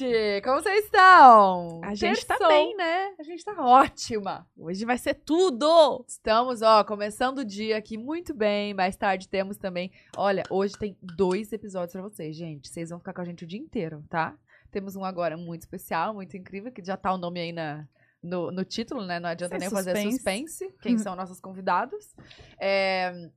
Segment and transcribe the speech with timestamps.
[0.00, 0.40] Gente!
[0.42, 1.80] Como vocês estão?
[1.84, 2.48] A gente tá Terçou.
[2.48, 3.14] bem, né?
[3.18, 4.46] A gente tá ótima.
[4.56, 6.02] Hoje vai ser tudo!
[6.08, 8.72] Estamos, ó, começando o dia aqui muito bem.
[8.72, 9.92] Mais tarde temos também.
[10.16, 12.68] Olha, hoje tem dois episódios pra vocês, gente.
[12.68, 14.34] Vocês vão ficar com a gente o dia inteiro, tá?
[14.70, 17.86] Temos um agora muito especial, muito incrível, que já tá o nome aí na,
[18.22, 19.20] no, no título, né?
[19.20, 20.14] Não adianta Sem nem fazer suspense.
[20.14, 20.74] suspense.
[20.80, 22.14] Quem são nossos convidados.
[22.58, 23.28] É,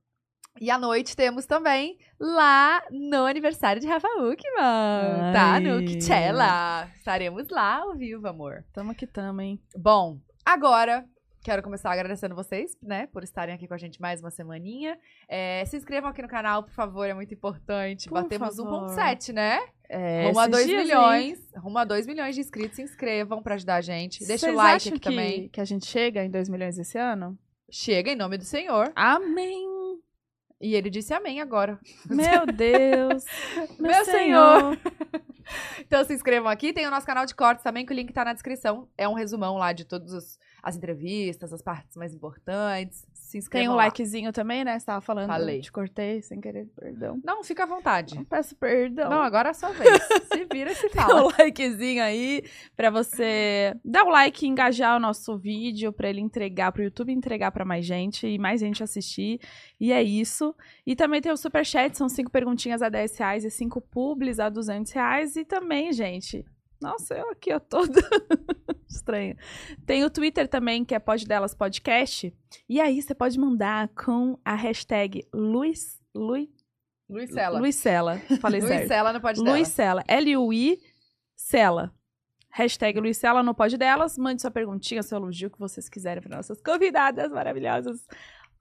[0.62, 5.59] E à noite temos também lá no aniversário de Rafa Uckman, tá?
[5.59, 5.84] No.
[5.85, 6.88] Kitchella.
[6.95, 8.63] Estaremos lá ao vivo, amor.
[8.71, 9.59] Tamo que tamo, hein?
[9.75, 11.05] Bom, agora
[11.44, 14.97] quero começar agradecendo vocês, né, por estarem aqui com a gente mais uma semaninha.
[15.28, 18.08] É, se inscrevam aqui no canal, por favor, é muito importante.
[18.08, 18.89] Por Batemos favor.
[18.95, 19.59] 1.7, né?
[19.89, 21.39] É, rumo a esses 2 dias aí, milhões.
[21.58, 22.78] Rumo a 2 milhões de inscritos.
[22.78, 24.25] Se inscrevam pra ajudar a gente.
[24.25, 25.50] Deixa vocês o like acham aqui que, também.
[25.50, 27.38] que a gente chega em 2 milhões esse ano?
[27.69, 28.91] Chega em nome do Senhor.
[28.95, 29.72] Amém!
[30.64, 31.78] E ele disse amém agora.
[32.09, 33.25] Meu Deus!
[33.78, 34.80] Meu, Meu Senhor!
[35.78, 36.72] Então se inscrevam aqui.
[36.72, 38.88] Tem o nosso canal de cortes também, que o link tá na descrição.
[38.97, 43.06] É um resumão lá de todas as entrevistas, as partes mais importantes.
[43.34, 43.86] Se inscrevam Tem um lá.
[43.86, 44.78] likezinho também, né?
[44.78, 45.26] Você tava falando.
[45.26, 45.59] Falei.
[45.59, 47.20] Te cortei sem querer, perdão.
[47.23, 48.16] Não, fica à vontade.
[48.16, 49.09] Eu peço perdão.
[49.09, 49.90] Não, agora é a sua vez.
[50.31, 51.23] Se vira e se fala.
[51.25, 52.44] um likezinho aí
[52.75, 57.12] pra você dar o like e engajar o nosso vídeo pra ele entregar pro YouTube
[57.12, 59.40] entregar pra mais gente e mais gente assistir.
[59.80, 60.53] E é isso.
[60.86, 64.47] E também tem o superchat, são cinco perguntinhas a 10 reais e cinco publis a
[64.47, 65.36] 200 reais.
[65.36, 66.45] E também, gente,
[66.84, 68.02] nossa, eu aqui, ó, toda
[68.88, 69.38] estranha.
[69.86, 72.36] Tem o Twitter também, que é Pod Delas Podcast.
[72.67, 76.50] E aí você pode mandar com a hashtag Luiz, Luiz,
[77.31, 77.59] Sela.
[77.59, 78.17] Luizela.
[78.40, 78.88] Falei Luiz certo.
[78.88, 79.56] Sela no pode dela.
[79.56, 80.03] Luiz Sela.
[80.07, 80.80] L-U-I
[81.35, 81.94] Sela.
[82.50, 84.16] Hashtag Luiz Sela no Pode Delas.
[84.16, 88.06] Mande sua perguntinha, seu elogio que vocês quiserem para nossas convidadas maravilhosas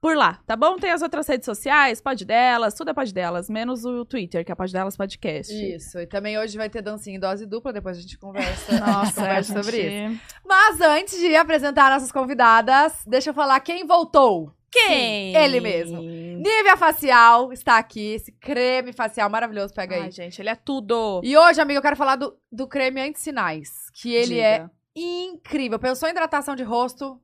[0.03, 0.75] por lá, tá bom?
[0.75, 4.51] Tem as outras redes sociais, Pode Delas, tudo é Pode Delas, menos o Twitter, que
[4.51, 5.53] é Pode Delas Podcast.
[5.53, 5.97] Isso.
[5.97, 9.23] E também hoje vai ter dancinha em dose dupla, depois a gente conversa, Nossa, é,
[9.23, 9.63] conversa gente...
[9.63, 10.21] sobre isso.
[10.45, 14.53] Mas antes de apresentar nossas convidadas, deixa eu falar quem voltou.
[14.69, 15.33] Quem?
[15.37, 16.01] Ele mesmo.
[16.01, 20.01] Nívea Facial está aqui, esse creme facial maravilhoso, pega aí.
[20.01, 21.21] Ai, gente, ele é tudo.
[21.23, 24.71] E hoje, amiga, eu quero falar do, do creme anti-sinais, que ele é Diga.
[24.97, 25.79] incrível.
[25.79, 27.22] Pensou em hidratação de rosto?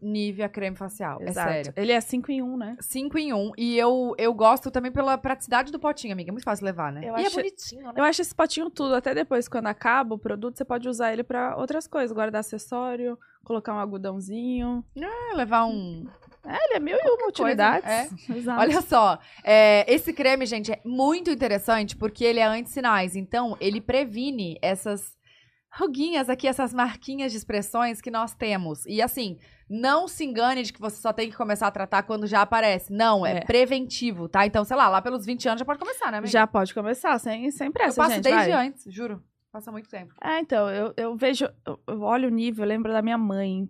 [0.00, 1.48] Nívea creme facial, Exato.
[1.48, 1.72] é sério.
[1.76, 2.76] Ele é 5 em 1, um, né?
[2.80, 3.36] 5 em 1.
[3.36, 6.30] Um, e eu, eu gosto também pela praticidade do potinho, amiga.
[6.30, 7.00] É muito fácil levar, né?
[7.02, 7.92] Eu e acho- é bonitinho, né?
[7.96, 11.22] Eu acho esse potinho tudo, até depois, quando acaba o produto, você pode usar ele
[11.22, 14.84] pra outras coisas, guardar acessório, colocar um algodãozinho.
[14.96, 16.06] É, levar um.
[16.46, 18.12] É, ele é mil e uma utilidades.
[18.30, 18.60] Exato.
[18.60, 23.16] Olha só, é, esse creme, gente, é muito interessante porque ele é anti-sinais.
[23.16, 25.17] Então, ele previne essas
[25.78, 28.84] ruguinhas aqui, essas marquinhas de expressões que nós temos.
[28.86, 29.38] E assim,
[29.70, 32.92] não se engane de que você só tem que começar a tratar quando já aparece.
[32.92, 33.40] Não, é, É.
[33.44, 34.44] preventivo, tá?
[34.46, 36.30] Então, sei lá, lá pelos 20 anos já pode começar, né, amiga?
[36.32, 38.24] Já pode começar, sem, sem Eu pressa, passo gente.
[38.24, 38.66] desde vai.
[38.66, 39.22] antes, juro.
[39.52, 40.12] Passa muito tempo.
[40.22, 43.68] É, então, eu, eu vejo, eu, eu olho o nível, eu lembro da minha mãe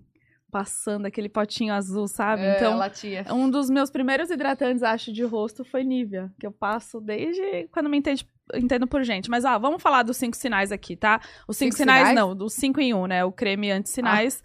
[0.51, 2.43] passando aquele potinho azul, sabe?
[2.43, 3.25] É, então, latia.
[3.31, 7.89] um dos meus primeiros hidratantes, acho, de rosto foi Nivea, que eu passo desde quando
[7.91, 9.29] me entende, entendo por gente.
[9.31, 11.21] Mas, ó, vamos falar dos cinco sinais aqui, tá?
[11.47, 12.17] Os cinco, Cinco sinais, sinais?
[12.17, 13.25] não, dos cinco em um, né?
[13.25, 14.43] O creme anti-sinais.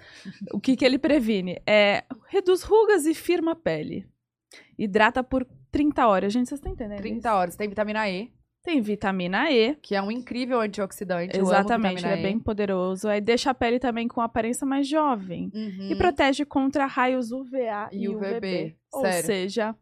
[0.53, 1.61] O que que ele previne?
[1.65, 4.05] É, reduz rugas e firma a pele.
[4.77, 6.33] Hidrata por 30 horas.
[6.33, 7.27] Gente, vocês estão entendendo 30 isso?
[7.35, 7.55] horas.
[7.55, 8.31] Tem vitamina E,
[8.63, 11.37] Tem vitamina E, que é um incrível antioxidante.
[11.37, 13.07] Exatamente, ele é bem poderoso.
[13.07, 15.51] Aí deixa a pele também com aparência mais jovem.
[15.53, 15.57] E.
[15.57, 15.91] Uhum.
[15.91, 18.75] E protege contra raios UVA e, E UVB, UVB.
[18.93, 19.25] Ou sério.
[19.25, 19.75] seja,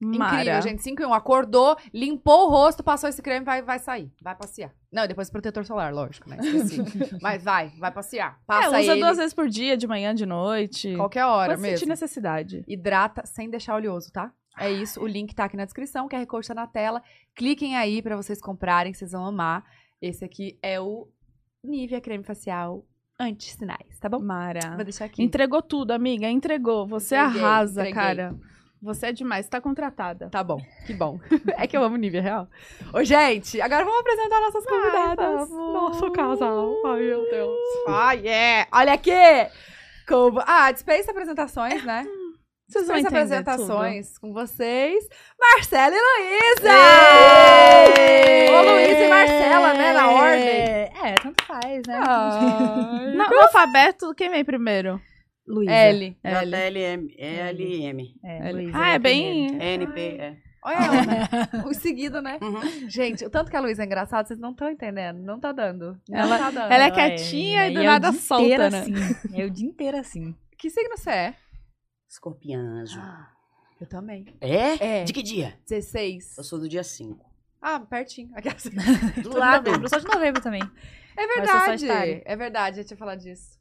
[0.00, 0.60] Incrível, Mara.
[0.60, 0.82] gente.
[0.82, 1.12] 5 em 1.
[1.14, 4.12] Acordou, limpou o rosto, passou esse creme, vai, vai sair.
[4.22, 4.72] Vai passear.
[4.92, 6.36] Não, depois protetor solar, lógico, né?
[6.40, 6.82] Esqueci.
[7.20, 8.38] Mas vai, vai passear.
[8.46, 10.94] Passa é, usa ele duas vezes por dia, de manhã, de noite.
[10.96, 11.78] qualquer hora Quando mesmo.
[11.78, 12.64] sentir necessidade.
[12.68, 14.32] Hidrata sem deixar oleoso, tá?
[14.56, 15.00] É isso.
[15.00, 17.02] O link tá aqui na descrição, o QR Code tá na tela.
[17.34, 19.64] Cliquem aí pra vocês comprarem, vocês vão amar.
[20.00, 21.08] Esse aqui é o
[21.62, 22.84] Nivea Creme Facial
[23.20, 24.20] Anti-Sinais, tá bom?
[24.20, 24.74] Mara.
[24.76, 25.22] Vou deixar aqui.
[25.22, 26.28] Entregou tudo, amiga.
[26.28, 26.86] Entregou.
[26.86, 27.92] Você Entreguei, arrasa, entreguei.
[27.94, 28.34] cara.
[28.80, 29.44] Você é demais.
[29.46, 30.28] Você tá contratada.
[30.30, 31.18] Tá bom, que bom.
[31.58, 32.48] é que eu amo Nivea Real.
[32.92, 35.48] Ô, gente, agora vamos apresentar nossas convidadas.
[35.48, 35.74] vamos.
[35.74, 36.74] Nosso casal.
[36.86, 37.58] Ai, meu Deus.
[37.88, 38.66] Ai, é.
[38.72, 39.10] Olha aqui.
[40.06, 40.40] Como...
[40.46, 42.06] Ah, dispensa apresentações, né?
[42.68, 45.08] Vocês vão apresentações com vocês.
[45.40, 46.74] Marcela e Luísa!
[48.52, 50.48] Ô, Luísa e Marcela, né, na ordem.
[51.02, 51.98] É, tanto faz, né?
[52.06, 55.00] Ai, No, no alfabeto, quem vem primeiro?
[55.48, 55.72] Luísa.
[55.72, 56.16] L.
[56.22, 57.14] L.
[57.16, 57.40] É,
[58.48, 58.52] L.
[58.52, 59.58] Luísa Ah, é primeiro.
[59.58, 59.72] bem...
[59.74, 60.36] NP, é.
[60.64, 61.64] Olha ela.
[61.70, 62.38] o seguido, né?
[62.42, 62.88] Uhum.
[62.90, 65.18] Gente, o tanto que a Luísa é engraçada, vocês não estão entendendo.
[65.20, 65.98] Não tá dando.
[66.08, 66.72] Não Ela- tá dando.
[66.72, 68.80] ela é quietinha e do é nada solta, inteiro né?
[68.80, 68.94] Assim.
[69.40, 70.34] É o dia inteiro assim.
[70.58, 71.34] Que signo você é?
[72.10, 73.00] Escorpianjo.
[73.80, 74.26] Eu também.
[74.40, 75.00] É?
[75.00, 75.04] É.
[75.04, 75.54] De que dia?
[75.68, 76.36] 16.
[76.38, 77.24] Eu sou do dia 5.
[77.62, 78.30] Ah, pertinho.
[78.34, 78.64] Aquelas-
[79.22, 79.66] Do lado.
[79.70, 79.84] novembro.
[79.86, 80.62] Eu sou de novembro também.
[81.16, 82.22] É verdade.
[82.24, 83.57] É verdade, eu tinha falado disso.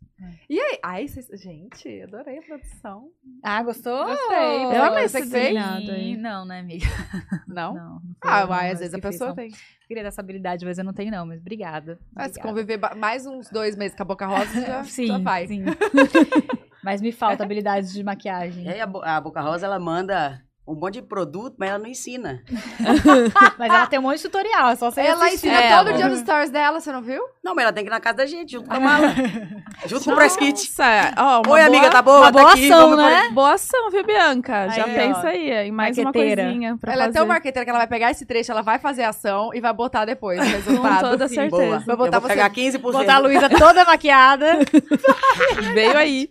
[0.50, 0.80] E aí?
[0.84, 1.28] Ai, vocês...
[1.42, 3.10] gente, adorei a produção.
[3.44, 4.06] Ah, gostou?
[4.06, 4.66] Gostei.
[4.66, 6.18] Eu amei esse treinado aí.
[6.18, 6.86] Não, né, amiga?
[7.48, 7.74] Não?
[7.74, 7.84] Não.
[7.96, 9.52] não Ah, não, vai, às mas vezes a pessoa tem.
[9.88, 11.26] Queria ter essa habilidade, mas eu não tenho, não.
[11.26, 12.00] Mas obrigada.
[12.16, 15.48] Ah, se conviver mais uns dois meses com a boca rosa, já, Sim, já vai.
[15.48, 15.64] sim.
[16.84, 18.66] mas me falta habilidade de maquiagem.
[18.66, 21.80] E aí a, Bo- a Boca Rosa, ela manda um monte de produto, mas ela
[21.80, 22.44] não ensina.
[23.58, 25.48] Mas ela tem um monte de tutorial, é só você Ela assistir.
[25.48, 25.98] ensina É, todo amor.
[25.98, 27.22] dia nos stories dela, você não viu?
[27.44, 29.08] Não, mas ela tem que ir na casa da gente, junto com a mala.
[29.88, 30.70] junto com o press kit.
[31.18, 32.20] Uma Oi, boa, amiga, tá boa?
[32.20, 33.30] uma boa tá aqui, ação, né?
[33.32, 34.70] Boa ação, viu, Bianca?
[34.70, 35.28] Já Aí, pensa ó.
[35.28, 37.18] aí em mais uma coisinha pra ela fazer.
[37.18, 39.62] é tão marqueteira que ela vai pegar esse trecho, ela vai fazer a ação e
[39.62, 41.10] vai botar depois o Com resultado.
[41.10, 41.36] toda Sim.
[41.36, 41.64] certeza.
[41.66, 41.80] Boa.
[41.80, 42.82] Vai botar eu vou você- pegar 15%.
[42.82, 44.60] Botar a Luísa toda maquiada.
[45.74, 46.30] Veio aí.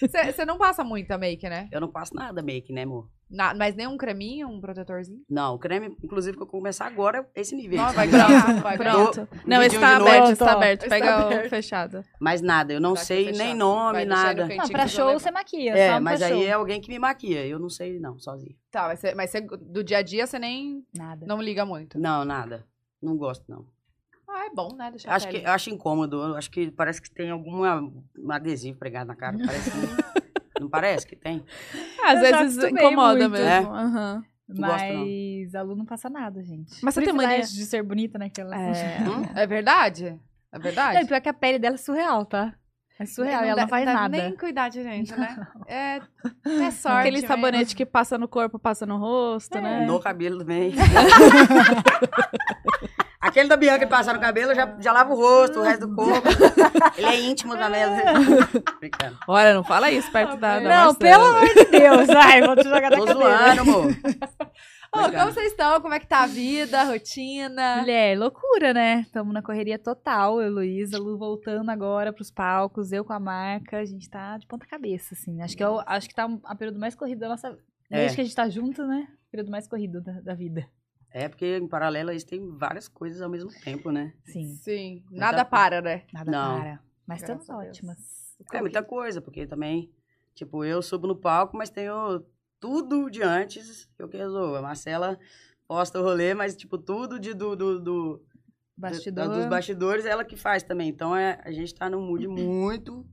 [0.00, 1.68] Você não passa muita make, né?
[1.70, 3.08] Eu não passo nada make, né, amor?
[3.30, 5.20] Na- mas nem um creminho, um protetorzinho?
[5.28, 7.78] Não, o creme, inclusive, que eu vou começar agora, é esse nível.
[7.78, 8.92] Não, vai ganhar, vai ganhar.
[8.94, 9.28] Pronto.
[9.46, 10.82] Não, esse vidinho tá aberto, esse tá aberto.
[10.82, 11.46] Está Pega aberto.
[11.46, 12.04] o fechado.
[12.20, 14.46] Mas nada, eu não Tá sei nem nome, Vai nada.
[14.48, 15.72] Não, pra que eu show você maquia.
[15.76, 16.42] É, só mas pra aí show.
[16.44, 17.46] é alguém que me maquia.
[17.46, 18.56] Eu não sei, não, sozinho.
[18.70, 21.24] Tá, mas, você, mas você, do dia a dia você nem Nada.
[21.24, 21.98] não liga muito.
[22.00, 22.66] Não, nada.
[23.00, 23.64] Não gosto, não.
[24.32, 24.90] Ah, é bom, né?
[24.90, 26.22] Deixar Acho que, eu acho incômodo.
[26.22, 29.36] Eu acho que parece que tem alguma um adesivo pregado na cara.
[29.44, 29.76] Parece que,
[30.60, 31.44] não parece que tem?
[32.04, 33.32] Às Eu vezes incomoda muito.
[33.42, 33.70] mesmo.
[33.72, 35.04] Não gosto, não.
[35.06, 36.76] Mas a Lu não passa nada, gente.
[36.82, 38.56] Mas você tem mania- Privilégio de ser bonita naquela.
[38.56, 38.98] É.
[39.00, 39.22] Hum?
[39.34, 40.06] É verdade?
[40.52, 40.98] É Não, verdade?
[41.02, 42.54] e pior que a pele dela é surreal, tá?
[42.98, 44.08] É surreal, e ela não faz nada.
[44.14, 45.46] nem cuidar de gente, né?
[45.66, 46.00] É, é
[46.70, 47.28] sorte Aquele mesmo.
[47.28, 49.60] sabonete que passa no corpo, passa no rosto, É.
[49.60, 49.86] né?
[49.86, 50.72] No cabelo também.
[53.30, 55.86] Aquele da Bianca de passar no cabelo, eu já, já lava o rosto, o resto
[55.86, 56.28] do corpo.
[56.98, 58.02] Ele é íntimo da mesa.
[58.78, 59.18] Brincando.
[59.28, 60.94] Olha, não fala isso perto da, da Não, Marcela.
[60.96, 62.08] pelo amor de Deus.
[62.10, 63.28] Ai, vou te jogar da Tô cadeira.
[63.30, 63.86] zoando, amor.
[64.92, 65.80] Ô, como vocês estão?
[65.80, 67.76] Como é que tá a vida, a rotina?
[67.76, 69.02] Mulher, loucura, né?
[69.06, 73.78] Estamos na correria total, eu Luísa, Lu voltando agora pros palcos, eu com a marca,
[73.78, 75.40] a gente tá de ponta cabeça, assim.
[75.42, 77.56] Acho que, eu, acho que tá um- a período mais corrido da nossa...
[77.88, 78.14] Desde É.
[78.16, 79.06] que a gente tá junto, né?
[79.30, 80.66] Período mais corrido da, da vida.
[81.12, 84.14] É porque, em paralelo, a gente tem várias coisas ao mesmo tempo, né?
[84.24, 85.50] Sim, Sim, Muita nada coisa.
[85.50, 86.04] para, né?
[86.12, 86.58] nada Não.
[86.58, 86.80] para.
[87.06, 88.36] Mas Graças estamos ótimas.
[88.52, 89.92] É muita coisa, porque também,
[90.34, 92.24] tipo, eu subo no palco, mas tenho
[92.60, 94.56] tudo de antes que eu que resolvo.
[94.56, 95.18] A Marcela
[95.66, 98.24] posta o rolê, mas, tipo, tudo de, do, do, do-
[98.76, 99.28] Bastidor.
[99.28, 100.88] dos bastidores é ela que faz também.
[100.88, 103.04] Então, é, a gente tá num mood muito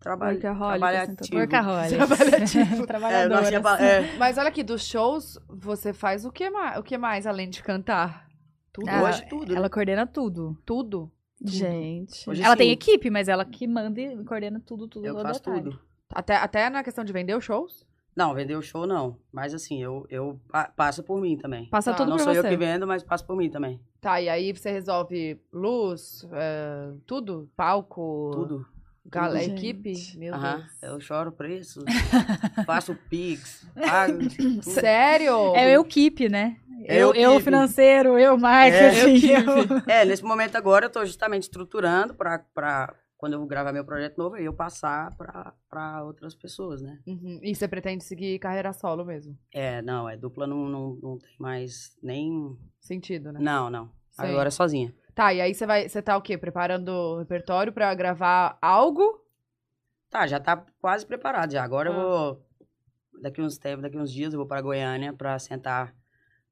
[0.00, 1.36] trabalho, assim, trabalhativo.
[1.38, 1.96] Workaholic.
[2.06, 2.82] Trabalhativo.
[2.82, 3.40] É, Trabalhadora.
[3.40, 6.82] nós tinha pa- é, Mas olha aqui, dos shows, você faz o que mais, o
[6.82, 8.26] que mais além de cantar?
[8.72, 8.88] Tudo?
[8.88, 9.58] Ah, hoje tudo, né?
[9.58, 10.56] Ela coordena tudo.
[10.64, 11.10] Tudo?
[11.44, 12.28] Gente.
[12.28, 12.58] Hoje ela sim.
[12.58, 15.06] tem equipe, mas ela que manda e coordena tudo, tudo.
[15.06, 15.62] Eu faço detalhe.
[15.64, 15.80] tudo.
[16.10, 17.86] Até, até na questão de vender os shows?
[18.16, 19.16] Não, vender o show não.
[19.32, 21.68] Mas assim, eu, eu pa- passa por mim também.
[21.68, 21.98] Passa Tá.
[21.98, 22.40] tudo não por sou você.
[22.40, 23.80] eu que vendo, mas passa por mim também.
[24.00, 27.48] Tá, e aí você resolve luz, é, tudo?
[27.56, 28.30] Palco?
[28.32, 28.66] Tudo.
[29.10, 29.66] Gala, Gente.
[29.66, 30.18] equipe?
[30.18, 30.56] Meu Aham.
[30.58, 30.68] Deus.
[30.82, 31.84] Eu choro preço,
[32.66, 34.18] faço pix, pago.
[34.36, 34.62] tudo.
[34.62, 35.54] Sério?
[35.56, 36.56] É eu equipe, né?
[36.84, 37.44] É eu, eu eu equipe.
[37.44, 39.26] financeiro, eu marketing.
[39.26, 43.72] eu eu- É, nesse momento agora eu tô justamente estruturando pra, pra quando eu gravar
[43.72, 46.98] meu projeto novo, eu passar pra, pra outras pessoas, né?
[47.06, 47.40] Uhum.
[47.42, 49.36] E você pretende seguir carreira solo mesmo?
[49.52, 52.56] É, não, é dupla não, não, não tem mais nem.
[52.80, 53.40] Sentido, né?
[53.42, 53.86] Não, não.
[54.12, 54.22] Sim.
[54.22, 54.94] Agora é sozinha.
[55.18, 56.38] Tá, e aí você vai, você tá o quê?
[56.38, 59.20] Preparando o repertório pra gravar algo?
[60.08, 61.64] Tá, já tá quase preparado já.
[61.64, 61.96] Agora eu Ah.
[62.04, 62.46] vou.
[63.20, 65.92] Daqui uns tempos, daqui uns dias eu vou pra Goiânia pra sentar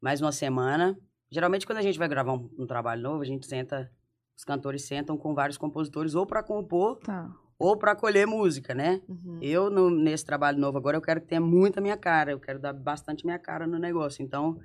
[0.01, 0.99] mais uma semana.
[1.31, 3.89] Geralmente, quando a gente vai gravar um, um trabalho novo, a gente senta.
[4.37, 7.31] Os cantores sentam com vários compositores, ou pra compor, Tá.
[7.61, 9.01] ou pra colher música, né?
[9.09, 9.39] Uhum.
[9.41, 12.33] Eu, no- nesse trabalho novo agora, eu quero que tenha muita minha cara.
[12.33, 14.25] Eu quero dar bastante minha cara no negócio.
[14.25, 14.59] Então,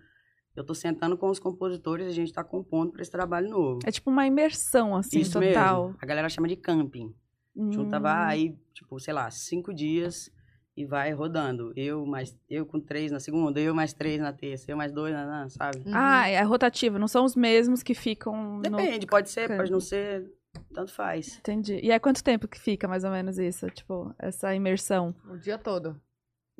[0.55, 3.79] eu tô sentando com os compositores e a gente tá compondo pra esse trabalho novo.
[3.85, 5.85] É tipo uma imersão, assim, Isso total.
[5.87, 5.97] mesmo.
[6.01, 7.13] A galera chama de camping.
[7.55, 8.01] Junta Hum.
[8.01, 10.31] vai, tipo, sei lá, cinco dias
[10.75, 11.73] e vai rodando.
[11.75, 15.13] Eu mais eu com três na segunda, eu mais três na terça, eu mais dois
[15.13, 15.79] na, na sabe?
[15.79, 15.91] Uhum.
[15.93, 18.61] Ah, é rotativo, não são os mesmos que ficam no...
[18.61, 19.57] Depende, pode ser, camping.
[19.57, 20.31] pode não ser,
[20.73, 21.37] tanto faz.
[21.39, 21.79] Entendi.
[21.83, 23.69] E é quanto tempo que fica, mais ou menos, isso?
[23.69, 25.13] Tipo, essa imersão?
[25.29, 25.99] O dia todo.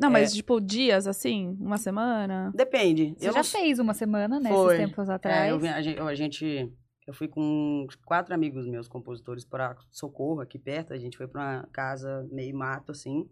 [0.02, 0.12] Não, É.
[0.12, 1.56] mas, tipo, dias, assim?
[1.60, 2.52] Uma semana?
[2.56, 3.14] Depende.
[3.18, 4.50] Você eu já não- fez uma semana, né?
[4.50, 4.76] Foi.
[4.76, 5.50] Esses tempos É, atrás.
[5.52, 6.74] eu, vi- a gente, a gente-
[7.08, 10.94] eu fui com quatro amigos meus, compositores, para Socorro, aqui perto.
[10.94, 13.30] A gente foi para uma casa meio mato, assim.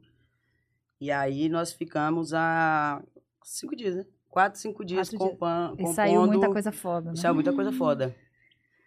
[1.02, 3.02] E aí nós ficamos há
[3.44, 4.06] cinco dias, né?
[4.28, 5.32] Quatro, cinco dias Quatro dias.
[5.32, 5.96] compan- E compondo.
[5.96, 7.16] saiu muita coisa foda, né?
[7.16, 8.16] Saiu muita coisa foda.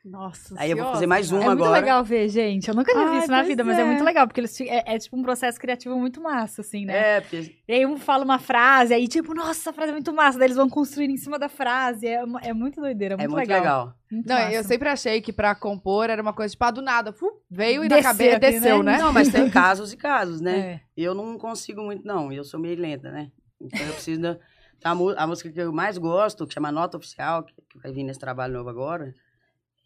[0.05, 1.41] Nossa Aí eu vou fazer mais cara.
[1.41, 1.81] um É muito agora.
[1.81, 2.67] legal ver, gente.
[2.69, 3.85] Eu nunca tinha visto na vida, mas é é.
[3.85, 7.19] muito legal, porque eles, é, é tipo um processo criativo muito massa, assim, né?
[7.19, 10.13] É, porque E aí um fala uma frase, aí tipo, nossa, essa frase é muito
[10.13, 12.07] massa, daí eles vão construir em cima da frase.
[12.09, 13.61] É, uma- é muito doideira, é muito, é muito legal.
[13.61, 13.95] legal.
[14.11, 14.69] Muito Não, eu massa.
[14.69, 17.89] sempre achei que pra compor era uma coisa, tipo, ah, do nada, fu, veio e
[17.89, 18.93] Desceu na cabeça aqui, desceu, né?
[18.93, 18.99] né?
[18.99, 20.59] Não, mas tem casos e casos, né?
[20.59, 20.81] É.
[20.97, 22.33] Eu não consigo muito, não.
[22.33, 23.31] Eu sou meio lenta, né?
[23.61, 24.37] Então eu preciso da.
[24.85, 28.19] A, música que eu mais gosto, que chama Nota Oficial, que, que vai vir nesse
[28.19, 29.15] trabalho novo agora,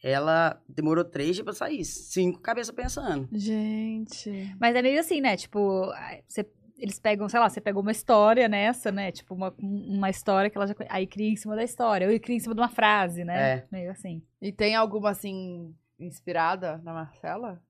[0.03, 1.85] ela demorou três dias pra sair.
[1.85, 3.29] Cinco cabeça pensando.
[3.33, 4.55] Gente.
[4.61, 5.37] Mas é meio assim, né?
[5.37, 5.87] Tipo,
[6.29, 6.47] você-
[6.79, 9.11] eles pegam, sei lá, você pegou uma história nessa, né?
[9.11, 10.75] Tipo, uma, uma história que ela já.
[10.91, 13.53] Aí cria em cima da história, ou cria em cima de uma frase, né?
[13.53, 13.67] É.
[13.73, 14.23] Meio assim.
[14.43, 17.63] E tem alguma, assim, inspirada na Marcela?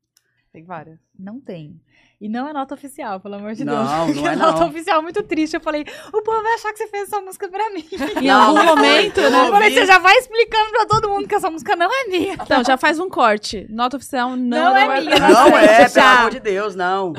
[0.56, 0.98] Tem várias.
[1.18, 1.78] Não tem.
[2.18, 3.90] E não é nota oficial, pelo amor de Não, Deus.
[3.90, 4.68] não Porque é a nota não.
[4.68, 5.52] oficial é muito triste.
[5.52, 5.84] Eu falei,
[6.14, 7.84] o povo vai achar que você fez essa música pra mim.
[8.22, 9.48] Em Não, algum não momento, Eu né?
[9.48, 12.32] Eu falei, você já vai explicando pra todo mundo que essa música não é minha.
[12.32, 13.66] Então, já faz um corte.
[13.68, 14.36] Nota oficial não,
[14.72, 15.90] Não é minha, Não Não, é, já.
[15.90, 17.12] pelo amor de Deus, não.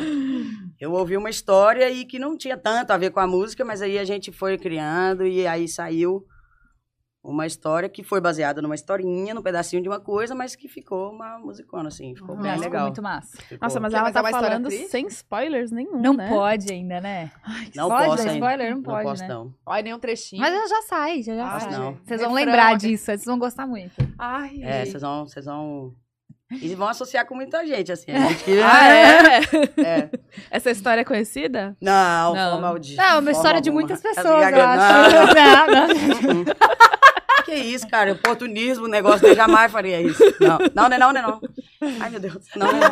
[0.80, 3.84] Eu ouvi uma história e que não tinha tanto a ver com a música, mas
[3.84, 6.26] aí a gente foi criando e aí saiu
[7.30, 11.12] uma história que foi baseada numa historinha, num pedacinho de uma coisa, mas que ficou
[11.12, 12.16] uma musicona, assim.
[12.16, 12.42] Ficou Uhum.
[12.42, 12.86] bem Mas ficou legal.
[12.88, 13.38] muito massa.
[13.42, 13.58] Ficou.
[13.62, 14.88] Nossa, mas ela tá história falando triste?
[14.88, 16.30] sem spoilers nenhum, Não né?
[16.30, 17.30] pode ainda, né?
[17.76, 18.34] Não pode posso ainda.
[18.36, 18.70] spoiler?
[18.70, 19.28] Não Não pode, posso, né?
[19.28, 19.54] não.
[19.66, 20.42] Olha, nem um trechinho.
[20.42, 21.72] Mas ela já sai, já, já Ah, sai.
[21.72, 21.98] não.
[22.06, 23.94] Vocês vão Refrão, lembrar aquele- disso, vocês vão gostar muito.
[24.18, 25.94] Ai, É, vocês vão, vocês vão...
[26.50, 28.10] E vão associar com muita gente, assim.
[28.10, 28.58] A gente que...
[28.62, 29.42] Ah, é?
[29.86, 30.10] É.
[30.50, 31.76] Essa história é conhecida?
[31.82, 32.52] Não, Não.
[32.62, 33.86] forma de Não, é uma história de alguma.
[33.86, 35.36] muitas As pessoas, eu acho.
[35.36, 35.88] Não, não.
[35.88, 36.46] Não.
[37.48, 38.12] Que isso, cara?
[38.12, 40.22] Oportunismo, o negócio eu jamais faria isso.
[40.40, 41.42] Não, não, não é não, não é não.
[42.02, 42.36] Ai, meu Deus.
[42.56, 42.92] Não, não é não.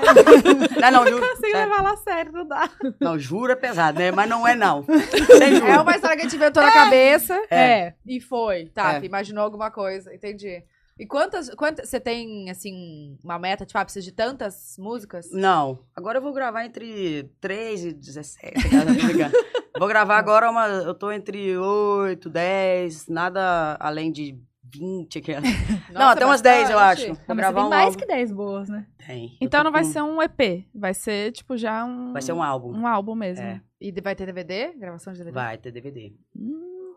[0.79, 1.27] Não, é não, juro.
[1.27, 2.69] Consigo levar a sério, não dá.
[3.01, 4.12] Não, juro é pesado, né?
[4.12, 4.83] Mas não é não.
[4.88, 5.67] Juro.
[5.67, 7.93] É uma história que a gente inventou na cabeça É.
[8.05, 8.65] e foi.
[8.74, 9.05] Tá, É.
[9.05, 10.63] imaginou alguma coisa, entendi.
[10.97, 11.89] E quantas, quantas.
[11.89, 15.27] Você tem, assim, uma meta, tipo, ah, precisa de tantas músicas?
[15.31, 15.79] Não.
[15.93, 18.69] Agora eu vou gravar entre 3 e 17.
[18.69, 19.33] cara, tô brincando.
[19.77, 20.67] Vou gravar agora uma.
[20.67, 24.39] Eu tô entre 8, 10, nada além de
[24.74, 25.20] 20.
[25.20, 25.32] Aqui.
[25.91, 27.08] não, Nossa, até umas 10, eu acho.
[27.08, 27.98] Vou Não, mas você gravar tem um mais álbum.
[28.00, 28.88] que 10 boas, né?
[29.05, 29.38] Tem.
[29.41, 32.41] Então não vai com- ser um EP, vai ser tipo já um Vai ser um
[32.41, 32.72] álbum.
[32.74, 33.44] um álbum mesmo.
[33.44, 33.62] É.
[33.82, 34.74] E vai ter DVD?
[34.74, 35.34] Gravação de DVD?
[35.36, 36.13] Vai ter DVD.
[36.36, 36.94] Hum,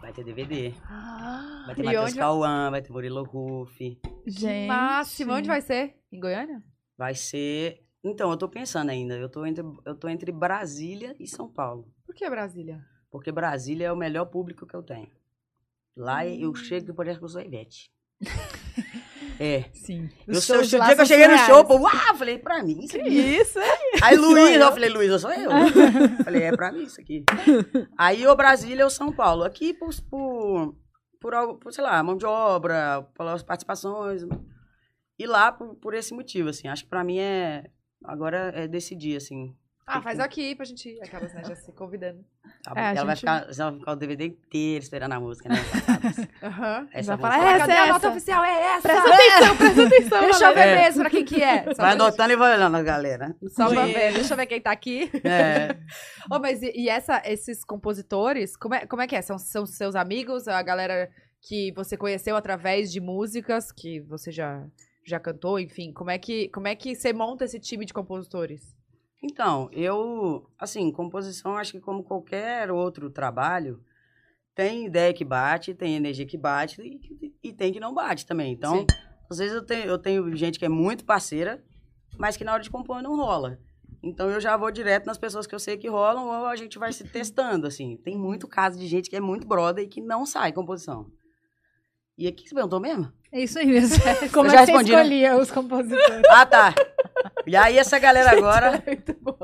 [0.00, 0.74] Vai ter DVD.
[0.84, 2.18] Ah, Vai ter Matheus onde?
[2.18, 3.98] Cauã, vai ter Murilo Ruff.
[4.26, 4.68] gente.
[4.68, 5.94] Máximo, onde vai ser?
[6.12, 6.62] Em Goiânia?
[6.98, 7.80] Vai ser.
[8.04, 9.14] Então, eu tô pensando ainda.
[9.16, 11.86] Eu tô entre, eu tô entre Brasília e São Paulo.
[12.10, 12.84] Por que Brasília?
[13.08, 15.08] Porque Brasília é o melhor público que eu tenho.
[15.96, 17.88] Lá eu chego e parece que eu sou Ivete.
[19.38, 19.70] É.
[19.72, 20.10] Sim.
[20.26, 22.92] Eu sou, o dia que eu cheguei no show, pô, uau, falei, pra mim isso
[22.92, 23.14] Que aqui.
[23.14, 23.78] isso, é?
[24.02, 25.50] Aí Luiz, eu falei, Luiz, eu sou eu.
[26.22, 27.24] falei, é pra mim isso aqui.
[27.96, 29.42] Aí o Brasília é o São Paulo.
[29.42, 30.76] Aqui por, por,
[31.18, 34.26] por, algo, por, sei lá, mão de obra, pelas participações.
[35.18, 36.68] E lá por, por esse motivo, assim.
[36.68, 37.64] Acho que pra mim é.
[38.04, 39.56] Agora é decidir, assim.
[39.86, 41.02] Ah, faz aqui pra gente ir.
[41.02, 42.24] Aquelas, né, já se convidando.
[42.62, 42.72] Tá?
[42.76, 45.48] É, a ela, vai gente- ficar, ela vai ficar o DVD inteiro esperando a música,
[45.48, 45.56] né?
[46.42, 46.88] Aham.
[46.92, 47.16] Essa Vai música.
[47.16, 48.08] falar, Ah, essa, cadê a nota essa.
[48.16, 48.44] oficial?
[48.44, 48.82] É essa!
[48.82, 50.20] Presta atenção, presta atenção.
[50.20, 50.70] Deixa eu ver galera.
[50.70, 50.84] É.
[50.84, 51.58] mesmo pra quem que é.
[51.58, 53.36] Só Vai pra, anotando e vai olhando a galera.
[53.48, 54.12] só pra ver.
[54.12, 55.10] Deixa eu ver quem tá aqui.
[55.24, 55.76] É.
[56.30, 59.22] Ô, mas e, e essa, esses compositores, como é, como é que é?
[59.22, 60.46] São, são seus amigos?
[60.46, 61.10] A galera
[61.40, 64.62] que você conheceu através de músicas que você já,
[65.06, 65.92] já cantou, enfim.
[65.94, 68.60] Como é, que, como é que você monta esse time de compositores?
[69.22, 73.82] Então, eu, assim, composição, acho que como qualquer outro trabalho,
[74.54, 78.52] tem ideia que bate, tem energia que bate e, e tem que não bate também.
[78.52, 78.86] Então, Sim.
[79.30, 81.62] às vezes eu tenho, eu tenho gente que é muito parceira,
[82.18, 83.58] mas que na hora de compor não rola.
[84.02, 86.78] Então eu já vou direto nas pessoas que eu sei que rolam ou a gente
[86.78, 87.98] vai se testando, assim.
[87.98, 91.10] Tem muito caso de gente que é muito brother e que não sai composição.
[92.20, 93.10] E aqui você perguntou mesmo?
[93.32, 93.96] É isso aí mesmo.
[94.32, 94.98] Como Eu é que você respondi, né?
[95.02, 96.22] escolhia os compositores?
[96.30, 96.74] Ah, tá.
[97.46, 98.82] E aí essa galera agora...
[98.86, 99.38] Muito bom.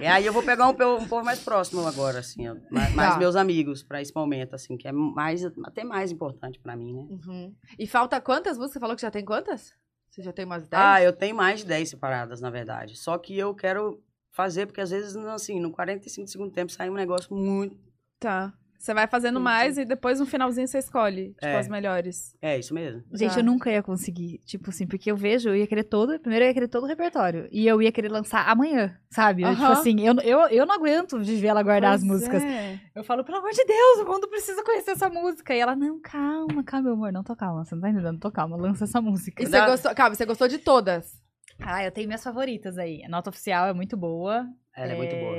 [0.00, 3.14] E aí eu vou pegar um, um povo mais próximo agora, assim, ó, ma- mais,
[3.14, 3.18] Tá.
[3.18, 7.06] meus amigos pra esse momento, assim, que é mais, até mais importante pra mim, né?
[7.10, 7.54] Uhum.
[7.78, 8.74] E falta quantas músicas?
[8.74, 9.72] Você falou que já tem quantas?
[10.10, 10.80] Você já tem umas 10?
[10.80, 12.96] Ah, eu tenho mais de 10 separadas, na verdade.
[12.96, 16.94] Só que eu quero fazer, porque às vezes, assim, no 45 segundo tempo sai um
[16.94, 17.76] negócio muito...
[18.20, 18.52] Tá.
[18.84, 21.56] Você vai fazendo mais e depois no finalzinho você escolhe, tipo, É.
[21.58, 22.36] as melhores.
[22.42, 23.02] É, isso mesmo.
[23.14, 23.40] Gente, Tá.
[23.40, 24.40] eu nunca ia conseguir.
[24.44, 26.18] Tipo assim, porque eu vejo, eu ia querer todo.
[26.20, 27.48] Primeiro eu ia querer todo o repertório.
[27.50, 29.40] E eu ia querer lançar amanhã, sabe?
[29.42, 29.72] Eu, tipo Aham.
[29.72, 32.42] assim, eu, eu, eu não aguento de ver ela guardar as Pois músicas.
[32.42, 32.78] é.
[32.94, 35.54] Eu falo, pelo amor de Deus, o mundo precisa conhecer essa música.
[35.54, 37.64] E ela, não, calma, calma, meu amor, não tô calma.
[37.64, 38.20] Você não tá entendendo?
[38.20, 39.42] Tô calma, lança essa música.
[39.42, 41.10] E você gostou, calma, você gostou de todas?
[41.58, 43.02] Ah, eu tenho minhas favoritas aí.
[43.02, 44.46] A nota oficial é muito boa.
[44.76, 45.34] Ela é, muito boa.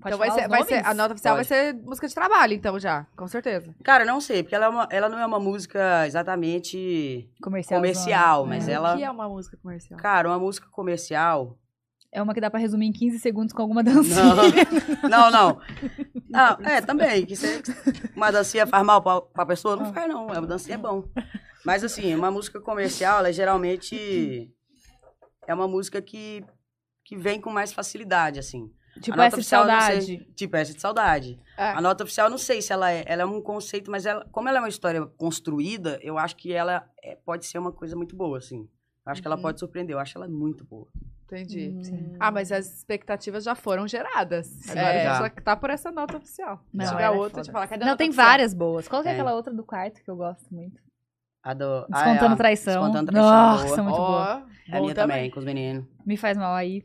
[0.00, 1.48] Pode Então vai ser, vai ser, a nota oficial Pode.
[1.48, 3.74] vai ser música de trabalho, então já, com certeza.
[3.84, 7.78] Cara, não sei, porque ela, é uma- ela não é uma música exatamente Comercial.
[7.80, 8.96] comercial, mas O ela.
[8.96, 9.98] que é uma música comercial?
[10.00, 11.58] Cara, uma música comercial.
[12.12, 14.24] É uma que dá pra resumir em 15 segundos com alguma dancinha.
[14.24, 14.34] Não,
[15.08, 15.30] não.
[15.30, 15.60] não.
[16.34, 17.24] Ah, é, também.
[17.24, 17.62] Que você,
[18.16, 19.76] uma dancinha faz mal pra, pra pessoa?
[19.76, 20.26] Não faz, não.
[20.26, 21.04] Uma dancinha é bom.
[21.64, 24.50] Mas, assim, uma música comercial, ela geralmente
[25.46, 26.44] é uma música que,
[27.04, 28.72] que vem com mais facilidade, assim.
[29.00, 30.04] Tipo essa de saudade.
[30.06, 30.18] sei.
[30.34, 31.38] Tipo, essa de saudade.
[31.56, 31.68] É.
[31.70, 33.04] A nota oficial, eu não sei se ela é.
[33.06, 36.52] Ela é um conceito, mas ela, como ela é uma história construída, eu acho que
[36.52, 38.68] ela é- pode ser uma coisa muito boa, assim.
[39.06, 39.42] Eu acho que ela Uhum.
[39.42, 39.94] pode surpreender.
[39.94, 40.86] Eu acho ela muito boa.
[41.26, 41.78] Entendi.
[41.84, 42.16] Sim.
[42.18, 44.68] Ah, mas as expectativas já foram geradas.
[44.68, 45.06] Agora É.
[45.06, 45.30] a já.
[45.30, 46.60] tá por essa nota oficial.
[46.74, 48.26] Não, Se tiver é outra, te falar, cadê a Não, nota tem oficial?
[48.26, 48.88] várias boas.
[48.88, 49.14] Qual que é É.
[49.14, 50.82] aquela outra do quarto que eu gosto muito?
[51.42, 51.86] A do.
[51.88, 52.74] Descontando ah, é a- traição.
[52.82, 53.30] Descontando traição.
[53.32, 53.82] Nossa, boa.
[53.84, 54.46] muito Ó, boa.
[54.68, 55.86] É a bom minha também, com os meninos.
[56.04, 56.84] Me faz mal aí.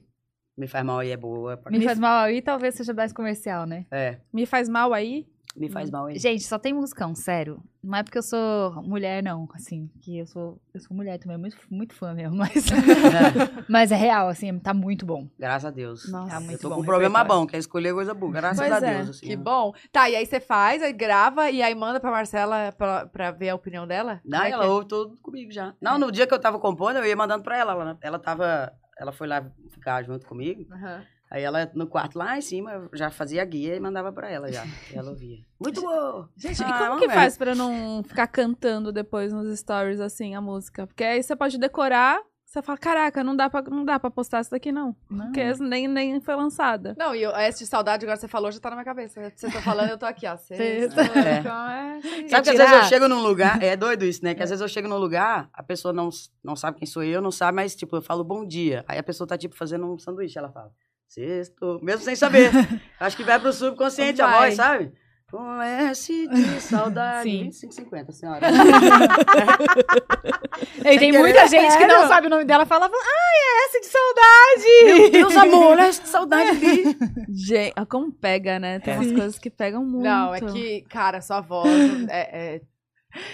[0.57, 1.59] Me faz mal aí é boa.
[1.69, 3.85] Me faz mal aí talvez seja mais comercial, né?
[3.91, 5.27] É, Me faz mal aí?
[5.57, 6.19] me faz mal aí.
[6.19, 7.63] Gente, só tem musicão, sério.
[7.81, 11.37] Não é porque eu sou mulher, não, assim, que eu sou, eu sou mulher também,
[11.37, 15.29] muito, muito fã mesmo, mas, É, mas é real, assim, tá muito bom.
[15.39, 16.11] graças a Deus.
[16.11, 16.75] Nossa, Tá Eu muito tô bom.
[16.75, 18.33] com um problema bom, que é escolher coisa boa.
[18.33, 19.09] Graças Pois a é, Deus.
[19.11, 19.73] Assim, Que bom.
[19.93, 23.47] Tá, e aí você faz, aí grava e aí manda pra Marcela pra, pra ver
[23.49, 24.19] a opinião dela?
[24.25, 24.71] Não, é ela que é?
[24.71, 25.73] ouve tudo comigo já.
[25.81, 27.71] Não, no dia que eu tava compondo, eu ia mandando pra ela.
[27.71, 28.73] Ela, ela tava.
[28.97, 30.65] Ela foi lá ficar junto comigo.
[30.73, 31.03] Aham.
[31.29, 34.49] Aí ela, no quarto lá em cima, já fazia a guia e mandava pra ela
[34.51, 34.63] já.
[34.91, 35.39] E ela ouvia.
[35.59, 36.27] Muito bom!
[36.37, 37.13] Gente, Ah, e como que ver.
[37.13, 40.85] faz pra não ficar cantando depois nos stories, assim, a música?
[40.85, 42.21] Porque aí você pode decorar,
[42.55, 44.95] você fala, caraca, não dá pra, não dá pra postar isso daqui, não.
[45.09, 45.25] Não.
[45.25, 46.95] Porque nem, nem foi lançada.
[46.97, 49.31] Não, e eu, essa de saudade, agora você falou, já tá na minha cabeça.
[49.35, 50.35] Você tá falando, eu tô aqui, ó.
[50.45, 51.01] Você, Sexta.
[51.01, 51.37] É.
[51.37, 52.01] é.
[52.01, 52.65] Sabe que às tirar?
[52.65, 54.33] vezes eu chego num lugar, é doido isso, né?
[54.33, 56.09] Que às vezes eu chego num lugar, a pessoa não,
[56.43, 58.85] não sabe quem sou eu, não sabe, mas tipo, eu falo bom dia.
[58.87, 60.71] Aí a pessoa tá tipo fazendo um sanduíche, ela fala,
[61.07, 62.51] sexto, mesmo sem saber.
[62.99, 64.93] Acho que vai pro subconsciente a voz, sabe?
[65.35, 67.29] Com S de saudade.
[67.53, 67.67] Sim.
[67.69, 68.47] 25,50, senhora.
[70.79, 71.17] E tem querer.
[71.19, 74.85] muita gente que não sabe o nome dela e fala, ai, é essa de saudade!
[75.01, 76.97] Meu Deus, amor, olha essa saudade ali.
[77.29, 78.79] Gente, como pega, né?
[78.79, 78.97] Tem É.
[78.97, 80.03] umas coisas que pegam muito.
[80.05, 81.67] Não, é que, cara, sua voz
[82.07, 82.61] é, é-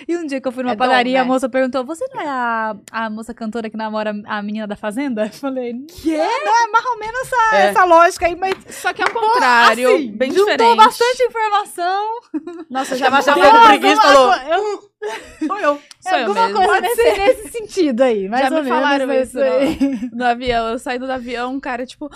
[0.07, 1.19] E um dia que eu fui numa É dom, padaria, né?
[1.19, 4.75] a moça perguntou, você não é a, a moça cantora que namora a menina da
[4.75, 5.25] fazenda?
[5.25, 6.17] Eu falei, que?
[6.17, 7.65] Não, é mais ou menos essa, É.
[7.67, 10.77] essa lógica aí, mas Só que é o contrário, assim, bem juntou diferente.
[10.77, 12.19] bastante informação.
[12.69, 14.91] Nossa, Já com falaram- preguiça e falou, Eu,
[15.47, 15.81] sou eu.
[16.01, 16.63] Sou eu alguma mesmo.
[16.65, 19.77] coisa nesse, nesse sentido aí, mais Já me falaram isso, aí.
[20.11, 20.67] no avião.
[20.69, 22.09] Eu saindo do avião, um cara, tipo,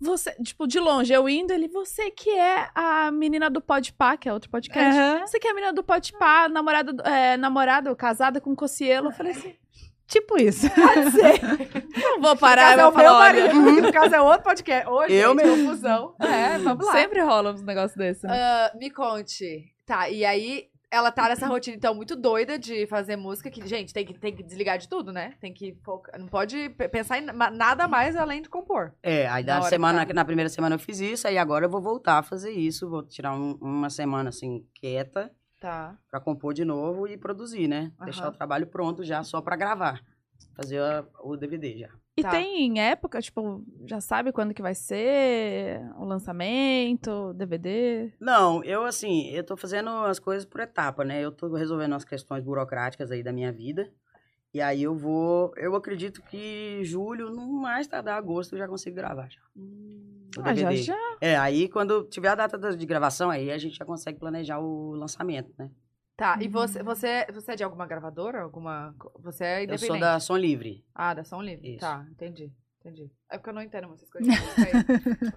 [0.00, 4.28] você, tipo, de longe, eu indo, ele, você que é a menina do Podpah, que
[4.28, 4.98] é outro podcast.
[5.26, 9.08] Você que é a menina do Podpah, namorada, do- é, namorada, casada com Cocielo.
[9.08, 9.54] Eu falei assim,
[10.06, 10.66] Tipo isso.
[11.94, 14.42] não vou No parar, caso eu é vou o meu marido, no caso é outro
[14.42, 14.88] podcast.
[14.88, 15.64] Hoje, Eu gente, mesmo.
[15.66, 16.14] confusão.
[16.18, 16.92] É, vamos lá.
[16.92, 18.30] Sempre rola uns negócios desses, né?
[18.36, 19.72] Ah, me conte.
[19.86, 23.92] Tá, e aí ela tá nessa rotina, então, muito doida de fazer música, que, gente,
[23.94, 25.34] tem que, tem que desligar de tudo, né?
[25.40, 28.92] Tem que focar, não pode pe- pensar em na- nada mais além de compor.
[29.00, 30.12] É, aí Na semana, tá.
[30.12, 33.04] na primeira semana eu fiz isso, aí agora eu vou voltar a fazer isso, vou
[33.04, 35.96] tirar um- uma semana assim quieta Tá.
[36.10, 37.92] pra compor de novo e produzir, né?
[37.98, 38.04] Aham.
[38.06, 40.02] Deixar o trabalho pronto já só pra gravar,
[40.56, 41.88] fazer a- o DVD já.
[42.16, 42.30] E Tá.
[42.30, 48.12] tem época, tipo, já sabe quando que vai ser o lançamento, DVD?
[48.18, 51.20] Não, eu assim, eu tô fazendo as coisas por etapa, né?
[51.22, 53.90] Eu tô resolvendo as questões burocráticas aí da minha vida.
[54.52, 58.96] E aí eu vou, eu acredito que julho, no mais tardar agosto, eu já consigo
[58.96, 59.40] gravar já.
[60.38, 60.82] O Ah, já, DVD.
[60.82, 60.96] já.
[61.20, 64.58] É, aí quando tiver a data da- de gravação, aí a gente já consegue planejar
[64.60, 65.70] o lançamento, né?
[66.16, 68.42] Tá, e você, você, você é de alguma gravadora?
[68.42, 68.94] Alguma.
[69.20, 69.86] Você é Eu independente?
[69.86, 70.84] sou da Som Livre.
[70.94, 71.70] Ah, da Som Livre.
[71.70, 71.80] Isso.
[71.80, 72.52] Tá, entendi.
[72.82, 73.10] Entendi.
[73.30, 74.34] É porque eu não entendo muitas coisas.
[74.34, 74.72] aí.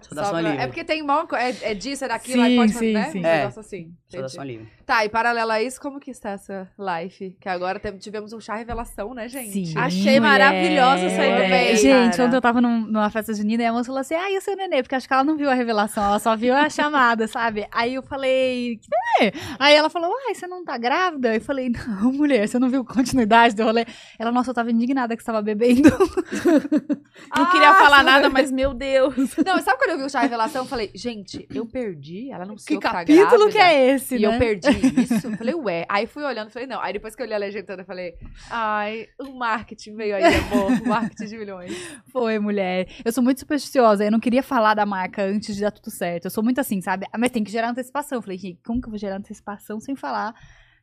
[0.00, 0.58] Som pra- Livre.
[0.58, 3.10] É porque tem mó, é, é disso, é daquilo, aí Sim, pode fazer, sim, né?
[3.10, 3.20] sim.
[3.20, 3.38] Um É.
[3.40, 3.94] negócio assim.
[4.28, 4.68] Som Livre.
[4.86, 7.36] Tá, e paralelo a isso, como que está essa live?
[7.38, 9.66] Que agora tivemos um chá revelação, né, gente?
[9.66, 10.20] Sim, Achei mulher.
[10.20, 11.76] maravilhosa essa ideia.
[11.76, 12.24] Gente, cara.
[12.26, 14.40] ontem eu tava num- numa festa junina e a moça falou assim: Ah, e o
[14.40, 14.82] seu nenê?
[14.82, 17.68] Porque acho que ela não viu a revelação, ela só viu a chamada, sabe?
[17.70, 18.88] Aí eu falei: Que
[19.20, 19.32] nenê?
[19.58, 21.34] Aí ela falou: Uai, você não tá grávida?
[21.34, 23.84] Eu falei: Não, mulher, você não viu continuidade do rolê?
[24.18, 25.90] Ela, nossa, eu tava indignada que você tava bebendo.
[27.36, 28.04] Não queria Ah, falar sim.
[28.04, 29.14] nada, mas meu Deus.
[29.44, 30.62] Não, sabe quando eu vi o chá revelação?
[30.62, 32.30] Eu falei, gente, eu perdi?
[32.30, 34.34] Ela não Que sei capítulo que é esse, E né?
[34.34, 34.68] eu perdi
[35.02, 35.26] isso?
[35.26, 35.84] Eu falei, ué.
[35.88, 36.80] Aí fui olhando, falei, não.
[36.80, 38.14] Aí depois que eu olhei a legenda eu falei,
[38.50, 40.72] ai, o marketing veio aí, amor.
[40.72, 41.72] O marketing de milhões.
[42.12, 42.88] Foi, mulher.
[43.04, 44.04] Eu sou muito supersticiosa.
[44.04, 46.26] Eu não queria falar da marca antes de dar tudo certo.
[46.26, 47.06] Eu sou muito assim, sabe?
[47.18, 48.18] Mas tem que gerar antecipação.
[48.18, 50.34] Eu falei, gente, como que eu vou gerar antecipação sem falar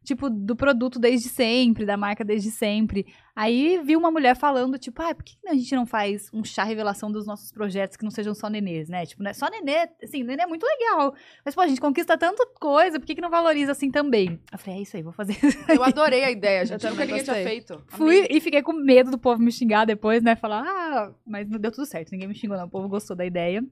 [0.04, 3.06] tipo, do produto desde sempre, da marca desde sempre.
[3.36, 6.64] Aí vi uma mulher falando, tipo, ah, por que a gente não faz um chá
[6.64, 9.06] revelação dos nossos projetos que não sejam só nenês, né?
[9.06, 9.34] Tipo, né?
[9.34, 11.14] só nenê, assim, nenê é muito legal.
[11.46, 14.40] Mas, pô, a gente conquista tanta coisa, por que, que não valoriza assim também?
[14.52, 15.38] Eu falei, é isso aí, vou fazer.
[15.70, 16.84] Eu adorei a ideia, gente.
[16.84, 17.82] Eu Nunca ninguém tinha feito.
[17.88, 18.28] Fui Amei.
[18.32, 20.36] e fiquei com medo do povo me xingar depois, né?
[20.36, 22.66] Falar, ah, mas não deu tudo certo, ninguém me xingou, não.
[22.66, 23.64] O povo gostou da ideia.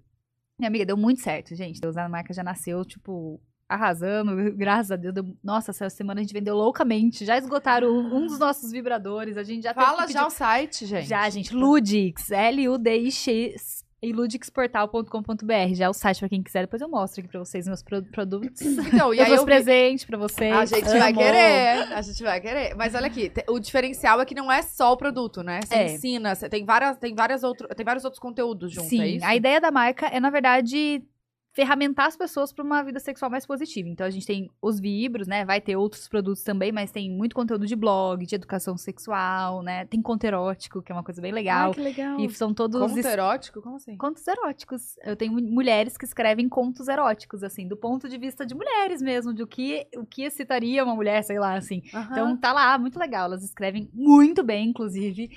[0.57, 1.79] Minha amiga, deu muito certo, gente.
[1.79, 4.36] Deus, a marca já nasceu, tipo, arrasando.
[4.58, 5.13] Graças a Deus.
[5.13, 7.23] deu- Nossa, essa semana a gente vendeu loucamente.
[7.23, 9.38] Já esgotaram um dos nossos vibradores.
[9.38, 11.08] A gente já Fala que já pedir- o site, gente.
[11.08, 11.53] Já, gente.
[11.55, 15.73] Ludix, L-U-D-I-X e ludixportal.com.br.
[15.73, 16.62] Já é o site pra quem quiser.
[16.62, 18.62] Depois eu mostro aqui pra vocês meus pro- produtos.
[18.89, 20.53] Então, e aí eu presente pra vocês.
[20.53, 21.19] A gente vai Amo.
[21.19, 22.75] querer, a gente vai querer.
[22.75, 25.60] Mas olha aqui, o diferencial é que não é só o produto, né?
[25.65, 25.93] Você É.
[25.93, 29.36] ensina, você tem várias, tem várias outro, tem vários outros conteúdos junto, Sim, é a
[29.36, 31.03] ideia da marca é, na verdade,
[31.60, 33.89] ferramentar as pessoas para uma vida sexual mais positiva.
[33.89, 35.43] Então a gente tem os vibros, né?
[35.43, 39.86] Vai ter outros produtos também, mas tem muito conteúdo de blog, de educação sexual, né?
[39.86, 41.67] Tem conto erótico, que é uma coisa bem legal.
[41.67, 42.17] Ai, que legal.
[42.17, 43.62] e são todos Conto es- erótico?
[43.62, 43.98] Como assim?
[43.98, 44.95] contos eróticos.
[45.04, 49.02] Eu tenho mu- mulheres que escrevem contos eróticos, assim, do ponto de vista de mulheres
[49.02, 51.82] mesmo, de o que, o que excitaria uma mulher, sei lá, assim.
[52.12, 53.26] Então tá lá, muito legal.
[53.26, 55.30] Elas escrevem muito bem, inclusive.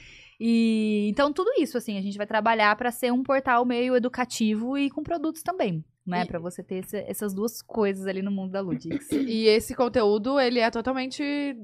[0.44, 4.76] E então tudo isso assim, a gente vai trabalhar para ser um portal meio educativo
[4.76, 8.50] e com produtos também, né, Pra você ter esse- essas duas coisas ali no mundo
[8.52, 9.06] da Ludix.
[9.32, 11.22] E esse conteúdo, ele é totalmente.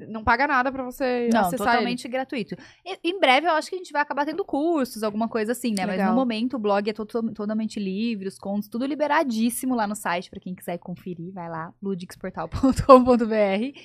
[0.09, 2.55] Não paga nada pra você Não, acessar totalmente gratuito.
[2.87, 5.70] E- em breve eu acho que a gente vai acabar tendo cursos, alguma coisa assim,
[5.72, 5.85] né?
[5.87, 6.11] Mas Legal.
[6.11, 10.31] no momento o blog é to- totalmente livre, os contos, tudo liberadíssimo lá no site
[10.31, 13.79] pra quem quiser conferir, vai lá, ludixportal.com.br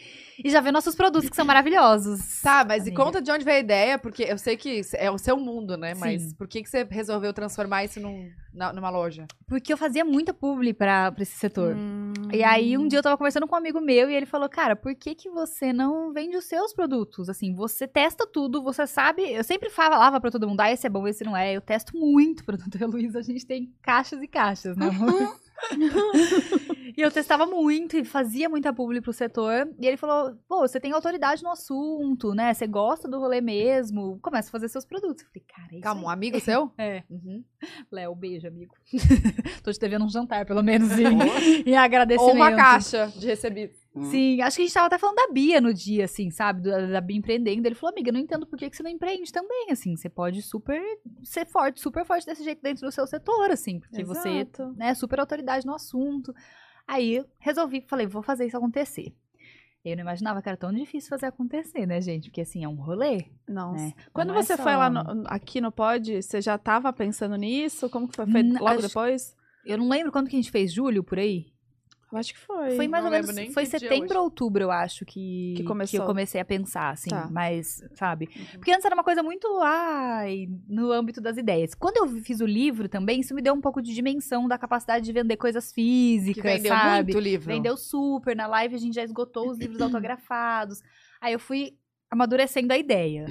[0.43, 2.19] e já vê nossos produtos que são maravilhosos.
[2.19, 2.41] ele.
[2.43, 2.89] Tá, mas amiga.
[2.89, 5.77] e conta de onde veio a ideia, porque eu sei que é o seu mundo,
[5.77, 5.93] né?
[5.95, 6.35] Mas Sim.
[6.35, 9.25] por que, que você resolveu transformar isso num, na- numa loja?
[9.47, 11.73] Porque eu fazia muita publi pra, pra esse setor.
[11.73, 12.11] Hum.
[12.33, 14.75] E aí, um dia eu tava conversando com um amigo meu e ele falou: Cara,
[14.75, 17.29] por que, que você não vende os seus produtos?
[17.29, 19.21] assim, você testa tudo, você sabe.
[19.21, 21.53] Eu sempre falava pra todo mundo: Ah, esse é bom, esse não é.
[21.53, 22.75] Eu testo muito produto.
[22.75, 25.39] Eu e a gente tem caixas e caixas, né, amor?
[26.97, 29.69] e eu testava muito e fazia muita publi pro setor.
[29.79, 32.53] E ele falou: Pô, você tem autoridade no assunto, né?
[32.53, 34.19] Você gosta do rolê mesmo.
[34.21, 35.23] Começa a fazer seus produtos.
[35.23, 35.83] Eu falei: Cara, é isso.
[35.83, 36.71] Calma, um aí." amigo seu?
[36.83, 37.03] É.
[37.09, 37.43] Uhum.
[37.91, 38.73] Léo, beijo, amigo.
[39.63, 42.29] Tô te devendo um jantar, pelo menos, em, em agradecimento.
[42.29, 43.73] Ou uma caixa de recebido.
[43.95, 44.03] Hum.
[44.05, 46.63] Sim, acho que a gente tava até falando da Bia no dia, assim, sabe?
[46.63, 47.67] Da, da Bia empreendendo.
[47.67, 49.95] Ele falou, amiga, não entendo por que, que você não empreende também, assim.
[49.95, 50.81] Você pode super
[51.23, 53.79] ser forte, super forte desse jeito dentro do seu setor, assim.
[53.79, 54.73] Porque você Exato.
[54.75, 56.33] né, é super autoridade no assunto.
[56.87, 59.13] Aí, resolvi, falei, vou fazer isso acontecer.
[59.85, 62.29] Eu não imaginava que era tão difícil fazer acontecer, né, gente?
[62.29, 63.25] Porque, assim, é um rolê.
[63.47, 63.83] Nossa.
[63.83, 63.93] né?
[64.11, 67.35] Quando Não é você só- foi lá no- aqui no Pod, você já tava pensando
[67.35, 67.89] nisso?
[67.89, 69.35] Como que foi feito logo acho- depois?
[69.65, 71.52] Eu não lembro quando que a gente fez, julho, por aí?
[72.13, 72.75] Eu acho que foi.
[72.75, 75.99] Foi mais ou menos, foi que setembro ou outubro, eu acho, que, Que que começou.
[75.99, 77.27] eu comecei a pensar, assim, Tá.
[77.31, 78.29] mas, sabe?
[78.35, 78.45] Uhum.
[78.53, 81.73] Porque antes era uma coisa muito, ai, no âmbito das ideias.
[81.73, 85.03] Quando eu fiz o livro também, isso me deu um pouco de dimensão da capacidade
[85.03, 87.11] de vender coisas Que físicas, vendeu sabe?
[87.13, 87.47] muito livro.
[87.47, 90.81] Vendeu super, na live a gente já esgotou os livros autografados.
[91.19, 91.75] Aí eu fui
[92.11, 93.25] amadurecendo a ideia.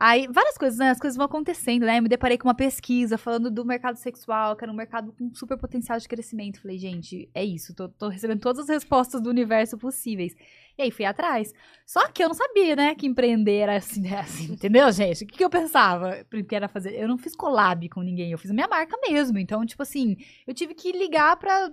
[0.00, 0.90] Aí, várias coisas, né?
[0.90, 1.98] As coisas vão acontecendo, né?
[1.98, 5.34] Eu me deparei com uma pesquisa falando do mercado sexual, que era um mercado com
[5.34, 6.60] super potencial de crescimento.
[6.60, 7.74] Falei, gente, é isso.
[7.74, 10.36] Tô, tô recebendo todas as respostas do universo possíveis.
[10.78, 11.52] E aí fui atrás.
[11.84, 15.24] Só que eu não sabia, né, que empreender era assim, né, assim, entendeu, gente?
[15.24, 16.24] O que, que eu pensava?
[16.48, 16.94] Que era fazer.
[16.94, 19.36] Eu não fiz collab com ninguém, eu fiz a minha marca mesmo.
[19.36, 21.72] Então, tipo assim, eu tive que ligar pra.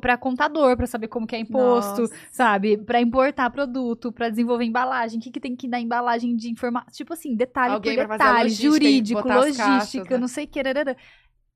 [0.00, 2.14] Pra contador, pra saber como que é imposto, Nossa.
[2.32, 2.76] sabe?
[2.78, 6.90] Pra importar produto, pra desenvolver embalagem, o que, que tem que dar embalagem de informação.
[6.92, 10.18] Tipo assim, detalhe Alguém por detalhe, jurídico, logística, caixas, né?
[10.18, 10.60] não sei o que.
[10.60, 10.96] rarara.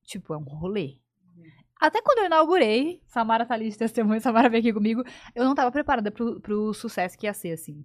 [0.04, 0.98] Tipo, é um rolê.
[1.80, 5.02] Até quando eu inaugurei, Samara tá ali de testemunha, Samara veio aqui comigo,
[5.34, 7.84] eu não tava preparada pro, pro sucesso que ia ser, assim.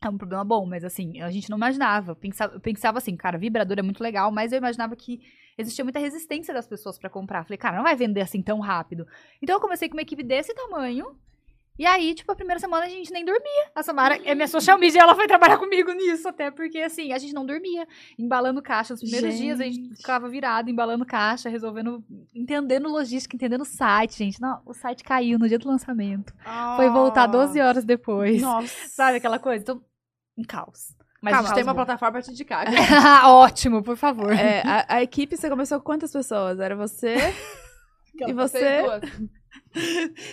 [0.00, 2.14] É um problema bom, mas assim, a gente não imaginava.
[2.14, 5.20] Pensava, eu pensava assim, cara, vibrador é muito legal, mas eu imaginava que
[5.58, 7.44] existia muita resistência das pessoas pra comprar.
[7.44, 9.06] Falei, cara, não vai vender assim tão rápido.
[9.42, 11.14] Então eu comecei com uma equipe desse tamanho.
[11.78, 13.70] E aí, tipo, a primeira semana a gente nem dormia.
[13.72, 17.18] A Samara é minha social media, ela foi trabalhar comigo nisso, até porque, assim, a
[17.18, 17.86] gente não dormia.
[18.18, 18.94] Embalando caixa.
[18.94, 19.96] Os primeiros dias a gente Gente.
[19.98, 24.40] ficava virado, embalando caixa, resolvendo, entendendo logística, entendendo o site, gente.
[24.40, 26.34] Não, o site caiu no dia do lançamento.
[26.74, 28.42] Foi voltar 12 horas depois.
[28.42, 28.74] Nossa.
[28.90, 29.62] Sabe aquela coisa?
[29.62, 29.80] Então,
[30.36, 30.97] um caos.
[31.20, 32.66] Mas Calma, um tem uma plataforma pra te indicar.
[33.26, 34.32] Ótimo, por favor.
[34.32, 36.60] É, a, a equipe, você começou com quantas pessoas?
[36.60, 37.16] Era você
[38.14, 38.82] e você?
[38.82, 39.02] duas.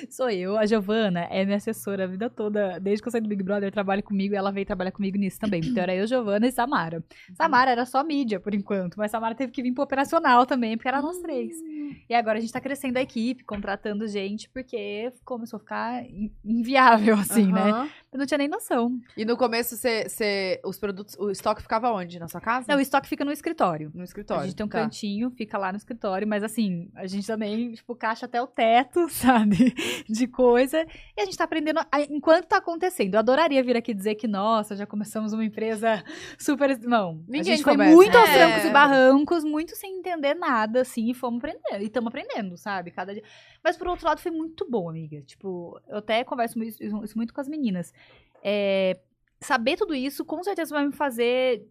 [0.10, 2.80] Sou eu, a Giovana é minha assessora a vida toda.
[2.80, 5.39] Desde que eu saí do Big Brother, trabalha comigo e ela veio trabalhar comigo nisso
[5.39, 5.62] também.
[5.63, 7.04] Então era eu, Giovana e Samara.
[7.36, 10.88] Samara era só mídia, por enquanto, mas Samara teve que vir pro operacional também, porque
[10.88, 11.56] era nós três.
[12.10, 16.32] E agora a gente tá crescendo a equipe, contratando gente, porque começou a ficar in-
[16.43, 17.69] inviável, assim, né?
[17.71, 17.89] Aham.
[18.12, 18.97] Eu não tinha nem noção.
[19.17, 22.17] E no começo, você, você- os produtos, o estoque ficava onde?
[22.17, 22.65] Na sua casa?
[22.69, 23.91] Não, o estoque fica no escritório.
[23.93, 24.45] no A escritório.
[24.45, 24.82] gente tem um Tá.
[24.82, 29.05] cantinho, fica lá no escritório, mas assim, a gente também, tipo, caixa até o teto,
[29.12, 29.74] sabe?
[30.08, 30.86] De coisa.
[31.18, 33.13] E a gente tá aprendendo a- enquanto tá acontecendo.
[33.15, 36.04] Eu adoraria vir aqui dizer que, nossa, já começamos uma empresa
[36.38, 36.78] super.
[36.80, 37.12] Não.
[37.12, 37.96] a Ninguém gente foi começa.
[37.96, 38.34] muito aos É.
[38.34, 41.82] trancos e barrancos, muito sem entender nada, assim, e fomos aprendendo.
[41.82, 42.91] E estamos aprendendo, sabe?
[42.91, 43.24] Cada dia.
[43.63, 45.22] Mas por outro lado, foi muito bom, amiga.
[45.22, 47.94] Tipo, eu até converso isso, isso muito com as meninas.
[48.44, 49.00] É,
[49.39, 51.68] saber tudo isso, com certeza vai me fazer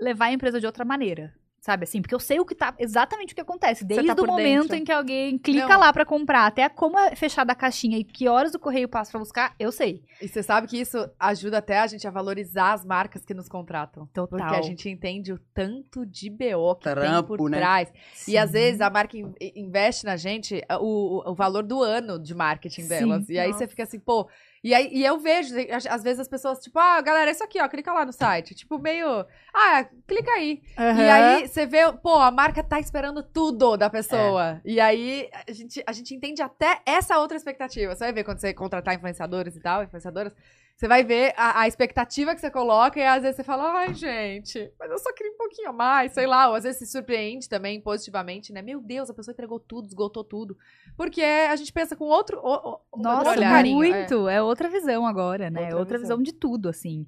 [0.00, 1.34] levar a empresa de outra maneira.
[1.64, 2.02] Sabe assim?
[2.02, 2.74] Porque eu sei o que tá.
[2.78, 3.86] Exatamente o que acontece.
[3.86, 4.76] Desde tá o momento dentro.
[4.76, 5.80] em que alguém clica Não.
[5.80, 9.10] lá pra comprar, até como é fechada a caixinha e que horas o correio passa
[9.12, 10.02] pra buscar, eu sei.
[10.20, 13.48] E você sabe que isso ajuda até a gente a valorizar as marcas que nos
[13.48, 14.06] contratam.
[14.12, 14.38] Total.
[14.38, 17.56] Porque a gente entende o tanto de BO que tem Trampo, por né?
[17.56, 17.90] trás.
[18.28, 18.52] E às Sim.
[18.52, 22.82] vezes a marca in- investe na gente o, o, o valor do ano de marketing
[22.82, 22.88] Sim.
[22.88, 23.28] delas.
[23.30, 23.60] E aí Nossa.
[23.60, 24.28] você fica assim, pô.
[24.64, 25.54] E, aí, e eu vejo,
[25.90, 28.54] às- vezes as pessoas, tipo, ah, galera, isso aqui, ó, clica lá no site.
[28.54, 29.06] Tipo, meio.
[29.54, 30.62] Ah, clica aí.
[30.76, 31.12] E Aham.
[31.12, 34.62] aí você vê, pô, a marca tá esperando tudo da pessoa.
[34.64, 37.94] E aí a gente, a gente entende até essa outra expectativa.
[37.94, 40.32] Você vai ver quando você contratar influenciadores e tal, influenciadoras.
[40.76, 43.94] Você vai ver a, a expectativa que você coloca e às vezes você fala, ai,
[43.94, 46.48] gente, mas eu só queria um pouquinho mais, sei lá.
[46.48, 48.60] Ou às vezes se surpreende também positivamente, né?
[48.60, 50.56] Meu Deus, a pessoa entregou tudo, esgotou tudo.
[50.96, 53.84] Porque a gente pensa com outro, o- o- Nossa, outro carinho.
[53.84, 53.88] é.
[53.98, 54.28] muito.
[54.28, 54.42] É.
[54.42, 55.60] outra visão agora, né?
[55.60, 56.18] Outra É outra visão.
[56.18, 56.22] visão.
[56.24, 57.06] de tudo, assim.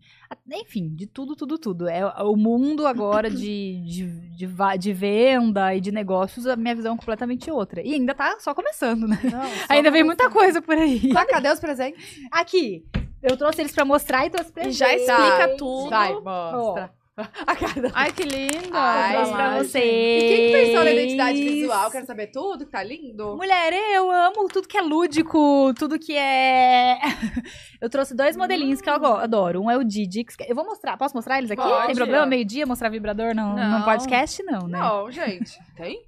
[0.52, 1.88] Enfim, de tudo, tudo, tudo.
[1.88, 6.94] É o mundo agora de, de, de, de venda e de negócios, a minha visão
[6.94, 7.82] é completamente outra.
[7.82, 9.18] E ainda tá só começando, né?
[9.24, 11.12] Não, só Ainda vem muita coisa por aí.
[11.12, 12.20] Tá, cadê os presentes?
[12.30, 12.86] Aqui,
[13.26, 14.78] eu trouxe eles pra mostrar e trouxe E presentes.
[14.78, 15.56] já explica Tá.
[15.56, 15.90] tudo.
[15.90, 16.90] Vai, mostra.
[17.46, 18.68] A cara da Ai, que lindo.
[18.72, 20.22] Ai, trouxe pra vocês.
[20.22, 21.90] E quem pensou na identidade visual?
[21.90, 23.34] Quero saber tudo, que tá lindo.
[23.38, 26.98] Mulher, eu amo tudo que é lúdico, tudo que é.
[27.80, 29.62] eu trouxe dois modelinhos que eu go- adoro.
[29.62, 30.36] Um é o Didix.
[30.46, 30.98] Eu vou mostrar.
[30.98, 31.62] Posso mostrar eles aqui?
[31.62, 31.86] Pode.
[31.86, 32.26] Tem problema?
[32.26, 33.78] Meio-dia mostrar vibrador no, Não.
[33.78, 34.42] no podcast?
[34.42, 34.78] Não, né?
[34.78, 35.52] Não, gente.
[35.74, 35.98] Tem?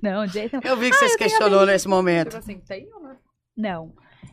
[0.00, 0.74] Não, de jeito nenhum.
[0.74, 2.28] Eu vi que você se questionou nesse momento.
[2.28, 3.16] Tipo assim, tem ou não?
[3.58, 3.92] Não.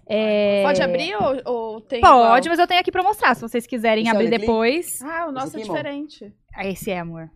[0.09, 2.41] É, Pode abrir ou, ou tem Pode, igual?
[2.49, 3.35] mas eu tenho aqui pra mostrar.
[3.35, 4.45] Se vocês quiserem Isso é abrir alecrim?
[4.47, 5.01] depois.
[5.01, 6.33] Ah, o nosso é diferente.
[6.55, 7.29] Ah, Esse é, amor.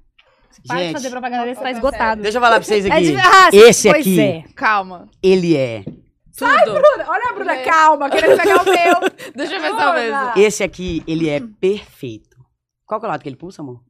[0.68, 1.78] Para de Gente, fazer propaganda desse, tá Sério.
[1.78, 2.22] esgotado.
[2.22, 3.12] deixa eu falar pra vocês É aqui.
[3.12, 4.44] de- Ah, Esse pois aqui, é.
[4.56, 5.08] Calma.
[5.22, 5.84] ele é.
[6.36, 6.50] Tudo.
[7.08, 9.10] Olha a Bruna, calma, querendo pegar o meu.
[9.36, 10.32] Deixa eu é o mesmo.
[10.38, 12.38] Esse aqui, ele é perfeito.
[12.86, 13.82] Qual que é o lado que ele pulsa, amor?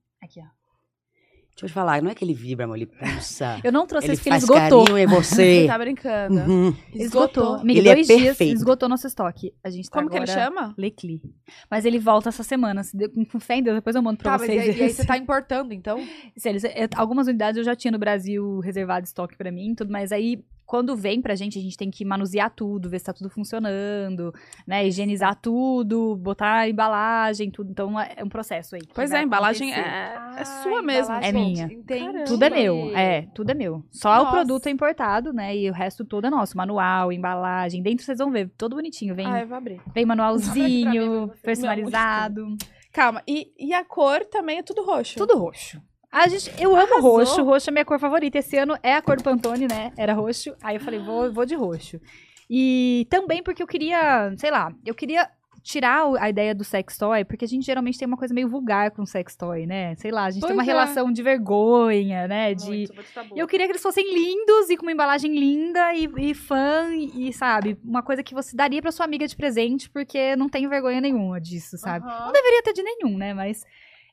[1.57, 3.59] Deixa eu te falar, não é que ele vibra, amor, ele pulsa.
[3.65, 4.83] Eu não trouxe ele porque ele esgotou.
[4.85, 5.65] carinho em Você você.
[5.67, 6.35] tá brincando.
[6.41, 6.75] Uhum.
[6.93, 7.55] Esgotou.
[7.55, 8.55] Amiga, Ele é dois dias perfeito.
[8.57, 9.51] esgotou nosso estoque.
[9.63, 10.39] A gente tá Como que ele agora...
[10.45, 10.75] chama?
[10.77, 11.19] Lecli.
[11.69, 12.83] Mas ele volta essa semana.
[12.83, 14.69] Se deu- Com fé em Deus, depois eu mando pra Tá, mas e, vocês.
[14.69, 15.99] aí- e aí você tá importando, então?
[16.37, 19.91] Sério, é, algumas unidades eu já tinha no Brasil reservado estoque pra mim, e tudo,
[19.91, 23.13] mas aí quando vem pra gente, a gente tem que manusear tudo, ver se tá
[23.13, 24.33] tudo funcionando,
[24.67, 24.85] né?
[24.85, 27.71] Higienizar tudo, botar a embalagem, tudo.
[27.71, 28.81] Então é é um processo aí.
[28.93, 31.13] Pois é, vai a embalagem é, é sua mesmo.
[31.15, 31.65] É minha.
[31.65, 32.23] Entendi.
[32.25, 33.83] Tudo é meu, é, tudo é meu.
[33.91, 34.27] Só Nossa.
[34.27, 35.55] o produto é importado, né?
[35.55, 36.57] E o resto todo é nosso.
[36.57, 37.81] Manual, embalagem.
[37.83, 39.13] Dentro vocês vão ver, todo bonitinho.
[39.15, 39.79] Vem, Ah, eu vou abrir.
[39.93, 42.57] vem manualzinho, mim, personalizado.
[42.91, 45.17] Calma, e, e a cor também é tudo roxo?
[45.17, 45.79] Tudo roxo.
[46.11, 47.17] A gente, eu amo Arrasou.
[47.17, 47.43] roxo.
[47.43, 48.37] Roxo é minha cor favorita.
[48.37, 49.91] Esse ano é a cor do Pantone, né?
[49.97, 50.55] Era roxo.
[50.63, 51.99] Aí eu falei, vou, vou de roxo.
[52.49, 55.29] E também porque eu queria, sei lá, eu queria
[55.61, 58.89] tirar a ideia do sex toy, porque a gente geralmente tem uma coisa meio vulgar
[58.91, 59.95] com sex toy, né?
[59.97, 60.71] Sei lá, a gente tem uma Pois é.
[60.71, 62.53] relação de vergonha, né?
[62.55, 63.35] De, Muito, muito tabu.
[63.35, 66.87] e eu queria que eles fossem lindos e com uma embalagem linda e, e fã
[66.95, 70.69] e, sabe, uma coisa que você daria pra sua amiga de presente, porque não tenho
[70.69, 72.05] vergonha nenhuma disso, sabe?
[72.05, 73.33] Não deveria ter de nenhum, né?
[73.33, 73.65] Mas,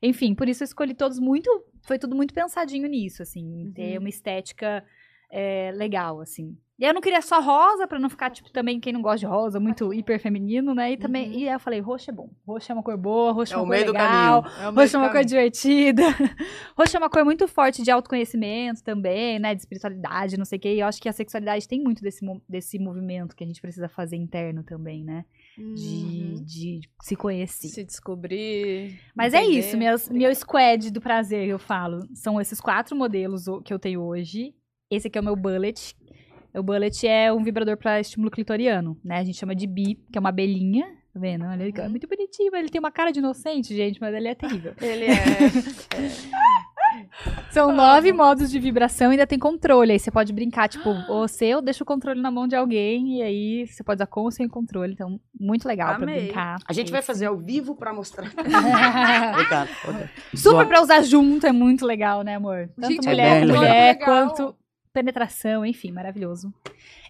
[0.03, 1.49] enfim, por isso eu escolhi todos muito.
[1.85, 4.85] Foi tudo muito pensadinho nisso, assim, em ter uma estética
[5.31, 6.57] é, legal, assim.
[6.77, 9.19] E aí eu não queria só rosa, pra não ficar, tipo, também quem não gosta
[9.21, 10.91] de rosa, muito hiper feminino, né?
[10.93, 11.31] E também.
[11.33, 12.29] E aí eu falei, roxo é bom.
[12.45, 14.45] Roxo é uma cor boa, roxo é É uma cor legal.
[14.61, 16.03] É Roxo é uma cor divertida.
[16.77, 19.55] Roxo é uma cor muito forte de autoconhecimento também, né?
[19.55, 20.75] De espiritualidade, não sei o quê.
[20.75, 23.89] E eu acho que a sexualidade tem muito desse, desse movimento que a gente precisa
[23.89, 25.25] fazer interno também, né?
[25.57, 26.45] De, Uhum.
[26.45, 27.69] de se conhecer.
[27.69, 28.99] Se descobrir.
[29.15, 29.59] Mas é entender.
[29.61, 32.01] isso, meus, meu squad do prazer, eu falo.
[32.15, 34.53] São esses quatro modelos que eu tenho hoje.
[34.95, 35.95] Esse aqui é o meu bullet.
[36.55, 39.19] O bullet é um vibrador para estímulo clitoriano, né?
[39.19, 40.87] A gente chama de bi, que é uma abelhinha.
[41.13, 41.45] Tá vendo?
[41.45, 44.35] Olha, ele é muito bonitinho, ele tem uma cara de inocente, gente, mas ele é
[44.35, 44.75] terrível.
[44.83, 45.15] Ele é.
[47.51, 49.93] São nove modos de vibração e ainda tem controle.
[49.93, 53.23] Aí você pode brincar, tipo, você ou deixa o controle na mão de alguém e
[53.23, 54.93] aí você pode usar com ou sem controle.
[54.93, 56.25] Então, muito legal pra Amei.
[56.25, 56.57] brincar.
[56.67, 58.31] A gente vai fazer ao vivo pra mostrar.
[60.35, 62.69] Super pra usar junto, é muito legal, né, amor?
[62.77, 63.57] Tanto Gente, é mulher legal.
[63.57, 64.07] mulher, Legal.
[64.29, 64.57] quanto
[64.95, 66.55] penetração, enfim, maravilhoso.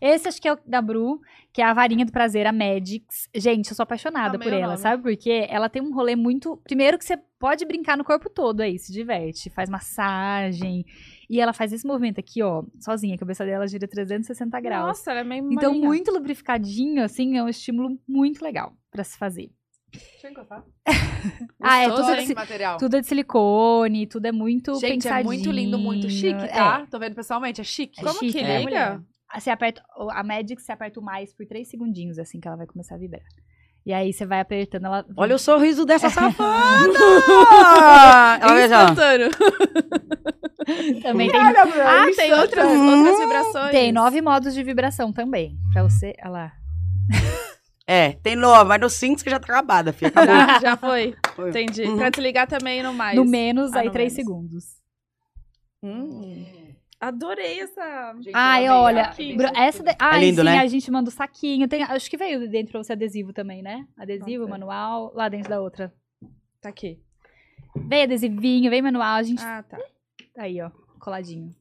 [0.01, 1.21] Esse acho que é o da Bru,
[1.53, 3.29] que é a varinha do prazer, a Magix.
[3.35, 4.79] Gente, eu sou apaixonada Amei por ela, nome.
[4.79, 5.47] sabe por quê?
[5.51, 6.57] Ela tem um rolê muito.
[6.65, 10.87] Primeiro que você pode brincar no corpo todo aí, se diverte, faz massagem.
[11.29, 14.87] E ela faz esse movimento aqui, ó, sozinha, a cabeça dela gira 360 graus.
[14.89, 15.87] Nossa, ela é meio então, molinha.
[15.87, 19.51] muito lubrificadinho, assim, é um estímulo muito legal pra se fazer.
[19.95, 20.65] Deixa eu encostar.
[21.67, 22.35] Ah, é tudo, hein?
[22.35, 22.77] material.
[22.77, 25.21] tudo é de silicone, tudo é muito Gente, pensadinho.
[25.21, 26.49] é muito lindo, muito chique, É.
[26.49, 26.87] tá?
[26.91, 27.99] Tô vendo pessoalmente, é chique.
[27.99, 28.63] É Como chique, que né, liga?
[28.69, 29.01] mulher?
[29.31, 32.59] Ah, Você aperta, a Magic você aperta o mais por 3 segundinhos, assim, que ela
[32.59, 33.23] vai começar a vibrar.
[33.87, 35.07] E aí você vai apertando, ela...
[35.17, 36.93] Olha o sorriso dessa safada!
[38.43, 38.83] Ela veja.
[38.83, 39.31] Instantâneo.
[41.03, 43.71] Também tem, Ah, tem outras, outras vibrações.
[43.71, 45.57] tem nove modos de vibração também.
[45.73, 46.53] Pra você, olha lá.
[47.87, 50.11] É, tem nova, mas no 5 você já tá acabada, filha.
[50.15, 51.15] Já, já foi.
[51.35, 51.51] Foi.
[51.51, 51.83] Entendi.
[51.85, 51.99] Uhum.
[51.99, 53.17] Pra desligar também no mais.
[53.17, 54.27] No menos, Ah, aí no 3 menos.
[54.27, 54.65] segundos.
[55.83, 56.47] Hum.
[56.99, 58.15] Adorei essa.
[58.17, 59.37] Gente, Ai, olha, aqui.
[59.37, 59.83] Bru- essa...
[59.83, 59.95] Da...
[59.99, 60.59] Ai, lindo, sim, né?
[60.61, 61.69] a gente manda o saquinho.
[61.69, 63.85] Tem, acho que veio dentro pra você adesivo também, né?
[63.99, 65.93] Adesivo, manual, lá dentro da outra.
[66.63, 66.99] Tá aqui.
[67.77, 69.43] Vem adesivinho, vem manual, a gente...
[69.45, 69.77] Ah, tá.
[70.39, 71.55] Aí, ó, coladinho.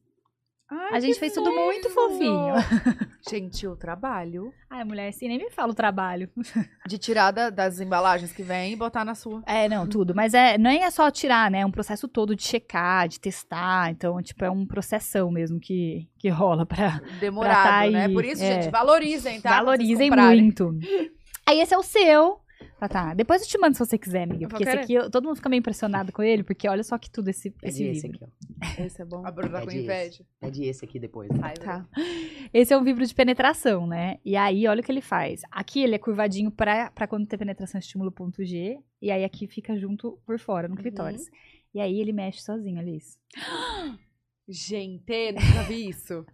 [0.76, 2.54] Ai, A gente fez tudo muito fofinho.
[3.30, 6.28] Gente, o trabalho Ai, mulher, assim, nem me fala o trabalho.
[6.86, 9.42] de tirar da- das embalagens que vem e botar na sua.
[9.46, 10.14] É, não, tudo.
[10.14, 11.60] Mas é, nem é só tirar, né?
[11.60, 13.90] É um processo todo de checar, de testar.
[13.90, 17.00] Então, tipo, é um processão mesmo que, que rola pra.
[17.20, 18.04] Demorado, Pra tá né?
[18.06, 18.62] aí, Por isso, é.
[18.62, 19.50] gente, valorizem, tá?
[19.50, 20.76] Valorizem muito.
[21.46, 22.38] Aí esse é o seu.
[22.78, 23.14] Tá, tá.
[23.14, 24.46] Depois eu te mando se você quiser, amiga.
[24.48, 27.10] Porque esse aqui, eu- todo mundo fica meio impressionado com ele, porque olha só que
[27.10, 28.24] tudo esse, É esse de esse livro.
[28.26, 28.84] aqui, ó.
[28.84, 29.22] Esse é bom.
[29.26, 30.24] A Bruna tá É com de inveja.
[30.40, 31.30] É de esse aqui depois.
[31.42, 31.86] Ai, Tá.
[32.52, 34.18] Esse é um vibro de penetração, né?
[34.24, 35.42] E aí, olha o que ele faz.
[35.50, 38.78] Aqui ele é curvadinho pra, pra quando tem penetração estímulo ponto G.
[39.02, 41.28] E aí aqui fica junto por fora, no clitóris.
[41.74, 43.18] E aí ele mexe sozinho, Alice.
[44.48, 46.24] Gente, nunca vi isso.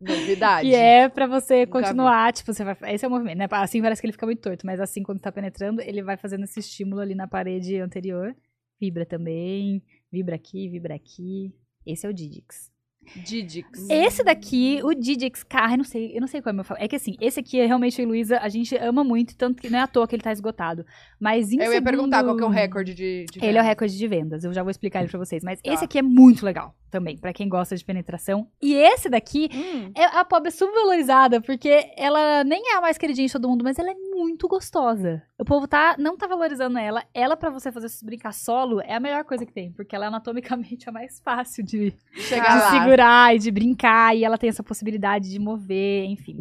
[0.00, 0.68] Novidade.
[0.68, 2.76] Que é pra você Nunca continuar, tipo, você vai.
[2.94, 3.48] Esse é o movimento, né?
[3.50, 6.44] Assim parece que ele fica muito torto, mas assim, quando tá penetrando, ele vai fazendo
[6.44, 8.34] esse estímulo ali na parede anterior.
[8.80, 9.82] Vibra também.
[10.10, 11.52] Vibra aqui, vibra aqui.
[11.84, 12.70] Esse é o Didix.
[13.16, 13.88] Didix.
[13.90, 16.80] Esse daqui, o Didix, cara, eu não sei, eu não sei como eu falo.
[16.80, 19.78] É que assim, esse aqui é realmente, Luísa, a gente ama muito, tanto que não
[19.78, 20.84] é à toa que ele tá esgotado.
[21.20, 23.60] Mas em Eu ia segundo- perguntar qual que é o recorde de, de Ele é
[23.60, 25.42] o recorde de vendas, eu já vou explicar ele pra vocês.
[25.42, 25.72] Mas Tá.
[25.72, 28.48] esse aqui é muito legal também, pra quem gosta de penetração.
[28.62, 29.90] E esse daqui, Hum.
[29.94, 33.78] é a pobre subvalorizada, porque ela nem é a mais queridinha de todo mundo, mas
[33.78, 35.22] ela é muito gostosa.
[35.38, 37.04] O povo tá, não tá valorizando ela.
[37.14, 40.06] Ela, pra você fazer se brincar solo, é a melhor coisa que tem, porque ela
[40.06, 42.70] é anatomicamente a mais fácil de, Chegar de lá.
[42.82, 46.36] segurar e de brincar, e ela tem essa possibilidade de mover, enfim.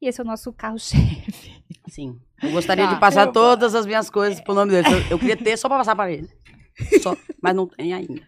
[0.00, 1.52] E esse é o nosso carro-chefe.
[1.88, 2.18] Sim.
[2.42, 2.94] Eu gostaria Tá.
[2.94, 4.86] de passar todas as minhas coisas pro nome dele.
[4.88, 6.28] Eu, eu queria ter só pra passar pra ele.
[7.02, 8.22] Só, mas não tem ainda.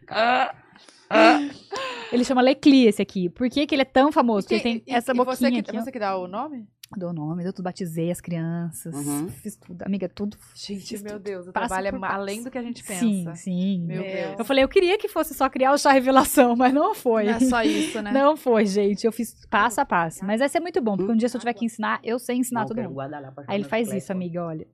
[2.11, 3.29] Ele chama Lecli, esse aqui.
[3.29, 4.47] Por que, que ele é tão famoso?
[4.47, 5.73] Porque Quem- ele tem e- essa e boquinha você que, aqui.
[5.81, 6.67] Você que dá o nome?
[6.97, 8.95] Dou nome, eu tudo batizei as crianças.
[8.95, 9.29] Uhum.
[9.29, 9.83] Fiz tudo.
[9.83, 10.39] Amiga, tudo.
[10.55, 11.23] Gente, meu tudo.
[11.23, 13.01] Deus, o trabalho é além do que a gente pensa.
[13.01, 13.87] Sim, sim.
[13.87, 14.11] Meu Meu.
[14.11, 14.39] Deus.
[14.39, 17.25] Eu falei, eu queria que fosse só criar o chá revelação, mas não foi.
[17.25, 18.11] Não é só isso, né?
[18.11, 19.05] Não foi, gente.
[19.05, 20.25] Eu fiz passo a passo.
[20.25, 22.37] Mas vai ser muito bom, porque um dia se eu tiver que ensinar, eu sei
[22.37, 22.95] ensinar Não, todo mundo.
[22.95, 24.67] guardar lá pra Aí ele faz isso, amiga, olha.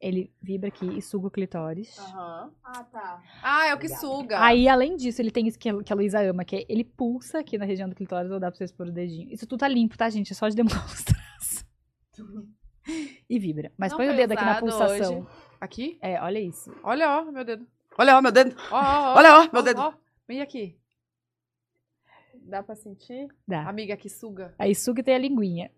[0.00, 1.96] Ele vibra aqui e suga o clitóris.
[1.96, 2.50] Aham.
[2.64, 3.22] Ah, tá.
[3.40, 4.42] Ah, é o que suga.
[4.42, 7.56] Aí, além disso, ele tem isso que a, Luísa ama, que é ele pulsa aqui
[7.56, 9.30] na região do clitóris, vou dar pra vocês pôr o dedinho.
[9.30, 10.32] Isso tudo tá limpo, tá, gente?
[10.32, 11.14] É só de demonstração.
[13.28, 13.70] E vibra.
[13.76, 15.18] Mas Não põe o foi dedo aqui na usado pulsação.
[15.20, 15.28] hoje.
[15.60, 15.98] Aqui?
[16.02, 16.74] É, olha isso.
[16.82, 17.66] Olha, ó, meu dedo.
[17.98, 18.56] Olha, ó, meu dedo.
[18.70, 19.16] Ó, ó, ó.
[19.18, 19.80] Olha, ó, meu dedo.
[19.80, 19.92] Ó,
[20.26, 20.76] vem aqui.
[22.44, 23.28] Dá pra sentir?
[23.46, 23.68] Dá.
[23.68, 24.54] Amiga, que suga.
[24.58, 25.70] Aí suga e tem a linguinha.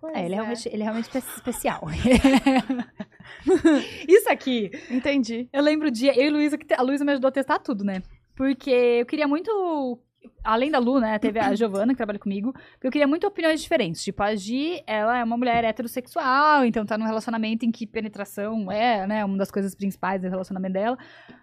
[0.00, 0.40] Pois É, ele é é.
[0.40, 1.82] realmente, ele é realmente espe- especial.
[4.08, 5.48] Isso aqui, Entendi.
[5.52, 7.58] eu lembro o dia, eu e Luísa, que te- a Luísa me ajudou a testar
[7.58, 8.02] tudo, né?
[8.36, 9.98] Porque eu queria muito,
[10.42, 13.60] além da Lu, né, teve a Giovana que trabalha comigo, porque eu queria muito opiniões
[13.62, 14.02] diferentes.
[14.02, 18.70] Tipo, a Gi, ela é uma mulher heterossexual, então tá num relacionamento em que penetração
[18.70, 20.98] é, né, uma das coisas principais do relacionamento dela.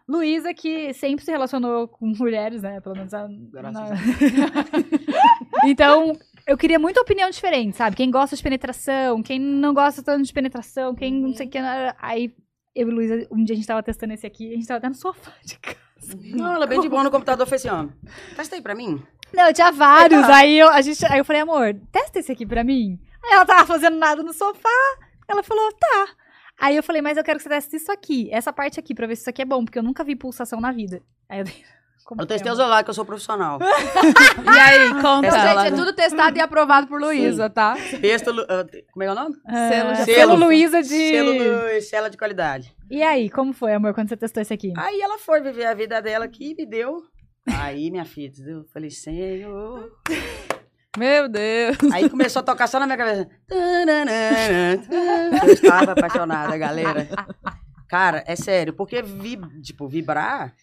[0.07, 3.27] Luísa, que sempre se relacionou com mulheres, né, pelo menos a...
[3.27, 3.89] Na-
[5.65, 6.13] então,
[6.47, 7.95] eu queria muita opinião diferente, sabe?
[7.95, 11.57] Quem gosta de penetração, quem não gosta tanto de penetração, quem não sei o que.
[11.99, 12.33] Aí,
[12.75, 14.89] eu e Luísa, um dia a gente tava testando esse aqui, a gente tava até
[14.89, 15.90] no sofá de casa.
[16.33, 17.45] Não, ela é bem de boa no computador.
[17.47, 17.87] Fez assim, ó.
[18.35, 19.01] Testa aí pra mim.
[19.33, 20.23] Não, tinha vários.
[20.25, 22.99] aí, eu, a gente, aí eu falei, amor, testa esse aqui pra mim.
[23.23, 24.69] Aí ela tava fazendo nada no sofá.
[25.27, 26.07] Ela falou, tá.
[26.59, 29.07] Aí eu falei, mas eu quero que você teste isso aqui, essa parte aqui, pra
[29.07, 31.01] ver se isso aqui é bom, porque eu nunca vi pulsação na vida.
[31.27, 31.63] Aí eu dei
[32.11, 32.61] Como Eu testei o amor?
[32.63, 33.57] celular, que eu sou profissional.
[34.43, 35.27] E aí, conta.
[35.27, 37.75] Então, gente, é tudo testado e aprovado por Luísa, tá?
[38.01, 39.35] Texto, ah, como é que é o nome?
[39.69, 40.15] Selo de- Ah, Selo.
[40.17, 40.89] Selo Luísa de...
[40.89, 42.75] Selo Lu- Sela de qualidade.
[42.89, 44.73] E aí, como foi, amor, quando você testou esse aqui?
[44.75, 46.97] Aí ela foi viver a vida dela aqui e me deu.
[47.47, 49.89] Aí, minha filha, eu falei, Senhor.
[50.97, 51.77] Meu Deus.
[51.93, 53.29] Aí começou a tocar só na minha cabeça.
[55.45, 57.07] Eu estava apaixonada, galera.
[57.87, 60.53] Cara, é sério, porque, vi, tipo, vibrar,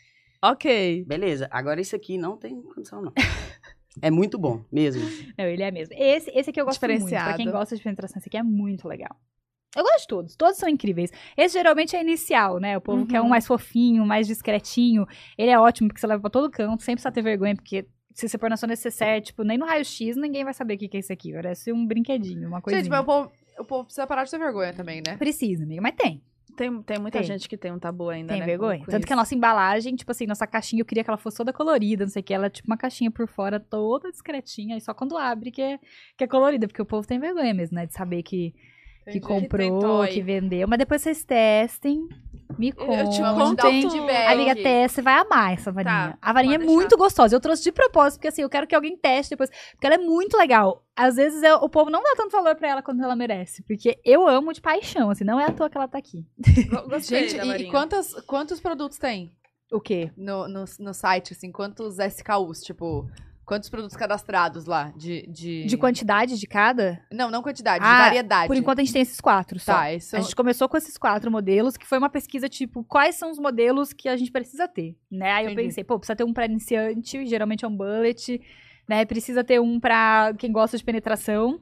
[0.43, 1.05] Ok.
[1.07, 1.49] beleza.
[1.51, 3.13] Agora isso aqui não tem condição, não.
[4.01, 5.03] É muito bom, mesmo.
[5.37, 5.93] Não, ele é mesmo.
[5.99, 7.09] Esse, esse aqui eu gosto muito.
[7.09, 9.17] Pra quem gosta de penetração, esse aqui é muito legal.
[9.77, 11.11] Eu gosto de todos, todos são incríveis.
[11.37, 12.77] Esse geralmente é inicial, né?
[12.77, 13.29] O povo quer um Uhum.
[13.31, 15.05] mais fofinho, mais discretinho.
[15.37, 18.29] Ele é ótimo porque você leva pra todo canto, sempre precisa ter vergonha, porque se
[18.29, 20.97] você pôr na sua necessaire, tipo, nem no raio-x ninguém vai saber o que que
[20.97, 21.33] é isso aqui.
[21.33, 22.79] Parece um brinquedinho, uma coisa.
[22.79, 25.17] Gente, mas o povo, o povo precisa parar de ter vergonha também, né?
[25.17, 26.23] Precisa, amiga, mas tem.
[26.59, 27.27] Tem, tem muita Tem.
[27.29, 28.47] gente que tem um tabu ainda, Tem né?
[28.47, 28.85] vergonha.
[28.85, 29.17] Tanto que a isso.
[29.17, 32.21] nossa embalagem, tipo assim, nossa caixinha, eu queria que ela fosse toda colorida, não sei
[32.21, 32.35] o que.
[32.35, 35.79] Ela é tipo uma caixinha por fora, toda discretinha, e só quando abre que é,
[36.17, 37.87] que é colorida, porque o povo tem vergonha mesmo, né?
[37.87, 38.53] De saber que,
[39.13, 40.23] que comprou, que, aí.
[40.23, 40.67] vendeu.
[40.69, 42.09] Mas depois vocês testem,
[42.59, 43.01] me contem.
[43.01, 43.23] Eu te
[44.01, 44.09] um.
[44.33, 46.13] Amiga, testa, você vai amar essa varinha.
[46.13, 46.73] Tá, a varinha é deixar.
[46.73, 47.35] muito gostosa.
[47.37, 49.51] Eu trouxe de propósito, porque assim, eu quero que alguém teste depois.
[49.73, 50.85] Porque ela é muito legal.
[50.97, 53.63] Às vezes eu- o povo não dá tanto valor pra ela quanto ela merece.
[53.65, 56.27] Porque eu amo de paixão, assim, não é à toa que ela tá aqui.
[56.69, 59.33] Go- Gostei Gente, da e, e quantas, quantos produtos tem
[59.71, 60.11] O quê?
[60.17, 61.53] no, no, no site, assim?
[61.53, 63.07] Quantos SKUs, tipo...
[63.49, 65.27] Quantos produtos cadastrados lá de...
[65.27, 67.01] De, De quantidade de cada?
[67.11, 68.47] Não, não quantidade, Ah, de variedade.
[68.47, 69.73] Por enquanto a gente tem esses quatro só.
[69.73, 70.15] Tá, isso...
[70.15, 73.39] A gente começou com esses quatro modelos, que foi uma pesquisa, tipo, quais são os
[73.39, 75.33] modelos que a gente precisa ter, né?
[75.33, 75.69] Aí eu Entendi.
[75.69, 78.39] pensei, pô, precisa ter um pra iniciante, geralmente é um bullet,
[78.87, 79.07] né?
[79.07, 81.59] Precisa ter um pra quem gosta de penetração.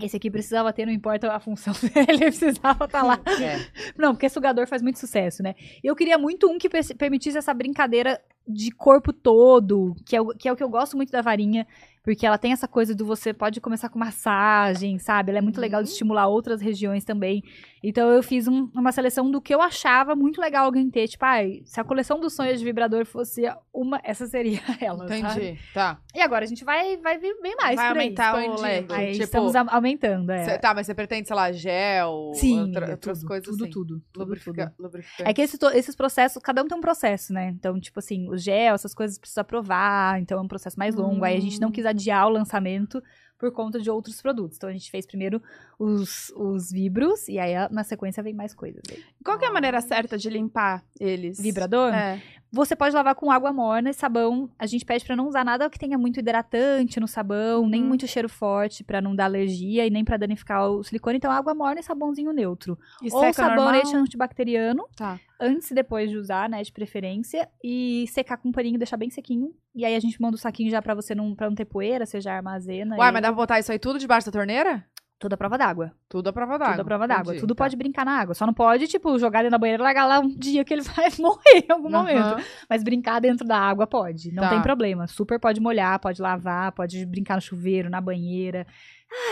[0.00, 3.18] Esse aqui precisava ter, não importa a função dele, precisava estar lá.
[3.42, 3.66] É.
[3.98, 5.54] Não, porque sugador faz muito sucesso, né?
[5.82, 10.28] Eu queria muito um que pe- permitisse essa brincadeira de corpo todo, que é, o,
[10.28, 11.66] que é o que eu gosto muito da varinha,
[12.06, 15.30] porque ela tem essa coisa do você pode começar com massagem, sabe?
[15.30, 17.42] Ela é muito legal de estimular outras regiões também.
[17.82, 21.06] Então eu fiz um- uma seleção do que eu achava muito legal alguém ter.
[21.08, 23.42] Tipo, ai, se a coleção dos sonhos de vibrador fosse
[23.74, 25.06] uma, essa seria ela.
[25.08, 25.18] sabe?
[25.20, 25.98] Entendi, tá.
[26.14, 28.04] E agora a gente vai, vai vir bem mais Vai por aí.
[28.04, 28.92] aumentar o leque.
[28.94, 30.44] Aí Tipo, estamos a- aumentando, é.
[30.44, 33.64] Cê- tá, mas você pretende, sei lá, gel, Sim, outra- amiga, outras tudo, coisas tudo,
[33.64, 33.72] assim?
[33.72, 34.84] tudo, tudo, Lubrifica, tudo.
[34.86, 35.28] lubrificante.
[35.28, 37.48] É que esse esses processos, cada um tem um processo, né?
[37.50, 41.24] Então, tipo assim, o gel, essas coisas precisa aprovar, então é um processo mais longo.
[41.24, 43.02] Aí a gente não quis adiar o lançamento
[43.38, 44.56] por conta de outros produtos.
[44.56, 45.42] Então a gente fez primeiro
[45.78, 48.82] os, os vibros, e aí na sequência vem mais coisas.
[49.24, 51.38] Qual que é a maneira certa de limpar eles?
[51.38, 51.92] Vibrador?
[51.92, 52.22] É.
[52.52, 54.48] Você pode lavar com água morna e sabão.
[54.58, 57.88] A gente pede pra não usar nada que tenha muito hidratante no sabão, nem Uhum.
[57.88, 61.16] muito cheiro forte pra não dar alergia e nem pra danificar o silicone.
[61.18, 62.78] Então água morna e sabãozinho neutro.
[63.02, 64.02] E Ou seca sabonete normal?
[64.02, 64.84] antibacteriano.
[64.96, 65.18] Tá.
[65.38, 67.48] Antes e depois de usar, né, de preferência.
[67.62, 69.52] E secar com um paninho, deixar bem sequinho.
[69.74, 72.06] E aí a gente manda o saquinho já pra você não, pra não ter poeira,
[72.06, 72.96] você já armazena.
[72.96, 74.82] Uai, e mas dá pra botar isso aí tudo debaixo da torneira?
[75.18, 75.92] Tudo à prova d'água.
[76.10, 76.72] Tudo à prova d'água.
[76.74, 77.34] Tudo à prova d'água.
[77.36, 77.64] Tudo tá.
[77.64, 78.34] pode brincar na água.
[78.34, 80.82] Só não pode, tipo, jogar dentro da banheira e largar lá um dia que ele
[80.82, 82.36] vai morrer em algum momento.
[82.68, 84.30] Mas brincar dentro da água pode.
[84.32, 84.50] Não Tá.
[84.50, 85.06] tem problema.
[85.06, 88.66] Super pode molhar, pode lavar, pode brincar no chuveiro, na banheira.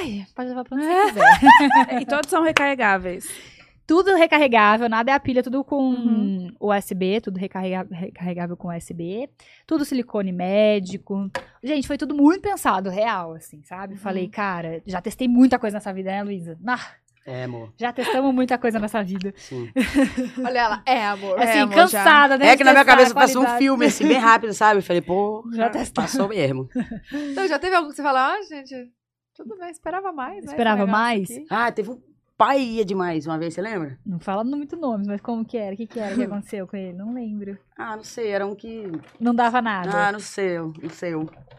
[0.01, 2.01] Ai, pode levar pra onde você quiser.
[2.01, 3.29] E todos são recarregáveis.
[3.87, 6.49] Tudo recarregável, nada é a pilha, tudo com Uhum.
[6.61, 9.29] USB, tudo recarrega- recarregável com USB.
[9.67, 11.31] Tudo silicone médico.
[11.63, 13.97] Gente, foi tudo muito pensado, real, assim, sabe?
[13.97, 16.59] Falei, cara, já testei muita coisa nessa vida, né, Luísa?
[16.67, 16.81] Ah,
[17.27, 17.73] É, amor.
[17.79, 19.33] já testamos muita coisa nessa vida.
[19.37, 19.71] Sim.
[20.45, 21.39] Olha ela, é, amor.
[21.39, 22.49] É, Assim, amor, cansada, né?
[22.49, 24.83] É que na minha cabeça passou um filme, assim, bem rápido, sabe?
[24.83, 26.13] Falei, pô, Já testamos.
[26.13, 26.69] passou mesmo.
[27.33, 28.75] Então, já teve algum que você fala, ah, gente,
[29.35, 30.51] tudo bem, esperava mais, né?
[30.53, 31.31] Esperava mais?
[31.31, 31.47] aqui.
[31.51, 31.99] Ah, teve um
[32.37, 33.99] pai ia demais uma vez, você lembra?
[34.05, 35.75] Não fala muito nomes, mas como que era?
[35.75, 36.93] O que, que era que aconteceu com ele?
[36.97, 37.59] Não lembro.
[37.77, 38.91] Ah, não sei, era um que...
[39.21, 40.09] Não dava nada.
[40.09, 41.13] Ah, não sei, não sei,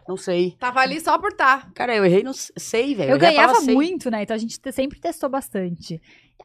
[0.08, 0.56] não sei.
[0.58, 1.68] Tava ali só por tá.
[1.74, 3.10] Cara, eu errei, não sei, velho.
[3.12, 4.22] eu já ganhava muito, né?
[4.22, 6.00] Então a gente te- sempre testou bastante.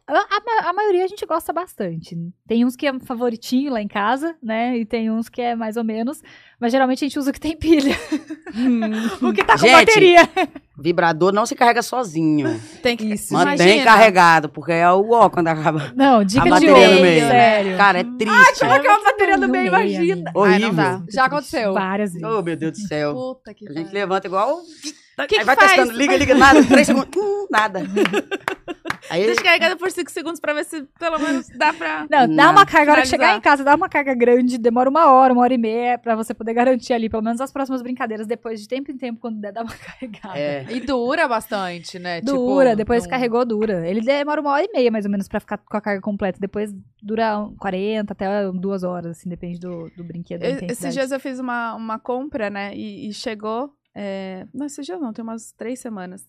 [0.08, 2.18] A, a- a maioria a gente gosta bastante.
[2.48, 4.78] Tem uns que é favoritinho lá em casa, né?
[4.78, 6.22] E tem uns que é mais ou menos.
[6.60, 7.96] Mas geralmente a gente usa o que tem pilha.
[9.22, 10.30] o que tá com Gente, bateria.
[10.78, 12.60] Vibrador não se carrega sozinho.
[12.82, 13.06] Tem que.
[13.06, 13.84] Isso, Mantém imagina.
[13.84, 15.92] carregado, porque é o ó quando acaba.
[15.96, 17.28] Não, dica a de ouro, no meio.
[17.28, 17.78] sério.
[17.78, 18.64] Cara, é triste.
[18.64, 20.14] Uma bateria no meio, imagina.
[20.14, 20.32] amiga.
[20.36, 20.54] Horrível.
[20.54, 21.04] Ai, não dá.
[21.10, 21.74] Já aconteceu.
[21.74, 22.28] Várias vezes.
[22.28, 23.14] Oh, meu Deus do céu.
[23.14, 23.94] Puta que A gente pariu.
[24.00, 24.60] levanta igual.
[25.28, 25.72] que aí vai faz?
[25.74, 27.82] testando, liga, liga, nada, três segundos, hum, nada.
[29.10, 32.02] Aí, Deixa carregada por 5 segundos pra ver se pelo menos dá pra.
[32.10, 32.52] Não, dá Não.
[32.52, 35.34] uma carga, a hora que chegar em casa, dá uma carga grande, demora uma hora,
[35.34, 38.62] uma hora e meia, pra você poder garantir ali, pelo menos as próximas brincadeiras, depois
[38.62, 40.38] de tempo em tempo, quando der, dá uma carregada.
[40.40, 42.22] é, E dura bastante, né?
[42.22, 43.86] Dura, Tipo, depois não- carregou, dura.
[43.86, 46.38] Ele demora uma hora e meia, mais ou menos, pra ficar com a carga completa.
[46.40, 50.44] Depois dura 40 até duas horas, assim, depende do, do brinquedo.
[50.44, 52.76] Esses dias eu fiz uma, uma compra, né?
[52.76, 53.74] E, e chegou.
[53.94, 56.28] é, Não, esses dias não, tem umas três semanas.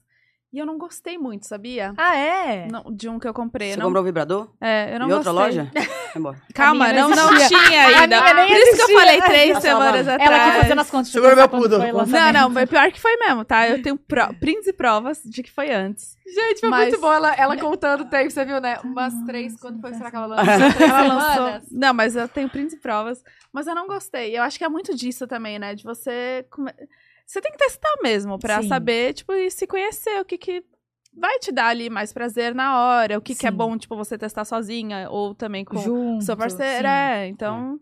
[0.52, 1.94] E eu não gostei muito, sabia?
[1.96, 2.68] Ah, é?
[2.70, 3.70] Não, de um que eu comprei.
[3.70, 4.50] você não, comprou o vibrador?
[4.60, 5.58] É, eu não em outra gostei.
[5.60, 5.70] loja?
[5.72, 5.86] Vai
[6.16, 6.42] embora.
[6.54, 8.22] Calma, não, não não, tinha ainda.
[8.34, 10.10] Por isso que eu falei três Tá semanas salvando.
[10.10, 10.30] atrás.
[10.30, 11.08] Ela aqui fazendo as contas.
[11.08, 11.78] Segura meu quando pudo.
[11.78, 13.66] Não, não, mas pior que foi mesmo, tá?
[13.66, 14.32] Eu tenho pro...
[14.38, 16.18] prints e provas de que foi antes.
[16.26, 18.78] Gente, foi Mas- muito bom ela, ela contando o tempo, você viu, né?
[18.84, 19.94] Umas três, quando foi?
[19.94, 20.44] Será que ela lançou?
[20.86, 21.68] Ela lançou.
[21.70, 23.22] Não, mas eu tenho prints e provas.
[23.52, 24.36] Mas eu não gostei.
[24.36, 25.74] Eu acho que é muito disso também, né?
[25.74, 26.44] De você.
[26.50, 26.72] come-
[27.32, 28.68] Você tem que testar mesmo pra Sim.
[28.68, 30.62] saber, tipo, e se conhecer o que que
[31.18, 33.56] vai te dar ali mais prazer na hora, o que que é Sim.
[33.56, 36.82] bom, tipo, você testar sozinha ou também com Junto, seu parceiro.
[36.86, 36.92] sim.
[36.92, 37.78] É, então.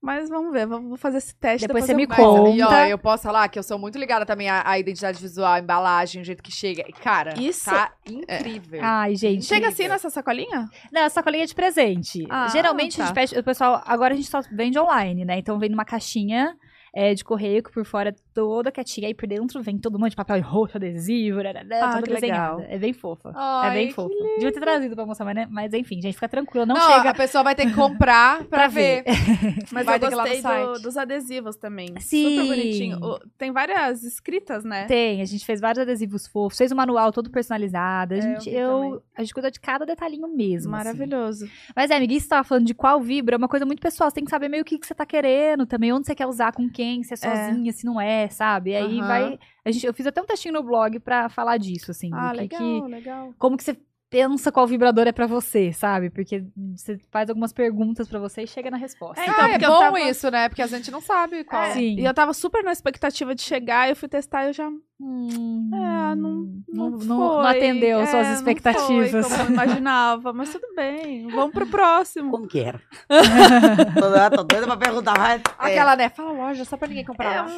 [0.00, 1.66] Mas vamos ver, vou fazer esse teste.
[1.66, 2.48] Depois Depois, você eu me conta.
[2.50, 5.52] E ó, eu posso falar que eu sou muito ligada também à, à identidade visual,
[5.52, 6.82] à embalagem, o jeito que chega.
[6.88, 8.80] E, Cara, Isso- tá incrível.
[8.82, 9.44] Ai, gente.
[9.44, 10.66] Chega assim nessa sacolinha?
[10.90, 12.26] Não, sacolinha é de presente.
[12.30, 13.06] Ah, Geralmente a tá.
[13.06, 15.38] gente pede, o pessoal, agora a gente só vende online, né?
[15.38, 16.54] Então vem numa caixinha
[16.94, 20.10] é, de correio que por fora é toda quietinha e por dentro vem todo mundo
[20.10, 22.56] de papel roxo, adesivo, rarará, Ah, toda que legal.
[22.56, 22.74] desenhada.
[22.74, 23.32] É bem fofa.
[23.34, 24.12] Ai, é bem fofa.
[24.36, 25.46] Devia ter trazido pra mostrar, mas, né?
[25.50, 28.44] mas enfim, gente, fica tranquila, não, Não, chega a pessoa vai ter que comprar pra,
[28.48, 29.04] pra ver.
[29.72, 31.88] Mas Vai eu gostei do- dos adesivos também.
[32.00, 32.36] Sim.
[32.36, 32.98] Super bonitinho.
[33.02, 34.84] O- Tem várias escritas, né?
[34.86, 38.14] Tem, a gente fez vários adesivos fofos, fez um manual todo personalizado.
[38.14, 39.00] A É, eu gente, vi eu, também.
[39.16, 40.74] a gente cuida de cada detalhinho mesmo.
[40.74, 40.84] assim.
[40.84, 41.48] Maravilhoso.
[41.74, 44.10] Mas é, amiguinha, você tava falando de qual vibra, é uma coisa muito pessoal.
[44.10, 46.26] Você tem que saber meio o que, que você tá querendo também, onde você quer
[46.26, 48.70] usar, com quem, se é sozinha, se não é, sabe?
[48.70, 49.06] E aí Aham.
[49.08, 49.38] vai.
[49.64, 52.10] A gente, eu fiz até um textinho no blog pra falar disso, assim.
[52.12, 53.34] Ah, que legal, que- legal.
[53.38, 53.76] como que você
[54.10, 56.08] pensa qual vibrador é pra você, sabe?
[56.08, 56.44] Porque
[56.76, 59.20] você faz algumas perguntas pra você e chega na resposta.
[59.20, 60.48] É, Ah, então, é porque eu bom tava- isso, né?
[60.48, 61.64] Porque a gente não sabe qual.
[61.64, 61.96] É, Sim.
[61.98, 64.68] E eu tava super na expectativa de chegar, eu fui testar e eu já.
[65.00, 66.14] Hum, É, não.
[66.14, 69.10] não, Não, não- não atendeu É, suas não expectativas.
[69.10, 71.26] foi como eu imaginava, mas tudo bem.
[71.28, 72.30] Vamos pro próximo.
[72.30, 72.80] Como que era?
[74.30, 75.40] tô, tô doida pra perguntar, mas...
[75.40, 75.42] é.
[75.58, 76.08] Aquela, né?
[76.08, 77.48] Fala loja, só pra ninguém comprar É lá.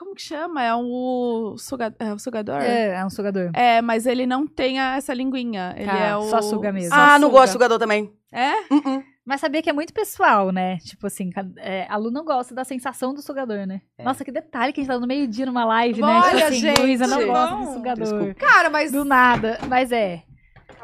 [0.00, 0.62] Como que chama?
[0.64, 1.94] É um suga...
[1.98, 2.56] é, um sugador?
[2.62, 3.50] É, é um sugador.
[3.52, 5.74] É, mas ele não tem a- essa linguinha.
[5.76, 6.22] Ele Tá, é o.
[6.22, 6.94] só suga mesmo.
[6.94, 8.10] Ah, não gosto de sugador também.
[8.32, 8.52] É?
[8.72, 9.04] Uh-uh.
[9.26, 10.78] Mas sabia que é muito pessoal, né?
[10.78, 11.28] Tipo assim,
[11.58, 13.82] é, a Lu não gosta da sensação do sugador, né?
[13.98, 14.02] É.
[14.02, 16.06] Nossa, que detalhe que a gente tá no meio-dia numa live, né?
[16.08, 16.80] Olha, tipo assim, gente!
[16.80, 18.02] Luísa não gosta de sugador.
[18.04, 18.34] Desculpa.
[18.34, 18.92] Cara, mas.
[18.92, 20.22] Do nada, mas é.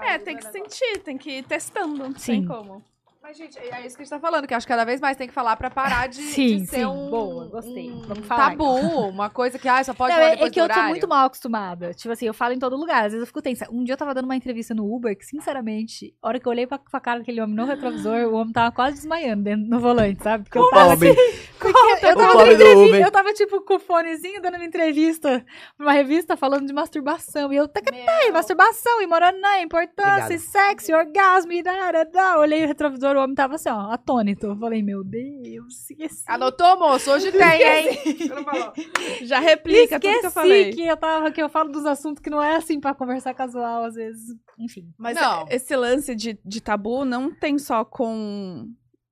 [0.03, 1.97] É, tem que sentir, tem que ir testando.
[1.97, 2.33] Não Sim.
[2.41, 2.85] tem como.
[3.27, 5.17] Mas, gente, é isso que a gente tá falando, que acho que cada vez mais
[5.17, 6.85] tem que falar pra parar de, Sim, de ser sim.
[6.85, 7.91] um, Boa, gostei.
[7.91, 10.55] um Vamos falar, tabu, uma coisa que ah, só pode Não, falar é, depois é
[10.55, 11.93] que eu tô muito mal acostumada.
[11.93, 13.07] Tipo assim, eu falo em todo lugar.
[13.07, 13.67] Às vezes eu fico tensa.
[13.69, 16.53] Um dia eu tava dando uma entrevista no Uber, que sinceramente, a hora que eu
[16.53, 19.81] olhei pra, pra cara daquele homem no retrovisor, o homem tava quase desmaiando dentro, no
[19.81, 20.45] volante, sabe?
[20.45, 21.17] Porque eu tava Pobre.
[21.59, 25.45] Porque eu tava entrevista, eu tava, tipo, com o fonezinho dando uma entrevista
[25.77, 27.53] pra uma revista falando de masturbação.
[27.53, 30.39] E eu, tacatei, masturbação, e moraná, importância, e Obrigado.
[30.39, 32.39] sexo, e orgasmo, e darará.
[32.39, 34.47] Olhei o retrovisor, o homem tava assim, ó, atônito.
[34.47, 36.25] Eu falei, meu Deus, esqueci.
[36.29, 37.11] Anotou, moço?
[37.11, 37.99] Hoje tem, hein?
[39.27, 40.71] Já replica tudo que eu Esqueci falei.
[40.73, 43.85] que eu, tava, que eu falo dos assuntos que não é assim pra conversar casual,
[43.85, 44.23] às vezes.
[44.59, 44.93] Enfim.
[44.99, 45.47] Mas Não.
[45.49, 48.67] esse lance de, de tabu não tem só com,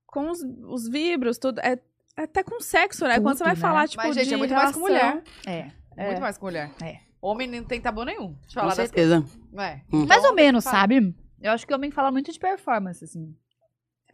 [0.07, 1.59] com os, os vibros, tudo.
[1.59, 1.79] É,
[2.17, 3.15] é até com sexo, né?
[3.15, 3.59] Tudo, Quando você vai né?
[3.59, 5.23] falar, tipo, Mas, gente, de é muito mais com relação- mulher.
[5.45, 5.71] É.
[5.97, 6.05] É.
[6.07, 6.71] Muito mais com mulher.
[6.83, 6.99] É.
[7.21, 8.33] Homem não tem tabu nenhum.
[8.41, 9.21] Deixa eu Com falar das certeza.
[9.21, 9.39] coisas.
[9.57, 9.81] É.
[9.91, 10.05] Hum.
[10.05, 11.15] Mais ou menos, sabe?
[11.41, 13.35] Eu acho que o homem fala muito de performance, assim.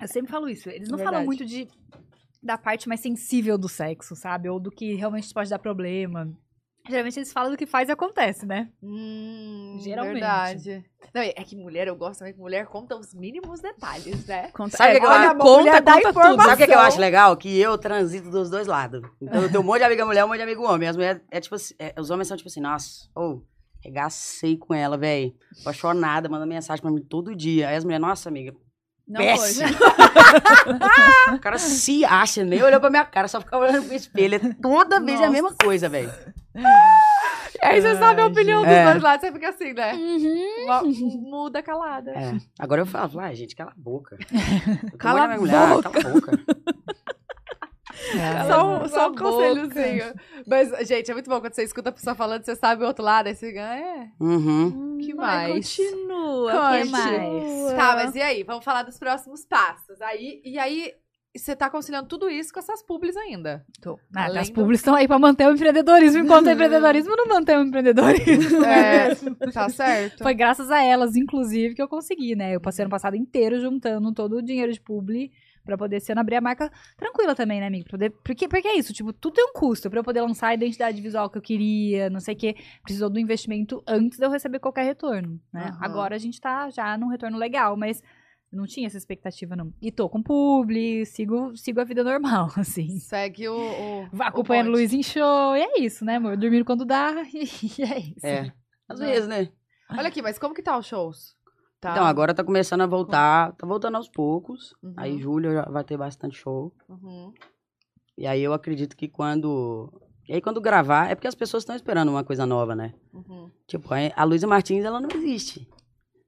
[0.02, 0.70] Eu sempre falo isso.
[0.70, 1.26] Eles não falam Verdade.
[1.28, 1.68] muito de
[2.43, 4.49] da parte mais sensível do sexo, sabe?
[4.49, 6.28] Ou do que realmente pode dar problema.
[6.89, 8.70] Geralmente eles falam do que faz e acontece, né?
[8.82, 10.14] Hum, Geralmente.
[10.14, 10.86] Verdade.
[11.14, 14.49] Não, é que mulher, eu gosto também que mulher conta os mínimos detalhes, né?
[14.52, 15.38] Conta, Sabe o é, que eu acho?
[15.38, 16.41] conta, conta tudo.
[16.41, 17.38] Sabe o que, que eu acho legal?
[17.38, 19.02] Que eu transito dos dois lados.
[19.22, 20.89] Então eu tenho um monte de amiga mulher, um monte de amigo homem.
[20.89, 23.41] As mulheres, é tipo assim, é, os homens são tipo assim, nossa, ô,
[23.84, 25.36] regacei com ela, velho.
[25.62, 27.70] Apaixonada, manda mensagem pra mim todo dia.
[27.70, 28.56] Aí as mulheres, nossa, amiga,
[29.08, 29.68] Não péssimo.
[31.36, 34.36] o cara se acha, nem olhou pra minha cara, só ficava olhando pro espelho.
[34.36, 36.12] É Toda vez é a mesma coisa, velho.
[37.62, 38.91] Aí você sabe a opinião dos É.
[38.91, 39.93] dois lados, você fica assim, né?
[40.66, 42.12] Uma- muda calada.
[42.12, 42.38] É.
[42.60, 44.18] Agora eu falo, ai, gente, cala a boca.
[44.97, 46.39] Cala a olhando minha mulher, ah, cala a boca.
[48.47, 50.14] Só um- só um conselhozinho.
[50.47, 53.04] Mas, gente, é muito bom quando você escuta a pessoa falando, você sabe o outro
[53.04, 54.08] lado, aí você fica, é.
[54.20, 54.97] Uhum.
[54.99, 55.78] Que Vai, mais?
[55.78, 56.52] Continua.
[56.52, 57.74] Continua.
[57.76, 58.43] Tá, mas e aí?
[58.43, 60.02] Vamos falar dos próximos passos.
[60.02, 60.91] Aí, e aí,
[61.36, 63.64] você tá conciliando tudo isso com essas publis ainda.
[63.82, 63.97] Tô.
[64.16, 67.26] Ah, Além as do- publis estão aí pra manter o empreendedorismo, enquanto o empreendedorismo não
[67.28, 68.66] mantém o empreendedorismo.
[68.66, 69.16] É,
[69.54, 70.24] tá certo.
[70.24, 72.54] Foi graças a elas, inclusive, que eu consegui, né?
[72.56, 75.32] Eu passei ano passado inteiro juntando todo o dinheiro de publi
[75.64, 77.89] pra poder esse ano abrir a marca tranquila também, né, amigo?
[77.89, 78.12] Poder...
[78.24, 79.89] Porque, porque é isso, tipo, tudo tem um custo.
[79.89, 83.09] Pra eu poder lançar a identidade visual que eu queria, não sei o quê, precisou
[83.09, 85.66] do investimento antes de eu receber qualquer retorno, né?
[85.66, 85.78] Aham.
[85.82, 88.01] Agora a gente tá já num retorno legal, mas
[88.51, 89.74] não tinha essa expectativa, não.
[89.82, 92.99] E tô com publi, sigo, sigo a vida normal, assim.
[92.99, 94.07] Segue o.
[94.12, 94.72] o acompanhando o.
[94.72, 96.36] Luiz em show, e é isso, né, amor?
[96.36, 98.26] Dormindo quando dá, e é isso.
[98.26, 98.51] É.
[98.89, 99.49] Às vezes, né?
[99.89, 101.36] Olha aqui, mas como que tá os shows?
[101.82, 101.92] Tá.
[101.92, 103.54] Então, agora tá começando a voltar.
[103.54, 104.74] Tá voltando aos poucos.
[104.84, 104.94] Uhum.
[104.96, 106.72] Aí, julho já vai ter bastante show.
[106.88, 107.34] Uhum.
[108.16, 109.92] E aí, eu acredito que quando.
[110.30, 112.94] E aí, quando gravar, é porque as pessoas estão esperando uma coisa nova, né?
[113.12, 113.50] Uhum.
[113.68, 115.68] Tipo, a- Luísa Martins, ela não existe.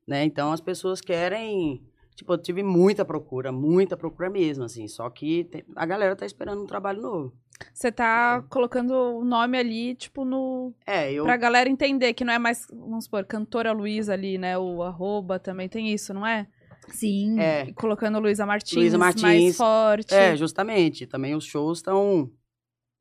[0.07, 0.23] Né?
[0.25, 1.87] Então, as pessoas querem.
[2.15, 4.87] Tipo, eu tive muita procura, muita procura mesmo, assim.
[4.87, 7.33] Só que tem- a galera tá esperando um trabalho novo.
[7.73, 10.73] Você tá colocando o nome ali, tipo, no.
[10.85, 11.23] É, eu.
[11.23, 14.57] Pra galera entender que não é mais, vamos supor, cantora Luísa ali, né?
[14.57, 16.47] O arroba também tem isso, não é?
[16.89, 17.39] Sim.
[17.39, 19.55] É, colocando Luísa Martins, Luísa mais Martins.
[19.55, 20.13] forte.
[20.13, 21.07] É, justamente.
[21.07, 22.29] Também os shows estão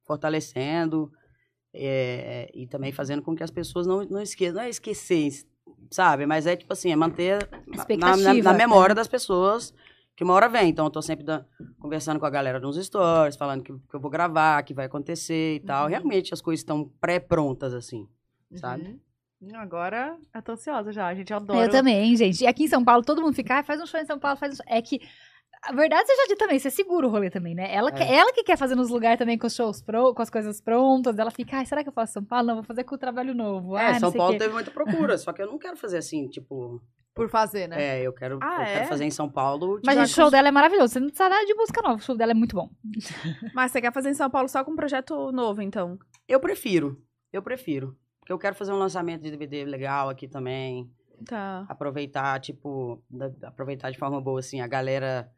[0.06, 1.10] fortalecendo
[1.74, 4.54] é, e também fazendo com que as pessoas não, não esqueçam.
[4.56, 5.28] Não é esquecer,
[5.90, 6.26] sabe?
[6.26, 7.48] Mas é tipo assim, é manter
[7.98, 8.96] na- na, na, memória né?
[8.96, 9.74] das pessoas
[10.16, 10.68] que uma hora vem.
[10.70, 11.44] Então eu tô sempre da-
[11.78, 15.56] conversando com a galera nos stories, falando que, que eu vou gravar, que vai acontecer
[15.56, 15.84] e tal.
[15.84, 15.90] Uhum.
[15.90, 18.06] Realmente as coisas estão pré-prontas, assim.
[18.54, 19.00] Sabe?
[19.40, 19.56] Uhum.
[19.56, 21.06] Agora eu tô ansiosa já.
[21.08, 21.64] A gente adora.
[21.64, 22.42] Eu também, gente.
[22.44, 24.36] E aqui em São Paulo, todo mundo fica, ah, faz um show em São Paulo,
[24.38, 24.66] faz um show.
[24.68, 25.00] É que,
[25.62, 27.72] a verdade seja dita também, você segura o rolê também, né?
[27.72, 28.14] Ela, que, É.
[28.16, 31.18] ela que quer fazer nos lugares também com os shows, pro, com as coisas prontas.
[31.18, 32.46] Ela fica, ai, será que eu faço São Paulo?
[32.48, 33.76] Não, vou fazer com o trabalho novo.
[33.76, 36.82] É, ah, São Paulo teve muita procura, só que eu não quero fazer assim, tipo.
[37.14, 37.98] Por fazer, né?
[38.00, 38.86] É, eu quero, Ah, eu quero é?
[38.86, 39.78] fazer em São Paulo.
[39.84, 40.94] Mas o show dela é maravilhoso.
[40.94, 41.96] Você não precisa nada de música nova.
[41.96, 42.70] O show dela é muito bom.
[43.54, 45.98] Mas você quer fazer em São Paulo só com um projeto novo, então?
[46.26, 47.02] Eu prefiro.
[47.30, 47.94] Eu prefiro.
[48.18, 50.90] Porque eu quero fazer um lançamento de DVD legal aqui também.
[51.26, 51.66] Tá.
[51.68, 55.30] Aproveitar, tipo, da- aproveitar de forma boa, assim, a galera,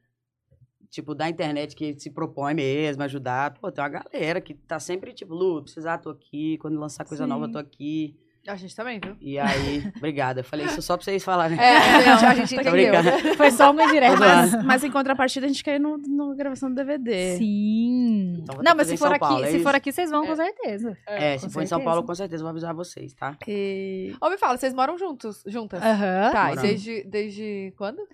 [0.94, 3.54] tipo, da internet que se propõe mesmo, ajudar.
[3.54, 6.56] Pô, tem uma galera que tá sempre, tipo, Lu, precisar, tô aqui.
[6.58, 7.30] Quando lançar coisa Sim.
[7.30, 8.16] nova, tô aqui.
[8.46, 9.16] A gente também, viu?
[9.22, 10.40] E aí, obrigada.
[10.40, 11.58] Eu falei isso só pra vocês falarem.
[11.58, 12.92] É, a gente, a gente entendeu.
[13.36, 14.16] Foi só uma indireta.
[14.18, 17.38] Mas- Mas, em contrapartida, a gente quer ir no, no gravação do DVD.
[17.38, 18.34] Sim.
[18.42, 20.26] Então não, mas se for aqui, Paulo, é se for aqui, vocês vão É.
[20.26, 20.98] com certeza.
[21.06, 21.82] É, se com for em São.
[21.82, 23.36] Paulo, com certeza eu vou avisar vocês, tá?
[23.48, 24.14] E...
[24.20, 25.82] Ô, me fala, vocês moram juntos, juntas?
[25.82, 26.30] Aham.
[26.30, 28.06] Tá, e desde, desde quando?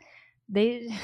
[0.48, 0.96] Desde...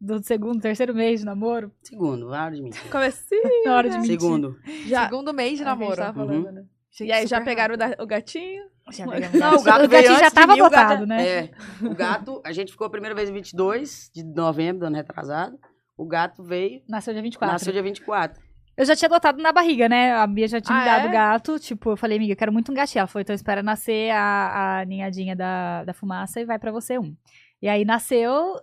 [0.00, 1.72] Do segundo, terceiro mês de namoro.
[1.82, 2.70] Segundo, vai de mim.
[2.90, 3.42] Comecinho.
[3.64, 4.10] Na hora de mentir.
[4.20, 4.56] Segundo.
[4.86, 5.96] Já, Segundo mês de namoro.
[5.96, 6.64] tava falando, né?
[7.00, 8.02] E aí, já pegaram o, rápido.
[8.02, 8.64] o gatinho?
[8.92, 11.28] Já pegamos Não, o gato o gatinho já tava mim, gato botado, é- né?
[11.28, 11.50] É,
[11.82, 15.58] o gato, a gente ficou a primeira vez em 22 de novembro, do ano retrasado.
[15.96, 17.52] O gato veio, Nasceu dia 24.
[17.52, 18.40] nasceu dia 24.
[18.76, 20.12] Eu já tinha adotado na barriga, né?
[20.12, 21.08] A Bia já tinha me Ah, dado é?
[21.08, 21.58] o gato.
[21.58, 23.00] Tipo, eu falei, amiga, eu quero muito um gatinho.
[23.00, 26.98] Ela foi, então espera nascer a, a ninhadinha da, da fumaça e vai pra você
[26.98, 27.16] um.
[27.62, 28.54] E aí nasceu,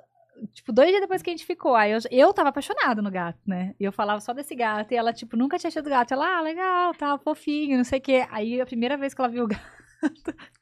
[0.54, 1.76] tipo, dois dias depois que a gente ficou.
[1.76, 3.76] Aí eu, eu tava apaixonada no gato, né?
[3.80, 4.92] E eu falava só desse gato.
[4.92, 6.14] E ela, tipo, nunca tinha tido gato.
[6.14, 8.26] Ela, ah, legal, tá, fofinho, não sei o quê.
[8.32, 9.62] Aí a primeira vez que ela viu o gato.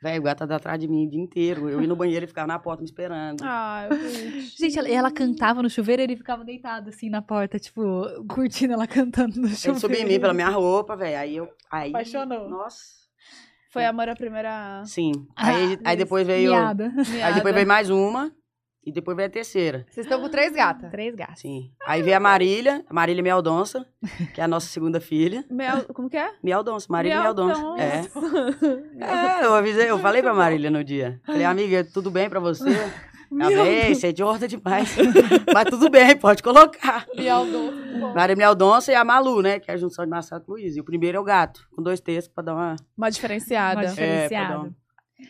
[0.01, 1.67] Velho, o gato tá atrás de mim o dia inteiro.
[1.69, 3.41] Eu ia no banheiro e ficava na porta me esperando.
[3.43, 4.41] Ah, vi.
[4.57, 7.81] Gente, ela, ela cantava no chuveiro e ele ficava deitado assim na porta, tipo,
[8.27, 9.71] curtindo ela cantando no chuveiro.
[9.71, 11.17] Ele subia em mim pela minha roupa, velho.
[11.17, 11.49] Aí eu.
[11.71, 12.49] Aí, Apaixonou.
[12.49, 13.01] Nossa.
[13.71, 14.83] Foi amor à primeira...
[14.85, 15.13] Sim.
[15.33, 16.51] Ah, Aí, aí depois veio.
[16.51, 16.91] Miada.
[17.23, 18.29] Aí depois veio mais uma.
[18.83, 19.85] E depois veio a terceira.
[19.89, 20.89] Vocês estão com três gatas.
[20.89, 21.39] Três gatos.
[21.41, 21.71] Sim.
[21.85, 23.85] Aí veio a Marília, a Marília Mealdonça,
[24.33, 25.45] que é a nossa segunda filha.
[25.51, 25.85] Mel...
[25.93, 26.31] Como que é?
[26.43, 27.61] Mealdonça, Marília Mealdonça.
[27.77, 28.01] É.
[28.99, 31.21] É, eu avisei, eu falei pra Marília no dia.
[31.25, 32.69] Falei, amiga, tudo bem pra você?
[33.39, 34.93] Ela bem, você é idiota demais.
[35.53, 37.05] Mas tudo bem, pode colocar.
[38.13, 39.59] Marília Mealdonça e a Malu, né?
[39.59, 40.75] Que é a junção de Marcelo com Luiz.
[40.75, 42.75] E o primeiro é o gato, com dois textos pra dar uma...
[42.97, 43.79] Uma diferenciada.
[43.81, 44.47] Uma É, diferenciada.
[44.53, 44.75] perdão.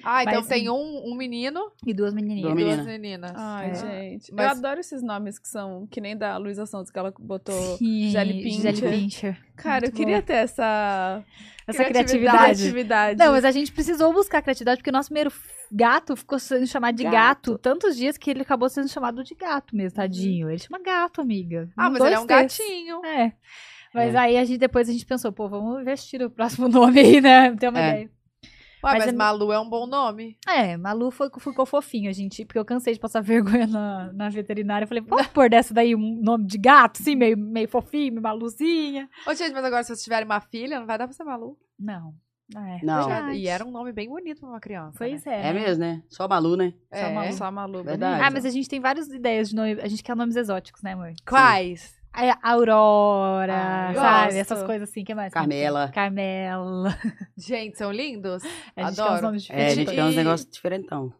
[0.03, 2.43] Ah, então Mas- tem um, um menino E duas menininhas.
[2.49, 2.75] Duas e menina.
[2.83, 3.31] duas meninas.
[3.35, 3.73] Ai, É.
[3.75, 4.33] gente.
[4.33, 7.77] Mas- Eu adoro esses nomes que são que nem da Luísa Santos, que ela botou.
[7.77, 8.75] Sim, Jelly Pincher.
[8.75, 9.37] Jelly Pincher.
[9.55, 11.23] Cara, eu Muito queria ter essa
[11.67, 12.37] Essa Criatividade.
[12.55, 13.19] criatividade.
[13.19, 15.39] Não, mas a gente precisou buscar criatividade, porque o nosso primeiro f-
[15.71, 17.51] gato ficou sendo chamado de gato.
[17.51, 17.57] Gato.
[17.59, 20.49] tantos dias que ele acabou sendo chamado de gato mesmo, tadinho.
[20.49, 21.69] Ele chama gato, amiga.
[21.77, 22.57] Ah, Com mas ele é dois um T's.
[22.57, 23.05] gatinho.
[23.05, 23.33] É.
[23.93, 24.17] Mas É.
[24.17, 26.67] aí a gente depois a gente pensou, pô, vamos investir o próximo
[26.97, 27.55] nome aí, né?
[27.55, 27.89] Ter uma É.
[27.89, 28.09] ideia.
[28.83, 30.37] Ué, Mas mas, é- Malu é um bom nome.
[30.47, 34.29] É, Malu foi, ficou fofinho, a gente, porque eu cansei de passar vergonha na, na
[34.29, 34.85] veterinária.
[34.85, 38.21] Eu falei, pode pôr dessa daí um nome de gato, assim, meio, meio fofinho, meio
[38.23, 39.09] Maluzinha?
[39.27, 41.57] Ô, gente, mas agora se vocês tiverem uma filha, não vai dar pra ser Malu.
[41.79, 42.13] Não.
[42.53, 42.83] É.
[42.83, 43.07] Não.
[43.07, 43.37] verdade.
[43.37, 44.97] E era um nome bem bonito pra uma criança.
[44.97, 45.35] Pois né?
[45.35, 45.39] é.
[45.47, 45.59] É né?
[45.61, 46.03] mesmo, né?
[46.09, 46.73] Só Malu, né?
[46.91, 47.13] Só É.
[47.13, 47.83] malu, só malu.
[47.83, 48.23] Verdade.
[48.23, 49.79] Ah, mas a gente tem várias ideias de nome.
[49.79, 51.13] A gente quer nomes exóticos, né, amor?
[51.25, 51.95] Quais?
[51.95, 52.00] A
[52.43, 54.23] Aurora, Ah, sabe?
[54.25, 54.37] gosto.
[54.37, 55.03] Essas coisas assim.
[55.03, 55.33] que mais?
[55.33, 55.89] Carmela.
[55.93, 56.97] Carmela.
[57.37, 58.43] Gente, são lindos.
[58.75, 59.13] A gente quer Adoro.
[59.15, 59.75] uns nomes É, a diferentes.
[59.75, 61.13] gente quer uns E- negócios diferentão.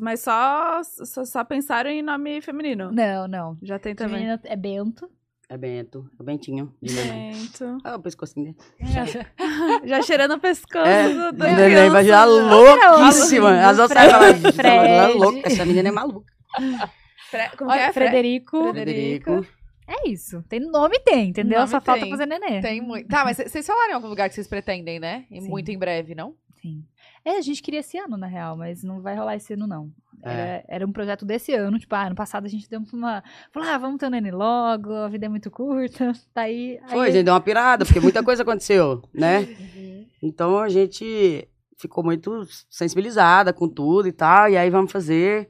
[0.00, 2.90] Mas só, só, só pensaram em nome feminino.
[2.92, 3.56] Não, não.
[3.62, 4.16] Já tem também.
[4.16, 5.08] menina é Bento.
[5.48, 6.10] É Bento.
[6.18, 6.74] É o Bentinho.
[6.82, 7.32] De neném.
[7.34, 7.62] Gente.
[7.84, 8.56] Ah, o pescocinho dele.
[9.86, 13.60] Já cheirando o pescoço É, do, neném vai já louquíssima.
[13.64, 15.18] As outras falam, "Gente, ela é Fred.
[15.18, 16.32] louca, essa menina é maluca.
[17.30, 17.92] Fre- Como Olha, que é?
[17.92, 18.70] Fre- Frederico.
[18.72, 19.46] Frederico.
[19.86, 20.42] É isso.
[20.48, 21.60] Tem nome, tem, entendeu?
[21.60, 22.10] Nome Só falta tem.
[22.10, 22.60] fazer nenê.
[22.60, 23.08] Tem muito.
[23.08, 25.26] Tá, mas vocês falaram em algum lugar que vocês pretendem, né?
[25.30, 25.48] E Sim.
[25.48, 26.34] muito em breve, não?
[26.60, 26.84] Sim.
[27.24, 29.92] É, a gente queria esse ano, na real, mas não vai rolar esse ano, não.
[30.22, 30.30] É.
[30.30, 33.22] Era, era um projeto desse ano, tipo, ah, ano passado a gente deu uma.
[33.52, 36.12] Falou, ah, vamos ter um neném logo, a vida é muito curta.
[36.34, 36.78] Tá aí.
[36.82, 39.40] aí Foi, a gente deu uma pirada, porque muita coisa aconteceu, né?
[39.40, 40.06] Uhum.
[40.22, 45.48] Então a gente ficou muito sensibilizada com tudo e tal, e aí vamos fazer.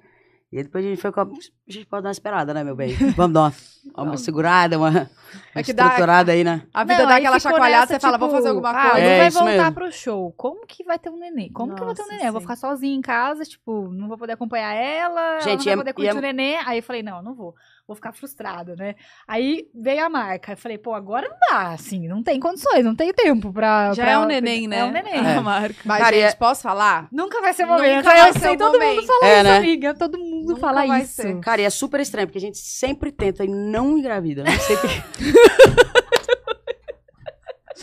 [0.52, 1.24] E aí depois a gente foi com a...
[1.24, 1.26] A
[1.72, 2.94] gente pode dar uma esperada, né, meu bem?
[3.16, 3.52] Vamos dar
[3.96, 5.10] uma, uma segurada, uma, uma
[5.54, 6.62] É que dá- estruturada aí, né?
[6.72, 9.06] A vida Não, dá aquela chacoalhada, nessa, você fala, vou tipo, fazer alguma ah, coisa.
[9.06, 9.72] não É, vai isso voltar mesmo.
[9.74, 10.32] pro show.
[10.36, 11.50] Como que vai ter um neném?
[11.52, 12.26] Como que eu vou ter um Nossa, neném?
[12.28, 15.64] Eu vou ficar sozinha em casa, tipo, não vou poder acompanhar ela, Gente, ela não
[15.64, 16.56] vai é- poder curtir e é- o neném.
[16.64, 17.52] Aí eu falei, não, não vou.
[17.86, 18.96] Vou ficar frustrada, né?
[19.28, 20.52] Aí veio a marca.
[20.52, 23.92] Eu falei, pô, agora não dá, assim, não tem condições, não tem tempo pra...
[23.94, 24.80] Já pra- é um neném, né?
[24.80, 25.18] É um neném.
[25.20, 25.76] A marca.
[25.84, 27.06] Mas, Cara, gente, é- posso falar?
[27.12, 28.04] Nunca vai ser o Nunca momento.
[28.04, 28.96] vai eu ser sei, todo momento.
[28.96, 29.56] mundo fala É, isso, né?
[29.58, 29.94] amiga.
[29.94, 31.12] Todo mundo Nunca fala vai isso.
[31.14, 31.38] ser.
[31.40, 34.42] Cara, e é super estranho, porque a gente sempre tenta e não engravida.
[34.42, 35.02] Por quê.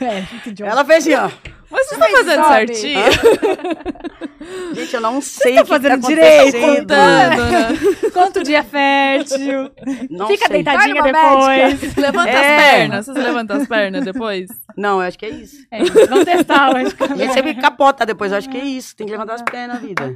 [0.01, 0.25] É.
[0.65, 1.29] Ela fez assim, ó.
[1.73, 2.75] Mas você tá fazendo sabe?
[2.75, 3.03] certinho?
[4.75, 6.59] Gente, eu não sei tá o que fazendo tá direito?
[6.59, 7.67] Contando, né?
[8.13, 9.71] Quanto dia fértil.
[10.09, 10.63] Não Fica sei.
[10.63, 11.95] deitadinha depois.
[11.97, 12.35] Levanta É.
[12.55, 13.05] as pernas.
[13.05, 14.49] Vocês levantam as pernas depois?
[14.77, 15.55] Não, eu acho que é isso.
[15.71, 18.63] É, vamos testar, eu acho que A gente sempre capota depois, eu acho que é
[18.65, 18.95] isso.
[18.95, 20.15] Tem que levantar as pernas na vida.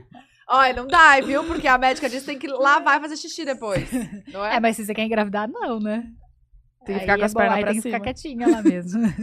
[0.49, 1.43] Olha, não dá, viu?
[1.43, 3.89] Porque a médica disse que tem que lavar e fazer xixi depois.
[4.31, 4.55] Não é?
[4.55, 6.03] É, mas se você quer engravidar, não, né?
[6.85, 7.97] Tem que Aí ficar com é as bom, pernas aí pra tem que cima.
[7.99, 9.13] ficar quietinha lá mesmo.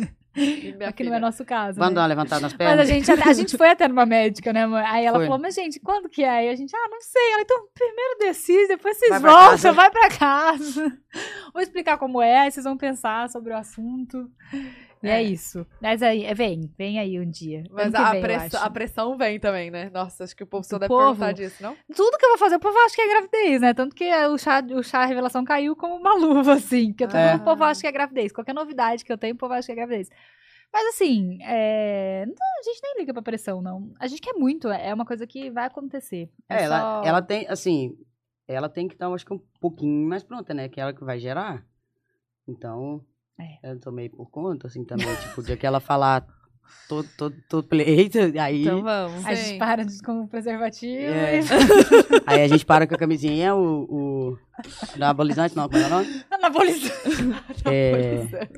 [0.87, 1.79] Aqui não é nosso caso.
[1.79, 2.03] Vamos dar né?
[2.03, 2.81] uma levantada nas Mas pernas?
[2.81, 4.85] a gente, a gente foi até numa médica, né, mãe?
[4.85, 5.27] Aí ela Foi.
[5.27, 6.31] falou, mas gente, quando que é?
[6.31, 7.33] Aí a gente, ah, não sei.
[7.33, 10.99] Ela, então, primeiro decide, depois vocês Vai voltam, vai pra casa.
[11.53, 14.29] Vou explicar como é, aí vocês vão pensar sobre o assunto.
[15.05, 15.23] E é, É.
[15.23, 15.67] isso.
[15.81, 17.63] Mas aí, é, vem, vem aí um dia.
[17.71, 18.23] Mas que a, vem,
[18.63, 19.91] a pressão vem também, né?
[19.91, 21.05] Nossa, acho que o povo só deve povo.
[21.19, 21.77] perguntar disso, não?
[21.95, 23.75] Tudo que eu vou fazer, o povo acha que é gravidez, né?
[23.75, 26.89] Tanto que o chá, o chá revelação caiu como uma luva, assim.
[26.93, 27.33] Porque todo É.
[27.33, 28.33] mundo, o povo acha que é gravidez.
[28.33, 30.09] Qualquer novidade que eu tenho, o povo acha que é gravidez.
[30.73, 32.25] Mas assim, é...
[32.27, 33.93] não, a gente nem liga pra pressão, não.
[34.01, 36.29] A gente quer muito, é uma coisa que vai acontecer.
[36.49, 37.97] É, É, ela, só- ela tem, assim,
[38.49, 40.69] ela tem que estar, acho que um pouquinho mais pronta, né?
[40.69, 41.65] Que é ela que vai gerar.
[42.49, 43.05] Então,
[43.39, 43.59] É.
[43.73, 45.07] eu tomei por conta, assim, também.
[45.17, 46.25] tipo, o dia que ela falar
[46.89, 49.25] todo, todo, todo pleito, aí, Então vamos.
[49.27, 51.41] A gente para de- com o preservativo É.
[52.27, 53.85] aí a gente para com a camisinha, o...
[54.33, 54.39] o
[54.95, 56.25] anabolizante, não, como é o nome?
[56.31, 56.95] Anabolizante.
[57.67, 58.49] É,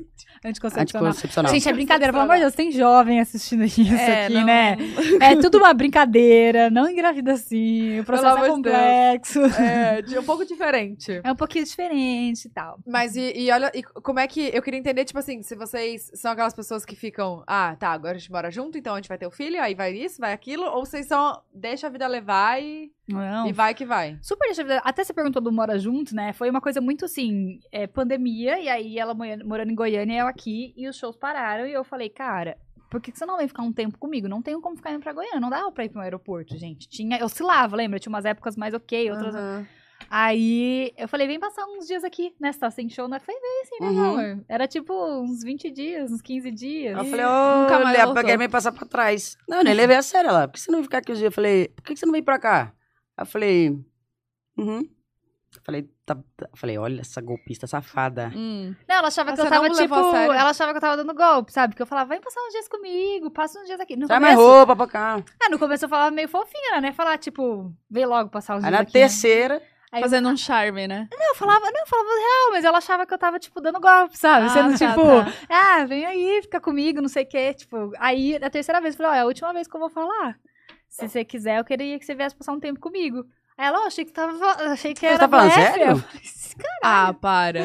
[0.45, 1.07] Anticoncepcional.
[1.09, 1.53] anticoncepcional.
[1.53, 4.77] Gente, é brincadeira, pelo amor de Deus, tem jovem assistindo isso É, aqui, não- né?
[5.21, 8.55] É tudo uma brincadeira, não engravida assim, o processo é de Deus.
[8.55, 9.41] complexo.
[9.61, 11.21] É, de- um pouco diferente.
[11.25, 12.79] É um pouquinho diferente e tal.
[12.87, 14.51] Mas e, e olha, e como é que.
[14.55, 18.17] Eu queria entender, tipo assim, se vocês são aquelas pessoas que ficam, ah, tá, agora
[18.17, 20.33] a gente mora junto, então a gente vai ter o filho, aí vai isso, vai
[20.33, 23.49] aquilo, ou vocês são, deixa a vida levar e, Não.
[23.49, 24.19] e vai que vai.
[24.23, 26.32] Super deixa eu ver, Até você perguntou do Mora Junto, né?
[26.32, 30.26] Foi uma coisa muito assim, é, pandemia, e aí ela morando em Goiânia e eu
[30.26, 32.59] aqui, e os shows pararam, e eu falei, cara.
[32.89, 34.28] Por que que você não vem ficar um tempo comigo?
[34.28, 35.41] Não tenho como ficar indo pra Goiânia.
[35.41, 36.89] Não dava pra ir pro aeroporto, gente.
[36.89, 37.99] Tinha, eu oscilava, lembra?
[37.99, 39.34] Tinha umas épocas mais ok, outras.
[39.34, 39.66] Aham.
[40.09, 42.53] Aí eu falei, vem passar uns dias aqui, né?
[42.53, 43.18] Você tá sem show, né?
[43.18, 44.11] Foi bem assim, né, Uhum.
[44.20, 44.45] amor?
[44.49, 46.97] Era tipo uns 20 dias, uns 15 dias.
[46.97, 48.24] Eu Ih, falei, nunca mais olha, voltou.
[48.24, 49.37] pra me passar pra trás.
[49.49, 50.47] Não, nem levei a sério ela.
[50.47, 51.26] Por que você não vem ficar aqui os dias?
[51.30, 52.72] Eu falei, por que você não vem pra cá?
[53.16, 53.70] Aí eu falei,
[54.57, 54.89] uhum.
[55.65, 56.49] Falei, tá, tá.
[56.55, 58.31] Falei, olha essa golpista safada.
[58.35, 58.75] Hum.
[58.89, 59.95] Não, ela achava Ah, que eu tava, tipo.
[59.95, 61.75] Ela achava que eu tava dando golpe, sabe?
[61.75, 63.97] Que eu falava, vem passar uns dias comigo, passa uns dias aqui.
[63.97, 65.23] No Traz mais roupa pra cá.
[65.43, 66.93] é, no começo eu falava meio fofinha, né?
[66.93, 68.93] Falar, tipo, vem logo passar uns Aí dias na aqui.
[68.99, 69.01] né?
[69.01, 71.09] terceira, Aí Fazendo um charme, né?
[71.13, 73.81] Não, eu falava, não, eu falava real, mas ela achava que eu tava, tipo, dando
[73.81, 74.47] golpe, sabe?
[74.47, 75.33] Ah, Sendo, tá, tipo, tá.
[75.49, 77.55] ah, vem aí, fica comigo, não sei o quê.
[77.55, 79.89] Tipo, aí, a terceira vez, eu falei, ó, é a última vez que eu vou
[79.89, 80.37] falar.
[80.89, 83.25] Se você quiser, eu queria que você viesse passar um tempo comigo.
[83.59, 84.33] Ela, ó, achei que tava,
[84.73, 85.97] achei que Você era tá falando sério?
[85.97, 86.23] Falei,
[86.83, 87.63] Ah, para.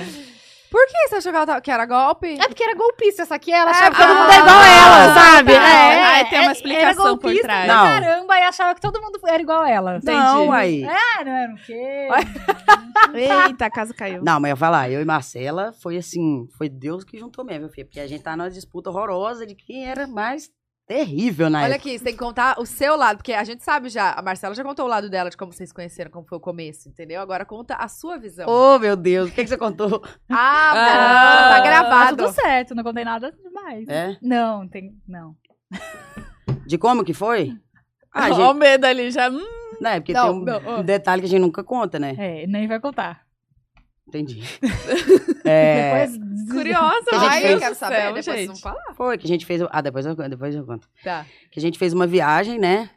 [0.70, 2.38] Por que você achou que, ela tava- que era golpe?
[2.40, 4.64] É porque era golpista, essa aqui ela É, achava que todo ah, mundo é igual
[4.64, 5.54] ela, sabe?
[5.54, 5.60] tá.
[5.70, 7.68] É, Aí tem uma era explicação por golpista trás.
[7.68, 7.84] Não.
[7.84, 10.00] caramba, e achava que todo mundo era igual ela.
[10.02, 10.86] não, aí.
[10.86, 12.08] Ah, não era o quê?
[13.14, 14.24] Eita, a casa caiu.
[14.24, 17.68] Não, mas eu ia falar, eu e Marcela, foi assim, foi Deus que juntou mesmo,
[17.68, 17.86] filho.
[17.88, 20.50] Porque a gente tá numa disputa horrorosa de quem era mais
[20.92, 21.90] terrível na Olha época.
[21.90, 24.54] aqui, você tem que contar o seu lado, porque a gente sabe já, a Marcela
[24.54, 27.22] já contou o lado dela de como vocês se conheceram, como foi o começo, entendeu?
[27.22, 28.46] Agora conta a sua visão.
[28.50, 30.04] Oh, meu Deus, o que, que você contou?
[30.30, 32.18] Ah, Ah, não, tá Tá gravado.
[32.18, 33.88] tudo certo, não contei nada demais.
[33.88, 34.18] É?
[34.22, 34.92] Não, tem.
[35.08, 35.36] Não.
[36.66, 37.54] De como que foi?
[38.14, 39.30] Ah, Olha gente, o medo ali já.
[39.30, 39.40] hum.
[39.80, 40.80] né, porque Não, tem um, não, ó.
[40.80, 42.16] um detalhe que a gente nunca conta, né?
[42.18, 43.22] É, nem vai contar.
[44.20, 44.42] Entendi.
[45.44, 46.52] É, Depois.
[46.52, 48.46] Curiosa, Que a gente Ai, fez- eu quero saber, Céu, depois gente.
[48.46, 48.94] vamos falar.
[48.94, 49.62] foi que a gente fez.
[49.72, 50.88] Ah, depois eu, depois eu conto.
[51.04, 51.26] Tá.
[51.50, 52.92] Que a gente fez uma viagem, né?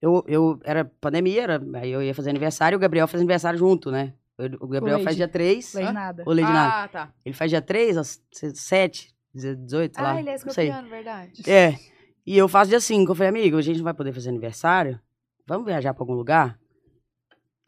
[0.00, 3.58] Eu, eu era pandemia, era, aí eu ia fazer aniversário e o Gabriel faz aniversário
[3.58, 4.14] junto, né?
[4.60, 5.04] O Gabriel Leide.
[5.04, 5.74] faz dia 3.
[5.74, 6.22] Lei nada.
[6.24, 6.84] O Lady Nada.
[6.84, 7.12] Ah, tá.
[7.24, 8.22] Ele faz dia 3, às
[8.54, 10.12] 7, 18, sei lá.
[10.12, 11.42] Ah, ele é escorpiano, verdade.
[11.50, 11.76] É.
[12.24, 13.10] E eu faço dia 5.
[13.10, 14.98] Eu falei, amigo, a gente não vai poder fazer aniversário.
[15.46, 16.56] Vamos viajar pra algum lugar?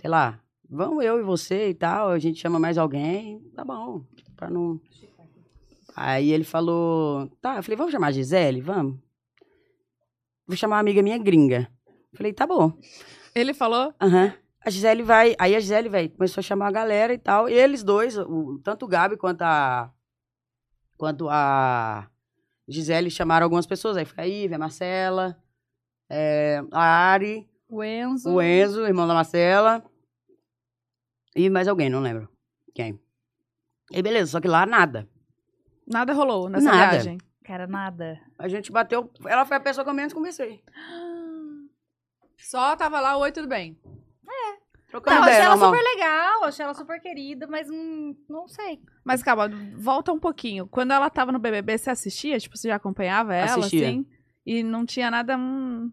[0.01, 0.39] Sei lá.
[0.75, 2.09] Vamos eu e você e tal.
[2.11, 3.41] A gente chama mais alguém.
[3.55, 4.05] Tá bom.
[4.37, 4.81] Pra não.
[5.95, 7.29] Aí ele falou.
[7.41, 8.61] Tá, eu falei, vamos chamar a Gisele?
[8.61, 8.99] Vamos.
[10.47, 11.71] Vou chamar uma amiga minha gringa.
[12.15, 12.73] Falei, tá bom.
[13.35, 13.95] Ele falou?
[14.01, 14.35] Aham.
[14.65, 15.37] A Gisele vai.
[15.39, 17.49] Aí a Gisele, velho, começou a chamar a galera e tal.
[17.49, 19.93] E eles dois, o, tanto o Gabi quanto a.
[20.97, 22.09] Quanto a
[22.67, 23.97] Gisele chamaram algumas pessoas.
[23.97, 25.37] Aí foi a Ive, a Marcela,
[26.11, 28.31] é, a Ari, O Enzo.
[28.31, 29.85] o Enzo, irmão da Marcela.
[31.35, 32.29] E mais alguém, não lembro
[32.75, 32.99] quem.
[33.91, 35.09] E beleza, só que lá nada.
[35.87, 36.91] Nada rolou nessa Nada.
[36.93, 37.19] viagem.
[37.45, 38.19] Cara, nada.
[38.39, 39.11] A gente bateu.
[39.27, 40.63] Ela foi a pessoa que eu menos conversei.
[42.39, 43.79] Só tava lá, oi, tudo bem.
[44.89, 45.75] Trocando Não, achei ideia, ela normal.
[45.75, 48.81] super legal, achei ela super querida, mas hum, não sei.
[49.05, 50.69] Mas calma, volta um pouquinho.
[50.69, 52.39] Quando ela tava no BBB, você assistia?
[52.39, 53.89] Tipo, você já acompanhava ela, Assistia.
[53.89, 54.07] assim?
[54.47, 55.37] E não tinha nada...
[55.37, 55.91] Hum,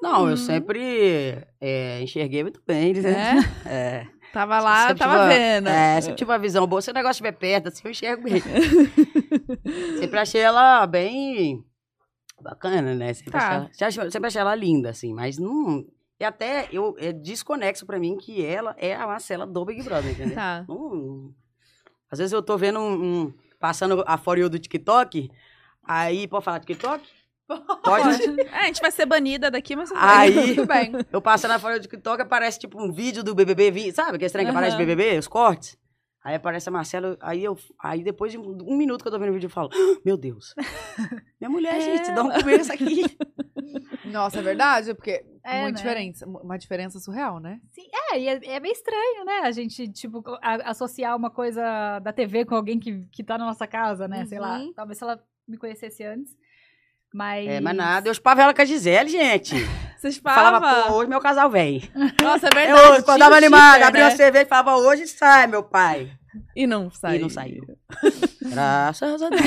[0.00, 0.36] Não, eu Hum.
[0.36, 3.02] sempre é, enxerguei muito bem, né?
[3.02, 3.40] né?
[3.66, 4.06] É.
[4.32, 5.68] Tava lá, Sempre tava uma- vendo.
[5.68, 6.80] É, sempre tive uma visão boa.
[6.80, 8.40] Se o negócio estiver perto, assim, eu enxergo bem.
[9.98, 11.64] sempre achei ela bem
[12.40, 13.12] bacana, né?
[13.12, 13.68] Sempre, Tá.
[13.80, 15.84] achei, ela, sempre achei- ela linda, assim, mas não.
[16.18, 20.12] E até eu, é desconexo pra mim que ela é a Marcela do Big Brother,
[20.12, 20.34] entendeu?
[20.34, 20.64] Tá.
[20.68, 21.32] Não-
[22.10, 22.92] às vezes eu tô vendo um.
[23.26, 25.30] um- passando a For You do TikTok,
[25.84, 27.06] aí, pode falar TikTok?
[27.84, 28.40] Pode.
[28.40, 29.90] É, a gente vai ser banida daqui, mas...
[29.94, 30.92] Aí, Tudo bem.
[31.12, 34.16] eu passo na folha do TikTok, aparece tipo um vídeo do BBB, sabe?
[34.16, 34.84] Aquele trem que aparece Aham.
[34.86, 35.78] BBB, os cortes.
[36.22, 39.18] Aí aparece a Marcela, aí eu, aí depois de um, um minuto que eu tô
[39.18, 40.54] vendo o vídeo, eu falo, "Ah, meu Deus,
[41.40, 41.80] minha mulher, É.
[41.80, 43.04] gente, dá um começo aqui.
[44.04, 45.80] Nossa, é verdade, porque É, muito né?
[45.82, 47.58] diferença, uma diferença surreal, né?
[48.12, 49.40] É, e é, é meio estranho, né?
[49.44, 53.46] A gente, tipo, a- associar uma coisa da TV com alguém que, que tá na
[53.46, 54.26] nossa casa, né?
[54.26, 54.58] Sei lá.
[54.58, 54.74] Uhum.
[54.74, 56.36] Talvez se ela me conhecesse antes.
[57.12, 57.48] Mas.
[57.48, 59.54] É, mas nada, eu chupava ela com a Gisele, gente.
[59.98, 60.92] Vocês Falava, falavam...
[60.92, 61.82] pô, hoje meu casal vem.
[62.22, 62.86] Nossa, é Eu verdade.
[62.86, 64.10] tinha acordava um animada, shipper, abria né?
[64.10, 66.10] uma cerveja e falava, hoje sai, meu pai.
[66.56, 67.16] E não saiu.
[67.16, 67.62] E não saiu.
[68.40, 69.42] Graças a Deus.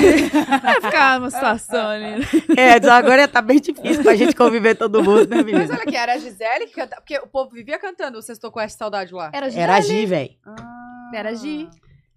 [0.62, 2.18] Vai ficar uma situação ali.
[2.20, 2.26] né?
[2.56, 5.64] É, agora tá bem difícil pra gente conviver todo mundo, né, Mas menina?
[5.74, 8.60] olha aqui, era a Gisele que cantava, porque o povo vivia cantando o Sextou com
[8.60, 9.30] essa saudade lá.
[9.32, 9.58] Era Gi.
[9.58, 10.30] Era a Gi, velho.
[10.46, 11.10] Ah.
[11.14, 11.68] Era a Gi.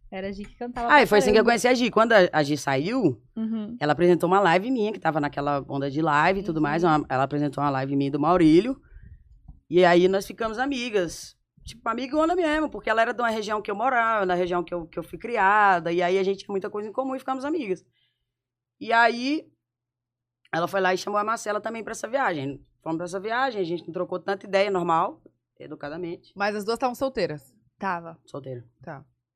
[0.09, 0.91] Era a Gi que cantava.
[0.93, 1.91] Ah, e foi assim que eu conheci a Gi.
[1.91, 3.75] Quando a, a Gi saiu, Uhum.
[3.79, 6.83] ela apresentou uma live minha, que tava naquela onda de live e tudo mais.
[6.83, 8.79] uma- ela apresentou uma live minha do Maurílio.
[9.69, 11.35] E aí nós ficamos amigas.
[11.65, 14.73] Tipo, amigona mesmo, porque ela era de uma região que eu morava, na região que
[14.73, 15.91] eu, que eu fui criada.
[15.91, 17.83] E aí a gente tinha muita coisa em comum e ficamos amigas.
[18.79, 19.45] E aí
[20.53, 22.65] ela foi lá e chamou a Marcela também pra essa viagem.
[22.81, 25.21] Fomos pra essa viagem, a gente não trocou tanta ideia, normal,
[25.59, 26.31] educadamente.
[26.33, 27.53] Mas as duas estavam solteiras.
[27.77, 28.17] Tava.
[28.25, 28.63] Solteira.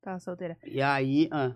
[0.02, 0.56] Tava solteira.
[0.66, 1.52] E aí, ah,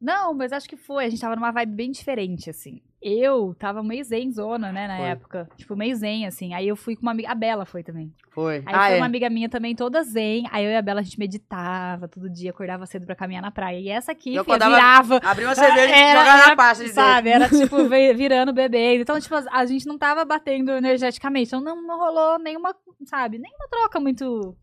[0.00, 1.04] Não, mas acho que foi.
[1.04, 2.80] A gente tava numa vibe bem diferente, assim.
[3.00, 5.06] Eu tava meio zenzona, né, na Foi.
[5.06, 5.48] época.
[5.56, 6.54] Tipo, meio zen, assim.
[6.54, 7.30] Aí eu fui com uma amiga.
[7.30, 8.12] A Bela foi também.
[8.30, 8.58] foi.
[8.58, 8.96] Aí ah, foi é.
[8.98, 10.44] uma amiga minha também, toda zen.
[10.52, 13.50] Aí eu e a Bela, a gente meditava todo dia, acordava cedo pra caminhar na
[13.50, 13.80] praia.
[13.80, 15.20] E essa aqui, Eu filha, acordava- virava.
[15.28, 19.00] Abriu uma cerveja e jogava na pasta de Sabe, era tipo vi- virando bebê.
[19.00, 21.48] Então, tipo, a gente não tava batendo energeticamente.
[21.48, 22.72] Então não, não rolou nenhuma,
[23.04, 24.56] sabe, nenhuma troca muito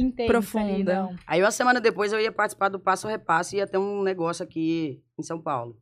[0.00, 0.28] intensa.
[0.32, 1.04] Profunda.
[1.04, 1.18] Ali.
[1.26, 4.42] Aí uma semana depois eu ia participar do Passo Repasse e ia ter um negócio
[4.44, 5.76] aqui em São Paulo.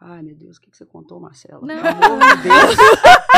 [0.00, 1.60] Ai, meu Deus, o que, que você contou, Marcela?
[1.64, 1.80] Não.
[1.80, 2.76] Pelo amor de Deus.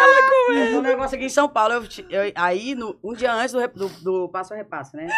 [0.00, 0.78] Ela comeu.
[0.78, 1.74] um negócio aqui em São Paulo.
[1.74, 5.08] eu eu- aí, no- um dia antes do, do, do Passo Repasse, né?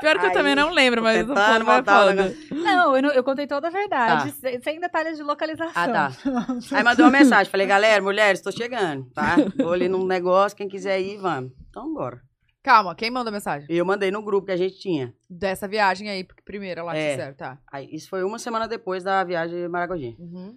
[0.00, 2.12] Pior que eu Aí, também não lembro, tô mas o foda.
[2.14, 2.36] negócio.
[2.56, 4.38] Não, eu, eu contei toda a verdade, Tá.
[4.40, 5.72] sem, sem detalhes de localização.
[5.74, 6.12] Ah, tá.
[6.76, 7.48] Aí mandei uma mensagem.
[7.50, 9.36] Falei, galera, mulheres, tô chegando, tá?
[9.56, 11.52] Tô ali num negócio, quem quiser ir, vamos.
[11.70, 12.20] Então, bora.
[12.62, 13.66] Calma, quem mandou mensagem?
[13.68, 15.12] Eu mandei no grupo que a gente tinha.
[15.28, 17.10] Dessa viagem aí, primeira lá que É.
[17.10, 17.60] fizeram, tá.
[17.66, 20.14] Aí, isso foi uma semana depois da viagem de Maragogi.
[20.18, 20.56] Uhum.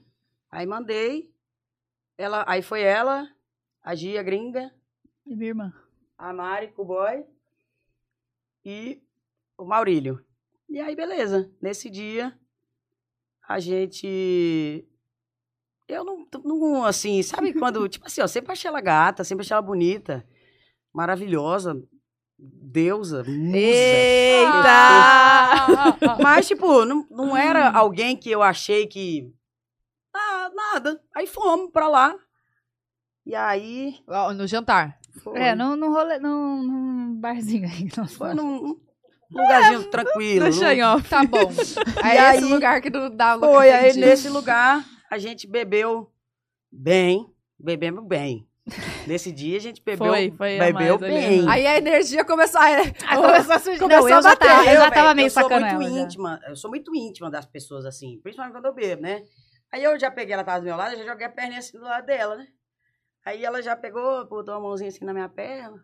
[0.51, 1.33] Aí mandei.
[2.17, 3.27] Ela, aí foi ela,
[3.83, 4.71] a Gia Gringa,
[5.25, 5.73] E minha irmã.
[6.17, 7.25] a Mari Cuboy
[8.63, 9.01] e
[9.57, 10.23] o Maurílio.
[10.69, 11.51] E aí, beleza.
[11.61, 12.37] Nesse dia,
[13.47, 14.87] a gente
[15.87, 19.53] eu não, não, assim, sabe quando, tipo assim, ó, sempre achei ela gata, sempre achei
[19.53, 20.25] ela bonita,
[20.93, 21.79] maravilhosa,
[22.37, 23.57] deusa, musa.
[23.57, 24.75] Eita!
[26.21, 29.31] Mas, tipo, não, não era alguém que eu achei que.
[30.13, 31.01] Ah, nada.
[31.15, 32.15] Aí fomos pra lá.
[33.25, 33.95] E aí.
[34.07, 34.97] Ó, No jantar.
[35.23, 37.87] Foi, É, num, num rolê, num, num barzinho aí.
[37.97, 38.77] nós foi num
[39.31, 40.43] lugarzinho tranquilo.
[40.43, 41.09] Deixa em off.
[41.09, 41.49] Tá bom.
[42.03, 46.11] É esse aí- o lugar que não dá Foi, aí nesse lugar a gente bebeu
[46.71, 47.25] bem.
[47.57, 48.44] Bebemos bem.
[49.05, 51.41] Nesse dia a gente bebeu, Foi, foi a bebeu bem.
[51.41, 51.51] aham.
[51.51, 52.65] Aí a energia começou a...
[53.05, 53.79] Aí começou a surgir.
[53.79, 54.47] Começou Não, eu a já bater.
[54.47, 55.83] tava, eu já velho, tava meio eu sou muito já.
[56.01, 59.23] íntima, eu sou muito íntima das pessoas assim, principalmente quando eu bebo, né?
[59.71, 61.77] Aí eu já peguei ela tava do meu lado, eu já joguei a perninha assim
[61.77, 62.47] do lado dela, né?
[63.23, 65.77] Aí ela já pegou, botou a mãozinha assim na minha perna.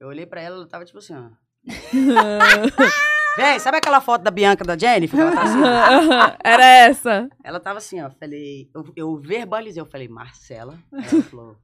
[0.00, 1.28] Eu olhei pra ela, ela tava tipo assim, ó.
[3.36, 5.18] Véi, sabe aquela foto da Bianca da Jennifer?
[5.32, 5.58] tá assim?
[6.44, 7.28] Era essa.
[7.42, 8.10] ela tava assim, ó.
[8.10, 10.78] Falei, eu, eu verbalizei, eu falei, Marcela.
[10.92, 11.56] Ela falou.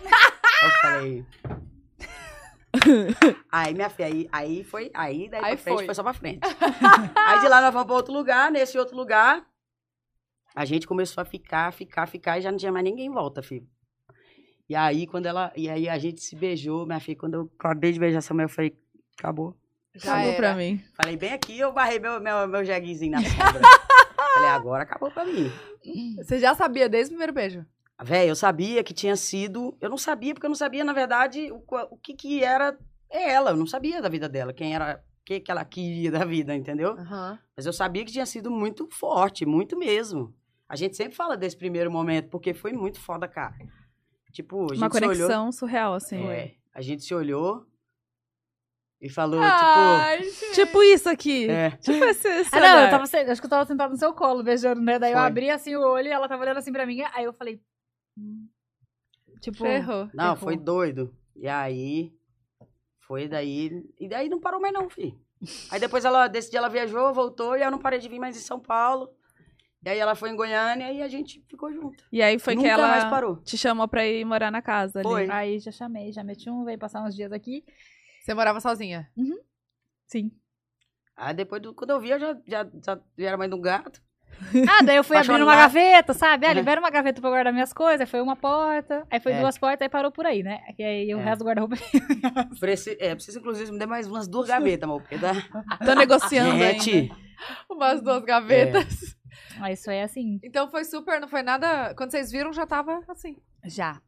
[0.00, 1.26] Eu falei.
[3.50, 4.90] Aí, minha filha, aí, aí foi.
[4.94, 5.86] Aí daí Aí pra frente foi.
[5.86, 5.94] foi.
[5.94, 6.40] só pra frente.
[7.14, 9.44] aí de lá nós vamos pra outro lugar, nesse outro lugar.
[10.54, 13.42] A gente começou a ficar, ficar, ficar e já não tinha mais ninguém em volta,
[13.42, 13.66] filho.
[14.68, 15.52] E aí, quando ela.
[15.56, 17.16] E aí a gente se beijou, minha filha.
[17.18, 18.76] Quando eu acabei de beijar essa mulher, eu falei,
[19.18, 19.56] acabou.
[19.94, 20.36] Já Acabou era.
[20.38, 20.82] pra mim.
[20.94, 23.60] Falei, bem aqui, eu barrei meu, meu, meu jeguezinho na sombra.
[24.34, 25.50] falei, agora acabou pra mim.
[26.16, 27.66] Você já sabia desde o primeiro beijo?
[28.00, 29.76] Véi, eu sabia que tinha sido.
[29.80, 32.76] Eu não sabia, porque eu não sabia, na verdade, o, o que, que era
[33.08, 33.50] ela.
[33.50, 35.02] Eu não sabia da vida dela, quem era.
[35.20, 36.92] O que, que ela queria da vida, entendeu?
[36.98, 37.38] Aham.
[37.56, 40.34] Mas eu sabia que tinha sido muito forte, muito mesmo.
[40.68, 43.54] A gente sempre fala desse primeiro momento, porque foi muito foda, cara.
[44.32, 45.10] Tipo, a gente Uma se olhou.
[45.10, 46.26] conexão surreal, assim.
[46.26, 47.64] É, a gente se olhou
[49.00, 50.54] e falou, Ai, gente.
[50.54, 51.40] Tipo isso aqui.
[51.40, 51.52] tipo.
[51.52, 51.70] É.
[51.72, 54.42] Tipo esse, esse Ah, não, eu tava, acho que eu tava sentada no seu colo,
[54.42, 54.98] beijando, né?
[54.98, 55.26] Daí eu Foi.
[55.26, 57.02] abri assim o olho e ela tava olhando assim pra mim.
[57.12, 57.60] Aí eu falei.
[59.40, 59.58] Tipo.
[59.58, 60.08] Ferrou.
[60.14, 60.36] Não, Ferrou.
[60.36, 61.16] foi doido.
[61.34, 62.12] E aí,
[63.00, 63.82] foi daí.
[63.98, 65.18] E daí não parou mais, não, filho.
[65.70, 68.36] Aí depois ela, desse dia ela viajou, voltou, e eu não parei de vir mais
[68.36, 69.12] em São Paulo.
[69.84, 72.04] E aí ela foi em Goiânia e a gente ficou junto.
[72.12, 73.36] E aí foi Nunca que ela mais parou.
[73.38, 75.08] te chamou pra ir morar na casa ali.
[75.08, 75.28] Foi.
[75.28, 77.64] Aí já chamei, já meti um, veio passar uns dias aqui.
[78.22, 79.10] Você morava sozinha?
[80.06, 80.30] Sim.
[81.16, 84.00] Aí depois, do, quando eu vi, eu já, já, já era mãe de um gato.
[84.68, 86.46] Ah, daí eu fui abrindo uma gaveta, sabe?
[86.46, 86.54] Ah, Uhum.
[86.56, 88.00] libera uma gaveta pra guardar minhas coisas.
[88.00, 89.40] Aí foi uma porta, aí foi É.
[89.40, 90.58] duas portas, aí parou por aí, né?
[90.76, 91.22] Que aí o É.
[91.22, 91.76] resto do guarda-roupa.
[92.58, 95.00] Preci, é, preciso, inclusive, me dar mais umas duas gavetas, amor.
[95.02, 95.32] Porque dá...
[95.84, 97.16] Tô negociando Gente, ainda.
[97.70, 99.16] Umas duas gavetas.
[99.58, 100.38] Mas isso aí é assim.
[100.42, 101.94] Então foi super, não foi nada.
[101.94, 103.36] Quando vocês viram, já tava assim.
[103.64, 104.00] Já.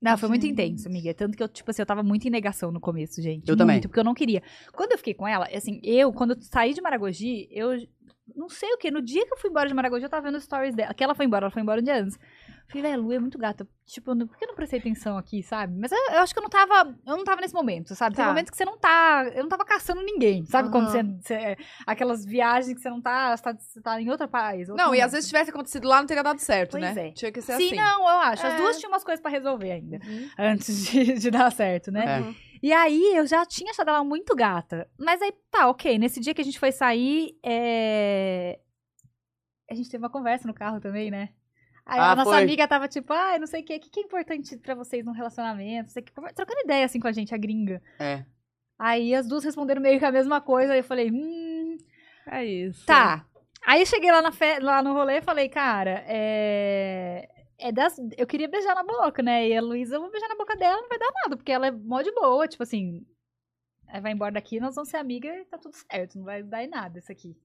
[0.00, 1.12] Não, foi muito intenso, amiga.
[1.14, 3.48] Tanto que eu, tipo assim, eu tava muito em negação no começo, gente.
[3.48, 3.80] Eu muito, também.
[3.80, 4.42] Porque eu não queria.
[4.72, 7.70] Quando eu fiquei com ela, assim, eu, quando eu saí de Maragogi, eu
[8.34, 8.90] não sei o que.
[8.90, 10.92] No dia que eu fui embora de Maragogi, eu tava vendo stories dela.
[10.94, 12.18] Que ela foi embora, ela foi embora um dia antes.
[12.68, 13.64] Falei, velho, Lu é muito gata.
[13.84, 15.72] Tipo, não- por que eu não prestei atenção aqui, sabe?
[15.78, 16.92] Mas eu, eu acho que eu não tava.
[17.06, 18.16] Eu não tava nesse momento, sabe?
[18.16, 18.28] Tem Tá.
[18.28, 19.24] momentos que você não tá.
[19.32, 20.44] Eu não tava caçando ninguém.
[20.46, 20.68] Sabe?
[20.70, 21.56] Quando você, você-
[21.86, 23.36] Aquelas viagens que você não tá.
[23.36, 24.68] Você tá, você tá em outro país.
[24.68, 25.06] outro Não, e mundo.
[25.06, 27.08] às vezes tivesse acontecido lá, não teria dado certo, Pois né?
[27.08, 27.12] é.
[27.12, 27.76] Tinha que ser Sim, assim.
[27.76, 28.44] não, eu acho.
[28.44, 28.56] As É.
[28.56, 30.00] duas tinham umas coisas pra resolver ainda.
[30.04, 30.28] Uhum.
[30.36, 32.04] Antes de, de dar certo, né?
[32.04, 32.45] É.
[32.62, 34.88] E aí, eu já tinha achado ela muito gata.
[34.98, 35.98] Mas aí, tá, ok.
[35.98, 38.58] Nesse dia que a gente foi sair, é...
[39.70, 41.30] a gente teve uma conversa no carro também, né?
[41.84, 42.42] Aí Ah, a nossa foi.
[42.42, 45.12] amiga tava tipo, ai, não sei o que, o que é importante pra vocês num
[45.12, 45.90] relacionamento?
[45.92, 47.80] Sei que, trocando ideia assim com a gente, a gringa.
[48.00, 48.24] É.
[48.78, 50.72] Aí as duas responderam meio que a mesma coisa.
[50.72, 51.76] Aí eu falei, hum,
[52.26, 52.84] É isso.
[52.86, 53.24] Tá.
[53.64, 54.58] Aí cheguei lá, na fe...
[54.60, 57.28] lá no rolê e falei, cara, é.
[57.58, 57.96] É das...
[58.16, 59.48] Eu queria beijar na boca, né?
[59.48, 61.66] E a Luísa, eu vou beijar na boca dela, não vai dar nada, porque ela
[61.66, 63.06] é mó de boa, tipo assim.
[63.88, 66.64] Aí vai embora daqui, nós vamos ser amigas e tá tudo certo, não vai dar
[66.64, 67.36] em nada isso aqui.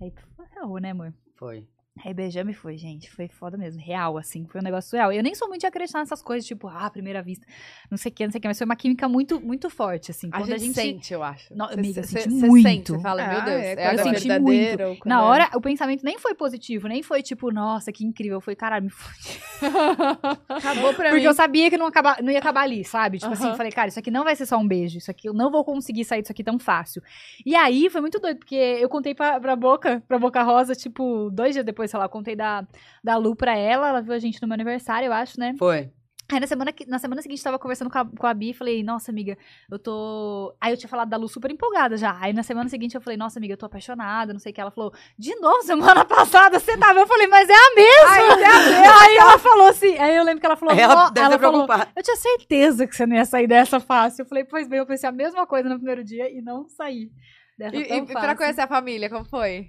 [0.00, 0.12] Aí,
[0.54, 1.12] ferrou, né, amor?
[1.36, 1.68] Foi.
[2.04, 3.10] Aí beijamos e foi, gente.
[3.10, 3.80] Foi foda mesmo.
[3.82, 4.46] Real, assim.
[4.46, 5.12] Foi um negócio real.
[5.12, 7.46] Eu nem sou muito de acreditar nessas coisas, tipo, ah, primeira vista.
[7.90, 8.48] Não sei o que, não sei o que.
[8.48, 10.28] Mas foi uma química muito, muito forte, assim.
[10.32, 11.48] A Quando gente, sente, eu acho.
[11.48, 12.62] Cê- amiga, eu cê- senti cê muito.
[12.68, 15.22] sente, você fala, meu Ah, Deus, é, é, quando eu senti verdadeiro, quando Na é-
[15.24, 18.40] hora, o pensamento nem foi positivo, nem foi tipo, nossa, que incrível.
[18.40, 19.38] Foi, caralho, me fudi.
[20.48, 21.22] Acabou pra Porque mim.
[21.24, 23.18] eu sabia que não, acaba, não ia acabar ali, sabe?
[23.18, 23.52] Tipo assim, Aham.
[23.52, 24.98] eu falei, cara, isso aqui não vai ser só um beijo.
[24.98, 27.02] Isso aqui, eu não vou conseguir sair disso aqui tão fácil.
[27.44, 31.30] E aí, foi muito doido, porque eu contei pra, pra Boca, pra Boca Rosa, tipo,
[31.30, 32.66] dois dias depois, sei lá, eu contei da,
[33.04, 33.88] da Lu pra ela.
[33.88, 35.54] Ela viu a gente no meu aniversário, eu acho, né?
[35.58, 35.90] Foi.
[36.32, 38.50] Aí na semana, que- na semana seguinte, eu tava conversando com a, com a Bi
[38.50, 39.36] e falei, nossa, amiga,
[39.68, 40.54] eu tô.
[40.60, 42.16] Aí eu tinha falado da Lu super empolgada já.
[42.20, 44.60] Aí na semana seguinte eu falei, nossa, amiga, eu tô apaixonada, não sei o que.
[44.60, 47.00] Ela falou, de novo, semana passada você tava.
[47.00, 48.44] Eu falei, mas é a mesma.
[49.02, 49.98] Aí ela falou assim.
[49.98, 51.66] Aí eu lembro que ela falou, ela deve ela falou,
[51.96, 54.22] eu tinha certeza que você não ia sair dessa fácil.
[54.22, 57.10] Eu falei, pois bem, eu pensei a mesma coisa no primeiro dia e não saí.
[57.58, 58.36] Dessa E, tão e pra fácil.
[58.36, 59.66] conhecer a família, como foi?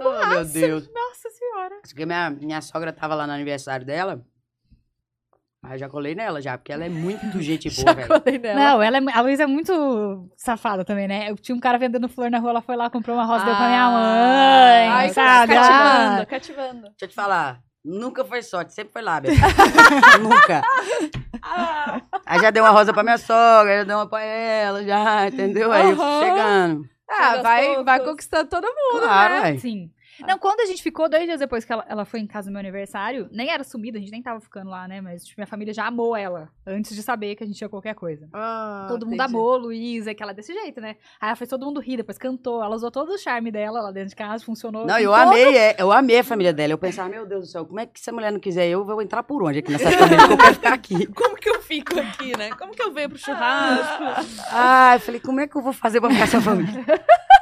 [0.00, 0.88] Oh, meu Deus.
[1.68, 1.80] Senhora.
[1.82, 4.24] Porque minha, minha sogra tava lá no aniversário dela.
[5.70, 8.08] Eu já colei nela já, porque ela é muito gente boa, Já velho.
[8.20, 8.60] colei nela.
[8.60, 11.30] Não, ela é, a Luísa é muito safada também, né?
[11.30, 13.56] Eu tinha um cara vendendo flor na rua, ela foi lá, comprou uma rosa, deu
[13.56, 13.90] pra minha Ah.
[13.90, 15.54] mãe, Ai, sabe?
[15.54, 16.80] Cativando, Ah, cativando.
[16.82, 17.60] Deixa eu te falar.
[17.82, 19.30] Nunca foi sorte, sempre foi lábia.
[20.20, 20.62] Nunca.
[21.42, 25.28] Ah, Aí já deu uma rosa pra minha sogra, já deu uma pra ela, já,
[25.28, 25.70] entendeu?
[25.72, 26.20] Aí eu fui Aham.
[26.20, 26.88] chegando.
[27.08, 29.40] Ah, vai, vai conquistando todo mundo, Claro, né?
[29.42, 29.60] velho.
[29.60, 29.90] Sim.
[30.20, 32.52] Não, quando a gente ficou, dois dias depois que ela, ela foi em casa no
[32.52, 35.00] meu aniversário, nem era sumida, a gente nem tava ficando lá, né?
[35.00, 37.94] Mas tipo, minha família já amou ela, antes de saber que a gente tinha qualquer
[37.94, 38.28] coisa.
[38.32, 39.34] Ah, todo mundo entendi.
[39.34, 40.96] amou, Luísa, que ela é desse jeito, né?
[41.20, 43.90] Aí ela fez todo mundo rir, depois cantou, ela usou todo o charme dela lá
[43.90, 44.86] dentro de casa, funcionou.
[44.86, 46.72] Não, eu todo- amei, é, eu amei a família dela.
[46.72, 48.84] Eu pensava, meu Deus do céu, como é que se a mulher não quiser eu,
[48.84, 50.26] vou entrar por onde aqui nessa família?
[50.26, 51.06] que eu quero ficar aqui.
[51.06, 52.50] como que eu fico aqui, né?
[52.50, 54.04] Como que eu venho pro churrasco?
[54.52, 56.84] Ah, eu falei, como é que eu vou fazer pra ficar essa família?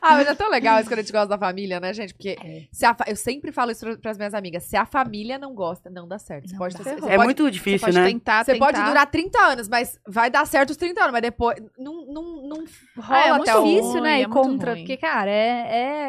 [0.00, 2.12] Ah, mas é tão legal isso quando a gente gosta da família, né, gente?
[2.14, 2.62] Porque É.
[2.72, 4.62] se a fa- eu sempre falo isso pra- pras minhas amigas.
[4.64, 6.46] Se a família não gosta, não dá certo.
[6.48, 8.06] Você Não pode, dá ter- você É pode- muito Você difícil, pode né?
[8.06, 8.66] tentar, Você tentar.
[8.66, 12.22] pode durar 30 anos, mas vai dar certo os 30 anos, mas depois não, não,
[12.48, 12.64] não
[12.98, 13.64] rola Ah, é muito até o...
[13.64, 14.10] difícil, ruim, né?
[14.12, 14.80] é E muito contra, ruim.
[14.82, 15.34] porque, cara, é,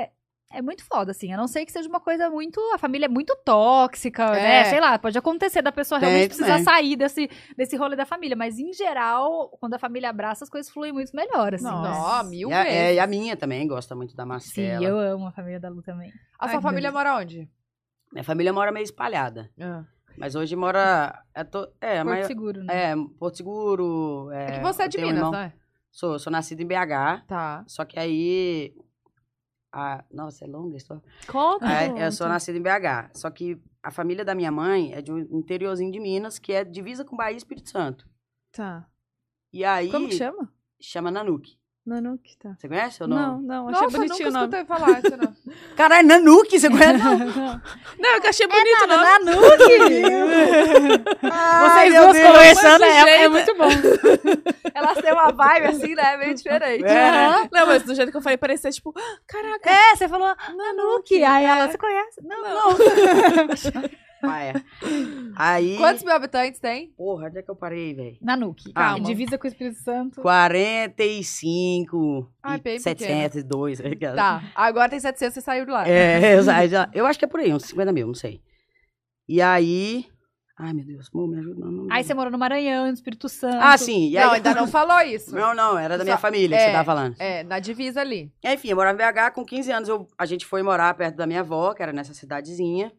[0.03, 0.09] é,
[0.51, 1.31] é muito foda, assim.
[1.33, 2.59] A não ser que seja uma coisa muito.
[2.73, 4.41] A família é muito tóxica, É.
[4.41, 4.63] né?
[4.65, 6.63] Sei lá, pode acontecer da pessoa realmente precisar também.
[6.63, 8.35] sair desse, desse rolê da família.
[8.35, 11.63] Mas, em geral, quando a família abraça, as coisas fluem muito melhor, assim.
[11.65, 12.23] Nossa.
[12.23, 12.29] né?
[12.29, 12.77] Mil E a, vezes.
[12.79, 14.83] é, e a minha também gosta muito da Sim, Marcela.
[14.85, 16.09] eu amo a família da Lu também.
[16.39, 17.09] A Ai, sua família delícia.
[17.11, 17.49] mora onde?
[18.13, 19.49] Minha família mora meio espalhada.
[19.59, 19.83] Ah.
[20.17, 21.21] Mas hoje mora.
[21.35, 22.91] É, to- é, Porto maior- Seguro, né?
[22.91, 24.31] é Porto Seguro.
[24.31, 25.53] É, É que você é de um Minas, irmão- né?
[25.91, 27.23] Sou, sou nascido em BH.
[27.27, 27.63] Tá.
[27.67, 28.73] Só que aí.
[29.71, 31.03] A- nossa, é longa a história.
[31.27, 31.65] Conta.
[31.65, 32.33] É, eu sou conta.
[32.33, 33.11] nascido em BH.
[33.13, 36.63] Só que a família da minha mãe é de um interiorzinho de Minas, que é
[36.63, 38.07] divisa com Bahia e Espírito Santo.
[38.51, 38.87] Tá.
[39.53, 39.91] E aí.
[39.91, 40.51] Como que chama?
[40.79, 41.56] Chama Nanuque.
[41.87, 42.49] Nanuque, tá.
[42.59, 43.41] Você conhece ou Não, não?
[43.41, 44.57] não, achei Nossa, bonitinho o nunca nome.
[44.57, 45.33] escutei falar isso, não.
[45.77, 46.97] Caralho, Nanuque, você conhece?
[47.01, 47.17] Não.
[47.97, 49.05] Não, eu que achei bonito o nome.
[51.31, 53.69] Ai, Vocês duas conversando é, é muito bom.
[54.73, 56.17] Elas têm uma vibe assim, né?
[56.17, 56.83] Meio diferente.
[56.83, 57.47] É.
[57.51, 61.23] Não, mas do jeito que eu falei, parecia tipo, "Ah, caraca, É, você falou Nanuki.
[61.23, 62.19] Aí ela, você conhece?
[62.21, 62.77] Não, não.
[64.23, 64.53] Ah, é.
[65.35, 65.77] Aí.
[65.77, 66.87] Quantos mil habitantes tem?
[66.97, 68.17] Porra, onde é que eu parei, velho?
[68.21, 68.73] Nanuki.
[68.73, 69.05] Calma.
[69.05, 70.21] Divisa com o Espírito Santo.
[70.21, 73.79] 45 Ah, e bem 702.
[74.15, 74.43] Tá.
[74.55, 75.87] Agora tem 700, você saiu de lá.
[75.87, 76.35] É,
[76.93, 78.41] eu, acho que é por aí, uns 50 mil, não sei.
[79.27, 80.05] E aí.
[80.59, 81.59] Ai, meu Deus, Mu, me ajuda.
[81.59, 83.59] Não, não, Aí você morou no Maranhão, no Espírito Santo.
[83.61, 84.09] Ah, sim.
[84.09, 84.25] E aí...
[84.25, 85.35] Não, ainda não falou isso.
[85.35, 86.67] Não, não, era da minha Só- família que é.
[86.67, 87.15] você tava falando.
[87.19, 88.33] É, na divisa ali.
[88.43, 91.27] Enfim, eu morava em BH, com 15 anos eu, a gente foi morar perto da
[91.27, 92.91] minha avó, que era nessa cidadezinha.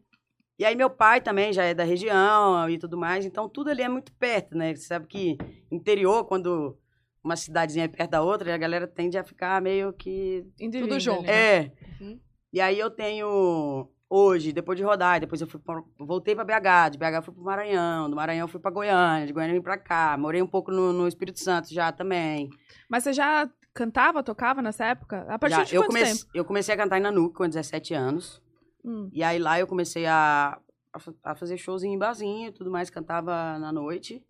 [0.59, 3.81] E aí meu pai também já é da região e tudo mais, então tudo ali
[3.81, 4.75] é muito perto, né?
[4.75, 5.37] Você sabe que
[5.71, 6.77] interior, quando
[7.23, 10.45] uma cidadezinha é perto da outra, a galera tende a ficar meio que...
[10.59, 11.21] indivíduo Tudo junto.
[11.23, 11.31] né?
[11.31, 11.71] É.
[12.01, 12.19] Uhum.
[12.51, 16.91] E aí eu tenho, hoje, depois de rodar, depois eu fui pra, voltei pra BH,
[16.91, 19.59] de BH eu fui pro Maranhão, do Maranhão eu fui pra Goiânia, de Goiânia eu
[19.59, 22.49] vim pra cá, morei um pouco no, no Espírito Santo já também.
[22.89, 25.25] Mas você já cantava, tocava nessa época?
[25.29, 26.31] A partir Já, de eu, quanto comece- tempo?
[26.33, 28.41] eu comecei a cantar em Nanuque com 17 anos.
[28.83, 29.09] Hum.
[29.13, 30.59] E aí lá eu comecei a,
[30.93, 34.23] a, fa- a fazer showzinho em barzinho e tudo mais, cantava na noite.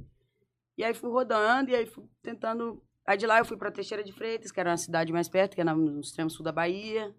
[0.78, 2.82] E aí fui rodando, e aí fui tentando.
[3.06, 5.56] Aí de lá eu fui pra Teixeira de Freitas, que era uma cidade mais perto,
[5.56, 7.14] que era no extremo sul da Bahia.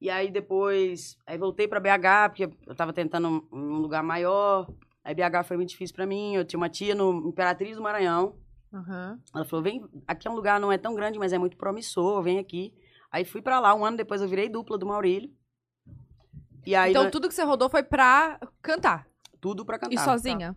[0.00, 4.66] E aí depois, aí voltei pra BH, porque eu tava tentando um, um lugar maior.
[5.04, 6.34] Aí BH foi muito difícil pra mim.
[6.34, 8.36] Eu tinha uma tia no Imperatriz do Maranhão.
[8.72, 9.18] Uhum.
[9.34, 12.22] Ela falou: vem, aqui é um lugar não é tão grande, mas é muito promissor,
[12.22, 12.72] vem aqui.
[13.10, 15.30] Aí fui pra lá, um ano depois eu virei dupla do Maurílio.
[16.66, 19.06] E aí Então nós- tudo que você rodou foi pra cantar.
[19.40, 19.94] tudo pra cantar.
[19.94, 20.56] E sozinha?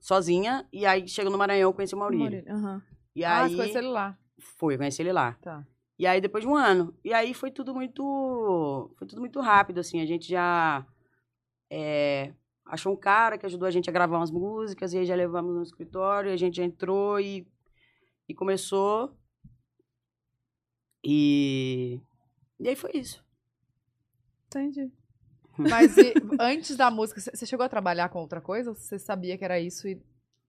[0.00, 2.24] Sozinha, e aí chegou no Maranhão, eu conheci o Maurílio.
[2.24, 2.82] Maurílio, aham.
[3.14, 4.18] E Ah, aí você conheceu ele lá.
[4.38, 5.32] foi, eu conheci ele lá.
[5.42, 5.64] Tá.
[5.98, 6.96] E aí depois de um ano.
[7.04, 8.90] E aí foi tudo muito.
[8.98, 10.00] Foi tudo muito rápido, assim.
[10.00, 10.84] A gente já
[11.70, 12.32] é,
[12.66, 15.54] achou um cara que ajudou a gente a gravar umas músicas, e aí já levamos
[15.54, 17.46] no escritório, e a gente já entrou e,
[18.28, 19.14] e começou.
[21.04, 22.00] E.
[22.58, 23.24] E aí foi isso.
[24.46, 24.90] Entendi.
[25.58, 28.70] Mas e, antes da música, você chegou a trabalhar com outra coisa?
[28.70, 30.00] Ou você sabia que era isso e.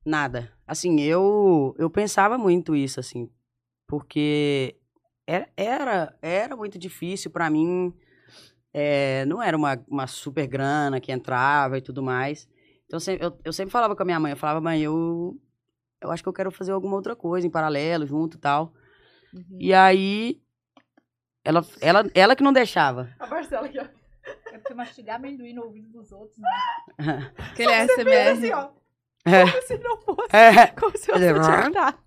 [0.05, 0.51] Nada.
[0.67, 3.29] Assim, eu eu pensava muito isso, assim,
[3.87, 4.75] porque
[5.27, 7.93] era era, era muito difícil pra mim.
[8.73, 12.47] é, não era uma, uma super grana que entrava e tudo mais.
[12.85, 15.39] Então eu, eu sempre falava com a minha mãe, eu falava, mãe, eu,
[16.01, 18.73] eu acho que eu quero fazer alguma outra coisa em paralelo, junto e tal.
[19.59, 20.41] E aí,
[21.43, 23.09] ela, ela, ela que não deixava.
[23.19, 23.79] A Marcela aqui,
[24.73, 26.49] É mastigar amendoim no ouvido dos outros, né?
[27.51, 28.51] Aquele SMR.
[28.55, 28.69] ó.
[29.25, 30.35] É, Como se não fosse.
[30.35, 30.67] é.
[30.67, 31.61] Como se fosse rrr.
[31.63, 31.99] cantar.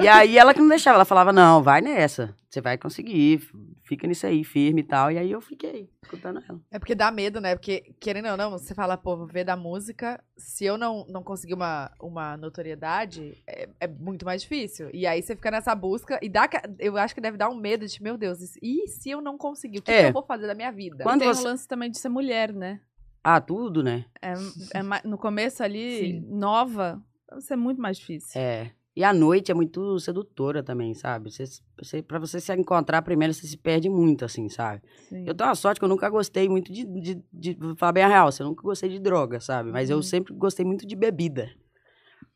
[0.00, 3.42] E aí ela que não deixava, ela falava, não, vai nessa, você vai conseguir,
[3.88, 5.10] fica nisso aí, firme e tal.
[5.10, 6.60] E aí eu fiquei escutando ela.
[6.70, 7.54] É porque dá medo, né?
[7.56, 10.22] Porque, querendo ou não, você fala, pô, vou ver da música.
[10.36, 14.90] Se eu não, não conseguir uma, uma notoriedade, é, é muito mais difícil.
[14.92, 16.48] E aí você fica nessa busca e dá.
[16.78, 19.78] Eu acho que deve dar um medo de, meu Deus, e se eu não conseguir?
[19.78, 20.02] O que, É.
[20.02, 21.02] que eu vou fazer da minha vida?
[21.02, 22.80] Quando tem você- o lance também de ser mulher, né?
[23.24, 24.04] Ah, tudo, né?
[24.22, 24.32] É,
[24.78, 26.26] é no começo ali, Sim.
[26.28, 28.40] nova, vai ser muito mais difícil.
[28.40, 28.70] É.
[28.98, 31.30] E a noite é muito sedutora também, sabe?
[31.30, 31.44] Você,
[31.80, 34.82] você, pra você se encontrar primeiro, você se perde muito, assim, sabe?
[35.08, 35.22] Sim.
[35.24, 38.08] Eu tenho uma sorte que eu nunca gostei muito de, de, de falar bem a
[38.08, 39.70] real, assim, eu nunca gostei de droga, sabe?
[39.70, 40.02] Mas eu Uhum.
[40.02, 41.48] sempre gostei muito de bebida,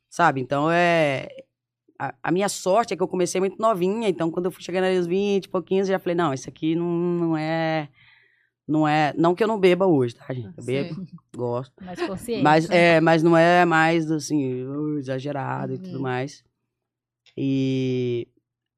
[0.09, 0.40] sabe?
[0.40, 1.26] Então é...
[1.98, 4.84] A, a minha sorte é que eu comecei muito novinha, então quando eu fui chegando
[4.97, 7.89] aos 20 e pouquinhos, eu já falei, não, isso aqui não, não é...
[8.68, 9.12] Não é...
[9.18, 10.56] Não que eu não beba hoje, tá, gente?
[10.56, 11.06] Eu bebo, Sim.
[11.36, 11.72] gosto.
[11.84, 12.40] Mais consciente.
[12.44, 12.98] Mas, né?
[12.98, 14.64] é, mas não é mais, assim,
[14.98, 16.02] exagerado e tudo Uhum.
[16.02, 16.44] mais.
[17.36, 18.28] E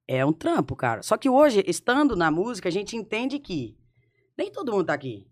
[0.07, 1.03] é um trampo, cara.
[1.03, 3.77] Só que hoje, estando na música, a gente entende que
[4.37, 5.27] nem todo mundo tá aqui.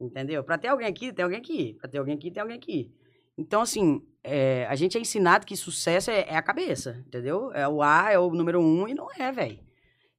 [0.00, 0.42] Entendeu?
[0.42, 1.74] Pra ter alguém aqui, tem alguém aqui.
[1.74, 2.94] Pra ter alguém aqui, tem alguém aqui.
[3.36, 7.50] Então, assim, é, a gente é ensinado que sucesso é, é a cabeça, entendeu?
[7.52, 9.58] É o A, é o número um, e não é, velho.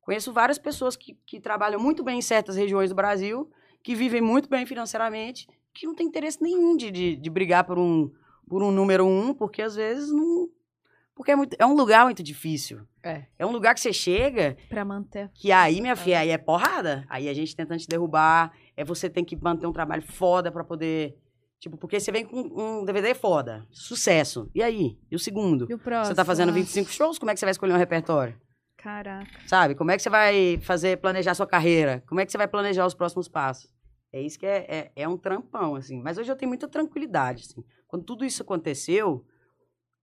[0.02, 3.49] Conheço várias pessoas que, que trabalham muito bem em certas regiões do Brasil,
[3.84, 7.78] que vivem muito bem financeiramente, que não tem interesse nenhum de, de, de brigar por
[7.78, 8.11] um,
[8.48, 10.49] por um número um, porque às vezes não.
[11.16, 12.82] Porque é, muito, é um lugar muito difícil.
[13.04, 13.26] É.
[13.38, 15.30] É um lugar que você chega, Pra manter.
[15.34, 17.06] que aí, minha filha, aí é porrada.
[17.10, 18.52] Aí a gente tentando te derrubar.
[18.78, 21.18] É você tem que manter um trabalho foda pra poder.
[21.60, 24.50] Tipo, porque você vem com um DVD foda, sucesso.
[24.56, 24.98] E aí?
[25.12, 25.68] E o segundo?
[25.70, 26.08] E o próximo?
[26.08, 28.36] Você tá fazendo Ah, 25 shows, como é que você vai escolher um repertório?
[28.78, 29.28] Caraca.
[29.46, 29.76] Sabe?
[29.76, 32.04] Como é que você vai fazer, planejar sua carreira?
[32.08, 33.70] Como é que você vai planejar os próximos passos?
[34.12, 36.02] É isso que é, é, é um trampão, assim.
[36.02, 37.64] Mas hoje eu tenho muita tranquilidade, assim.
[37.88, 39.24] Quando tudo isso aconteceu,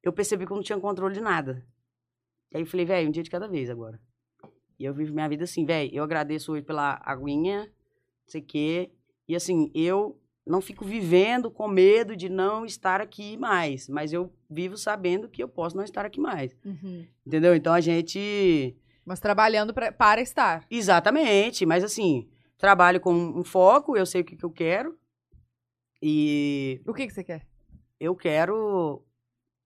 [0.02, 1.64] eu percebi que eu não tinha controle de nada.
[2.52, 4.00] E aí eu falei, velho, um dia de cada vez agora.
[4.78, 8.44] E eu vivo minha vida assim, velho, eu agradeço hoje pela aguinha, não sei o
[8.44, 8.90] quê.
[9.26, 13.88] E assim, eu não fico vivendo com medo de não estar aqui mais.
[13.88, 16.56] Mas eu vivo sabendo que eu posso não estar aqui mais.
[16.64, 17.04] Uhum.
[17.26, 17.54] Entendeu?
[17.54, 18.74] Então a gente...
[19.04, 20.64] Mas trabalhando pra- para estar.
[20.70, 24.98] Exatamente, mas assim, trabalho com um foco, eu sei o que, que eu quero.
[26.00, 27.46] E O que, que você quer?
[28.00, 29.02] eu quero.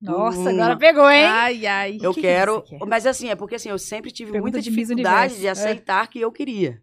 [0.03, 0.49] Nossa, Hum.
[0.49, 1.25] agora pegou, hein?
[1.25, 1.99] Ai, ai.
[2.03, 2.63] Eu que que quero.
[2.63, 2.79] quer?
[2.87, 5.51] Mas assim, é porque assim, eu sempre tive Pergunta muita de dificuldade de é.
[5.51, 6.83] aceitar que eu queria.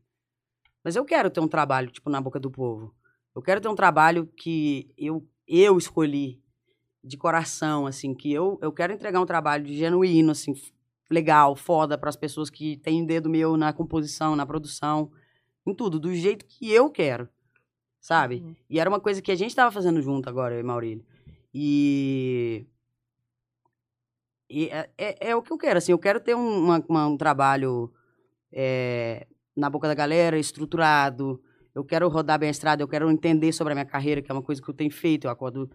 [0.83, 2.95] Mas eu quero ter um trabalho, tipo, na boca do povo.
[3.35, 6.41] Eu quero ter um trabalho que eu, eu escolhi
[7.03, 10.53] de coração, assim, que eu, eu quero entregar um trabalho de genuíno, assim,
[11.09, 15.11] legal, foda para as pessoas que têm dedo meu na composição, na produção,
[15.65, 17.27] em tudo, do jeito que eu quero,
[17.99, 18.35] sabe?
[18.35, 18.55] Uhum.
[18.69, 21.05] E era uma coisa que a gente tava fazendo junto agora, eu e Maurílio.
[21.53, 22.65] E.
[24.49, 27.07] E é, é, é o que eu quero, assim, eu quero ter um, uma- uma-
[27.07, 27.91] um trabalho
[28.51, 31.39] é, na boca da galera, estruturado.
[31.76, 34.34] Eu quero rodar bem a estrada, eu quero entender sobre a minha carreira, que é
[34.34, 35.27] uma coisa que eu tenho feito.
[35.27, 35.69] Eu acordo,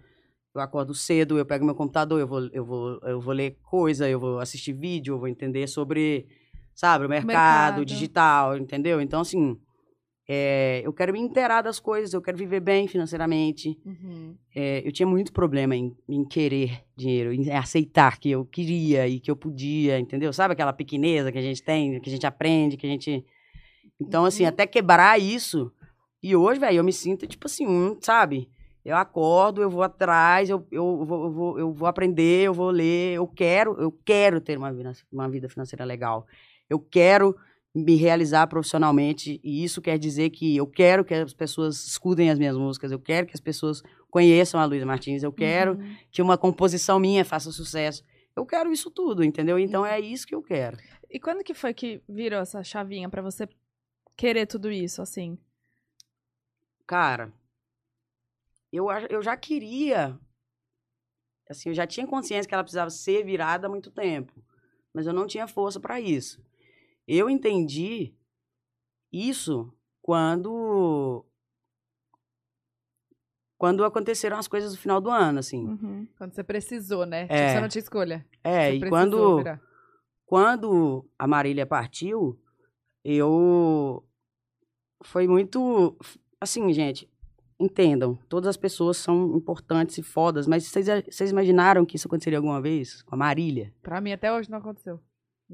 [0.53, 4.09] eu acordo cedo, eu pego meu computador, eu vou, eu vou, eu vou ler coisa,
[4.09, 6.27] eu vou assistir vídeo, eu vou entender sobre,
[6.75, 7.85] sabe, o mercado, Mercado.
[7.85, 9.01] digital, entendeu?
[9.01, 9.57] Então, assim,
[10.27, 13.79] é, eu quero me inteirar das coisas, eu quero viver bem financeiramente.
[13.85, 14.35] Uhum.
[14.55, 19.21] É, eu tinha muito problema em, em querer dinheiro, em aceitar que eu queria e
[19.21, 20.33] que eu podia, entendeu?
[20.33, 23.25] Sabe aquela pequeneza que a gente tem, que a gente aprende, que a gente.
[24.01, 24.49] Então, assim, Uhum.
[24.49, 25.71] até quebrar isso.
[26.23, 28.49] E hoje, velho, eu me sinto, tipo assim, sabe?
[28.83, 32.71] Eu acordo, eu vou atrás, eu, eu, vou, eu, vou, eu vou aprender, eu vou
[32.71, 36.27] ler, eu quero, eu quero ter uma vida, uma vida financeira legal.
[36.69, 37.37] Eu quero
[37.75, 42.39] me realizar profissionalmente, e isso quer dizer que eu quero que as pessoas escutem as
[42.39, 45.97] minhas músicas, eu quero que as pessoas conheçam a Luísa Martins, eu quero Uhum.
[46.13, 48.05] que uma composição minha faça sucesso.
[48.37, 49.59] Eu quero isso tudo, entendeu?
[49.59, 50.77] Então é isso que eu quero.
[51.11, 53.49] E quando que foi que virou essa chavinha pra você
[54.17, 55.37] querer tudo isso, assim?
[56.87, 57.33] Cara,
[58.73, 60.19] eu, eu já queria.
[61.49, 64.33] Assim, eu já tinha consciência que ela precisava ser virada há muito tempo.
[64.93, 66.41] Mas eu não tinha força para isso.
[67.07, 68.15] Eu entendi
[69.13, 69.73] isso
[70.03, 71.25] quando.
[73.59, 75.67] Quando aconteceram as coisas no final do ano, assim.
[75.67, 76.09] Uhum.
[76.19, 77.23] Quando você precisou, né?
[77.23, 77.55] Tipo, É.
[77.55, 78.27] você não tinha escolha.
[78.43, 79.39] É, Você e quando.
[79.39, 79.61] virar.
[80.27, 82.39] quando a Marília partiu,
[83.05, 84.05] eu.
[85.03, 85.97] Foi muito.
[86.41, 87.09] Assim, gente,
[87.59, 92.39] entendam, todas as pessoas são importantes e fodas, mas vocês, vocês imaginaram que isso aconteceria
[92.39, 93.73] alguma vez com a Marília?
[93.83, 95.01] Pra mim, até hoje não aconteceu.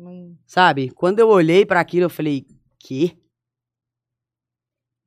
[0.01, 0.36] Não...
[0.47, 0.90] Sabe?
[0.90, 2.47] Quando eu olhei para aquilo, eu falei,
[2.78, 3.16] quê?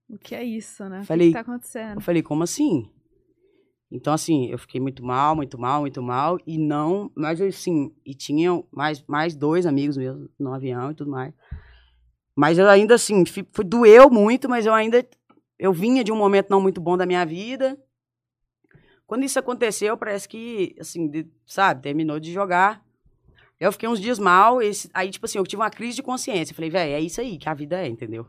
[0.08, 1.02] O que é isso, né?
[1.02, 1.96] O Falei- que, que tá acontecendo?
[1.98, 2.90] Eu falei, como assim?
[3.92, 8.14] Então, assim, eu fiquei muito mal, muito mal, muito mal, e não, mas assim, e
[8.14, 11.34] tinham mais, mais dois amigos meus no avião e tudo mais.
[12.36, 15.08] Mas eu ainda assim, foi, doeu muito, mas eu ainda.
[15.60, 17.80] Eu vinha de um momento não muito bom da minha vida.
[19.06, 22.84] Quando isso aconteceu, parece que, assim, de- sabe, terminou de jogar.
[23.64, 26.52] Eu fiquei uns dias mal, esse- aí, tipo assim, eu tive uma crise de consciência.
[26.52, 28.24] Eu falei, velho, é isso aí que a vida é, entendeu?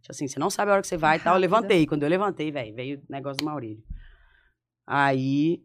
[0.00, 1.34] Tipo assim, você não sabe a hora que você vai e tal.
[1.34, 1.86] Eu levantei.
[1.86, 3.82] Quando eu levantei, velho, veio o negócio do Maurílio.
[4.86, 5.60] Aí.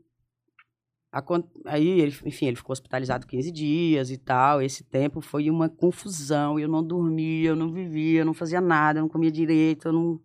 [1.12, 4.62] acon- Aí, ele, enfim, ele ficou hospitalizado 15 dias e tal.
[4.62, 6.60] Esse tempo foi uma confusão.
[6.60, 9.94] Eu não dormia, eu não vivia, eu não fazia nada, eu não comia direito, eu
[9.94, 10.20] não.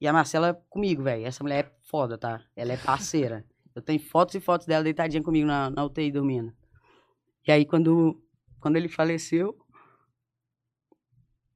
[0.00, 1.26] E a Marcela comigo, velho.
[1.26, 2.40] Essa mulher é foda, tá?
[2.54, 3.44] Ela é parceira.
[3.74, 6.52] Eu tenho fotos e fotos dela deitadinha comigo na, na UTI dormindo.
[7.46, 8.20] E aí, quando,
[8.60, 9.56] quando ele faleceu,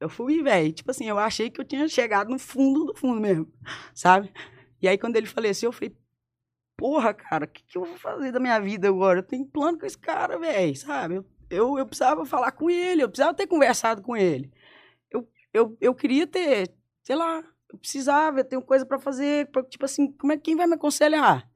[0.02, 0.72] eu fui, velho.
[0.72, 3.52] Tipo assim, eu achei que eu tinha chegado no fundo do fundo mesmo,
[3.94, 4.32] sabe?
[4.80, 5.96] E aí, quando ele faleceu, eu falei,
[6.76, 9.20] porra, cara, o que, que eu vou fazer da minha vida agora?
[9.20, 11.14] Eu tenho plano com esse cara, velho, sabe?
[11.14, 14.52] Eu, eu, eu precisava falar com ele, eu precisava ter conversado com ele.
[15.10, 16.74] Eu, eu, eu queria ter,
[17.04, 20.56] sei lá, eu precisava, eu tenho coisa pra fazer, pra, tipo assim, como é quem
[20.56, 21.48] vai me aconselhar?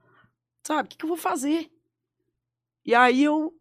[0.63, 0.87] Sabe?
[0.87, 1.71] O que, que eu vou fazer?
[2.85, 3.53] E aí eu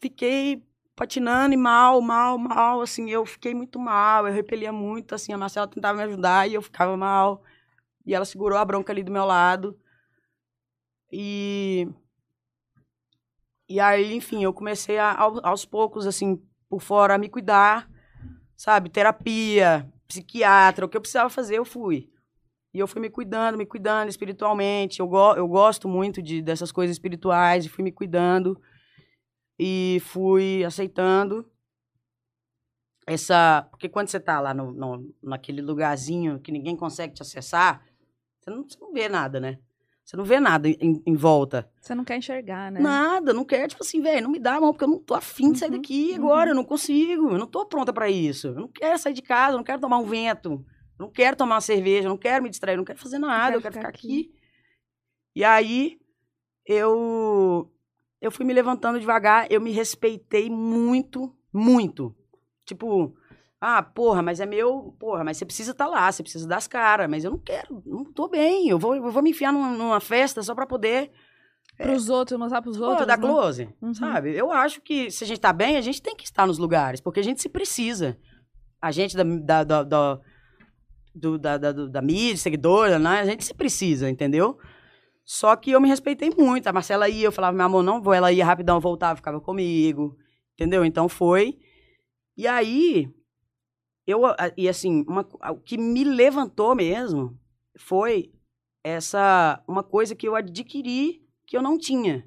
[0.00, 0.62] fiquei
[0.96, 5.38] patinando e mal, mal, mal, assim, eu fiquei muito mal, eu repelia muito, assim, a
[5.38, 7.42] Marcela tentava me ajudar e eu ficava mal.
[8.06, 9.78] E ela segurou a bronca ali do meu lado.
[11.10, 11.86] E
[13.68, 17.88] e aí, enfim, eu comecei a, ao- aos poucos, assim, por fora, a me cuidar,
[18.56, 18.90] sabe?
[18.90, 22.10] Terapia, psiquiatra, o que eu precisava fazer, eu fui.
[22.74, 25.00] E eu fui me cuidando, me cuidando espiritualmente.
[25.00, 28.60] Eu, go eu gosto muito de, dessas coisas espirituais, e fui me cuidando.
[29.58, 31.50] E fui aceitando
[33.06, 33.66] essa.
[33.70, 37.84] Porque quando você tá lá no, no- naquele lugarzinho que ninguém consegue te acessar,
[38.40, 39.58] você não, você não vê nada, né?
[40.04, 41.70] Você não vê nada em, em volta.
[41.80, 42.80] Você não quer enxergar, né?
[42.82, 45.14] Nada, não quero, tipo assim, velho, não me dá a mão, porque eu não tô
[45.14, 48.48] afim de sair Uhum, daqui agora, eu não consigo, eu não tô pronta pra isso.
[48.48, 50.64] Eu não quero sair de casa, eu não quero tomar um vento, eu
[50.98, 53.56] não quero tomar uma cerveja, eu não quero me distrair, eu não quero fazer nada,
[53.56, 54.32] eu quero ficar aqui.
[55.34, 55.98] E aí,
[56.66, 57.70] eu
[58.20, 62.14] eu fui me levantando devagar, eu me respeitei muito, muito.
[62.64, 63.14] Tipo,
[63.60, 67.08] ah, porra, mas é meu, porra, mas você precisa estar lá, você precisa das caras,
[67.08, 70.00] mas eu não quero, não tô bem, eu vou, eu vou me enfiar numa, numa
[70.00, 71.10] festa só pra poder
[71.76, 73.06] Pros outros, mostrar pros Pô, outros.
[73.06, 73.22] da né?
[73.22, 73.94] close, Uhum.
[73.94, 74.34] sabe?
[74.36, 77.00] Eu acho que se a gente tá bem, a gente tem que estar nos lugares,
[77.00, 78.18] porque a gente se precisa.
[78.82, 80.20] A gente da, da, da, da,
[81.14, 83.20] do- da, da, do- da mídia, seguidora, né?
[83.20, 84.58] A gente se precisa, entendeu?
[85.30, 86.66] Só que eu me respeitei muito.
[86.68, 88.14] A Marcela ia, eu falava, meu amor, não vou.
[88.14, 90.16] Ela ia rapidão, voltava, ficava comigo,
[90.54, 90.86] entendeu?
[90.86, 91.58] Então foi.
[92.34, 93.12] E aí,
[94.06, 94.22] eu,
[94.56, 97.38] e assim, uma, o que me levantou mesmo
[97.76, 98.32] foi
[98.82, 102.26] essa, uma coisa que eu adquiri que eu não tinha.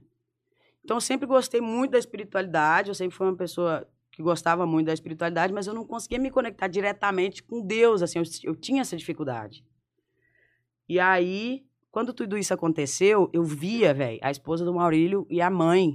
[0.86, 4.86] Então, eu sempre gostei muito da espiritualidade, eu sempre fui uma pessoa que gostava muito
[4.86, 8.82] da espiritualidade, mas eu não conseguia me conectar diretamente com Deus, assim, eu, eu tinha
[8.82, 9.66] essa dificuldade.
[10.88, 15.50] E aí, quando tudo isso aconteceu, eu via, velho, a esposa do Maurílio e a
[15.50, 15.94] mãe.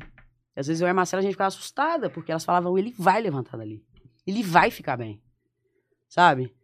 [0.55, 3.21] Às vezes eu e a Marcela, a gente ficava assustada, porque elas falavam, ele vai
[3.21, 3.83] levantar dali.
[4.27, 5.23] Ele vai ficar bem.
[6.09, 6.55] Sabe?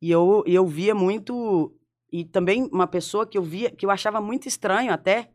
[0.00, 1.74] E eu, e eu via muito...
[2.12, 5.30] E também uma pessoa que eu via, que eu achava muito estranho até,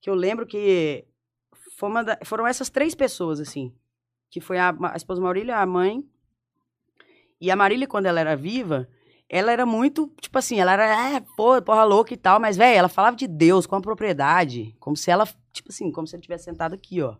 [0.00, 1.06] que eu lembro que
[2.04, 3.74] da- foram essas três pessoas, assim.
[4.30, 6.02] Que foi a, a esposa Maurília, a mãe.
[7.40, 8.88] E a Marília, quando ela era viva,
[9.28, 12.78] ela era muito, tipo assim, ela era, é, pô, porra louca e tal, mas, velho,
[12.78, 16.22] ela falava de Deus com a propriedade, como se ela, tipo assim, como se ela
[16.22, 17.16] tivesse sentado aqui, ó.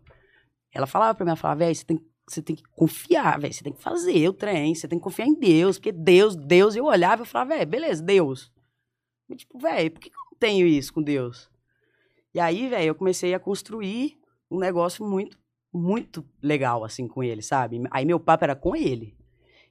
[0.72, 3.64] Ela falava pra mim, ela falava, velho, você tem, você tem que confiar, velho, você
[3.64, 6.84] tem que fazer o trem, você tem que confiar em Deus, porque Deus, Deus, eu
[6.84, 8.52] olhava e falava, velho, beleza, Deus.
[9.28, 11.50] E, tipo, velho, por que eu não tenho isso com Deus?
[12.34, 14.18] E aí, velho, eu comecei a construir
[14.50, 15.38] um negócio muito,
[15.72, 17.82] muito legal, assim, com ele, sabe?
[17.90, 19.16] Aí meu papo era com ele.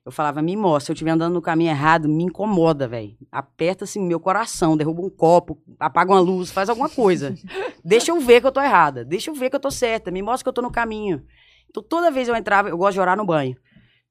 [0.05, 3.17] Eu falava, me mostra, se eu estiver andando no caminho errado, me incomoda, velho.
[3.31, 7.33] Aperta, assim, meu coração, derruba um copo, apaga uma luz, faz alguma coisa.
[7.83, 10.21] Deixa eu ver que eu tô errada, deixa eu ver que eu tô certa, me
[10.21, 11.25] mostra que eu tô no caminho.
[11.69, 13.57] Então, toda vez eu entrava, eu gosto de orar no banho.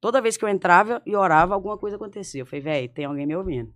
[0.00, 2.42] Toda vez que eu entrava e orava, alguma coisa acontecia.
[2.42, 3.72] Eu falei, velho, tem alguém me ouvindo.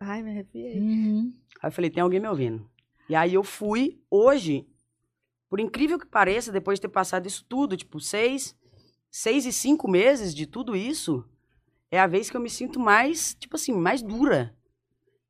[0.00, 0.80] Ai, me arrepiei.
[0.80, 1.32] Uhum.
[1.62, 2.68] Aí eu falei, tem alguém me ouvindo.
[3.08, 4.66] E aí eu fui, hoje,
[5.48, 8.57] por incrível que pareça, depois de ter passado isso tudo, tipo, seis,
[9.10, 11.28] seis e cinco meses de tudo isso,
[11.90, 14.56] é a vez que eu me sinto mais, tipo assim, mais dura.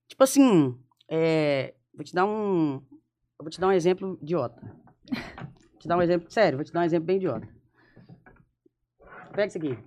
[0.09, 0.79] Tipo assim,
[1.09, 2.85] é, vou te dar um,
[3.39, 4.61] vou te dar um exemplo idiota.
[5.71, 7.49] Vou te dar um exemplo, sério, vou te dar um exemplo bem idiota.
[9.33, 9.79] Pega isso aqui.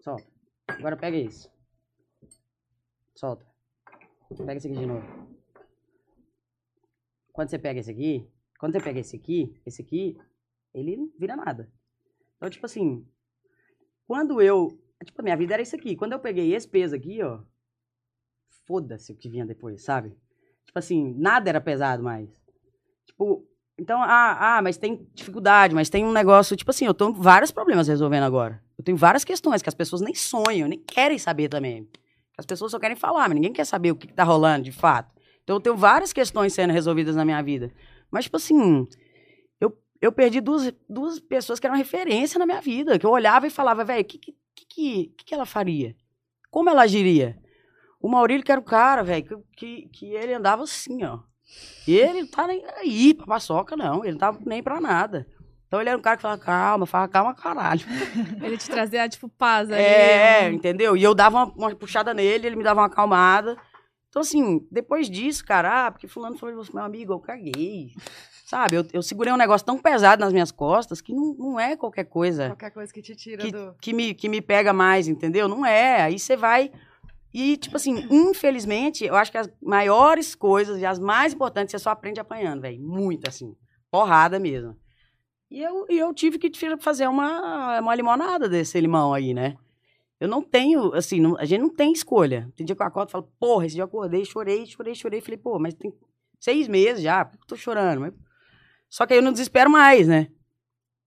[0.00, 0.26] Solta.
[0.68, 1.50] Agora pega isso.
[3.14, 3.44] Solta.
[4.28, 5.04] Pega esse aqui de novo.
[7.32, 10.16] Quando você pega esse aqui, quando você pega esse aqui, esse aqui,
[10.74, 11.70] ele não vira nada.
[12.36, 13.06] Então, tipo assim,
[14.06, 14.78] quando eu.
[15.04, 15.96] Tipo, a minha vida era isso aqui.
[15.96, 17.40] Quando eu peguei esse peso aqui, ó.
[18.66, 20.16] Foda-se o que vinha depois, sabe?
[20.64, 22.28] Tipo assim, nada era pesado mais.
[23.06, 23.46] Tipo,
[23.78, 26.56] então, ah, ah, mas tem dificuldade, mas tem um negócio.
[26.56, 28.62] Tipo assim, eu tô vários problemas resolvendo agora.
[28.76, 31.88] Eu tenho várias questões que as pessoas nem sonham, nem querem saber também.
[32.36, 34.72] As pessoas só querem falar, mas ninguém quer saber o que, que tá rolando de
[34.72, 35.12] fato.
[35.42, 37.72] Então eu tenho várias questões sendo resolvidas na minha vida.
[38.10, 38.86] Mas, tipo assim,
[40.00, 42.98] eu, perdi duas, duas pessoas que eram referência na minha vida.
[42.98, 44.34] Que eu olhava e falava, velho, o que, que,
[44.68, 45.94] que, que ela faria?
[46.50, 47.38] Como ela agiria?
[48.00, 51.20] O Maurílio, que era o cara, velho, que, que, ele andava assim, ó.
[51.86, 54.02] E ele não tá nem aí pra paçoca, não.
[54.02, 55.26] Ele não tava nem pra nada.
[55.66, 57.86] Então ele era um cara que falava, calma, falava, calma, caralho.
[58.42, 59.80] Ele te trazia, tipo, paz ali.
[59.80, 60.96] É, um- entendeu?
[60.96, 63.56] E eu dava uma, uma puxada nele, ele me dava uma acalmada.
[64.08, 67.92] Então, assim, depois disso, cara, ah, porque fulano falou, meu amigo, eu caguei.
[68.50, 71.76] Sabe, eu, eu segurei um negócio tão pesado nas minhas costas que não, não é
[71.76, 73.76] qualquer coisa Qualquer coisa que te tira que, do.
[73.80, 75.46] que, me, que me pega mais, entendeu?
[75.46, 76.02] Não é.
[76.02, 76.72] Aí você vai.
[77.32, 81.78] E, tipo assim, infelizmente, eu acho que as maiores coisas e as mais importantes você
[81.78, 82.82] só aprende apanhando, velho.
[82.82, 83.54] Muito, assim.
[83.88, 84.76] Porrada mesmo.
[85.48, 86.50] E eu, e eu tive que
[86.80, 89.54] fazer uma, uma limonada desse limão aí, né?
[90.18, 92.50] Eu não tenho, assim, não- a gente não tem escolha.
[92.56, 95.20] Tem dia que eu acordo e falo, porra, esse dia eu acordei, chorei, chorei, chorei.
[95.20, 95.94] Falei, pô, mas tem
[96.40, 98.00] seis meses já, por que eu tô chorando?
[98.00, 98.29] Mas-
[98.90, 100.28] Só que aí eu não desespero mais, né?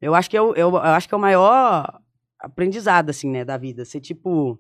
[0.02, 2.02] Eu acho que é o, eu, eu acho que é o maior
[2.40, 3.86] aprendizado, assim, né, da vida.
[3.86, 4.60] Ser tipo.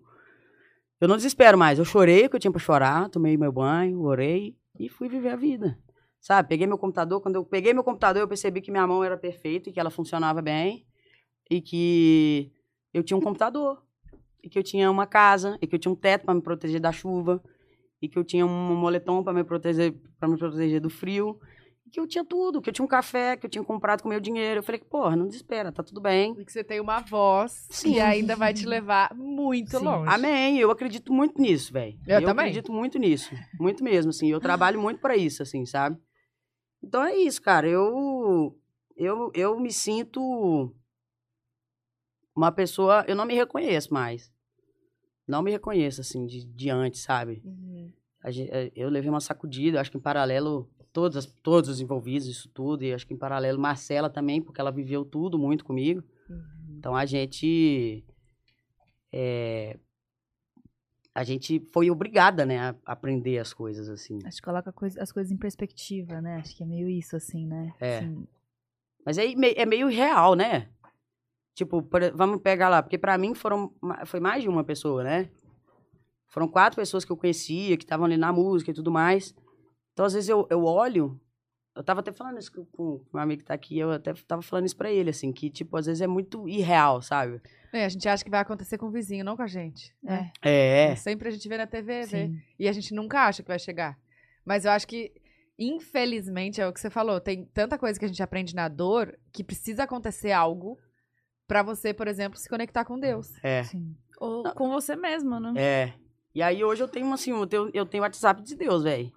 [0.99, 1.79] Eu não desespero mais.
[1.79, 5.29] Eu chorei o que eu tinha pra chorar, tomei meu banho, orei e fui viver
[5.29, 5.77] a vida.
[6.19, 6.49] Sabe?
[6.49, 7.21] Peguei meu computador.
[7.21, 9.89] Quando eu peguei meu computador, eu percebi que minha mão era perfeita e que ela
[9.89, 10.85] funcionava bem.
[11.49, 12.51] E que
[12.93, 13.83] eu tinha um computador.
[14.41, 15.57] E que eu tinha uma casa.
[15.61, 17.43] E que eu tinha um teto pra me proteger da chuva.
[18.01, 21.37] E que eu tinha um moletom pra me proteger, para me proteger do frio.
[21.93, 22.59] Que eu tinha tudo.
[22.59, 24.59] Que eu tinha um café que eu tinha comprado com meu dinheiro.
[24.59, 26.35] Eu falei, porra, não desespera, tá tudo bem.
[26.39, 27.93] E que você tem uma voz Sim.
[27.93, 29.85] que ainda vai te levar muito Sim.
[29.85, 30.09] longe.
[30.11, 30.57] Amém.
[30.57, 31.95] Eu acredito muito nisso, velho.
[32.07, 32.45] Eu também.
[32.47, 33.29] acredito muito nisso.
[33.59, 34.27] Muito mesmo, assim.
[34.27, 35.95] Eu trabalho muito pra isso, assim, sabe?
[36.81, 37.67] Então é isso, cara.
[37.67, 38.59] Eu,
[38.97, 40.73] eu, eu me sinto
[42.35, 43.05] uma pessoa...
[43.07, 44.33] Eu não me reconheço mais.
[45.27, 47.43] Não me reconheço, assim, de, de antes, sabe?
[47.45, 47.93] Uhum.
[48.25, 49.79] Eh, Eu levei uma sacudida.
[49.79, 50.67] Acho que em paralelo...
[50.93, 52.83] Todos, as- todos os envolvidos, isso tudo.
[52.83, 56.03] E acho que em paralelo Marcela também, porque ela viveu tudo muito comigo.
[56.29, 56.75] Uhum.
[56.77, 58.05] Então a gente.
[59.11, 59.77] é,
[61.15, 64.17] a gente foi obrigada, né, a aprender as coisas, assim.
[64.25, 66.37] Acho que coloca coisa- as coisas em perspectiva, né?
[66.37, 67.71] Acho que é meio isso, assim, né?
[67.79, 67.97] É.
[67.99, 68.27] Assim,
[69.05, 70.69] Mas me- é meio real, né?
[71.53, 73.71] Tipo, por- vamos pegar lá, porque pra mim foram,
[74.05, 75.29] foi mais de uma pessoa, né?
[76.29, 79.35] Foram quatro pessoas que eu conhecia, que estavam ali na música e tudo mais.
[79.93, 81.19] Então, às vezes, eu, eu olho.
[81.75, 84.65] Eu tava até falando isso com, meu amigo que tá aqui, eu até tava falando
[84.65, 87.41] isso pra ele, assim, que, tipo, às vezes é muito irreal, sabe?
[87.71, 89.91] É, a gente acha que vai acontecer com o vizinho, não com a gente.
[90.03, 90.31] né?
[90.43, 90.95] É.
[90.95, 92.05] Sempre a gente vê na TV, vê.
[92.05, 92.41] sim.
[92.59, 93.97] E a gente nunca acha que vai chegar.
[94.45, 95.11] Mas eu acho que,
[95.57, 97.19] infelizmente, é o que você falou.
[97.19, 100.77] Tem tanta coisa que a gente aprende na dor que precisa acontecer algo
[101.47, 103.31] pra você, por exemplo, se conectar com Deus.
[103.43, 103.63] É.
[103.63, 103.95] sim.
[104.19, 105.53] Ou com você mesmo, né?
[105.55, 105.93] É.
[106.35, 109.11] E aí hoje eu tenho assim, eu tenho, eu tenho WhatsApp de Deus, velho.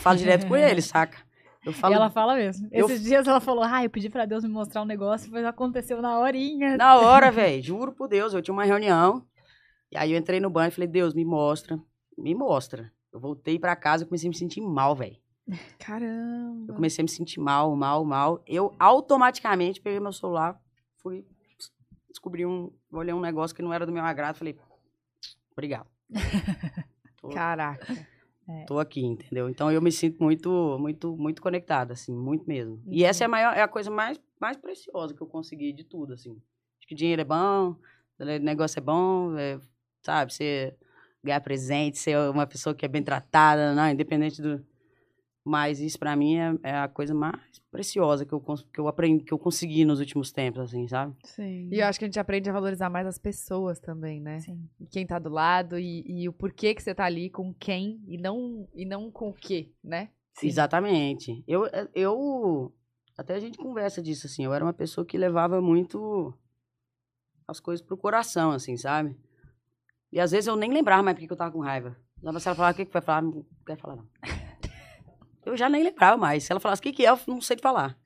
[0.00, 1.18] Falo direto com ele, saca?
[1.64, 1.92] Eu falo.
[1.92, 2.68] E ela fala mesmo.
[2.70, 5.44] Eu- Esses dias ela falou, ah, eu pedi pra Deus me mostrar um negócio, mas
[5.44, 6.76] aconteceu na horinha.
[6.76, 9.26] Na hora, velho, juro por Deus, eu tinha uma reunião.
[9.90, 11.78] E aí eu entrei no banho e falei, Deus, me mostra.
[12.16, 12.92] Me mostra.
[13.12, 15.16] Eu voltei pra casa e comecei a me sentir mal, velho.
[15.48, 16.74] Eu Caramba.
[16.74, 18.42] comecei a me sentir mal, mal, mal.
[18.46, 20.60] Eu automaticamente peguei meu celular,
[20.96, 21.24] fui
[22.08, 24.56] descobri um, olhei um negócio que não era do meu agrado, falei,
[25.52, 25.86] obrigado.
[27.20, 27.94] Tô- Caraca.
[28.66, 29.48] Tô aqui, entendeu?
[29.48, 32.82] Então eu me sinto muito, muito, muito conectada, assim, muito mesmo.
[32.86, 35.84] E essa é a maior, é a coisa mais, mais preciosa que eu consegui de
[35.84, 36.32] tudo, assim.
[36.78, 37.76] Acho que dinheiro é bom,
[38.18, 39.58] o negócio é bom, é,
[40.02, 40.32] sabe?
[40.32, 40.74] Você
[41.22, 43.92] ganhar presente, ser uma pessoa que é bem tratada, né?
[43.92, 44.64] independente do.
[45.46, 47.40] Mas isso pra mim é, é a coisa mais
[47.70, 51.14] preciosa que eu, que eu aprendi, que eu consegui nos últimos tempos, assim, sabe?
[51.22, 51.68] Sim.
[51.70, 54.40] E eu acho que a gente aprende a valorizar mais as pessoas também, né?
[54.40, 54.68] Sim.
[54.80, 58.02] E Quem tá do lado e, e o porquê que você tá ali com quem
[58.08, 60.10] e não, e não com o quê, né?
[60.34, 60.48] Sim.
[60.48, 61.44] Exatamente.
[61.46, 61.62] Eu,
[61.94, 62.74] eu.
[63.16, 64.44] Até a gente conversa disso, assim.
[64.44, 66.34] Eu era uma pessoa que levava muito
[67.46, 69.16] as coisas pro coração, assim, sabe?
[70.10, 71.96] E às vezes eu nem lembrava mais porque que eu tava com raiva.
[72.24, 73.22] A Marcela falava, o que que vai falar?
[73.22, 74.08] Não quer falar, não.
[75.46, 76.44] Eu já nem lembrava mais.
[76.44, 77.10] Se ela falasse, o que que é?
[77.10, 77.96] Eu não sei te falar.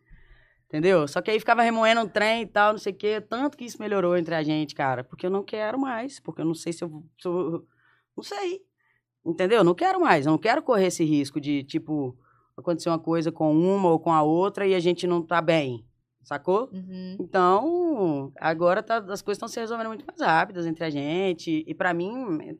[0.66, 1.08] Entendeu?
[1.08, 3.20] Só que aí ficava remoendo um trem e tal, não sei o quê.
[3.20, 5.02] Tanto que isso melhorou entre a gente, cara.
[5.02, 6.20] Porque eu não quero mais.
[6.20, 7.02] Porque eu não sei se eu...
[7.18, 7.66] Se eu
[8.16, 8.60] não sei.
[9.26, 9.58] Entendeu?
[9.58, 10.26] Eu não quero mais.
[10.26, 12.16] Eu não quero correr esse risco de, tipo,
[12.56, 15.84] acontecer uma coisa com uma ou com a outra e a gente não tá bem,
[16.22, 16.70] sacou?
[16.72, 17.16] Uhum.
[17.18, 21.64] Então, agora tá- as coisas estão se resolvendo muito mais rápidas entre a gente.
[21.66, 22.56] E pra mim,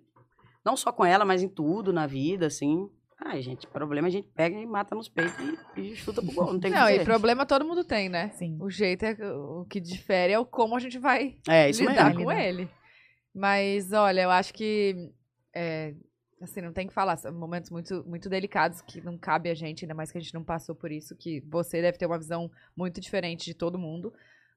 [0.65, 2.90] não só com ela, mas em tudo na vida, assim.
[3.22, 5.34] Ai, gente, problema a gente pega e mata nos peitos
[5.76, 6.52] e, e chuta pro gol.
[6.55, 8.30] Não tem Não, e problema todo mundo tem, né?
[8.30, 8.56] Sim.
[8.60, 9.14] O jeito é.
[9.34, 12.24] O que difere é o como a gente vai É, isso lidar mesmo.
[12.24, 12.68] com ele.
[13.34, 15.10] Mas, olha, eu acho que.
[15.55, 15.94] é,
[16.40, 17.16] assim, não tem que falar.
[17.18, 20.32] São momentos muito, muito delicados que não cabe a gente, ainda mais que a gente
[20.34, 21.14] não passou por isso.
[21.14, 24.12] Que você deve ter uma visão muito diferente de todo mundo.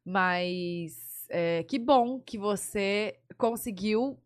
[0.05, 4.17] Mas é, que bom que você conseguiu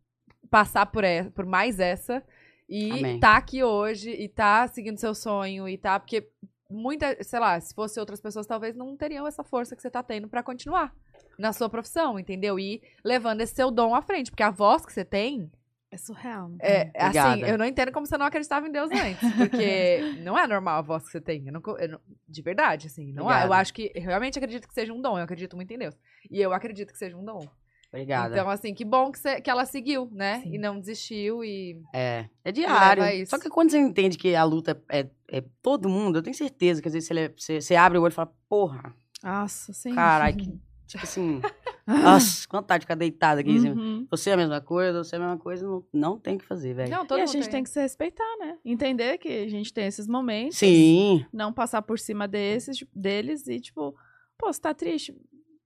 [0.49, 2.23] passar por, e- por mais essa.
[2.69, 3.19] E Amém.
[3.19, 5.99] tá aqui hoje e tá seguindo seu sonho e tá.
[5.99, 6.30] Porque
[6.69, 10.03] muita, sei lá, se fosse outras pessoas, talvez não teriam essa força que você tá
[10.03, 10.94] tendo pra continuar
[11.39, 12.60] na sua profissão, entendeu?
[12.60, 15.49] E levando esse seu dom à frente, porque a voz que você tem,
[15.89, 16.52] É surreal.
[16.60, 17.48] é, assim, Obrigada.
[17.48, 20.81] eu não entendo como você não acreditava em Deus antes, porque não é normal a
[20.81, 23.45] voz que você tem, eu não eu não- de verdade, assim, não é.
[23.45, 25.95] Eu acho que, eu realmente acredito que seja um dom, eu acredito muito em Deus,
[26.30, 27.48] e eu acredito que seja um dom.
[27.91, 28.35] Obrigada.
[28.35, 30.55] Então, assim, que bom que, você- que ela seguiu, né, Sim.
[30.55, 31.81] e não desistiu e...
[31.93, 33.03] É, é diário.
[33.27, 36.81] Só que quando você entende que a luta é, é todo mundo, eu tenho certeza
[36.81, 38.93] que às vezes você, você, você abre o olho e fala, porra,
[39.23, 39.95] Nossa, sim.
[39.95, 40.51] caralho, que,
[40.85, 41.41] tipo assim,
[41.88, 43.55] nossa, quanta vontade de ficar deitada aqui.
[43.55, 43.69] assim.
[43.69, 44.07] Uhum.
[44.11, 46.45] Você é a mesma coisa, você é a mesma coisa, não, não tem o que
[46.45, 46.91] fazer, velho.
[46.91, 48.57] Não, todo E a gente tem que se respeitar, né?
[48.65, 50.57] Entender que a gente tem esses momentos.
[50.57, 53.95] Sim, Não passar por cima desses, deles e, tipo,
[54.38, 55.15] pô, você tá triste?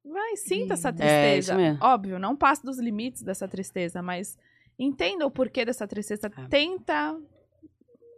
[0.04, 1.56] Vai, sinta essa É, tristeza.
[1.56, 1.80] mesmo.
[1.84, 4.38] Óbvio, não passe dos limites dessa tristeza, mas
[4.80, 6.28] entenda o porquê dessa tristeza.
[6.36, 6.48] É.
[6.48, 7.18] Tenta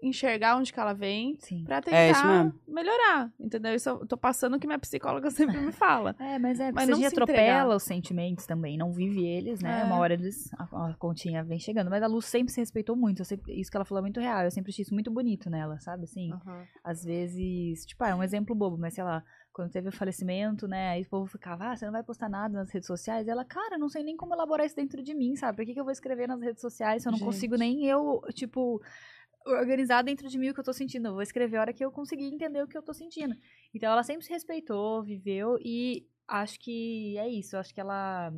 [0.02, 2.60] enxergar onde que ela vem pra É tentar mesmo.
[2.68, 3.32] melhorar.
[3.40, 3.74] Entendeu?
[3.74, 6.14] Isso eu tô passando o que minha psicóloga sempre me fala.
[6.20, 7.68] É, mas é, Mas não se atropela entregar.
[7.70, 9.80] os sentimentos também, não vive eles, né?
[9.80, 9.84] É.
[9.86, 11.90] Uma hora eles, a, a continha vem chegando.
[11.90, 14.44] Mas a Lu sempre se respeitou muito, sempre- isso que ela falou é muito real,
[14.44, 16.04] eu sempre achei isso muito bonito nela, sabe?
[16.04, 16.64] Assim, Aham.
[16.84, 19.24] às vezes, tipo, ah, é um exemplo bobo, mas sei lá,
[19.54, 22.58] quando teve o falecimento, né, aí o povo ficava, ah, você não vai postar nada
[22.58, 23.28] nas redes sociais?
[23.28, 25.58] E ela, cara, não sei nem como elaborar isso dentro de mim, sabe?
[25.58, 27.28] Por que, que eu vou escrever nas redes sociais se eu não Gente.
[27.28, 28.82] consigo nem eu, tipo,
[29.46, 31.10] organizar dentro de mim o que eu tô sentindo?
[31.10, 33.36] Eu vou escrever a hora que eu conseguir entender o que eu tô sentindo.
[33.74, 38.34] Então ela sempre se respeitou, viveu e acho que é isso, acho que ela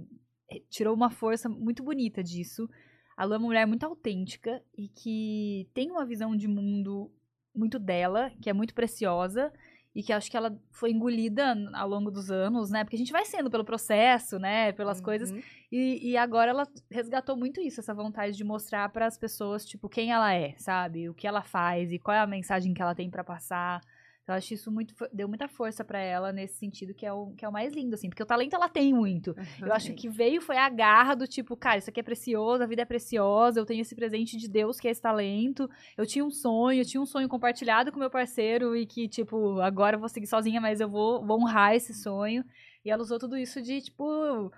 [0.51, 2.67] eh, tirou uma força muito bonita disso.
[3.15, 7.09] A Lu é uma mulher muito autêntica e que tem uma visão de mundo
[7.55, 9.53] muito dela, que é muito preciosa
[9.95, 12.83] e que acho que ela foi engolida ao longo dos anos, né?
[12.83, 14.73] Porque a gente vai sendo pelo processo, né?
[14.73, 15.31] Pelas coisas.
[15.31, 15.41] Uhum.
[15.71, 19.87] E, e agora ela resgatou muito isso, essa vontade de mostrar para as pessoas, tipo,
[19.87, 21.07] quem ela é, sabe?
[21.07, 23.79] O que ela faz e qual é a mensagem que ela tem para passar.
[24.27, 27.45] Eu acho isso muito, deu muita força para ela nesse sentido, que é, o, que
[27.45, 28.09] é o mais lindo, assim.
[28.09, 29.35] Porque o talento ela tem muito.
[29.61, 32.65] Eu acho que veio foi a garra do tipo, cara, isso aqui é precioso, a
[32.65, 35.69] vida é preciosa, eu tenho esse presente de Deus que é esse talento.
[35.95, 39.59] Eu tinha um sonho, eu tinha um sonho compartilhado com meu parceiro e que, tipo,
[39.61, 42.43] agora eu vou seguir sozinha, mas eu vou, vou honrar esse sonho.
[42.83, 44.51] E ela usou tudo isso de, tipo,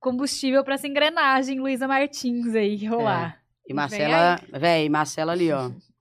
[0.00, 3.42] combustível pra essa engrenagem Luísa Martins aí rolar.
[3.66, 5.70] E Vem Marcela, véi, Marcela ali, ó.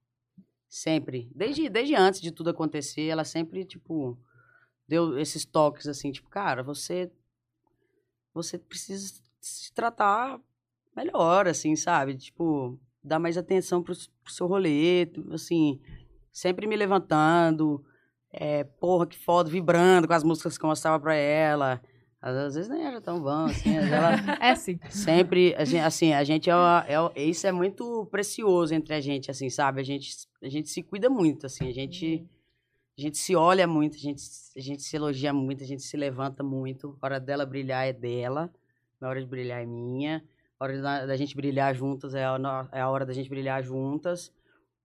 [0.72, 1.30] Sempre.
[1.36, 4.18] Desde, desde antes de tudo acontecer, ela sempre, tipo,
[4.88, 7.12] deu esses toques assim, tipo, cara, você.
[8.34, 10.40] Você precisa se tratar
[10.96, 12.16] melhor, assim, sabe?
[12.16, 13.94] Tipo, dar mais atenção pro,
[14.24, 15.82] pro seu rolê, assim,
[16.32, 17.84] sempre me levantando,
[18.32, 21.82] é, porra, que foda, vibrando com as músicas que eu mostrava pra ela.
[22.22, 24.80] Às vezes nem era tão bom, assim, ela É sim.
[24.90, 26.86] sempre, assim, a gente é, uma-
[27.16, 29.82] é, isso é muito precioso entre a gente, assim, sabe?
[29.82, 32.24] A gente, a gente se cuida muito, assim, a gente,
[32.96, 34.22] a gente se olha muito, a gente,
[34.56, 36.96] a gente se elogia muito, a gente se levanta muito.
[37.02, 38.54] A hora dela brilhar é dela,
[39.02, 40.24] a hora de brilhar é minha.
[40.60, 43.64] A hora da, da gente brilhar juntas é a, é a hora da gente brilhar
[43.64, 44.32] juntas.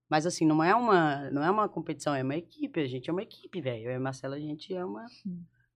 [0.08, 3.12] Mas assim, não é uma, não é uma competição, é uma equipe, a gente é
[3.12, 3.84] uma equipe, velho.
[3.84, 5.04] Eu e a Marcela, a gente é uma...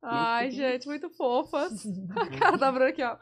[0.03, 1.85] Ai, gente, muito fofas.
[2.17, 3.19] A cara da Bruna aqui, ó.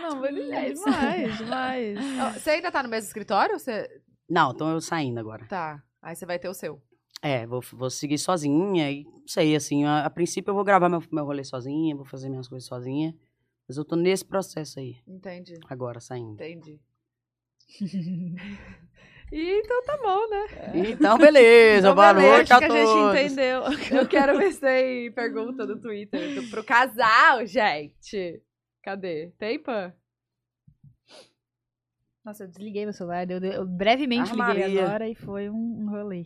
[0.00, 1.98] Não, mas é demais, demais.
[2.20, 3.58] Ó, Você ainda tá no mesmo escritório?
[3.58, 3.88] Você...
[4.28, 5.44] Não, então eu saindo agora.
[5.46, 5.82] Tá.
[6.00, 6.80] Aí você vai ter o seu.
[7.20, 10.88] É, vou, vou seguir sozinha e não sei, assim, a, a princípio eu vou gravar
[10.88, 13.14] meu, meu rolê sozinha, vou fazer minhas coisas sozinha.
[13.68, 15.58] Mas eu tô nesse processo aí, Entendi.
[15.68, 16.32] agora, saindo.
[16.34, 16.80] Entendi.
[19.32, 20.46] E então tá bom, né?
[20.90, 23.20] Então, beleza, Então, boa beleza, noite a Acho que a gente todos.
[23.20, 23.62] entendeu.
[24.00, 28.42] Eu quero ver se tem pergunta no Twitter do- pro casal, gente.
[28.82, 29.32] Cadê?
[29.38, 29.92] Tem, Pan?
[32.24, 34.84] Nossa, eu desliguei meu celular, eu, eu brevemente Ah, liguei Maria.
[34.84, 35.54] agora e foi um,
[35.84, 36.24] um rolê.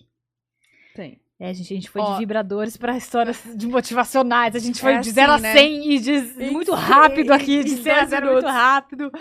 [0.95, 1.21] Tem.
[1.39, 2.13] É, gente, a gente foi Ó.
[2.15, 4.55] de vibradores pra histórias de motivacionais.
[4.55, 5.59] A gente foi É de 0 assim, a né?
[5.59, 9.13] 100 e de muito rápido aqui, de em 0 a dois 0 muito rápido.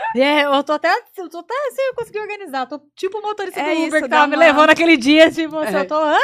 [0.16, 2.66] É, eu tô até, eu tô até assim, eu consegui organizar.
[2.66, 5.30] Tô tipo o motorista É do Uber isso, que tava me uma- levando aquele dia,
[5.30, 5.80] tipo, assim, É.
[5.80, 6.18] eu tô, hã?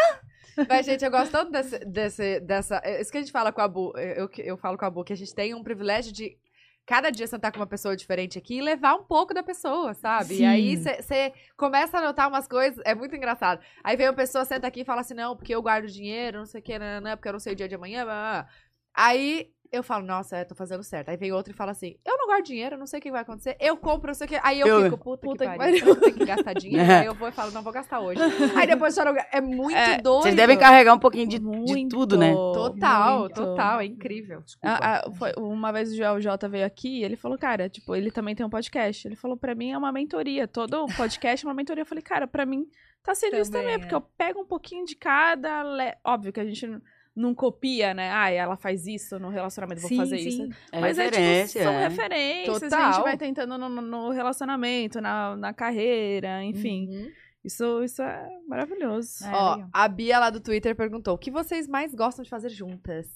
[0.68, 2.80] Mas, gente, eu gosto tanto desse, desse, dessa.
[2.84, 3.92] é Isso que a gente fala com a Bu.
[3.98, 6.38] Eu, eu falo com a Bu que a gente tem um privilégio de
[6.86, 10.36] cada dia sentar com uma pessoa diferente aqui e levar um pouco da pessoa, sabe?
[10.40, 10.94] E aí Sim.
[11.02, 13.60] você começa a notar umas coisas, é muito engraçado.
[13.82, 16.46] Aí vem uma pessoa, senta aqui e fala assim: não, porque eu guardo dinheiro, não
[16.46, 18.04] sei o que, não, não, porque eu não sei o dia de amanhã.
[18.04, 18.48] blá, blá.
[18.94, 19.50] Aí.
[19.74, 21.08] Eu falo, nossa, é, tô fazendo certo.
[21.08, 23.10] Aí vem outro e fala assim: Eu não guardo dinheiro, eu não sei o que
[23.10, 23.56] vai acontecer.
[23.60, 24.40] Eu compro, não sei o que.
[24.42, 25.86] Aí eu, Eu- fico, puta, Puta que que pariu.
[25.86, 26.84] Eu tenho que gastar dinheiro.
[27.04, 28.20] Aí eu vou e falo, não vou gastar hoje.
[28.56, 29.26] Aí depois chora.
[29.32, 30.22] É muito É, doido.
[30.22, 32.32] Vocês devem carregar um pouquinho de, de Muito, tudo, né?
[32.32, 33.34] Total, muito.
[33.34, 34.40] total, é incrível.
[34.42, 34.78] Desculpa.
[34.80, 37.94] Ah, ah, foi- uma vez o Joel J veio aqui e ele falou, cara, tipo,
[37.94, 39.06] ele também tem um podcast.
[39.08, 40.46] Ele falou, pra mim é uma mentoria.
[40.46, 41.82] Todo podcast é uma mentoria.
[41.82, 42.64] Eu falei, cara, pra mim
[43.02, 43.78] tá sendo isso Também, também, é.
[43.78, 45.62] porque eu pego um pouquinho de cada.
[45.62, 46.80] le- Óbvio que a gente não,
[47.14, 48.10] não copia, né?
[48.12, 50.28] Ah, ela faz isso no relacionamento, vou Sim, fazer sim.
[50.28, 50.48] isso.
[50.72, 51.10] É Mas é,
[51.46, 51.88] tipo, são é.
[51.88, 52.92] referências que a Total.
[52.92, 56.88] gente vai tentando no, no- relacionamento, na, na carreira, enfim.
[56.88, 57.12] Uhum.
[57.44, 59.24] Isso, isso é maravilhoso.
[59.26, 59.70] É, Ó, legal.
[59.72, 63.06] a Bia lá do Twitter perguntou: o que vocês mais gostam de fazer juntas?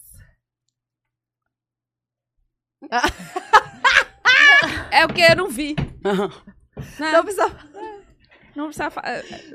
[4.90, 5.74] É o que eu não vi.
[7.00, 7.10] Né?
[7.12, 7.48] Não precisa.
[8.58, 9.02] Não precisa fa-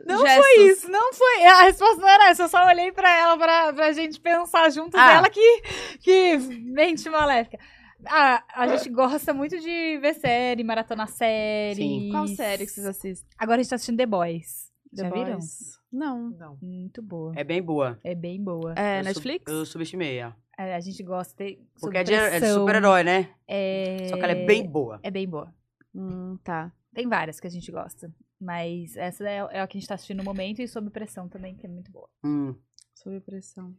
[0.07, 0.45] Não gestos.
[0.45, 1.43] foi isso, não foi.
[1.45, 4.95] A resposta não era essa, eu só olhei pra ela pra, pra gente pensar junto
[4.97, 5.07] Ah.
[5.15, 5.61] dela que,
[5.99, 7.59] que mente maléfica.
[8.05, 11.75] Ah, a gente gosta muito de ver série, maratona série.
[11.75, 12.09] Sim.
[12.11, 13.30] Qual série que vocês assistem?
[13.38, 14.71] Agora a gente tá assistindo The Boys.
[14.93, 15.31] Já The viram?
[15.34, 15.80] Boys?
[15.91, 16.30] Não.
[16.31, 16.57] Não.
[16.61, 17.34] Muito boa.
[17.35, 17.99] É bem boa.
[18.03, 18.73] É bem boa.
[18.77, 19.51] É Eu sub- Netflix?
[19.51, 20.35] Eu subestimei ela.
[20.57, 21.59] É, a gente gosta de.
[21.80, 23.30] Porque é de, é de super-herói, né?
[23.47, 24.07] É...
[24.09, 24.99] Só que ela é bem boa.
[25.03, 25.53] É bem boa.
[25.95, 26.71] Hum, tá.
[26.93, 28.11] Tem várias que a gente gosta.
[28.43, 31.29] Mas essa é, é a que a gente tá assistindo no momento e sob pressão
[31.29, 32.09] também, que é muito boa.
[32.23, 32.53] Hum.
[32.93, 33.73] Sob pressão.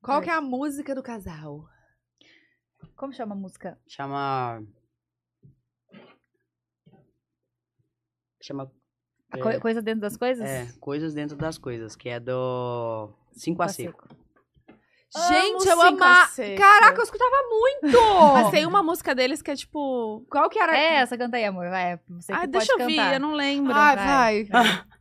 [0.00, 1.68] Qual que é a música do casal?
[2.96, 3.78] Como chama a música?
[3.86, 4.64] Chama.
[8.40, 8.70] Chama.
[9.32, 9.42] A É.
[9.42, 10.48] co- coisa dentro das coisas?
[10.48, 14.08] É, Coisas Dentro das Coisas, que é do 5 a Seco.
[15.28, 16.26] Gente, eu Amo Cinco a amava.
[16.30, 16.60] Seco.
[16.60, 17.98] Caraca, eu escutava muito!
[18.34, 20.24] Mas tem uma música deles que é tipo.
[20.30, 20.76] Qual que era?
[20.76, 21.68] É, essa canta aí, amor.
[21.70, 23.14] Vai, você Ah, que deixa pode eu ver, cantar.
[23.14, 23.72] eu não lembro.
[23.74, 24.48] Ai, vai.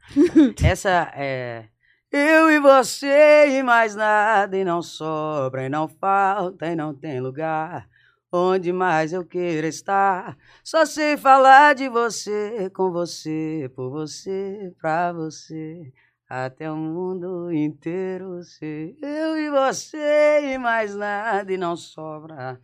[0.63, 1.65] Essa é.
[2.11, 7.19] Eu e você e mais nada, e não sobra, e não falta, e não tem
[7.19, 7.87] lugar.
[8.31, 15.11] Onde mais eu queira estar, só sei falar de você, com você, por você, pra
[15.13, 15.91] você.
[16.27, 22.59] Até o mundo inteiro ser eu e você e mais nada, e não sobra,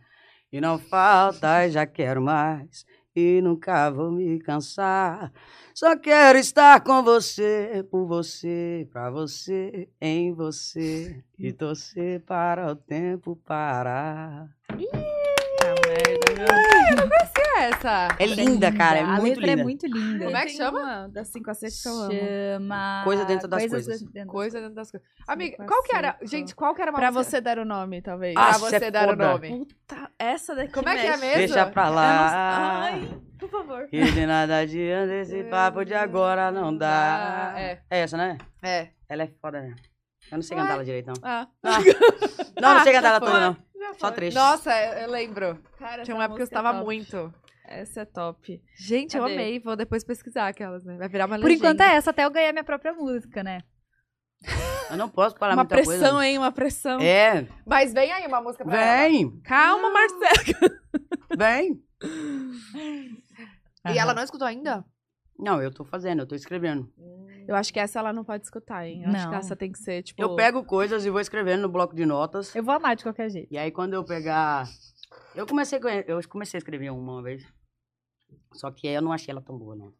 [0.52, 2.84] e não falta, e já quero mais,
[3.14, 5.32] e nunca vou me cansar.
[5.72, 12.74] Só quero estar com você, por você, pra você, em você, e torcer para o
[12.74, 14.48] tempo parar.
[16.44, 18.08] É essa?
[18.18, 19.60] É linda, cara, é a muito letra linda.
[19.60, 20.24] é muito linda.
[20.24, 20.80] Como é que chama?
[20.80, 22.12] uma Das 5 a 6 que eu amo.
[22.12, 23.00] Chama...
[23.04, 23.86] Coisa dentro das coisas.
[24.00, 25.08] dentro das Coisa dentro das coisas.
[25.28, 26.18] Amiga, Cinco qual que era?
[26.22, 28.34] Gente, qual que era uma Pra você dar o nome, talvez.
[28.36, 29.48] Ah, Pra cê você é dar o nome.
[29.50, 31.36] Puta, essa daqui Como é que é mesmo?
[31.38, 32.80] Deixa pra Eu não- lá.
[32.82, 33.86] Ai, por favor.
[33.88, 37.54] Que de nada adianta esse papo de agora não dá.
[37.56, 37.78] É.
[37.90, 38.38] É essa, né?
[38.62, 38.88] É.
[39.08, 39.74] Ela é foda, né?
[40.30, 41.14] Eu não sei cantar ela direito, não.
[41.22, 41.72] Ah, Não,
[42.60, 43.56] não, não sei cantar ela toda, não.
[43.98, 44.12] Só foi.
[44.16, 44.34] três.
[44.34, 45.62] Nossa, eu eu lembro.
[45.78, 46.84] Cara, Tinha uma época que eu é estava top.
[46.84, 47.34] muito.
[47.64, 48.60] Essa é top.
[48.76, 49.34] Gente, eu Cadê?
[49.34, 49.58] amei.
[49.60, 50.96] Vou depois pesquisar aquelas, né?
[50.98, 51.70] Vai virar uma Por legenda.
[51.70, 53.60] enquanto é essa, até eu ganhar minha própria música, né?
[54.90, 56.26] Eu não posso falar uma muita pressão, coisa.
[56.26, 56.36] hein?
[56.38, 57.00] Uma pressão.
[57.00, 59.08] É, Mas vem aí uma música pra ela.
[59.08, 60.78] vem, Calma, Marcelo.
[61.38, 61.82] vem.
[63.94, 64.84] E ela não escutou ainda?
[65.42, 66.88] Não, eu tô fazendo, eu tô escrevendo.
[67.48, 69.02] Eu acho que essa ela não pode escutar, hein?
[69.02, 69.38] Eu acho que Não.
[69.38, 70.22] essa tem que ser, tipo...
[70.22, 72.54] Eu pego coisas e vou escrevendo no bloco de notas.
[72.54, 73.48] Eu vou amar de qualquer jeito.
[73.52, 74.68] E aí quando eu pegar.
[75.34, 77.42] Eu comecei, com- eu comecei a escrever uma vez.
[78.54, 79.92] Só que eu não achei ela tão boa, não.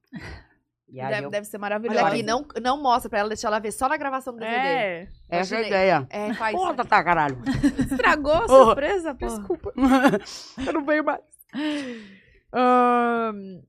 [0.89, 1.31] E aí Deve, eu...
[1.31, 2.05] deve ser maravilhosa.
[2.05, 4.56] Olha aqui, não, não mostra pra ela, deixa ela ver só na gravação do DVD.
[4.56, 5.09] É.
[5.28, 5.66] Essa é a imaginei.
[5.66, 6.06] ideia.
[6.10, 6.55] É, faz.
[6.55, 7.43] Porra, tá caralho.
[7.90, 8.64] Estragou a Porra.
[8.66, 9.27] surpresa, pô.
[9.27, 9.73] Desculpa.
[10.66, 11.20] Eu não veio mais.
[12.55, 13.62] Ahn,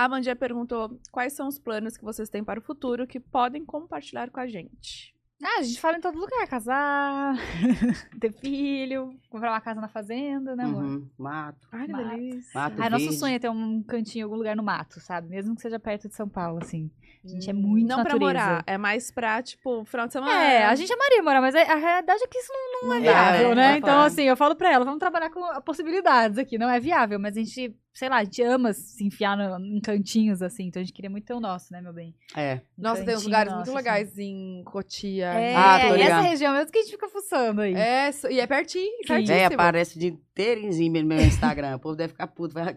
[0.00, 3.66] A Mandia perguntou quais são os planos que vocês têm para o futuro que podem
[3.66, 5.14] compartilhar com a gente.
[5.44, 6.46] Ah, a gente fala em todo lugar.
[6.48, 7.34] Casar,
[8.18, 10.84] ter filho, comprar uma casa na fazenda, né, amor?
[10.84, 11.68] Uhum, Mato.
[11.70, 12.08] Ai, que Mato.
[12.08, 12.50] delícia.
[12.54, 15.28] Mato Ah, nosso sonho é ter um cantinho em algum lugar no mato, sabe?
[15.28, 16.90] Mesmo que seja perto de São Paulo, assim.
[17.22, 18.24] A gente é muito Não pra natureza.
[18.24, 20.32] morar, é mais pra, tipo, final de semana.
[20.32, 23.52] É, a gente amaria morar, mas a, realidade é que isso não, não é viável,
[23.52, 23.76] é, né?
[23.76, 26.56] Então, assim, eu falo pra ela, vamos trabalhar com possibilidades aqui.
[26.56, 29.80] Não é viável, mas a gente, sei lá, a gente ama se enfiar no- em
[29.80, 30.64] cantinhos, assim.
[30.66, 32.14] Então a gente queria muito ter o nosso, né, meu bem?
[32.36, 32.60] É.
[32.78, 33.88] Um Nossa, tem uns lugares nosso, muito assim.
[33.88, 35.26] legais em Cotia.
[35.26, 36.22] É, Ah, tô essa ligado.
[36.22, 37.74] região mesmo que a gente fica fuçando aí.
[37.74, 39.06] É, e é pertinho, Sim.
[39.06, 39.38] certíssimo.
[39.38, 41.76] É, aparece de inteirinho no meu Instagram.
[41.76, 42.54] O povo deve ficar puto.
[42.54, 42.76] Vai...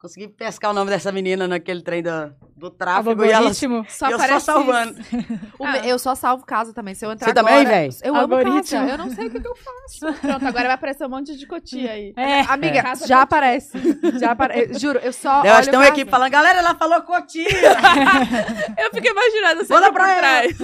[0.00, 2.10] Consegui pescar o nome dessa menina naquele trem do,
[2.56, 3.52] do tráfego e ela.
[3.52, 4.94] Só eu só salvando.
[5.60, 5.72] O Ah.
[5.72, 6.94] me- Eu só salvo casa também.
[6.94, 7.90] Se eu entrar Você também, agora- véi?
[8.02, 8.62] Eu amo Algoritmo.
[8.62, 8.90] casa.
[8.92, 10.00] Eu não sei o que, que eu faço.
[10.22, 12.14] Pronto, agora vai aparecer um monte de cotia aí.
[12.16, 12.40] É.
[12.48, 13.22] Amiga, Casa já cotia.
[13.24, 13.78] aparece.
[14.18, 14.78] Já aparece.
[14.80, 17.44] Juro, eu só Eu acho que tem uma equipe falando, galera, ela falou cotia.
[18.78, 20.56] Eu fico imaginando você Manda por trás.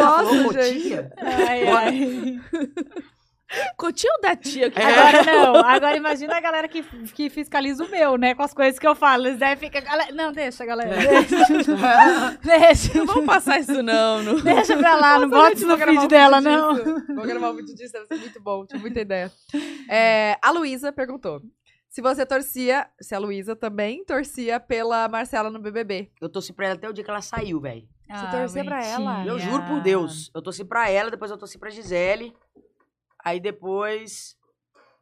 [0.00, 1.12] Nossa, cotia.
[1.18, 2.40] Ai, ai.
[3.76, 4.70] Cotia ou da tia?
[4.70, 4.84] que- É.
[4.84, 5.56] Agora não.
[5.56, 6.82] Agora imagina a galera que,
[7.14, 8.34] que fiscaliza o meu, né?
[8.34, 9.26] Com as coisas que eu falo.
[9.26, 10.12] Eles devem ficar.
[10.12, 10.94] Não, deixa, galera.
[10.96, 11.36] Deixa.
[12.42, 12.98] deixa.
[12.98, 14.22] Não vamos passar isso não.
[14.22, 14.40] não.
[14.40, 16.74] Deixa pra lá, não bota isso no feed dela, não.
[17.14, 19.30] Vou gravar um vídeo disso, deve ser muito bom, tinha muita ideia.
[19.88, 21.40] É, a Luísa perguntou
[21.88, 26.10] se você torcia, se a Luísa também torcia pela Marcela no BBB.
[26.20, 27.82] Eu torci pra ela até o dia que ela saiu, velho.
[28.08, 29.24] Você torcia pra ela?
[29.26, 30.30] Eu juro por Deus.
[30.34, 32.34] Eu torci pra ela, depois eu torci pra Gisele.
[33.24, 34.36] Aí depois.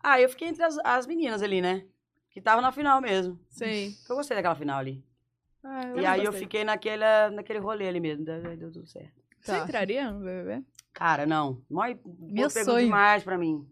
[0.03, 1.85] Ah, eu fiquei entre as, as meninas ali, né?
[2.31, 3.39] Que tava na final mesmo.
[3.49, 3.95] Sim.
[4.09, 5.05] Eu gostei daquela final ali.
[5.63, 6.41] Ah, e aí eu gostei.
[6.43, 8.25] fiquei naquele, naquele rolê ali mesmo.
[8.25, 9.21] Deu, deu tudo certo.
[9.41, 9.65] Você Tá.
[9.65, 10.65] entraria no BBB?
[10.93, 11.63] Cara, não.
[11.69, 11.85] Mó,
[12.21, 12.85] Meu pegou sonho.
[12.85, 13.67] demais pra mim.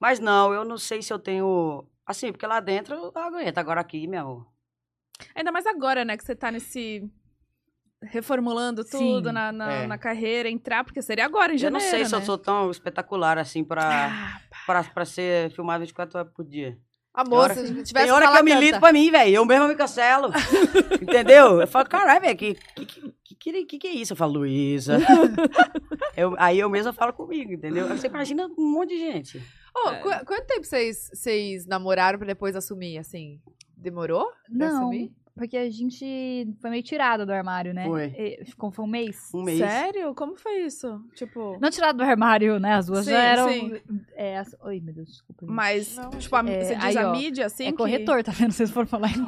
[0.00, 1.86] Mas não, eu não sei se eu tenho.
[2.06, 3.58] Assim, porque lá dentro eu aguento.
[3.58, 4.46] Agora aqui, meu amor.
[5.34, 7.10] Ainda mais agora, né, que você tá nesse...
[8.02, 9.86] Reformulando tudo na, na, É.
[9.86, 12.24] na carreira, entrar, porque seria agora, em eu janeiro, não sei se eu né?
[12.24, 16.78] sou tão espetacular assim pra, Ah, pra, pra ser filmado 24 horas por dia.
[17.12, 18.60] Amor, se a gente tivesse Tem hora que eu canta.
[18.60, 19.34] lido pra mim, velho.
[19.34, 20.30] Eu mesmo me cancelo.
[21.02, 21.60] Entendeu?
[21.60, 24.12] Eu falo, caralho, velho, que, que, que, que, que, que é isso?
[24.12, 24.98] Eu falo, Luísa.
[26.16, 27.86] Eu- aí eu mesmo falo comigo, entendeu?
[27.88, 29.42] Você imagina um monte de gente.
[29.74, 29.96] Ô, É.
[30.00, 33.40] qu- quanto tempo vocês, vocês namoraram pra depois assumir, assim?
[33.76, 34.26] Demorou?
[34.26, 35.12] pra Não, assumir?
[35.38, 37.84] Porque a gente foi meio tirada do armário, né?
[37.86, 38.06] Foi.
[38.16, 39.30] E Ficou foi um mês.
[39.32, 39.58] Um mês.
[39.58, 40.14] Sério?
[40.14, 41.00] Como foi isso?
[41.14, 41.56] Tipo...
[41.60, 42.74] Não tirado do armário, né?
[42.74, 43.48] As duas Sim, já eram.
[43.48, 43.80] sim.
[44.14, 44.54] É, as...
[44.62, 45.46] Oi, meu Deus, desculpa.
[45.46, 45.54] gente.
[45.54, 48.22] Mas, Não, tipo, a, é, você diz aí, a ó, mídia, assim, é que- corretor,
[48.22, 48.52] tá vendo?
[48.52, 49.24] Vocês foram falar em.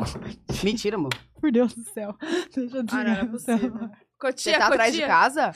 [0.64, 1.10] Mentira, amor.
[1.40, 2.14] Por Deus do céu.
[2.54, 3.72] Deixa eu Ah, não, é possível.
[4.18, 5.14] Cotia, Você tá atrás de cotia.
[5.14, 5.52] casa?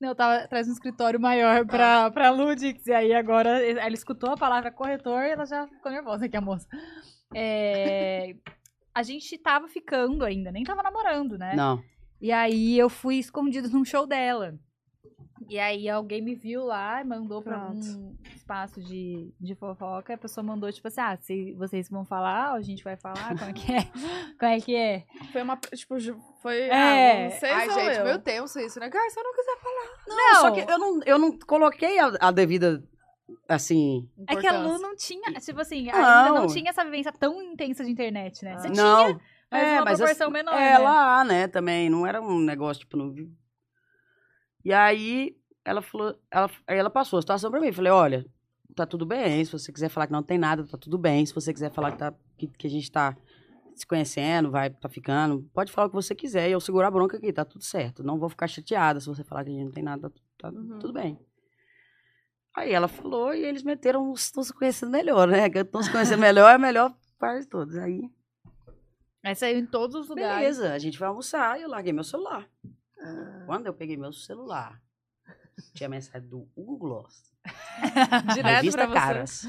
[0.00, 2.84] Não, eu tava atrás de um escritório maior pra, pra Ludix.
[2.86, 6.40] E aí agora ela escutou a palavra corretor e ela já ficou nervosa aqui, a
[6.40, 6.66] moça.
[7.34, 8.34] É,
[8.98, 11.54] a gente tava ficando ainda, nem tava namorando, né?
[11.54, 11.80] Não.
[12.20, 14.58] E aí eu fui escondido num show dela.
[15.48, 17.86] E aí alguém me viu lá e mandou pra Pronto.
[17.86, 20.14] um espaço de, de fofoca.
[20.14, 23.50] A pessoa mandou, tipo assim, ah, se vocês vão falar, a gente vai falar, como
[23.50, 23.82] é que é?
[24.36, 25.04] Como é que é?
[25.30, 25.94] Foi uma, tipo,
[26.42, 26.62] foi...
[26.62, 27.26] É.
[27.26, 28.04] Ah, vocês Ai, ou gente, eu?
[28.04, 28.90] meio tenso isso, né?
[28.90, 30.16] Cara, se eu não quiser falar.
[30.16, 32.82] Não, só que eu não, eu não coloquei a, a devida,
[33.48, 34.08] assim...
[34.26, 36.46] É que a Lu não tinha, tipo assim, ainda não Não.
[36.46, 38.56] tinha essa vivência tão intensa de internet, né?
[38.58, 39.06] Você não.
[39.06, 40.78] tinha, mas é, uma mas proporção assim, menor, É, né?
[40.78, 41.88] lá, né, também.
[41.90, 43.14] Não era um negócio, tipo, não...
[44.64, 46.14] E aí, ela falou...
[46.30, 47.72] Ela, aí ela passou a situação pra mim.
[47.72, 48.26] Falei, olha,
[48.74, 49.44] tá tudo bem.
[49.44, 51.24] Se você quiser falar que não tem nada, tá tudo bem.
[51.24, 53.16] Se você quiser falar que, tá, que, que a gente tá
[53.74, 56.48] se conhecendo, vai, tá ficando, pode falar o que você quiser.
[56.48, 58.02] E eu seguro a bronca aqui, tá tudo certo.
[58.02, 60.48] Não vou ficar chateada se você falar que a gente não tem nada, tá, tá
[60.50, 60.78] Uhum.
[60.80, 61.16] tudo bem.
[62.56, 65.48] Aí ela falou e eles meteram, estão se conhecendo melhor, né?
[65.48, 67.76] Que estão se conhecendo melhor, é a melhor parte de todos.
[67.76, 68.10] Aí,
[69.24, 70.38] Aí saiu em todos os lugares.
[70.58, 72.48] beleza, a gente foi almoçar e eu larguei meu celular.
[73.46, 74.80] Quando eu peguei meu celular,
[75.74, 77.32] tinha mensagem do Hugo Gloss.
[78.34, 78.94] Direto Revista pra.
[79.00, 79.44] Caras.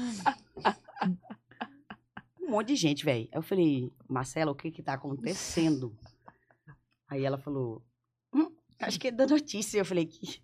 [2.40, 3.28] um monte de gente, velho.
[3.32, 5.96] Aí eu falei, Marcela, o que que tá acontecendo?
[7.08, 7.82] Aí ela falou,
[8.32, 9.78] "Hum, acho que é da notícia.
[9.78, 10.40] Eu falei, que,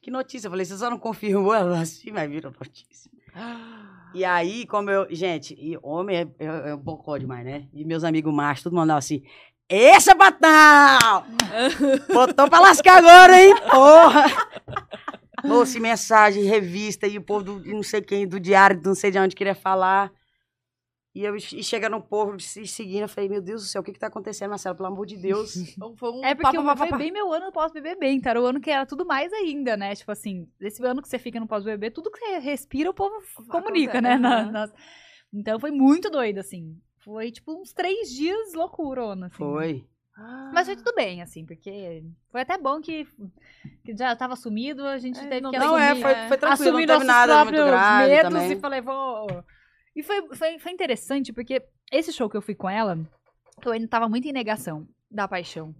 [0.00, 0.46] que notícia?
[0.46, 1.54] Eu falei, você só não confirmou?
[1.54, 3.10] Ela assim, mas virou notícia.
[4.12, 5.06] E aí, como eu.
[5.08, 7.68] Gente, e homem é, é, é um bocó demais, né?
[7.72, 9.22] E meus amigos machos, tudo mandava assim.
[9.68, 11.24] Esse é batão!
[12.12, 13.54] Botou pra lascar agora, hein?
[13.70, 14.26] Porra!
[15.44, 19.12] Moça, e mensagem, revista, e o povo do não sei quem, do diário, não sei
[19.12, 20.10] de onde queria falar.
[21.20, 23.84] E eu e chega no povo se seguindo, eu falei, meu Deus do céu, o
[23.84, 24.74] que que tá acontecendo, Marcelo?
[24.74, 25.54] Pelo amor de Deus.
[25.54, 26.96] Então, foi um É porque pá, o pá, pá, pá.
[26.96, 29.94] BBB, meu ano pós-BBB, então era o ano que era tudo mais ainda, né?
[29.94, 33.14] Tipo assim, esse ano que você fica no pós-BBB, tudo que você respira, o povo
[33.50, 34.16] comunica, Acontece, né?
[34.16, 34.72] Na- nas-
[35.30, 36.74] Então foi muito doido, assim.
[37.04, 39.36] Foi, tipo, uns três dias loucurona, assim.
[39.36, 39.84] Foi.
[40.52, 43.06] Mas foi tudo bem, assim, porque foi até bom que,
[43.84, 46.70] que já tava sumido, a gente É, teve não que Não, é, foi, foi tranquilo,
[46.70, 48.52] assumir não teve nada muito grave medos também.
[48.52, 49.44] e falei, vou...
[50.00, 51.62] E foi, foi, foi interessante, porque
[51.92, 52.98] esse show que eu fui com ela,
[53.62, 55.74] eu ainda tava muito em negação da paixão.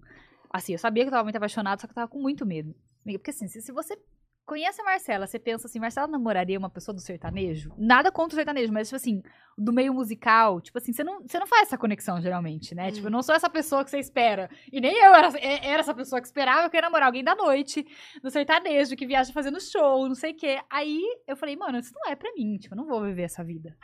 [0.52, 2.74] Assim, eu sabia que eu tava muito apaixonada, só que eu tava com muito medo.
[3.02, 3.96] Porque assim, se, se você
[4.44, 7.72] conhece a Marcela, você pensa assim, Marcela namoraria uma pessoa do sertanejo?
[7.78, 9.22] Nada contra o sertanejo, mas, tipo assim,
[9.56, 12.90] do meio musical, tipo assim, você não, você não faz essa conexão, geralmente, né?
[12.90, 14.50] Tipo, eu não sou essa pessoa que você espera.
[14.70, 17.24] E nem eu era, é- era essa pessoa que esperava que eu ia namorar alguém
[17.24, 17.86] da noite,
[18.22, 20.60] do sertanejo, que viaja fazendo show, não sei o quê.
[20.68, 23.44] Aí, eu falei, mano, isso não é pra mim, tipo, eu não vou viver essa
[23.44, 23.76] vida.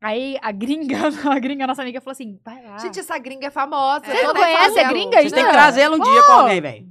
[0.00, 0.98] Aí, a gringa,
[1.30, 2.78] a gringa, nossa amiga, falou assim, vai lá.
[2.78, 4.06] Gente, essa gringa é famosa.
[4.06, 5.18] Não Toda conhecem a gringa?
[5.20, 5.52] Vocês têm que Não.
[5.52, 6.86] trazer ela um dia com alguém, velho.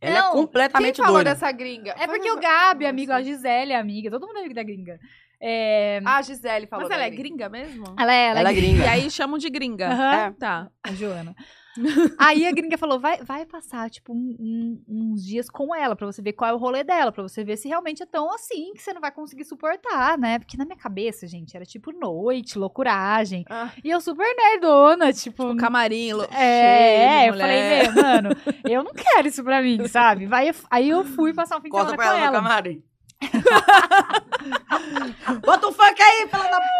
[0.00, 1.30] Ela Não, é completamente Quem falou doida.
[1.34, 1.94] dessa gringa?
[1.96, 3.22] É porque o Gabi, amigo, a.
[3.22, 4.98] Gisele é amiga, todo mundo é amigo da gringa.
[5.40, 6.82] É, Ah, a Gisele falou.
[6.82, 7.84] Mas da ela é gringa mesmo?
[7.96, 8.84] ela é, ela, Ela é é gringa.
[8.84, 9.88] E aí chamam de gringa.
[9.88, 10.12] Aham.
[10.14, 10.30] É.
[10.32, 10.68] Tá.
[10.82, 11.34] a Joana.
[12.18, 16.06] Aí a gringa falou: vai, vai passar, tipo, um- um- uns dias com ela, pra
[16.06, 18.72] você ver qual é o rolê dela, pra você ver se realmente é tão assim
[18.74, 20.38] que você não vai conseguir suportar, né?
[20.38, 23.44] Porque na minha cabeça, gente, era tipo noite, loucuragem.
[23.48, 23.70] Ah.
[23.82, 25.44] E eu super nerdona, tipo.
[25.44, 28.28] O camarim, lo- é, é, eu falei, meu, mano,
[28.68, 30.26] eu não quero isso pra mim, sabe?
[30.26, 32.32] Vai, aí eu fui passar um fim de semana com ela no ela.
[32.42, 32.82] camarim.
[35.44, 36.60] Bota o funk aí, fala da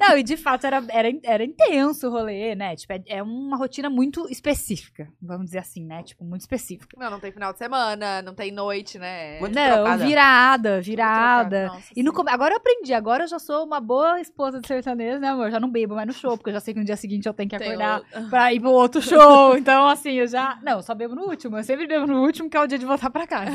[0.00, 2.74] Não, e de fato era, era, era intenso o rolê, né?
[2.74, 6.02] Tipo, é, é uma rotina muito específica, vamos dizer assim, né?
[6.02, 6.96] Tipo, muito específica.
[6.98, 9.38] Não, não tem final de semana, não tem noite, né?
[9.40, 10.04] Muito Não, trocada.
[10.06, 11.66] virada, virada.
[11.66, 15.18] Nossa, E no, agora eu aprendi, agora eu já sou uma boa esposa de sertanejo,
[15.18, 15.50] né, amor?
[15.50, 17.34] Já não bebo mais no show, porque eu já sei que no dia seguinte eu
[17.34, 19.56] tenho que Tem acordar o- pra ir pro outro show.
[19.58, 20.58] Então, assim, eu já.
[20.62, 21.58] Não, eu só bebo no último.
[21.58, 23.50] Eu sempre bebo no último, que é o dia de voltar pra casa.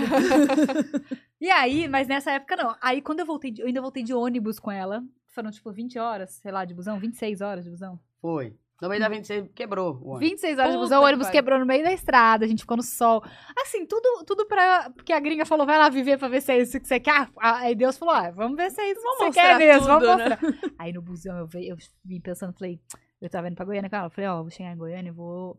[1.46, 2.76] E aí, mas nessa época não.
[2.82, 5.04] Aí quando eu voltei, de- eu ainda voltei de ônibus com ela.
[5.28, 8.00] Foram tipo 20 horas, sei lá, de busão, 26 horas de busão.
[8.22, 8.56] Foi.
[8.82, 10.20] No meio da 26 quebrou o ônibus.
[10.30, 12.76] 26 horas de Puta busão, o ônibus quebrou no meio da estrada, a gente ficou
[12.76, 13.24] no sol.
[13.62, 14.90] Assim, tudo, tudo pra.
[14.92, 17.30] Porque a gringa falou, vai lá viver pra ver se é isso que você quer.
[17.40, 19.60] Ah, Aí Deus falou, ah, vamos ver se é isso Vamos que você quer mostrar
[19.60, 20.30] mesmo, vamos tudo, né?
[20.42, 20.72] mostrar.
[20.80, 22.82] Aí no busão eu, vi- eu vim pensando, falei,
[23.22, 25.10] eu tava indo pra Goiânia com ela, eu falei, ó, eu vou chegar em Goiânia
[25.10, 25.58] e vou.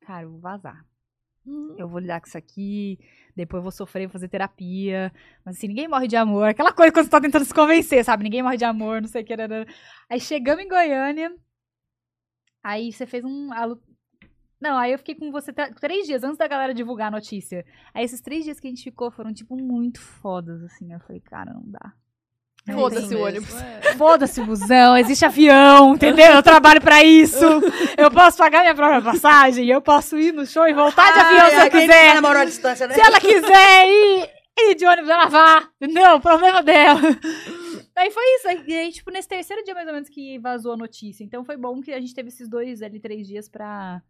[0.00, 0.84] Cara, eu vou vazar.
[1.46, 1.74] Hum.
[1.78, 2.98] Eu vou lidar com isso aqui,
[3.36, 5.12] depois eu vou sofrer, vou fazer terapia.
[5.44, 6.48] Mas assim, ninguém morre de amor.
[6.48, 8.24] Aquela coisa quando você tá tentando se convencer, sabe?
[8.24, 9.36] Ninguém morre de amor, não sei o que.
[9.36, 9.66] nanana.
[10.08, 11.34] Aí chegamos em Goiânia.
[12.62, 13.50] Aí você fez um.
[14.60, 17.64] Não, aí eu fiquei com você três dias antes da galera divulgar a notícia.
[17.94, 20.92] Aí esses três dias que a gente ficou foram, tipo, muito fodas, assim.
[20.92, 21.94] Eu falei, cara, não dá.
[22.66, 23.54] Não Foda-se o ônibus.
[23.96, 26.32] Foda-se o busão, existe avião, entendeu?
[26.32, 27.44] Eu trabalho pra isso.
[27.96, 31.48] Eu posso pagar minha própria passagem, eu posso ir no show e voltar de avião
[31.48, 32.14] se eu quem quiser.
[32.14, 32.94] namorou à distância, né?
[32.94, 35.68] Se ela quiser ir, ir de ônibus, ela vá.
[35.80, 36.16] Entendeu?
[36.16, 37.00] O problema dela.
[37.96, 38.48] Aí foi isso.
[38.48, 41.24] Aí, e aí, tipo, nesse terceiro dia, mais ou menos, que vazou a notícia.
[41.24, 44.02] Então foi bom que a gente teve esses dois ali, três dias pra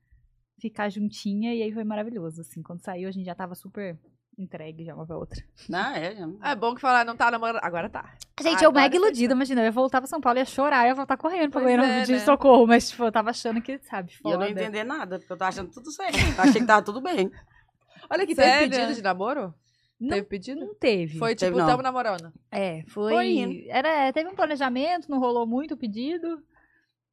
[0.60, 1.54] ficar juntinha.
[1.54, 2.62] E aí foi maravilhoso, assim.
[2.62, 3.96] Quando saiu, a gente já tava super
[4.38, 5.42] entregue já uma pra outra.
[5.68, 6.28] Não, é, já.
[6.42, 7.60] É bom que falar, não tá namorando.
[7.62, 8.14] Agora tá.
[8.40, 9.60] Gente, eu mega iludida, imagina.
[9.62, 12.00] Eu ia voltar pra São Paulo, ia chorar, eu ia voltar correndo pra Goiânia é,
[12.00, 12.18] pedir né?
[12.20, 12.66] socorro.
[12.66, 14.50] Mas, tipo, eu tava achando que, sabe, E eu não foda.
[14.50, 16.16] entender nada, porque eu tava achando tudo certo.
[16.38, 17.30] Achei que tava tudo bem.
[18.10, 18.68] Olha aqui, Sério?
[18.68, 19.54] teve pedido de namoro?
[19.98, 20.60] Não- Teve pedido?
[20.60, 21.18] Não teve.
[21.18, 21.66] Foi tipo, Teve, não.
[21.66, 22.30] tamo namorando.
[22.52, 23.12] É, foi.
[23.14, 23.64] Foi indo.
[23.70, 26.38] era, é, teve um planejamento, não rolou muito o pedido.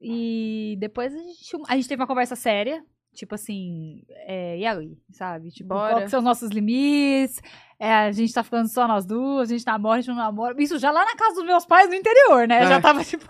[0.02, 2.84] E depois a gente, a gente teve uma conversa séria.
[3.14, 5.52] Tipo assim, é, e aí, sabe?
[5.52, 5.94] Tipo, Bora.
[5.94, 7.40] qual que são os nossos limites?
[7.80, 10.56] É, a gente tá ficando só nós duas, a gente namora, a gente não namora.
[10.62, 12.64] Isso já lá na casa dos meus pais no interior, né?
[12.64, 12.68] É.
[12.68, 13.28] Já tava, tipo,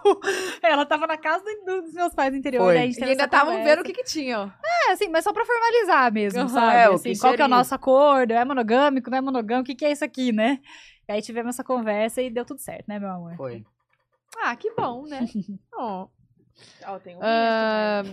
[0.61, 2.63] ela tava na casa do- dos meus pais no interior.
[2.63, 2.75] Foi.
[2.75, 2.83] né?
[2.83, 4.51] A gente E ainda estavam vendo o que que tinham.
[4.87, 6.49] É, assim, mas só pra formalizar mesmo, Aham.
[6.49, 6.77] sabe?
[6.77, 8.31] É, assim, que qual que é o nosso acordo?
[8.31, 9.63] É monogâmico, não é monogâmico?
[9.63, 10.59] O que, que é isso aqui, né?
[11.09, 13.35] E aí tivemos essa conversa e deu tudo certo, né, meu amor?
[13.35, 13.65] Foi.
[14.41, 15.25] Ah, que bom, né?
[15.75, 16.07] Ó.
[16.85, 18.03] Ó, tem um Ah,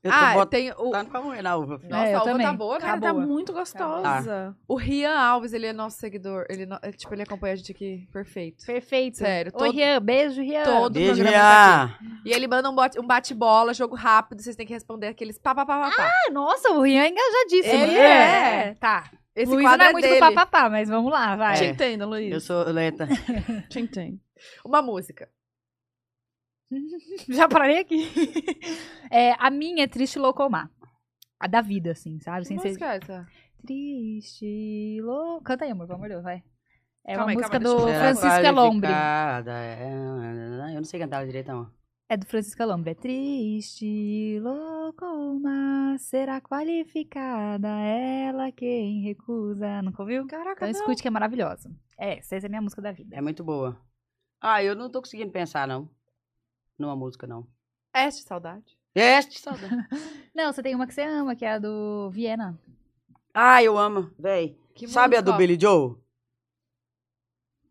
[0.00, 0.90] Eu ah, botando tem o...
[1.06, 1.80] pra moer na uva.
[1.82, 2.46] Nossa, É, a uva também.
[2.46, 2.80] tá boa, né?
[2.80, 3.26] Cara, tá boa.
[3.26, 4.56] muito gostosa.
[4.68, 6.46] O Rian Alves, ele é nosso seguidor.
[6.48, 8.08] Ele, no- é, tipo, ele acompanha a gente aqui.
[8.12, 8.64] Perfeito.
[8.64, 9.16] Perfeito.
[9.18, 10.00] Sério, Oi, todo- Rian.
[10.00, 10.62] Beijo, Rian.
[10.62, 12.20] todo- Beijo, programa tá Rian.
[12.24, 14.40] E ele manda um bate- um bate-bola, jogo rápido.
[14.40, 16.12] Vocês têm que responder aqueles pá, pá, pá, pá, pá.
[16.28, 17.82] Ah, Nossa, o Rian é engajadíssimo.
[17.82, 18.68] Ele né?
[18.68, 18.74] é.
[18.74, 19.10] Tá.
[19.34, 20.14] Esse Luiz quadro não é é muito dele.
[20.20, 21.56] do papapá, mas vamos lá, vai.
[21.56, 21.68] Te É.
[21.70, 22.32] entendo, Luiz.
[22.32, 23.06] Eu sou lenta.
[23.68, 24.18] Te entendo.
[24.64, 25.28] Uma música.
[27.28, 28.08] Já parei aqui.
[29.10, 30.70] É, a minha é Triste Loucomar.
[31.40, 32.44] A da vida, assim, sabe?
[32.44, 32.68] Sem ser...
[32.68, 33.26] música é essa?
[33.64, 35.40] Triste Lou...
[35.40, 36.42] Canta aí, amor, pelo amor de Deus, vai.
[37.06, 37.98] É Calma uma aí, música calma, do deixa eu ver.
[38.00, 38.88] Francisca Lombre.
[38.90, 41.70] Qualificada, é, Eu não sei cantar direito, não.
[42.10, 42.90] É do Francisca Lombre.
[42.90, 49.82] É triste, loucoma, será qualificada ela quem recusa.
[49.82, 50.26] Nunca ouviu?
[50.26, 51.70] Caraca, Então escute que é maravilhosa.
[51.98, 53.16] É, essa é a minha música da vida.
[53.16, 53.78] É muito boa.
[54.40, 55.88] Ah, eu não tô conseguindo pensar, não.
[56.78, 57.46] Numa música, não.
[57.94, 58.78] Este, saudade.
[58.94, 59.74] Este, saudade.
[60.34, 62.56] Não, você tem uma que você ama, que é a do Viena.
[63.34, 64.56] Ah, eu amo, véi.
[64.74, 65.36] Que Sabe a música, do ó.
[65.36, 65.96] Billy Joe?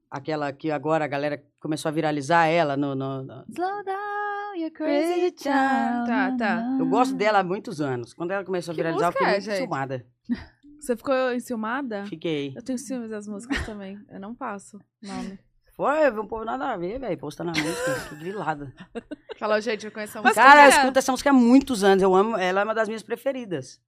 [0.10, 2.96] Aquela que agora a galera começou a viralizar ela no...
[2.96, 6.08] no- no- Slow down, you're crazy child.
[6.08, 6.78] Tá, tá.
[6.80, 8.14] Eu gosto dela há muitos anos.
[8.14, 10.06] Quando ela começou a Que viralizar, eu fiquei é, muito gente?
[10.80, 12.06] Você ficou enciumada?
[12.06, 12.54] Fiquei.
[12.56, 14.00] Eu tenho ciúmes das músicas também.
[14.10, 15.40] Eu não passo nome.
[15.78, 18.74] Foi, um povo nada a ver, velho, postando a música, que grilada.
[19.38, 20.42] Falou, gente, eu conheço a música.
[20.42, 22.88] Cara, eu cara- escuto essa música há muitos anos, eu amo, ela é uma das
[22.90, 23.80] minhas preferidas.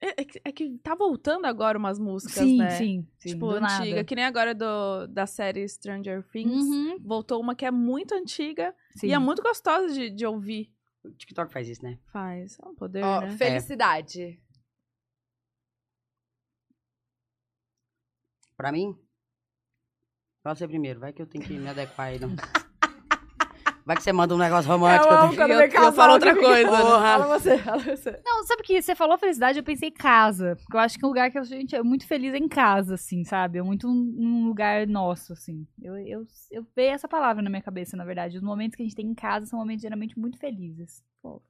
[0.00, 2.70] É, é que, é que tá voltando agora umas músicas, Sim, né?
[2.70, 3.28] sim, sim.
[3.32, 3.90] Tipo, do antiga.
[3.90, 4.04] nada.
[4.04, 6.64] Que nem agora do, da série Stranger Things.
[6.64, 9.08] Uhum, Voltou uma que é muito antiga sim.
[9.08, 10.72] e é muito gostosa de, de ouvir.
[11.04, 11.98] O TikTok faz isso, né?
[12.12, 12.58] Faz.
[12.62, 13.36] É um poder, Ó, né?
[13.36, 14.40] felicidade.
[18.56, 18.98] Pra mim,
[20.46, 22.30] fala você primeiro, vai que eu tenho que me adequar aí, não.
[23.84, 25.12] Vai que você manda um negócio romântico.
[25.14, 26.80] eu quando eu- eu casal falo outra coisa, né?
[26.82, 26.98] Porra.
[27.18, 28.20] Fala você, fala você.
[28.24, 30.56] Não, sabe que você falou felicidade, eu pensei casa.
[30.56, 32.94] Porque eu acho que é um lugar que a gente é muito feliz em casa,
[32.94, 33.58] assim, sabe?
[33.58, 35.64] É muito um, um lugar nosso, assim.
[35.80, 38.36] Eu, eu, eu veio essa palavra na minha cabeça, na verdade.
[38.36, 41.00] Os momentos que a gente tem em casa são momentos geralmente muito felizes.
[41.22, 41.40] Pô.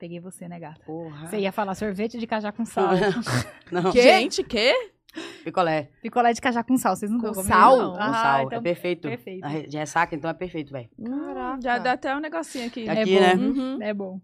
[0.00, 0.82] Peguei você, né, gata?
[0.84, 1.28] Porra.
[1.28, 2.88] Você ia falar sorvete de cajá com sal.
[3.70, 4.02] Não, Quê?
[4.02, 4.91] Gente, que?
[5.44, 5.90] Picolé.
[6.02, 7.78] Picolé de cajá com sal, vocês não Com estão sal?
[7.78, 7.92] Não.
[7.92, 9.08] Com Ah, sal, então é perfeito.
[9.08, 9.48] perfeito.
[9.68, 10.88] De ressaca, então é perfeito, velho.
[11.04, 11.60] Caraca.
[11.62, 12.88] Já dá até um negocinho aqui.
[12.88, 13.20] Aqui, bom.
[13.20, 13.34] né?
[13.34, 13.78] Uhum.
[13.82, 14.20] É bom.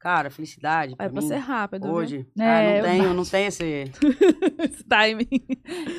[0.00, 0.94] Cara, felicidade.
[0.94, 1.88] Pra É pra mim, ser rápido.
[1.90, 2.18] Hoje.
[2.18, 2.26] hoje.
[2.38, 3.64] É, ah, eu não tenho, não tenho esse.
[4.58, 5.28] Esse timing.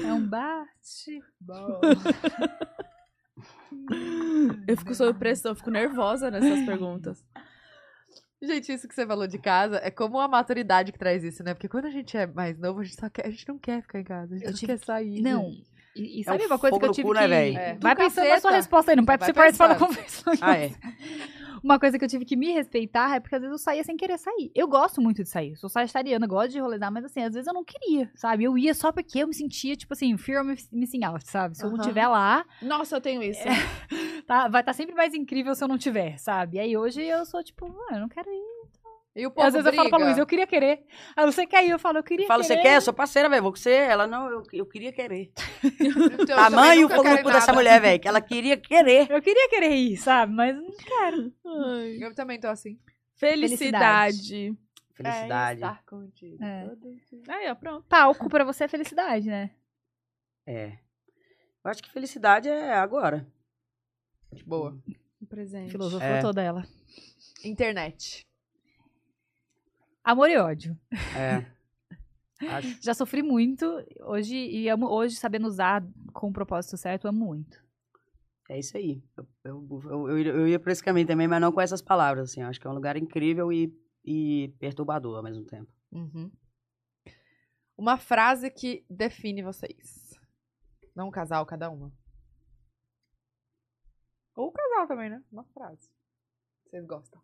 [0.06, 1.22] É um bate.
[1.42, 1.82] Bom.
[4.68, 7.24] Eu fico sob pressão, eu fico nervosa nessas perguntas.
[8.42, 11.54] Gente, isso que você falou de casa é como a maturidade que traz isso, né?
[11.54, 13.82] Porque quando a gente é mais novo, a gente só quer, a gente não quer
[13.82, 15.22] ficar em casa, a gente Eu não tive- quer sair.
[15.22, 15.58] Não.
[15.96, 17.20] E, e É sabe um o uma coisa que eu tive cu, que...
[17.20, 17.58] né, velho?
[17.58, 17.78] É.
[17.82, 20.32] Vai Do pensando na sua resposta aí, não vai, Vai você participar da conversa.
[20.42, 20.72] Ah, é.
[21.64, 23.98] Uma coisa que eu tive que me respeitar é porque às vezes eu saía sem
[23.98, 24.52] querer sair.
[24.56, 25.56] Eu gosto muito de sair.
[25.58, 28.46] Sou sagitariana, gosto de rolezar, mas assim, às vezes eu não queria, sabe?
[28.46, 31.58] Eu ia só porque eu me sentia, tipo assim, fear of missing out, sabe?
[31.58, 33.44] Se eu não tiver lá, Nossa, eu tenho isso.
[34.26, 36.58] tá, vai estar sempre mais incrível se eu não tiver, sabe?
[36.58, 38.49] E aí hoje eu sou tipo, ah, eu não quero ir.
[39.16, 40.10] E o povo às vezes eu falo pra briga.
[40.12, 40.86] Luiz, eu queria querer.
[41.16, 42.62] Aí você quer ir, eu falo, eu queria Eu falo, você querer.
[42.70, 42.76] quer?
[42.78, 43.42] Eu sou parceira, velho.
[43.42, 43.72] Vou com você.
[43.74, 45.32] Ela, não, eu, eu queria querer.
[45.64, 46.90] Então, Tamanho o
[47.24, 48.00] cu dessa mulher, velho.
[48.00, 49.10] Que ela queria querer.
[49.10, 50.32] Eu queria querer ir, sabe?
[50.34, 51.34] Mas não quero.
[51.46, 51.98] Ai.
[52.00, 52.80] Eu também tô assim.
[53.16, 54.56] Felicidade.
[54.94, 55.64] Felicidade.
[55.64, 56.44] É estar contigo.
[56.44, 56.70] É.
[57.30, 57.86] Aí, ó, pronto.
[57.88, 59.50] Palco pra você é felicidade, né?
[60.48, 60.78] É.
[61.64, 63.28] Eu acho que felicidade é agora.
[64.46, 64.78] Boa.
[65.22, 65.72] Um presente.
[65.72, 66.22] Filosofou É.
[66.22, 66.66] toda ela.
[67.44, 68.26] Internet.
[70.10, 70.76] Amor e ódio.
[71.16, 71.46] É.
[72.50, 72.82] Acho.
[72.82, 73.64] Já sofri muito
[74.02, 77.64] hoje e amo hoje sabendo usar com o propósito certo, amo muito.
[78.50, 79.04] É isso aí.
[79.16, 82.32] Eu, eu, eu, eu- ia por esse caminho também, mas não com essas palavras.
[82.32, 82.42] Assim.
[82.42, 83.72] Acho que é um lugar incrível e,
[84.04, 85.72] e perturbador ao mesmo tempo.
[85.92, 86.32] Uhum.
[87.78, 90.18] Uma frase que define vocês.
[90.96, 91.94] Não um casal, cada uma.
[94.36, 95.24] Ou o casal também, né?
[95.32, 95.88] Uma frase.
[96.66, 97.22] Vocês gostam.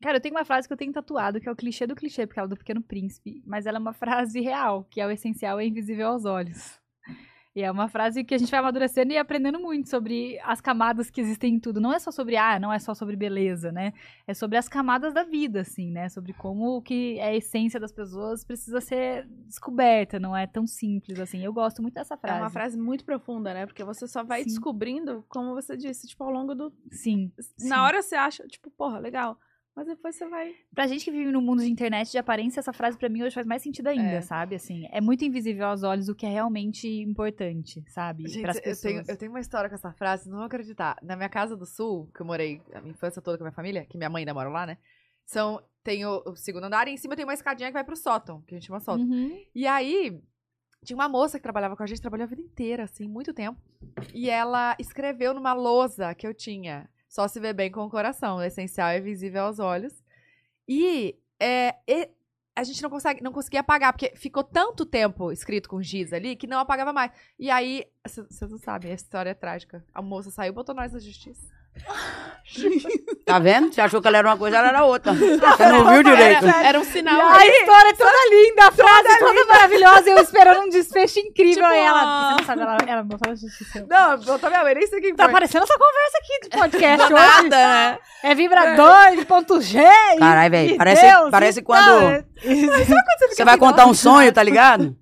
[0.00, 2.26] Cara, eu tenho uma frase que eu tenho tatuado, que é o clichê do clichê,
[2.26, 5.10] porque ela é do Pequeno Príncipe, mas ela é uma frase real, que é o
[5.10, 6.80] essencial é invisível aos olhos.
[7.54, 11.10] E é uma frase que a gente vai amadurecendo e aprendendo muito sobre as camadas
[11.10, 11.80] que existem em tudo.
[11.80, 13.92] Não é só sobre, ah, não é só sobre beleza, né?
[14.24, 16.08] É sobre as camadas da vida, assim, né?
[16.08, 20.64] Sobre como o que é a essência das pessoas precisa ser descoberta, não é tão
[20.64, 21.44] simples assim.
[21.44, 22.40] Eu gosto muito dessa É frase.
[22.40, 23.66] uma frase muito profunda, né?
[23.66, 24.50] Porque você só vai Sim.
[24.50, 26.72] descobrindo, como você disse, tipo, ao longo do.
[26.92, 27.32] Sim.
[27.58, 27.68] sim.
[27.68, 29.36] Na hora você acha, tipo, porra, legal.
[29.74, 30.52] Mas depois você vai.
[30.74, 33.34] Pra gente que vive no mundo de internet de aparência, essa frase pra mim hoje
[33.34, 34.20] faz mais sentido ainda, É.
[34.20, 34.54] sabe?
[34.56, 38.26] Assim, é muito invisível aos olhos o que é realmente importante, sabe?
[38.28, 38.80] Gente, Pras eu pessoas.
[38.80, 40.96] tenho, eu tenho uma história com essa frase, não vou acreditar.
[41.02, 43.54] Na minha casa do sul, que eu morei a minha infância toda com a minha
[43.54, 44.76] família, que minha mãe ainda mora lá, né?
[45.24, 47.96] São, tem o, o segundo andar e em cima tem uma escadinha que vai pro
[47.96, 49.06] sótão, que a gente chama sótão.
[49.06, 49.38] Uhum.
[49.54, 50.20] E aí,
[50.84, 53.60] tinha uma moça que trabalhava com a gente, trabalhou a vida inteira, assim, muito tempo.
[54.12, 58.36] E ela escreveu numa lousa que eu tinha, só se vê bem com o coração,
[58.36, 59.92] o essencial é visível aos olhos.
[60.68, 62.08] E, é, e
[62.54, 66.36] a gente não, consegue, não conseguia apagar, porque ficou tanto tempo escrito com giz ali
[66.36, 67.10] que não apagava mais.
[67.36, 69.84] E aí, vocês não sabem, a história é trágica.
[69.92, 71.50] A moça saiu e botou nós na justiça.
[73.24, 73.72] Tá vendo?
[73.72, 75.12] Você achou que ela era uma coisa, ela era outra.
[75.14, 76.44] Você não viu direito.
[76.46, 77.28] Era, era um sinal.
[77.28, 81.62] A história é toda linda, a frase toda maravilhosa, e eu esperando um desfecho incrível.
[81.62, 82.32] Tipo, e ela, ah.
[82.32, 83.86] você não sabe, ela, ela botou na justiça.
[83.88, 85.32] Não, botou minha mãe, nem sei quem Tá foi.
[85.32, 87.24] parecendo essa conversa aqui de podcast hoje.
[87.24, 87.98] nada, né?
[88.24, 89.78] É vibrador de ponto G.
[90.18, 90.76] Caralho, velho.
[90.76, 92.24] Parece, Deus, parece quando tal, é-
[93.30, 94.96] você vai contar um sonho, tá ligado?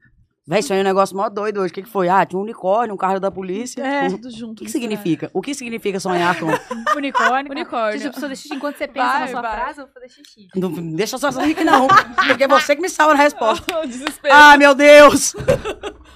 [0.49, 1.71] Véi, sonhei um negócio mó doido hoje.
[1.71, 2.09] O que, que foi?
[2.09, 3.83] Ah, tinha um unicórnio, um carro da polícia.
[3.83, 4.07] É.
[4.07, 4.55] O Tudo junto.
[4.61, 5.31] que, que significa?
[5.35, 6.47] O que significa sonhar com.
[6.97, 7.53] Unicórnio.
[7.53, 7.93] Unicórnio.
[7.99, 9.57] Gente, eu preciso fazer xixi enquanto você pensa Vai, na sua vai.
[9.57, 10.49] frase, eu vou fazer xixi.
[10.57, 11.87] Não deixa só essa rica, não.
[12.27, 13.67] Porque é você que me salva na resposta.
[13.79, 14.35] O desespero.
[14.35, 15.35] Ah, meu Deus!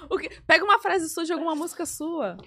[0.08, 0.30] O quê?
[0.46, 2.38] Pega uma frase sua de alguma música sua.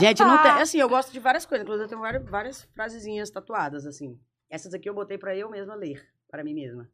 [0.00, 0.50] Gente, não tem.
[0.60, 1.62] Assim, eu gosto de várias coisas.
[1.62, 4.18] Inclusive, eu tenho várias, várias frasezinhas tatuadas, assim.
[4.50, 6.04] Essas aqui eu botei pra eu mesma ler.
[6.28, 6.88] Para mim mesma.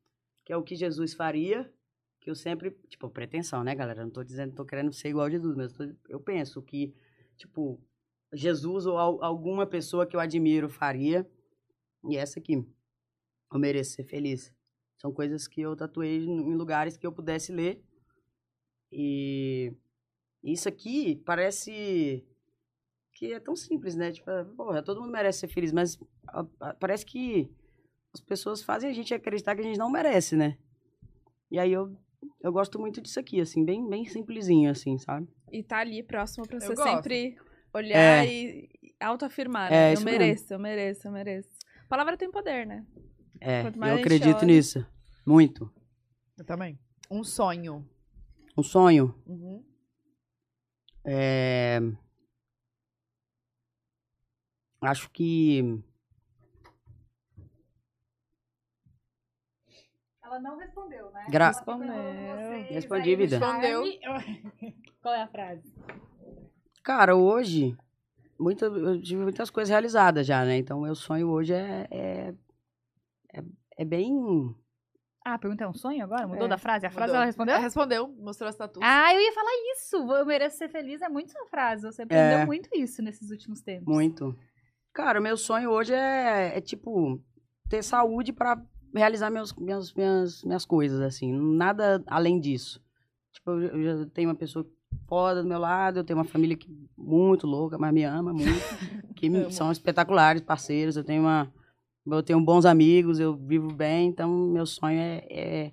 [0.44, 1.70] que é o que Jesus faria,
[2.26, 4.02] que eu sempre, tipo, pretensão, né, galera?
[4.02, 6.92] Não tô dizendo, tô querendo ser igual a Jesus, mas tô- eu penso que,
[7.36, 7.80] tipo,
[8.32, 11.24] Jesus ou al- alguma pessoa que eu admiro faria,
[12.04, 12.54] e essa aqui,
[13.52, 14.52] eu mereço ser feliz.
[14.98, 17.80] São coisas que eu tatuei em lugares que eu pudesse ler,
[18.90, 19.72] e
[20.42, 22.26] isso aqui parece
[23.12, 24.10] que é tão simples, né?
[24.10, 25.96] Tipo, porra, todo mundo merece ser feliz, mas
[26.26, 27.48] a- a- parece que
[28.12, 30.58] as pessoas fazem a gente acreditar que a gente não merece, né?
[31.48, 31.96] E aí eu,
[32.40, 35.28] eu gosto muito disso aqui, assim, bem, bem simplesinho, assim, sabe?
[35.50, 36.88] E tá ali próximo pra Eu você gosto.
[36.88, 37.36] sempre
[37.74, 38.26] olhar É.
[38.26, 38.68] e
[39.00, 39.90] autoafirmar, É, né?
[39.90, 40.18] eu isso mesmo.
[40.20, 41.48] mereço, eu mereço, eu mereço.
[41.84, 42.84] A palavra tem poder, né?
[43.40, 44.86] É, Quanto mais eu acredito olha- nisso.
[45.26, 45.70] Muito.
[46.38, 46.78] Eu também.
[47.10, 47.88] Um sonho.
[48.56, 49.62] Um sonho Uhum.
[51.04, 51.78] é...
[54.80, 55.62] Acho que...
[60.26, 61.24] Ela não respondeu, né?
[61.30, 61.92] Gra- Respondeu.
[62.68, 63.38] Respondi, vida.
[63.38, 63.84] Respondeu.
[65.00, 65.62] Qual é a frase?
[66.82, 67.76] Cara, hoje,
[68.38, 70.56] muita, eu tive muitas coisas realizadas já, né?
[70.58, 72.34] Então, meu sonho hoje é, é,
[73.34, 73.42] é,
[73.78, 74.12] é bem...
[75.24, 76.26] Ah, a pergunta é um sonho agora?
[76.26, 76.86] Mudou É, da frase?
[76.86, 77.16] A frase Mudou.
[77.16, 77.54] ela respondeu?
[77.54, 78.84] Ela respondeu, mostrou as tatuas.
[78.88, 79.96] Ah, eu ia falar isso.
[80.12, 81.82] Eu mereço ser feliz é muito sua frase.
[81.84, 82.46] Você aprendeu É.
[82.46, 83.92] muito isso nesses últimos tempos.
[83.92, 84.36] Muito.
[84.92, 87.20] Cara, meu sonho hoje é, é tipo,
[87.68, 88.60] ter saúde pra
[88.94, 91.32] realizar meus, minhas, minhas, minhas coisas, assim.
[91.32, 92.82] Nada além disso.
[93.32, 94.66] Tipo, eu, já tenho uma pessoa
[95.06, 98.44] foda do meu lado, eu tenho uma família que, muito louca, mas me ama muito.
[99.14, 100.96] que me- são espetaculares, parceiros.
[100.96, 101.52] Eu tenho uma.
[102.06, 105.72] Eu tenho bons amigos, eu vivo bem, então meu sonho é, é,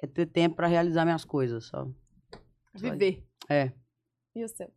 [0.00, 1.88] é ter tempo pra realizar minhas coisas, só.
[2.72, 3.24] Viver.
[3.48, 3.72] É.
[4.36, 4.70] E o seu?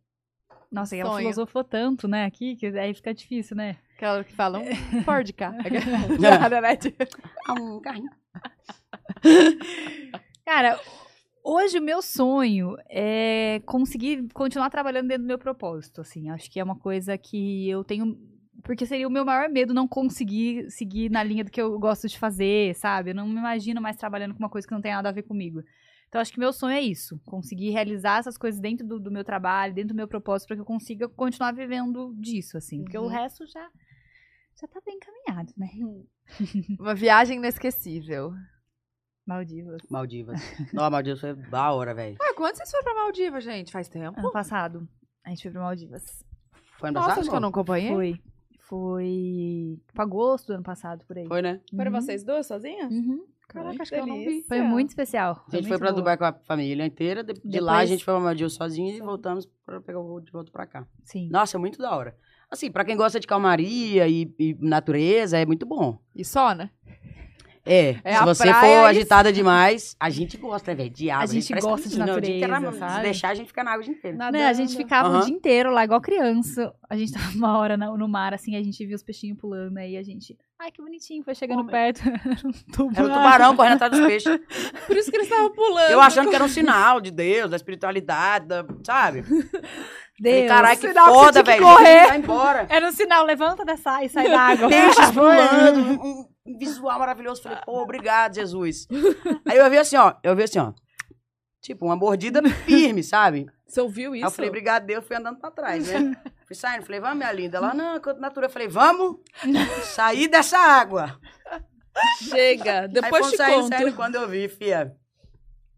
[0.70, 3.78] Nossa, e ela filosofou tanto, né, aqui, que aí fica difícil, né?
[3.98, 4.62] Aquela que falam
[5.04, 5.52] Ford K.
[5.66, 6.18] É.
[6.18, 6.78] Nada, né?
[7.48, 8.08] Ah, um carrinho.
[10.46, 10.78] Cara,
[11.42, 16.30] hoje o meu sonho é conseguir continuar trabalhando dentro do meu propósito, assim.
[16.30, 18.16] Acho que é uma coisa que eu tenho...
[18.62, 22.06] Porque seria o meu maior medo não conseguir seguir na linha do que eu gosto
[22.06, 23.10] de fazer, sabe?
[23.10, 25.22] Eu não me imagino mais trabalhando com uma coisa que não tem nada a ver
[25.24, 25.60] comigo.
[26.08, 27.20] Então, acho que meu sonho é isso.
[27.24, 30.62] Conseguir realizar essas coisas dentro do, do meu trabalho, dentro do meu propósito, para que
[30.62, 32.82] eu consiga continuar vivendo disso, assim.
[32.82, 33.08] Porque o Uhum.
[33.08, 33.68] resto já,
[34.60, 35.68] já tá bem encaminhado, né?
[36.80, 38.32] Uma viagem inesquecível.
[39.26, 39.82] Maldivas.
[39.90, 40.40] Maldivas.
[40.72, 42.16] Não, Maldivas foi da hora, velho.
[42.20, 43.70] Ah, quando vocês foram pra Maldiva, gente?
[43.72, 44.18] Faz tempo?
[44.18, 44.88] Ano passado,
[45.24, 46.24] a gente foi pra Maldivas.
[46.78, 47.92] Foi ano Nossa, passado, acho que eu não acompanhei.
[47.92, 48.20] Foi.
[48.60, 49.78] Foi.
[49.94, 51.26] Pra agosto do ano passado, por aí.
[51.26, 51.60] Foi, né?
[51.74, 52.00] Foram Uhum.
[52.00, 52.90] vocês duas sozinhas?
[52.92, 53.24] Uhum.
[53.48, 54.24] Caraca, Ai, acho que eu não vi.
[54.26, 54.48] delícia.
[54.48, 55.42] Foi muito especial.
[55.46, 55.96] A gente foi muito pra boa.
[56.00, 57.24] Dubai com a família inteira.
[57.24, 60.06] De, de lá a Depois- gente foi pra Maldivas sozinho e voltamos pra pegar o
[60.06, 60.86] voo de volta pra cá.
[61.04, 61.28] Sim.
[61.30, 62.14] Nossa, é muito da hora.
[62.50, 65.98] Assim, pra quem gosta de calmaria e, e natureza, é muito bom.
[66.14, 66.70] E só, né?
[67.70, 71.10] É, É se a você praia for agitada demais, a gente gosta, né, velho, de
[71.10, 71.24] água.
[71.24, 73.02] A gente parece gosta de o inteiro natureza, Se sabe?
[73.02, 74.16] deixar, a gente fica na água o dia inteiro.
[74.16, 75.26] Né, a gente ficava o Aham.
[75.26, 76.72] dia inteiro lá, igual criança.
[76.88, 79.76] A gente tava uma hora na- no mar, assim, a gente via os peixinhos pulando,
[79.76, 80.34] aí a gente.
[80.58, 81.70] Ai, que bonitinho, foi chegando Homem.
[81.70, 82.00] perto.
[82.08, 82.90] Era um tubarão.
[82.96, 84.40] Era o tubarão correndo atrás dos peixes.
[84.86, 85.90] Por isso que eles estavam pulando.
[85.90, 89.22] Eu achando que era um sinal de Deus, da espiritualidade, da- sabe?
[90.20, 90.48] Deus.
[90.48, 92.08] caralho, que sinal foda, tinha que velho.
[92.08, 92.66] Vai embora.
[92.68, 94.68] Era um sinal, levanta dessa e sai da água.
[94.68, 97.42] Peixes pulando, um, um visual maravilhoso.
[97.42, 98.86] Falei, pô, obrigado, Jesus.
[99.48, 100.72] Aí eu vi assim, ó, eu vi assim, ó.
[101.60, 103.46] Tipo, uma mordida firme, sabe?
[103.66, 104.26] Você ouviu Aí isso?
[104.28, 106.16] eu falei, obrigado, Deus, fui andando pra trás, né?
[106.48, 107.58] Fui saindo, falei, vamos, minha linda.
[107.58, 108.46] Ela, não, enquanto natura.
[108.46, 109.16] Eu falei, vamos
[109.84, 111.18] sair dessa água.
[112.22, 113.68] Chega, Aí depois fomos te saindo, conto.
[113.76, 114.92] saindo, quando eu vi, fia.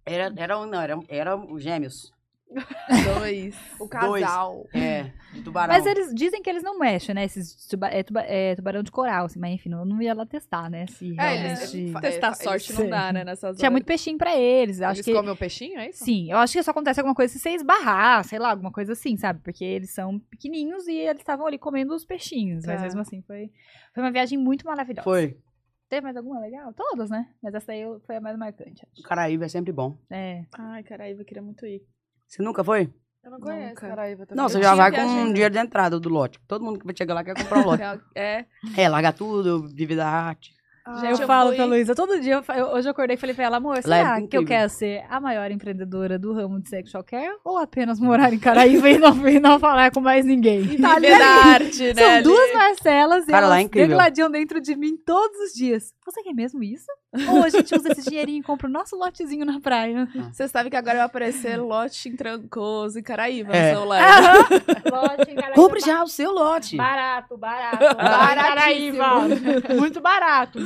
[0.07, 2.13] Era, era, um- não, era, era os gêmeos.
[3.19, 3.55] Dois.
[3.79, 4.67] O casal.
[4.75, 5.73] É, de tubarão.
[5.73, 7.25] Mas eles dizem que eles não mexem, né?
[7.25, 10.27] Esses tuba é, tuba- é, tubarão de coral, assim, mas enfim, eu não ia lá
[10.27, 10.87] testar, né?
[10.89, 11.77] Se É, realmente...
[11.77, 13.25] eles- fa- Testar É, sorte não dá, né?
[13.25, 13.73] Nessas Tinha horas.
[13.73, 14.81] muito peixinho pra eles.
[14.81, 16.05] Acho Eles que comem o peixinho, é isso?
[16.05, 18.93] Sim, eu acho que só acontece alguma coisa se você esbarrar, sei lá, alguma coisa
[18.93, 19.41] assim, sabe?
[19.43, 22.65] Porque eles são pequenininhos e eles estavam ali comendo os peixinhos.
[22.67, 22.83] Mas Tá.
[22.83, 23.51] mesmo assim, foi,
[23.95, 25.05] foi uma viagem muito maravilhosa.
[25.05, 25.37] Foi.
[25.89, 26.73] Teve mais alguma legal?
[26.73, 27.29] Todas, né?
[27.43, 28.85] Mas essa aí foi a mais marcante.
[28.85, 29.03] O acho.
[29.09, 29.99] Caraíba é sempre bom.
[30.09, 30.45] É.
[30.53, 31.83] Ai, caralho, eu queria muito ir.
[32.31, 32.89] Você nunca foi?
[33.25, 33.89] Eu não conheço Nunca.
[33.89, 34.43] Caraíba também.
[34.43, 36.39] Não, você Eu já tinha vai com um dinheiro de entrada do lote.
[36.49, 37.83] Todo mundo que vai chegar lá quer comprar o lote.
[38.15, 38.45] É.
[38.77, 40.53] É, larga tudo, vive da arte.
[41.03, 43.19] Gente, eu, falo fui- pra Luísa, todo dia, eu fa- eu- hoje eu acordei e
[43.19, 44.47] falei pra ela, amor, é será que eu incrível.
[44.47, 48.89] quero ser a maior empreendedora do ramo de sexual care ou apenas morar em Caraíba
[48.89, 50.63] e não, e não falar com mais ninguém?
[50.63, 51.95] Viver da arte, né?
[51.95, 52.23] São ali.
[52.25, 53.89] duas Marcelas e Cara, lá é elas incrível.
[53.89, 55.93] degladiam dentro de mim todos os dias.
[56.11, 56.87] Você quer mesmo isso?
[57.31, 60.09] Ou a gente usa esse dinheirinho e compra o nosso lotezinho na praia?
[60.33, 63.73] Você sabe que agora vai aparecer lote em Trancoso e Caraíva É.
[63.73, 64.07] no seu live.
[64.91, 65.55] Lote em Caraíva.
[65.55, 66.77] Compre já o seu lote.
[66.77, 67.97] Barato, barato.
[67.97, 69.77] Baratíssimo.
[69.79, 70.59] Muito barato.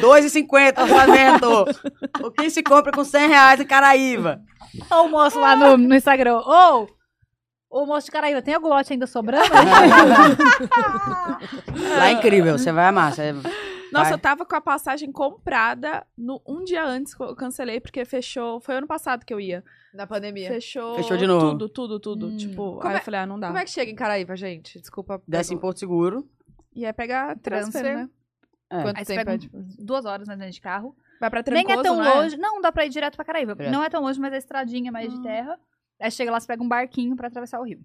[0.00, 1.64] 2,50 orçamento.
[2.22, 3.66] o que se compra com 100 reais em
[5.04, 6.38] o moço lá no, no Instagram.
[6.38, 6.86] Ô,
[7.70, 9.48] ô moço de Caraíva, tem algum lote ainda sobrando?
[11.98, 13.12] Lá é incrível, você vai amar.
[13.12, 13.34] Você...
[13.92, 14.12] Nossa, Vai.
[14.14, 18.60] eu tava com a passagem comprada no, um dia antes que eu cancelei, porque fechou.
[18.60, 19.64] Foi ano passado que eu ia.
[19.92, 20.48] Na pandemia.
[20.48, 20.94] Fechou.
[20.94, 21.50] Fechou de novo.
[21.52, 22.26] Tudo, tudo, tudo.
[22.28, 22.36] Hum.
[22.36, 23.48] Tipo, Como aí é- eu falei, ah, não dá.
[23.48, 24.78] Como é que chega em Caraíva, gente?
[24.80, 25.20] Desculpa.
[25.26, 26.28] Desce em Porto Seguro.
[26.74, 27.96] E é pegar transfer, Transfer.
[27.96, 28.10] né?
[28.70, 28.82] É.
[28.82, 29.38] Quanto Aí você tempo pega é?
[29.38, 29.58] tipo?
[29.84, 30.96] duas horas mais ou menos de carro.
[31.20, 32.36] Vai pra Trancoso, Nem é tão não longe.
[32.36, 33.54] Não, dá pra ir direto pra Caraíva.
[33.56, 33.72] Direto.
[33.72, 35.22] Não é tão longe, mas a estradinha mais de Hum.
[35.22, 35.58] terra.
[36.00, 37.80] Aí chega lá, você pega um barquinho pra atravessar o rio.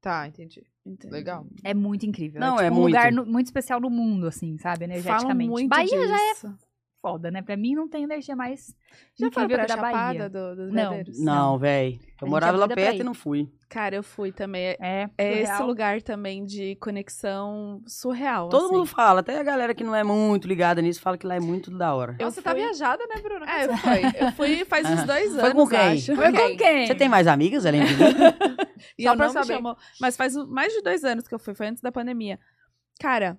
[0.00, 0.64] Tá, entendi.
[0.84, 1.12] Entendi.
[1.12, 1.46] Legal.
[1.62, 2.40] É muito incrível.
[2.40, 2.94] Não, é, é tipo, um muito.
[2.94, 4.80] lugar no- muito especial no mundo, assim, sabe?
[4.86, 5.50] Falam Energeticamente.
[5.50, 6.58] muito Bahia já é disso.
[7.02, 7.42] Foda, né?
[7.42, 8.72] Pra mim não tem energia mais
[9.18, 10.30] Já foi pra da Chapada Bahia.
[10.30, 11.02] do, dos Não.
[11.18, 11.98] Não, véi.
[12.20, 13.48] Eu morava é lá perto e não fui.
[13.68, 14.66] Cara, eu fui também.
[14.66, 18.48] É, É, é esse lugar também de conexão surreal.
[18.48, 18.74] Todo assim.
[18.76, 21.40] mundo fala, até a galera que não é muito ligada nisso fala que lá é
[21.40, 22.14] muito da hora.
[22.20, 23.44] Eu Você tá fui- viajada, né, Bruno?
[23.46, 24.00] É, eu fui.
[24.26, 25.78] Eu fui faz uns dois anos, Foi com quem?
[25.78, 26.14] acho.
[26.14, 26.86] Foi com quem?
[26.86, 28.02] Você tem mais amigas além de mim?
[28.98, 29.46] E Só eu pra saber.
[29.54, 29.76] chamou.
[30.00, 32.38] Mas faz mais de dois anos que eu fui, foi antes da pandemia.
[33.00, 33.38] Cara,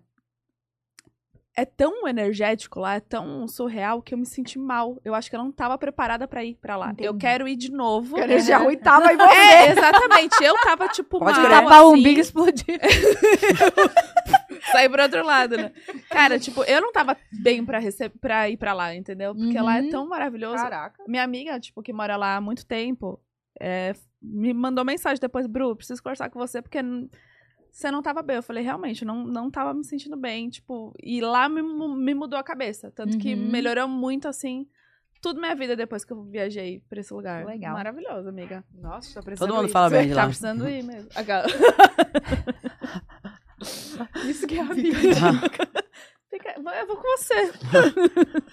[1.56, 5.00] é tão energético lá, é tão surreal que eu me senti mal.
[5.06, 6.88] Eu acho que eu não tava preparada pra ir pra lá.
[6.98, 7.18] Eu Entendi.
[7.20, 8.18] quero ir de novo.
[8.18, 9.36] A energia ruim tava em você.
[9.36, 10.44] É, exatamente.
[10.44, 11.62] Eu tava, tipo, Pode mal, crer.
[11.64, 12.80] Tapar o assim, umbigo e explodir.
[14.72, 15.72] sair pro outro lado, né?
[16.10, 19.36] Cara, tipo, eu não tava bem pra, rece- pra ir pra lá, entendeu?
[19.36, 19.90] Porque lá é Uhum.
[19.90, 20.56] tão maravilhoso.
[20.56, 21.04] Caraca.
[21.08, 23.20] Minha amiga, tipo, que mora lá há muito tempo,
[23.62, 26.80] é, me mandou mensagem depois, Bru, preciso conversar com você, porque
[27.74, 28.38] você não tava bem.
[28.38, 32.38] Eu falei, realmente, não, não tava me sentindo bem, tipo, e lá me, me mudou
[32.40, 32.92] a cabeça.
[32.92, 33.50] Tanto que Uhum.
[33.50, 34.68] melhorou muito, assim,
[35.22, 37.46] tudo minha vida depois que eu viajei pra esse lugar.
[37.46, 37.74] Legal.
[37.74, 38.64] Maravilhoso, amiga.
[38.74, 39.72] Nossa, tô precisando Todo mundo ir.
[39.72, 40.28] fala bem de Tá lá.
[40.28, 41.10] precisando ir mesmo.
[44.30, 44.98] Isso que é amiga.
[46.30, 47.52] Fica- Eu vou com você.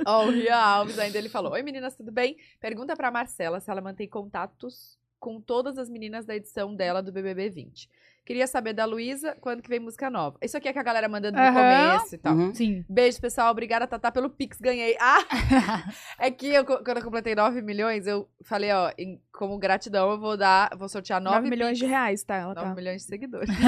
[0.06, 2.36] Ó, o Ria Alves ainda ele falou: Oi meninas, tudo bem?
[2.60, 7.10] Pergunta pra Marcela se ela mantém contatos com todas as meninas da edição dela do
[7.10, 7.88] BBB 20.
[8.24, 10.38] Queria saber da Luísa quando que vem música nova.
[10.42, 12.34] Isso aqui é que a galera mandando no começo e tal.
[12.34, 12.54] Uhum.
[12.54, 12.84] Sim.
[12.88, 13.50] Beijo, pessoal.
[13.50, 14.58] Obrigada, Tatá, pelo Pix.
[14.60, 14.96] Ganhei.
[15.00, 15.24] Ah!
[16.18, 20.20] é que eu, quando eu completei 9 milhões, eu falei, ó, em- como gratidão, eu
[20.20, 22.36] vou dar, vou sortear 9, 9 milhões de reais, tá?
[22.36, 22.74] Ela 9 tá.
[22.74, 23.50] milhões de seguidores.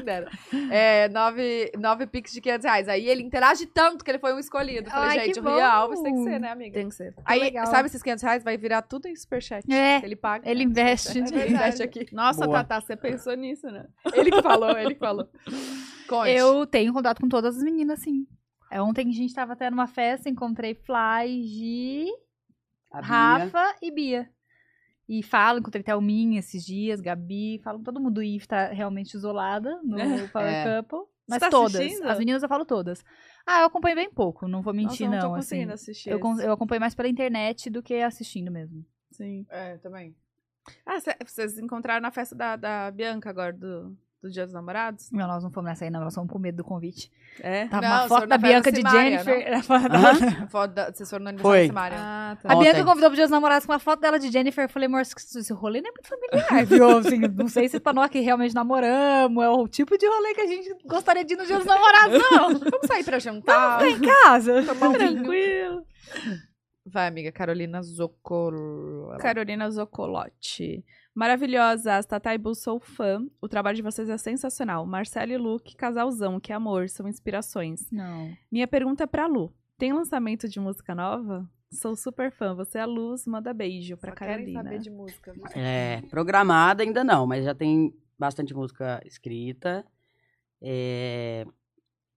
[0.70, 2.88] É, 9, 9 Pix de 500 reais.
[2.88, 4.88] Aí ele interage tanto que ele foi um escolhido.
[4.88, 5.76] Eu Falei, Ai, gente, que o Ria bom.
[5.76, 6.74] Alves tem que ser, né, amiga?
[6.74, 7.14] Tem que ser.
[7.24, 7.66] Aí, legal.
[7.66, 8.44] sabe esses 500 reais?
[8.44, 9.70] Vai virar tudo em superchat.
[9.70, 10.48] É, Ele paga.
[10.48, 10.70] ele né?
[10.70, 11.18] investe.
[11.18, 11.22] É.
[11.22, 12.06] Ele investe aqui.
[12.12, 12.58] Nossa, Boa.
[12.58, 13.88] Tatá, você pensou nisso, né?
[14.12, 15.28] Ele que falou, ele que falou.
[16.08, 16.30] Conte.
[16.30, 18.26] Eu tenho contato com todas as meninas, sim.
[18.70, 22.06] É, ontem a gente tava até numa festa, encontrei Fly, Gi.
[22.92, 24.28] Rafa e Bia.
[25.08, 28.22] E falo, encontrei Thelminha esses dias, Gabi, falam todo mundo.
[28.22, 29.96] Eve tá realmente isolada no
[30.32, 30.82] Power É.
[30.82, 31.08] Couple.
[31.28, 31.74] Mas tá todas.
[31.76, 32.06] assistindo?
[32.06, 33.04] As meninas eu falo todas.
[33.46, 35.28] Ah, eu acompanho bem pouco, não vou mentir, Nossa, eu não, não.
[35.28, 35.46] tô assim.
[35.48, 36.10] conseguindo assistir.
[36.10, 38.84] Eu, eu acompanho mais pela internet do que assistindo mesmo.
[39.12, 39.46] Sim.
[39.48, 40.14] É, também.
[40.86, 45.10] Ah, cê- vocês encontraram na festa da, da Bianca agora, do, do Dia dos Namorados?
[45.10, 46.00] Não, nós não fomos nessa aí, não.
[46.00, 47.10] Nós fomos com medo do convite.
[47.40, 47.66] É?
[47.68, 49.54] Tava Não, uma foto da Bianca de Simária, Jennifer.
[49.56, 50.46] a foto da-.
[50.48, 51.60] Foto da, vocês foram no Foi.
[51.60, 51.98] aniversário da Simária.
[51.98, 52.52] Ah, tá.
[52.52, 52.84] A Bianca Ontem.
[52.84, 54.64] convidou pro Dia dos Namorados com uma foto dela de Jennifer.
[54.64, 56.98] Eu falei, amor, esse rolê não é muito familiar, viu?
[56.98, 60.40] Assim, não sei se pra nós que realmente namoramos, é o tipo de rolê que
[60.42, 62.48] a gente gostaria de ir no Dia dos Namorados, não.
[62.58, 63.86] Vamos sair pra jantar.
[63.86, 64.62] Em casa.
[64.64, 64.92] Tomar um
[65.22, 65.84] vinho.
[66.84, 67.30] Vai, amiga.
[67.30, 69.16] Carolina Zoccolo.
[69.18, 70.84] Carolina Zoccolotti.
[71.14, 73.26] Maravilhosas, Tatá e Bu, sou fã.
[73.40, 74.86] O trabalho de vocês é sensacional.
[74.86, 77.90] Marcelo e Luke, casalzão, que amor, são inspirações.
[77.90, 78.32] Não.
[78.50, 79.52] Minha pergunta é pra Lu.
[79.76, 81.48] Tem lançamento de música nova?
[81.72, 82.54] Sou super fã.
[82.54, 84.62] Você é a Luz, manda beijo pra Só querem Carolina.
[84.62, 85.32] saber de música.
[85.32, 85.44] viu?
[85.54, 89.84] É, programada ainda não, mas já tem bastante música escrita.
[90.62, 91.46] É,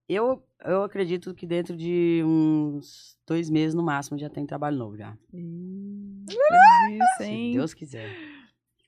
[0.08, 4.96] eu, eu acredito que dentro de uns dois meses no máximo já tem trabalho novo
[4.96, 5.16] já.
[5.32, 7.52] Delícia, Se hein?
[7.54, 8.10] Deus quiser.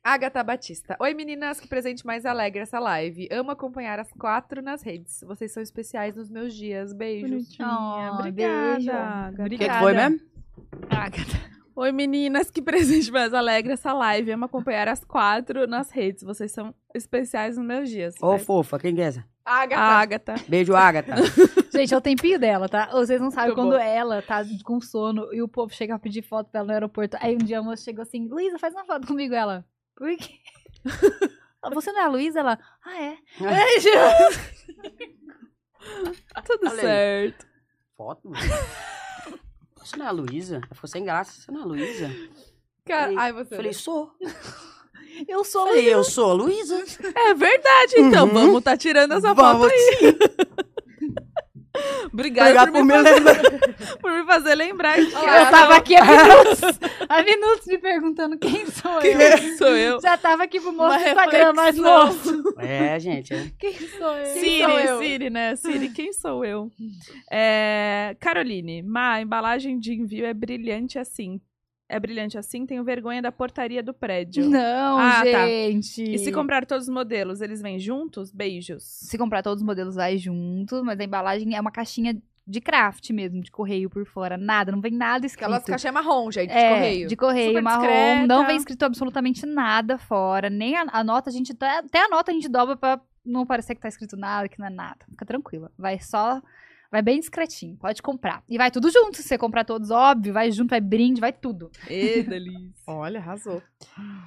[0.02, 0.96] Agatha Batista.
[1.00, 3.28] Oi, meninas, que presente mais alegre essa live.
[3.32, 5.20] Amo acompanhar as quatro nas redes.
[5.26, 6.92] Vocês são especiais nos meus dias.
[6.92, 7.28] Beijos.
[7.30, 7.68] Bonitinha.
[7.68, 8.74] Oh, Obrigada.
[8.76, 8.90] beijo.
[8.92, 9.32] Agatha.
[9.32, 9.80] O que, que Obrigada.
[9.80, 10.20] foi mesmo?
[10.90, 11.55] Agatha.
[11.78, 14.32] Oi, meninas, que presente mais alegre essa live.
[14.32, 16.22] Amo acompanhar as quatro nas redes.
[16.24, 18.14] Vocês são especiais nos meus dias.
[18.22, 19.22] Ô, Mas- fofa, quem que é essa?
[19.44, 19.82] Agatha.
[19.82, 20.34] A Agatha.
[20.48, 21.12] Beijo, Agatha.
[21.70, 22.86] Gente, é o tempinho dela, tá?
[22.86, 23.84] Vocês não sabem Muito quando bom.
[23.84, 27.18] ela tá com sono e o povo chega a pedir foto pra ela no aeroporto.
[27.20, 29.34] Aí um dia a moça chegou assim, Luísa, faz uma foto comigo.
[29.34, 29.62] Ela,
[29.94, 30.32] por quê?
[31.74, 32.40] Você não é a Luísa?
[32.40, 33.18] Ela, ah, é.
[33.42, 34.56] Ai, Jesus.
[36.46, 37.46] Tudo certo.
[37.94, 38.32] foto?
[39.86, 40.56] Você não é a Luísa?
[40.56, 41.40] Ela ficou sem graça.
[41.40, 42.10] Você não é a Luísa?
[42.84, 43.56] Cara, Falei- ai, você.
[43.56, 44.10] Falei, sou.
[45.26, 46.84] Eu sou Falei, eu sou a Luísa.
[47.14, 48.26] É verdade, então.
[48.26, 48.34] Uhum.
[48.34, 50.45] Vamos tá tirando essa Vamos foto aí.
[52.12, 53.42] Obrigada Obrigado por, por me lembrar.
[54.00, 56.60] por me fazer lembrar Olha, Eu tava aqui há minutos,
[57.08, 59.18] há minutos me perguntando quem sou eu.
[59.38, 60.00] quem sou eu.
[60.00, 62.54] Já tava aqui pro moço do Instagram, mas moço.
[62.58, 63.34] É, gente.
[63.34, 63.50] é.
[63.58, 64.26] Quem sou eu?
[64.26, 64.98] Siri, sou eu?
[64.98, 65.56] Siri, né?
[65.56, 66.70] Siri, quem sou eu?
[67.30, 71.40] É, Caroline, Ma, a embalagem de envio é brilhante assim.
[71.88, 74.48] É brilhante assim, tenho vergonha da portaria do prédio.
[74.48, 75.46] Não, Ah, tá.
[75.46, 76.02] gente.
[76.02, 78.32] E se comprar todos os modelos, eles vêm juntos?
[78.32, 78.82] Beijos.
[78.82, 82.16] Se comprar todos os modelos, vai juntos, mas a embalagem é uma caixinha
[82.48, 84.36] de craft mesmo, de correio por fora.
[84.36, 85.44] Nada, não vem nada escrito.
[85.46, 87.08] Aquelas caixinhas marrom, gente, de É, correio.
[87.08, 87.80] De correio, Super marrom.
[87.82, 88.26] discreta.
[88.26, 90.50] Não vem escrito absolutamente nada fora.
[90.50, 91.52] Nem a, a nota, a gente.
[91.52, 94.58] Até, até a nota a gente dobra pra não parecer que tá escrito nada, que
[94.58, 94.98] não é nada.
[95.10, 95.70] Fica tranquila.
[95.78, 96.40] Vai só.
[96.90, 97.76] Vai bem discretinho.
[97.76, 98.42] Pode comprar.
[98.48, 99.16] E vai tudo junto.
[99.16, 101.70] Se você comprar todos, óbvio, vai junto, vai brinde, vai tudo.
[101.88, 102.74] Ê, delícia.
[102.86, 103.62] Olha, arrasou.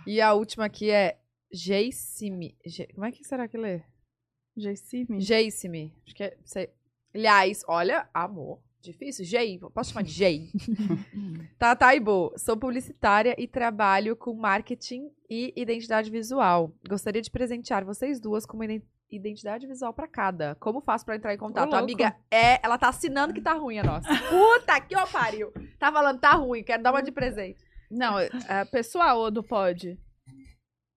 [0.05, 1.17] E a última aqui é
[1.51, 2.55] Geissime.
[2.65, 2.87] Ge...
[2.93, 3.81] Como é que será que lê?
[4.55, 5.19] Geissime?
[5.19, 5.95] Geissime.
[6.05, 6.37] Acho que é.
[6.43, 6.69] Sei.
[7.13, 8.61] Aliás, olha, amor.
[8.81, 9.25] Difícil?
[9.25, 9.59] Gei.
[9.73, 10.51] Posso chamar de Gei?
[11.59, 12.33] tá, tá, Ibo.
[12.37, 16.73] Sou publicitária e trabalho com marketing e identidade visual.
[16.87, 18.65] Gostaria de presentear vocês duas com uma
[19.11, 20.55] identidade visual pra cada.
[20.55, 21.73] Como faço pra entrar em contato?
[21.73, 22.59] A amiga é.
[22.63, 24.07] Ela tá assinando que tá ruim a nossa.
[24.29, 25.51] Puta que ó pariu.
[25.77, 27.63] Tá falando, tá ruim, quero dar uma de presente.
[27.89, 29.97] Não, é é pessoal ou do pod?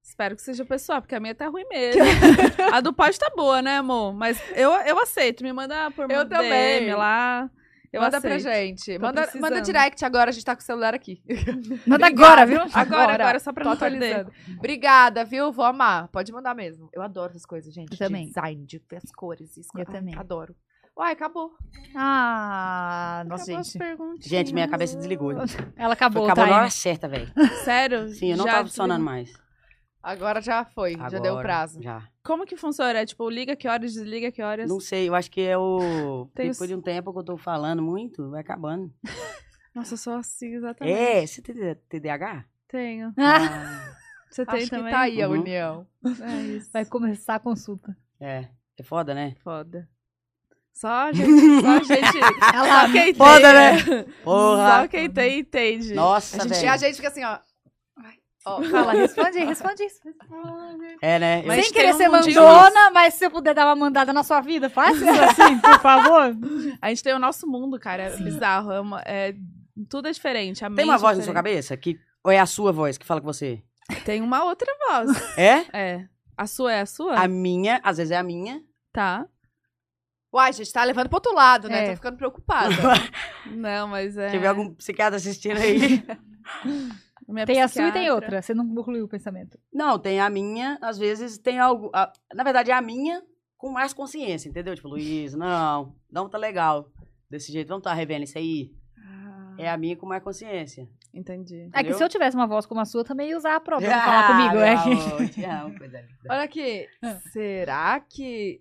[0.05, 2.02] Espero que seja pessoal, porque a minha tá ruim mesmo.
[2.72, 4.12] a do pod tá boa, né, amor?
[4.12, 5.43] Mas eu, eu aceito.
[5.43, 6.94] Me manda por Eu DM também.
[6.94, 7.48] lá.
[7.93, 8.43] Eu manda aceito.
[8.43, 8.94] pra gente.
[8.94, 9.43] Tô Manda, precisando.
[9.43, 11.23] manda direct agora, a gente tá com o celular aqui.
[11.86, 12.60] Manda agora, viu?
[12.73, 14.32] Agora, agora, só pra não atualizando.
[14.56, 15.52] Obrigada, viu?
[15.52, 16.09] Vou amar.
[16.09, 16.89] Pode mandar mesmo.
[16.93, 17.93] Eu adoro essas coisas, gente.
[17.93, 18.28] Eu também.
[18.28, 19.56] Design, de as cores.
[19.59, 19.69] Isso.
[19.77, 20.16] Eu Ai, também.
[20.16, 20.56] Adoro.
[20.97, 21.52] Uai, acabou.
[21.94, 24.28] Ah, nossa, Acabou gente.
[24.28, 25.32] Gente, minha cabeça desligou.
[25.77, 26.51] Ela acabou, Acabou tá?
[26.51, 27.32] na hora certa, velho.
[27.64, 28.09] Sério?
[28.10, 29.32] Sim, eu não Já tava funcionando mais.
[30.02, 30.92] Agora já foi.
[30.96, 31.80] já deu o Agora, prazo.
[31.82, 32.02] Já.
[32.24, 32.98] Como que funciona?
[32.98, 34.68] É tipo, liga que horas, desliga que horas?
[34.68, 36.28] Não sei, eu acho que é o.
[36.34, 38.92] Tem Depois os- de um tempo que eu tô falando muito, vai acabando.
[39.74, 40.94] Nossa, eu sou assim, exatamente.
[40.98, 41.54] É, você tem
[41.88, 42.44] TDAH?
[42.68, 43.12] Tenho.
[43.16, 43.94] Ah,
[44.30, 44.90] Você tem Acho que também?
[44.92, 45.40] tá aí a Uhum.
[45.40, 45.86] união.
[46.22, 46.70] É isso.
[46.72, 47.96] Vai começar a consulta.
[48.20, 48.48] é.
[48.78, 49.34] É foda, né?
[49.44, 49.86] Foda.
[50.72, 52.18] Só gente, só gente.
[52.54, 53.52] Ela- só quem Foda, tem,
[53.94, 54.04] né?
[54.24, 54.80] Porra.
[54.82, 55.92] Só quem tem entende.
[55.92, 56.70] Nossa, A gente, velho.
[56.72, 57.38] a gente fica assim, ó.
[58.44, 58.62] Ó.
[58.62, 59.82] Fala, responde responde.
[59.85, 60.97] Responde.
[61.01, 61.40] É, né?
[61.43, 64.23] Eu- Mas Sem querer um ser mandona, mas se você puder dar uma mandada na
[64.23, 66.36] sua vida, faça isso assim, por favor.
[66.81, 68.05] A gente tem o nosso mundo, cara.
[68.05, 68.73] É bizarro.
[68.73, 69.35] É uma- é-
[69.89, 70.64] tudo é diferente.
[70.64, 71.77] A Tem mente uma é voz na sua cabeça?
[71.77, 71.98] Que...
[72.24, 73.62] Ou é a sua voz que fala com você?
[74.05, 75.36] Tem uma outra voz.
[75.39, 75.64] É?
[75.73, 76.06] É.
[76.36, 77.14] A sua é a sua?
[77.16, 78.60] A minha, às vezes é a minha.
[78.93, 79.27] Tá.
[80.35, 81.85] Uai, gente, tá levando pro outro lado, né?
[81.85, 81.90] É.
[81.90, 82.70] Tô ficando preocupada.
[83.47, 84.31] Não, mas é.
[84.31, 86.02] Tiver algum psiquiatra assistindo aí.
[87.28, 88.14] Minha Tem a sua e tem psiquiatra.
[88.14, 88.42] outra.
[88.42, 89.58] Você não concluiu o pensamento.
[89.72, 91.90] Não, tem a minha, às vezes tem algo.
[91.94, 93.22] a- Na verdade, é a minha
[93.56, 94.74] com mais consciência, entendeu?
[94.74, 96.90] Tipo, Luiz, não, não tá legal.
[97.30, 98.72] Desse jeito, vamos tá revendo isso aí.
[98.98, 100.88] Ah, É a minha com mais consciência.
[101.14, 101.54] Entendi.
[101.56, 101.98] É que Entendeu?
[101.98, 104.26] se eu tivesse uma voz como a sua, também ia usar a própria pra falar
[104.28, 104.56] comigo.
[104.62, 104.74] É
[105.20, 105.44] meu que...
[105.44, 106.14] amo, coisa linda.
[106.30, 106.86] Olha aqui.
[107.32, 108.60] Será que.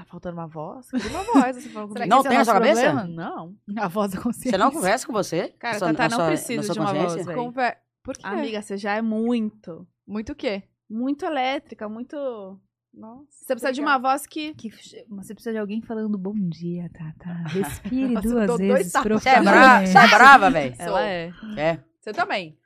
[0.00, 0.86] Tá faltando uma voz?
[0.94, 1.56] Uma voz.
[1.56, 1.94] Você comigo.
[1.94, 3.04] que Não é tem na nosso sua cabeça?
[3.06, 3.54] Não.
[3.76, 4.50] A voz da consciência.
[4.52, 5.48] Você não conversa com você?
[5.58, 7.26] Cara, sua- Tatá não sua- precisa de uma voz.
[7.26, 7.76] Conver...
[8.02, 8.26] Por quê?
[8.26, 9.86] Amiga, você já é muito.
[10.08, 10.62] Muito o quê?
[10.88, 12.16] Muito elétrica, muito.
[12.94, 13.26] Nossa.
[13.30, 14.54] Você precisa de uma voz que.
[14.54, 14.70] Que
[15.10, 17.34] você precisa de alguém falando bom dia, Tata.
[17.48, 18.92] Respire Nossa, eu duas dois vezes.
[18.92, 19.86] Você é, bra...
[19.86, 20.74] você é brava, velho?
[20.78, 21.30] Ela é.
[21.58, 21.78] É.
[22.00, 22.58] Você também.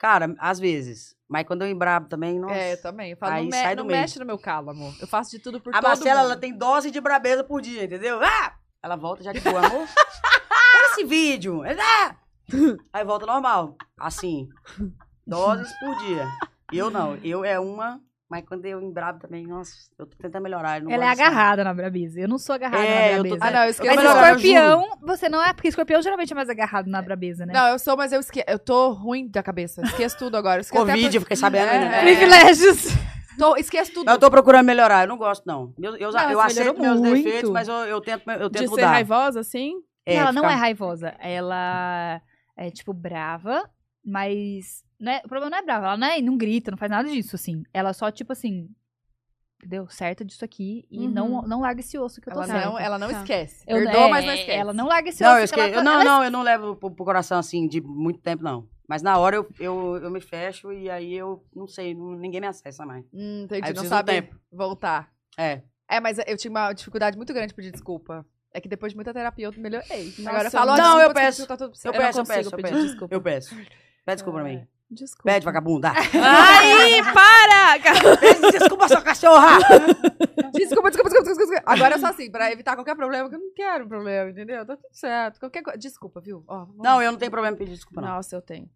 [0.00, 1.14] Cara, às vezes.
[1.28, 2.54] Mas quando eu embrabo também, nossa.
[2.54, 3.10] É, eu também.
[3.12, 4.00] Eu falo, Aí não, me- sai do não meio.
[4.00, 4.94] mexe no meu calo, amor.
[5.00, 6.30] Eu faço de tudo por A Marcela, mundo.
[6.32, 8.18] ela tem dose de brabeza por dia, entendeu?
[8.20, 8.54] Ah!
[8.82, 9.86] Ela volta já de boa, amor.
[10.50, 11.62] Olha esse vídeo.
[11.64, 12.16] Ah!
[12.92, 13.76] Aí volta normal.
[13.98, 14.48] Assim.
[15.26, 16.26] Doses por dia.
[16.72, 17.16] Eu não.
[17.22, 20.78] Eu é uma, mas quando eu embrabo também, nossa, eu tô tentando melhorar.
[20.78, 22.20] eu não Ela é agarrada na brabeza.
[22.20, 23.44] Eu não sou agarrada É, na eu tô brabeza.
[23.44, 23.88] Ah, não, eu esqueço.
[23.94, 27.44] Mas melhorar, eu escorpião, você não é, porque escorpião geralmente é mais agarrado na brabeza,
[27.44, 27.52] né?
[27.52, 28.46] Não, eu sou, mas eu esqueço.
[28.48, 29.82] Eu tô ruim da cabeça.
[29.82, 30.58] Esqueço tudo agora.
[30.58, 31.68] Eu esqueço até Covid, eu por- fiquei sabendo.
[31.68, 31.98] É, né?
[31.98, 32.02] é.
[32.02, 32.86] Privilégios.
[33.38, 34.10] Tô, esqueço tudo.
[34.10, 35.72] Eu tô procurando melhorar, eu não gosto, não.
[35.80, 37.24] Eu, eu, Não, eu aceito meus muito.
[37.24, 38.90] defeitos, mas eu, eu tento, eu tento De ser mudar.
[38.90, 39.72] raivosa, assim?
[40.06, 41.14] É, ela não é raivosa.
[41.18, 42.20] Ela
[42.56, 43.68] é, tipo, brava,
[44.04, 44.84] mas.
[45.00, 47.34] Né, o problema não é brava, ela não, é, não grita, não faz nada disso,
[47.34, 47.62] assim.
[47.72, 48.68] Ela só, tipo assim.
[49.66, 51.10] Deu certo disso aqui e Uhum.
[51.10, 52.66] não, não larga esse osso que eu tô Ela certa.
[52.66, 53.18] não, ela não Tá.
[53.20, 53.62] esquece.
[53.66, 54.58] Eu- Perdoa, é, mas não esquece.
[54.58, 55.40] Ela não larga esse Não, osso.
[55.44, 57.78] eu que ela tá- não, ela- não, eu não levo pro, pro coração assim de
[57.80, 58.66] muito tempo, não.
[58.88, 62.40] Mas na hora eu, eu, eu me fecho e aí eu não sei, não- ninguém
[62.40, 63.04] me acessa mais.
[63.12, 63.60] Hum, Aí entendi.
[63.60, 64.36] Não precisa do sabe tempo.
[64.50, 65.12] voltar.
[65.36, 65.60] É.
[65.88, 68.24] É, mas eu tinha uma dificuldade muito grande de pedir desculpa.
[68.54, 70.06] É que depois de muita terapia eu melhorei.
[70.18, 71.46] Nossa, Agora eu falo, não, eu peço.
[71.46, 72.82] Tá tudo Eu não peço, eu peço, eu peço.
[72.86, 73.14] desculpa.
[73.14, 73.54] Eu peço.
[73.54, 74.66] Pede desculpa pra mim.
[74.90, 75.30] Desculpa.
[75.30, 75.92] Pede, vagabunda.
[75.92, 77.78] Aí, para!
[78.50, 79.58] Desculpa, sua cachorra.
[80.52, 81.62] Desculpa, desculpa, desculpa, desculpa, desculpa.
[81.64, 84.66] Agora é só assim, pra evitar qualquer problema, que eu não quero problema, entendeu?
[84.66, 85.38] Tá tudo certo.
[85.38, 85.78] Qualquer coisa.
[85.78, 86.42] Desculpa, viu?
[86.48, 88.08] Ó, Não, eu não tenho problema em pedir desculpa, não.
[88.08, 88.68] Nossa, eu tenho.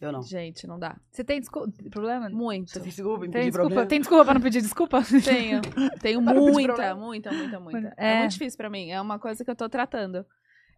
[0.00, 0.22] Eu não.
[0.22, 0.96] Gente, não dá.
[1.10, 1.70] Você tem desculpa?
[1.90, 2.30] Problema?
[2.30, 2.70] Muito.
[2.70, 3.86] Você tem desculpa em Tem pedir desculpa, problema?
[3.86, 5.02] tem desculpa pra não pedir desculpa?
[5.22, 5.60] Tenho.
[6.00, 7.94] Tenho muita, muita, muita, muita.
[7.98, 8.14] É.
[8.14, 8.18] É.
[8.20, 8.90] muito difícil pra mim.
[8.90, 10.24] É uma coisa que eu tô tratando.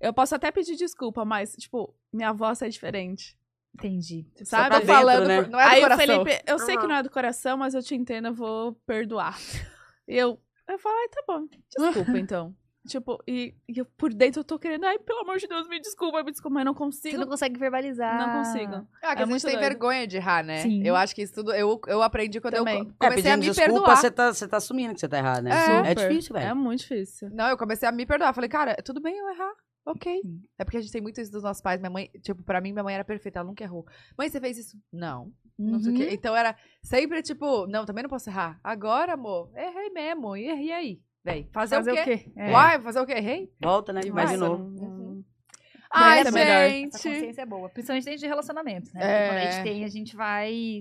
[0.00, 3.38] Eu posso até pedir desculpa, mas, tipo, minha voz é diferente.
[3.74, 4.26] Entendi.
[4.44, 4.70] Sabe?
[4.70, 5.48] tá Tô falando, dentro, né?
[5.52, 6.06] não é do Aí o coração.
[6.24, 9.38] Felipe, eu sei que não é do coração, mas eu te entendo, eu vou perdoar.
[10.06, 10.38] E eu,
[10.68, 11.46] eu falo, ai, tá bom,
[11.76, 12.54] desculpa então.
[12.88, 15.80] Tipo, e, e eu por dentro eu tô querendo, ai, pelo amor de Deus, me
[15.80, 17.18] desculpa, me desculpa, mas não Você consigo.
[17.18, 18.18] não consegue verbalizar.
[18.18, 18.74] Não consigo.
[19.00, 19.62] Ah, que É a gente muito tem doido.
[19.68, 20.58] vergonha de errar, né?
[20.62, 20.82] Sim.
[20.84, 21.54] Eu acho que isso tudo.
[21.54, 22.78] Eu, eu aprendi quando Também.
[22.80, 23.96] eu É, comecei a pedindo me desculpa, perdoar.
[23.96, 25.50] você tá, você tá assumindo que você tá errado, né?
[25.52, 25.90] É.
[25.92, 26.48] É, difícil, velho.
[26.50, 27.30] É muito difícil.
[27.30, 28.34] Não, eu comecei a me perdoar.
[28.34, 29.52] Falei, cara, tudo bem eu errar.
[29.84, 30.20] Ok.
[30.22, 30.42] Sim.
[30.58, 31.80] É porque a gente tem muito isso dos nossos pais.
[31.80, 33.84] Minha mãe, tipo, pra mim, minha mãe era perfeita, ela nunca errou.
[34.16, 34.76] Mãe, você fez isso?
[34.92, 35.32] Não.
[35.58, 36.04] Não sei o quê.
[36.06, 36.12] Uhum.
[36.12, 38.58] Então era sempre tipo, não, também não posso errar.
[38.62, 40.36] Agora, amor, errei mesmo.
[40.36, 41.00] E, e aí?
[41.24, 42.32] Véi, fazer, Fazer o quê?
[42.36, 42.50] É.
[42.50, 43.12] Uai, fazer o quê?
[43.12, 43.52] Errei?
[43.62, 44.00] Volta, né?
[44.04, 44.64] E Vai de novo.
[44.70, 45.24] Não-
[45.94, 46.70] Ai, Essa é melhor.
[46.70, 46.94] gente.
[46.96, 47.68] Essa consciência é boa.
[47.68, 49.00] Principalmente dentro de relacionamento, né?
[49.02, 49.28] É.
[49.28, 50.78] Quando a gente tem, a gente vai,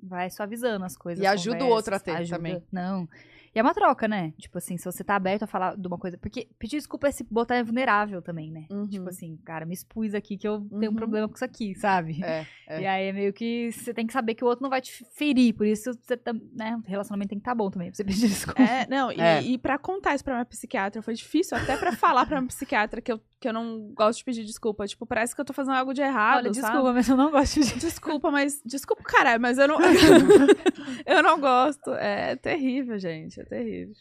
[0.00, 1.22] vai suavizando as coisas.
[1.22, 2.36] E ajuda o outro a ter ajuda.
[2.36, 2.62] também.
[2.72, 3.08] Não.
[3.56, 4.34] E é uma troca, né?
[4.38, 6.18] Tipo assim, se você tá aberto a falar de uma coisa.
[6.18, 8.66] Porque pedir desculpa é se botar vulnerável também, né?
[8.70, 8.86] Uhum.
[8.86, 10.94] Tipo assim, cara, me expus aqui que eu tenho um Uhum.
[10.94, 12.22] problema com isso aqui, sabe?
[12.22, 12.80] É, é.
[12.82, 15.02] E aí é meio que você tem que saber que o outro não vai te
[15.14, 15.54] ferir.
[15.54, 16.78] Por isso, você tá, né?
[16.84, 17.88] O relacionamento tem que estar bom também.
[17.88, 18.62] Pra você pedir desculpa.
[18.62, 19.40] É, não, e, É.
[19.42, 23.00] e pra contar isso pra minha psiquiatra foi difícil, até pra falar pra minha psiquiatra
[23.00, 24.86] que eu, que eu não gosto de pedir desculpa.
[24.86, 26.38] Tipo, parece que eu tô fazendo algo de errado.
[26.44, 26.66] Olha, sabe?
[26.66, 27.74] desculpa, mas eu não gosto de.
[27.76, 28.62] Desculpa, mas.
[28.64, 29.78] Desculpa, caralho, mas eu não.
[31.04, 31.92] eu não gosto.
[31.94, 33.40] É terrível, gente.
[33.40, 33.94] É terrível.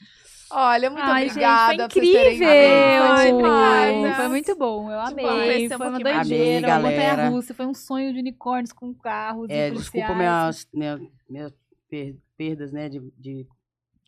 [0.51, 1.71] Olha, muito Ai, obrigada.
[1.73, 2.47] gente, foi incrível!
[2.47, 3.39] vindo.
[3.41, 4.13] Foi.
[4.13, 5.25] Foi muito bom, eu amei.
[5.25, 9.49] um Foi uma doideira, Amei, uma montanha russa, foi um sonho de unicórnios com carros.
[9.49, 11.53] É, e desculpa minhas, minhas, minhas
[11.89, 12.87] per- perdas, né?
[12.89, 13.47] De, de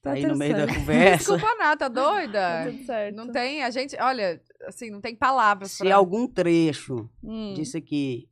[0.02, 0.76] Tá aí no meio da certo.
[0.80, 1.18] conversa.
[1.36, 2.40] Desculpa nada, tá doida?
[2.40, 3.16] Tá tudo certo.
[3.16, 5.96] Não tem, a gente, olha, assim, não tem palavras Se pra...
[5.96, 7.54] algum trecho Hum.
[7.56, 8.28] disso aqui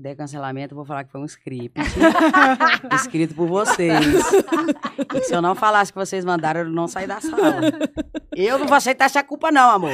[0.00, 1.74] der cancelamento, eu vou falar que foi um script
[2.94, 4.06] escrito por vocês.
[4.96, 7.60] E que se eu não falasse que vocês mandaram, eu não sair da sala.
[8.40, 9.90] Eu não vou aceitar essa culpa, não, amor.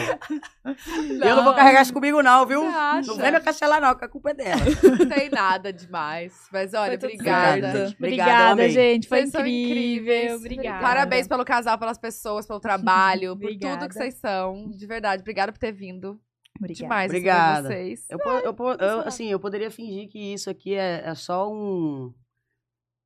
[1.24, 2.62] Eu não vou carregar isso comigo, não, viu?
[2.64, 4.60] Não vem me cancelar, não, que a culpa é dela.
[4.98, 6.46] Não tem nada demais.
[6.52, 7.94] Mas olha, obrigada.
[7.98, 8.68] Obrigada, amei.
[8.70, 9.08] gente.
[9.08, 9.64] Foi Vocês incrível.
[9.64, 10.34] incríveis.
[10.36, 10.80] Obrigada.
[10.80, 13.78] Parabéns pelo casal, pelas pessoas, pelo trabalho, por Obrigada.
[13.78, 14.68] tudo que vocês são.
[14.70, 16.20] De verdade, obrigada por ter vindo.
[16.58, 16.82] Obrigada.
[16.84, 17.68] Demais Obrigada.
[17.68, 18.06] vocês.
[18.10, 22.12] Eu, eu, po- eu, assim, eu poderia fingir que isso aqui é, é só um.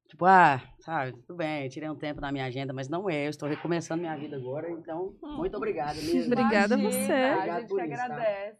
[0.08, 3.26] Tipo, ah, sabe, tudo bem, eu tirei um tempo na minha agenda, mas não é.
[3.26, 6.32] Eu estou recomeçando minha vida agora, então, muito obrigado mesmo.
[6.32, 7.12] Obrigada a você.
[7.12, 8.04] A Obrigado gente por que isso, tá?
[8.04, 8.56] agradece.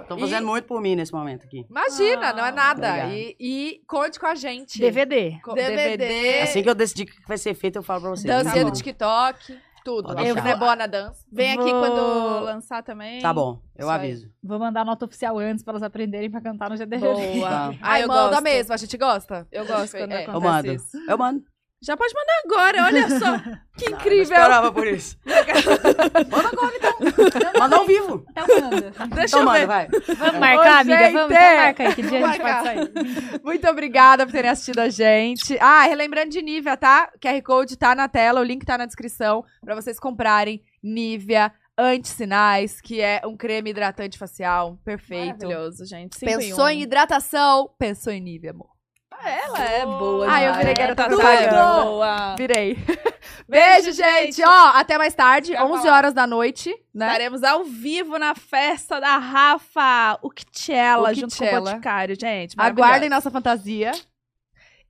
[0.00, 1.64] Estão fazendo muito por mim nesse momento aqui.
[1.70, 3.06] Imagina, não é Ah, nada.
[3.14, 4.80] E, e conte com a gente.
[4.80, 5.38] DVD.
[5.42, 5.96] Co- DVD.
[5.96, 6.40] DVD.
[6.40, 8.24] Assim que eu decidir o que vai ser feito, eu falo pra vocês.
[8.26, 8.76] Dancinha Tá do.
[8.76, 9.58] TikTok.
[9.84, 10.10] Tudo.
[10.20, 10.48] Eu deixar.
[10.50, 11.24] é boa na dança.
[11.32, 13.20] Vem aqui Vou- quando lançar também.
[13.22, 13.94] Tá bom, eu Isso aí.
[13.96, 14.30] aviso.
[14.42, 17.00] Vou mandar nota oficial antes pra elas aprenderem pra cantar no GDR.
[17.00, 17.48] Boa.
[17.48, 17.70] Tá.
[17.70, 18.42] Ah, Ai, eu manda gosto.
[18.42, 19.46] mesmo, a gente gosta.
[19.50, 20.26] Eu gosto quando É.
[20.26, 20.72] Eu acontece mando.
[20.74, 20.96] isso.
[21.08, 21.42] Eu mando.
[21.80, 23.58] Já pode mandar agora, olha só.
[23.78, 24.22] Que Eu incrível.
[24.22, 25.16] esperava por isso.
[25.24, 27.60] Manda agora, então.
[27.60, 28.24] Manda ao vivo.
[28.28, 28.90] Então manda.
[29.14, 29.66] Deixa Então eu manda, ver.
[29.68, 29.88] vai.
[30.16, 31.12] Vamos marcar, Ô, amiga?
[31.12, 31.94] Vamos, então marca aí.
[31.94, 32.64] Que dia a gente pode marcar.
[32.64, 33.40] sair?
[33.44, 35.56] Muito obrigada por terem assistido a gente.
[35.60, 37.08] Ah, relembrando de Nivea, tá?
[37.22, 42.80] QR Code tá na tela, o link tá na descrição pra vocês comprarem Nivea Anti-Sinais,
[42.80, 45.46] que é um creme hidratante facial perfeito.
[45.46, 46.16] Maravilhoso, gente.
[46.18, 46.82] Cinco Pensou em um.
[46.82, 48.70] hidratação, pensou em Nivea, amor.
[49.24, 50.26] Ela é boa.
[50.30, 51.84] Ah, eu virei garota Tá propaganda.
[51.84, 52.34] boa.
[52.36, 52.78] Virei.
[53.48, 54.42] Beijo, gente.
[54.44, 55.96] Ó, até mais tarde, Tchau, 11 falar.
[55.96, 57.06] horas da noite, né?
[57.06, 60.30] Estaremos ao vivo na festa da Rafa, O
[61.14, 61.60] junto com o.
[61.60, 62.54] Boticário, gente.
[62.58, 63.92] Aguardem nossa fantasia.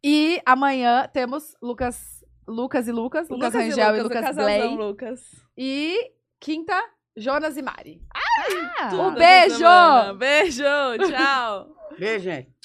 [0.04, 4.76] E amanhã temos Lucas, Lucas e Lucas, Lucas, Lucas Rangel e Lucas, casalzão Blay.
[4.76, 5.20] Lucas.
[5.56, 6.80] E quinta,
[7.16, 8.00] Jonas e Mari.
[8.14, 10.14] Ah, Um beijo!
[10.16, 10.62] Beijo,
[11.10, 11.66] tchau.
[11.98, 12.57] Beijo, gente.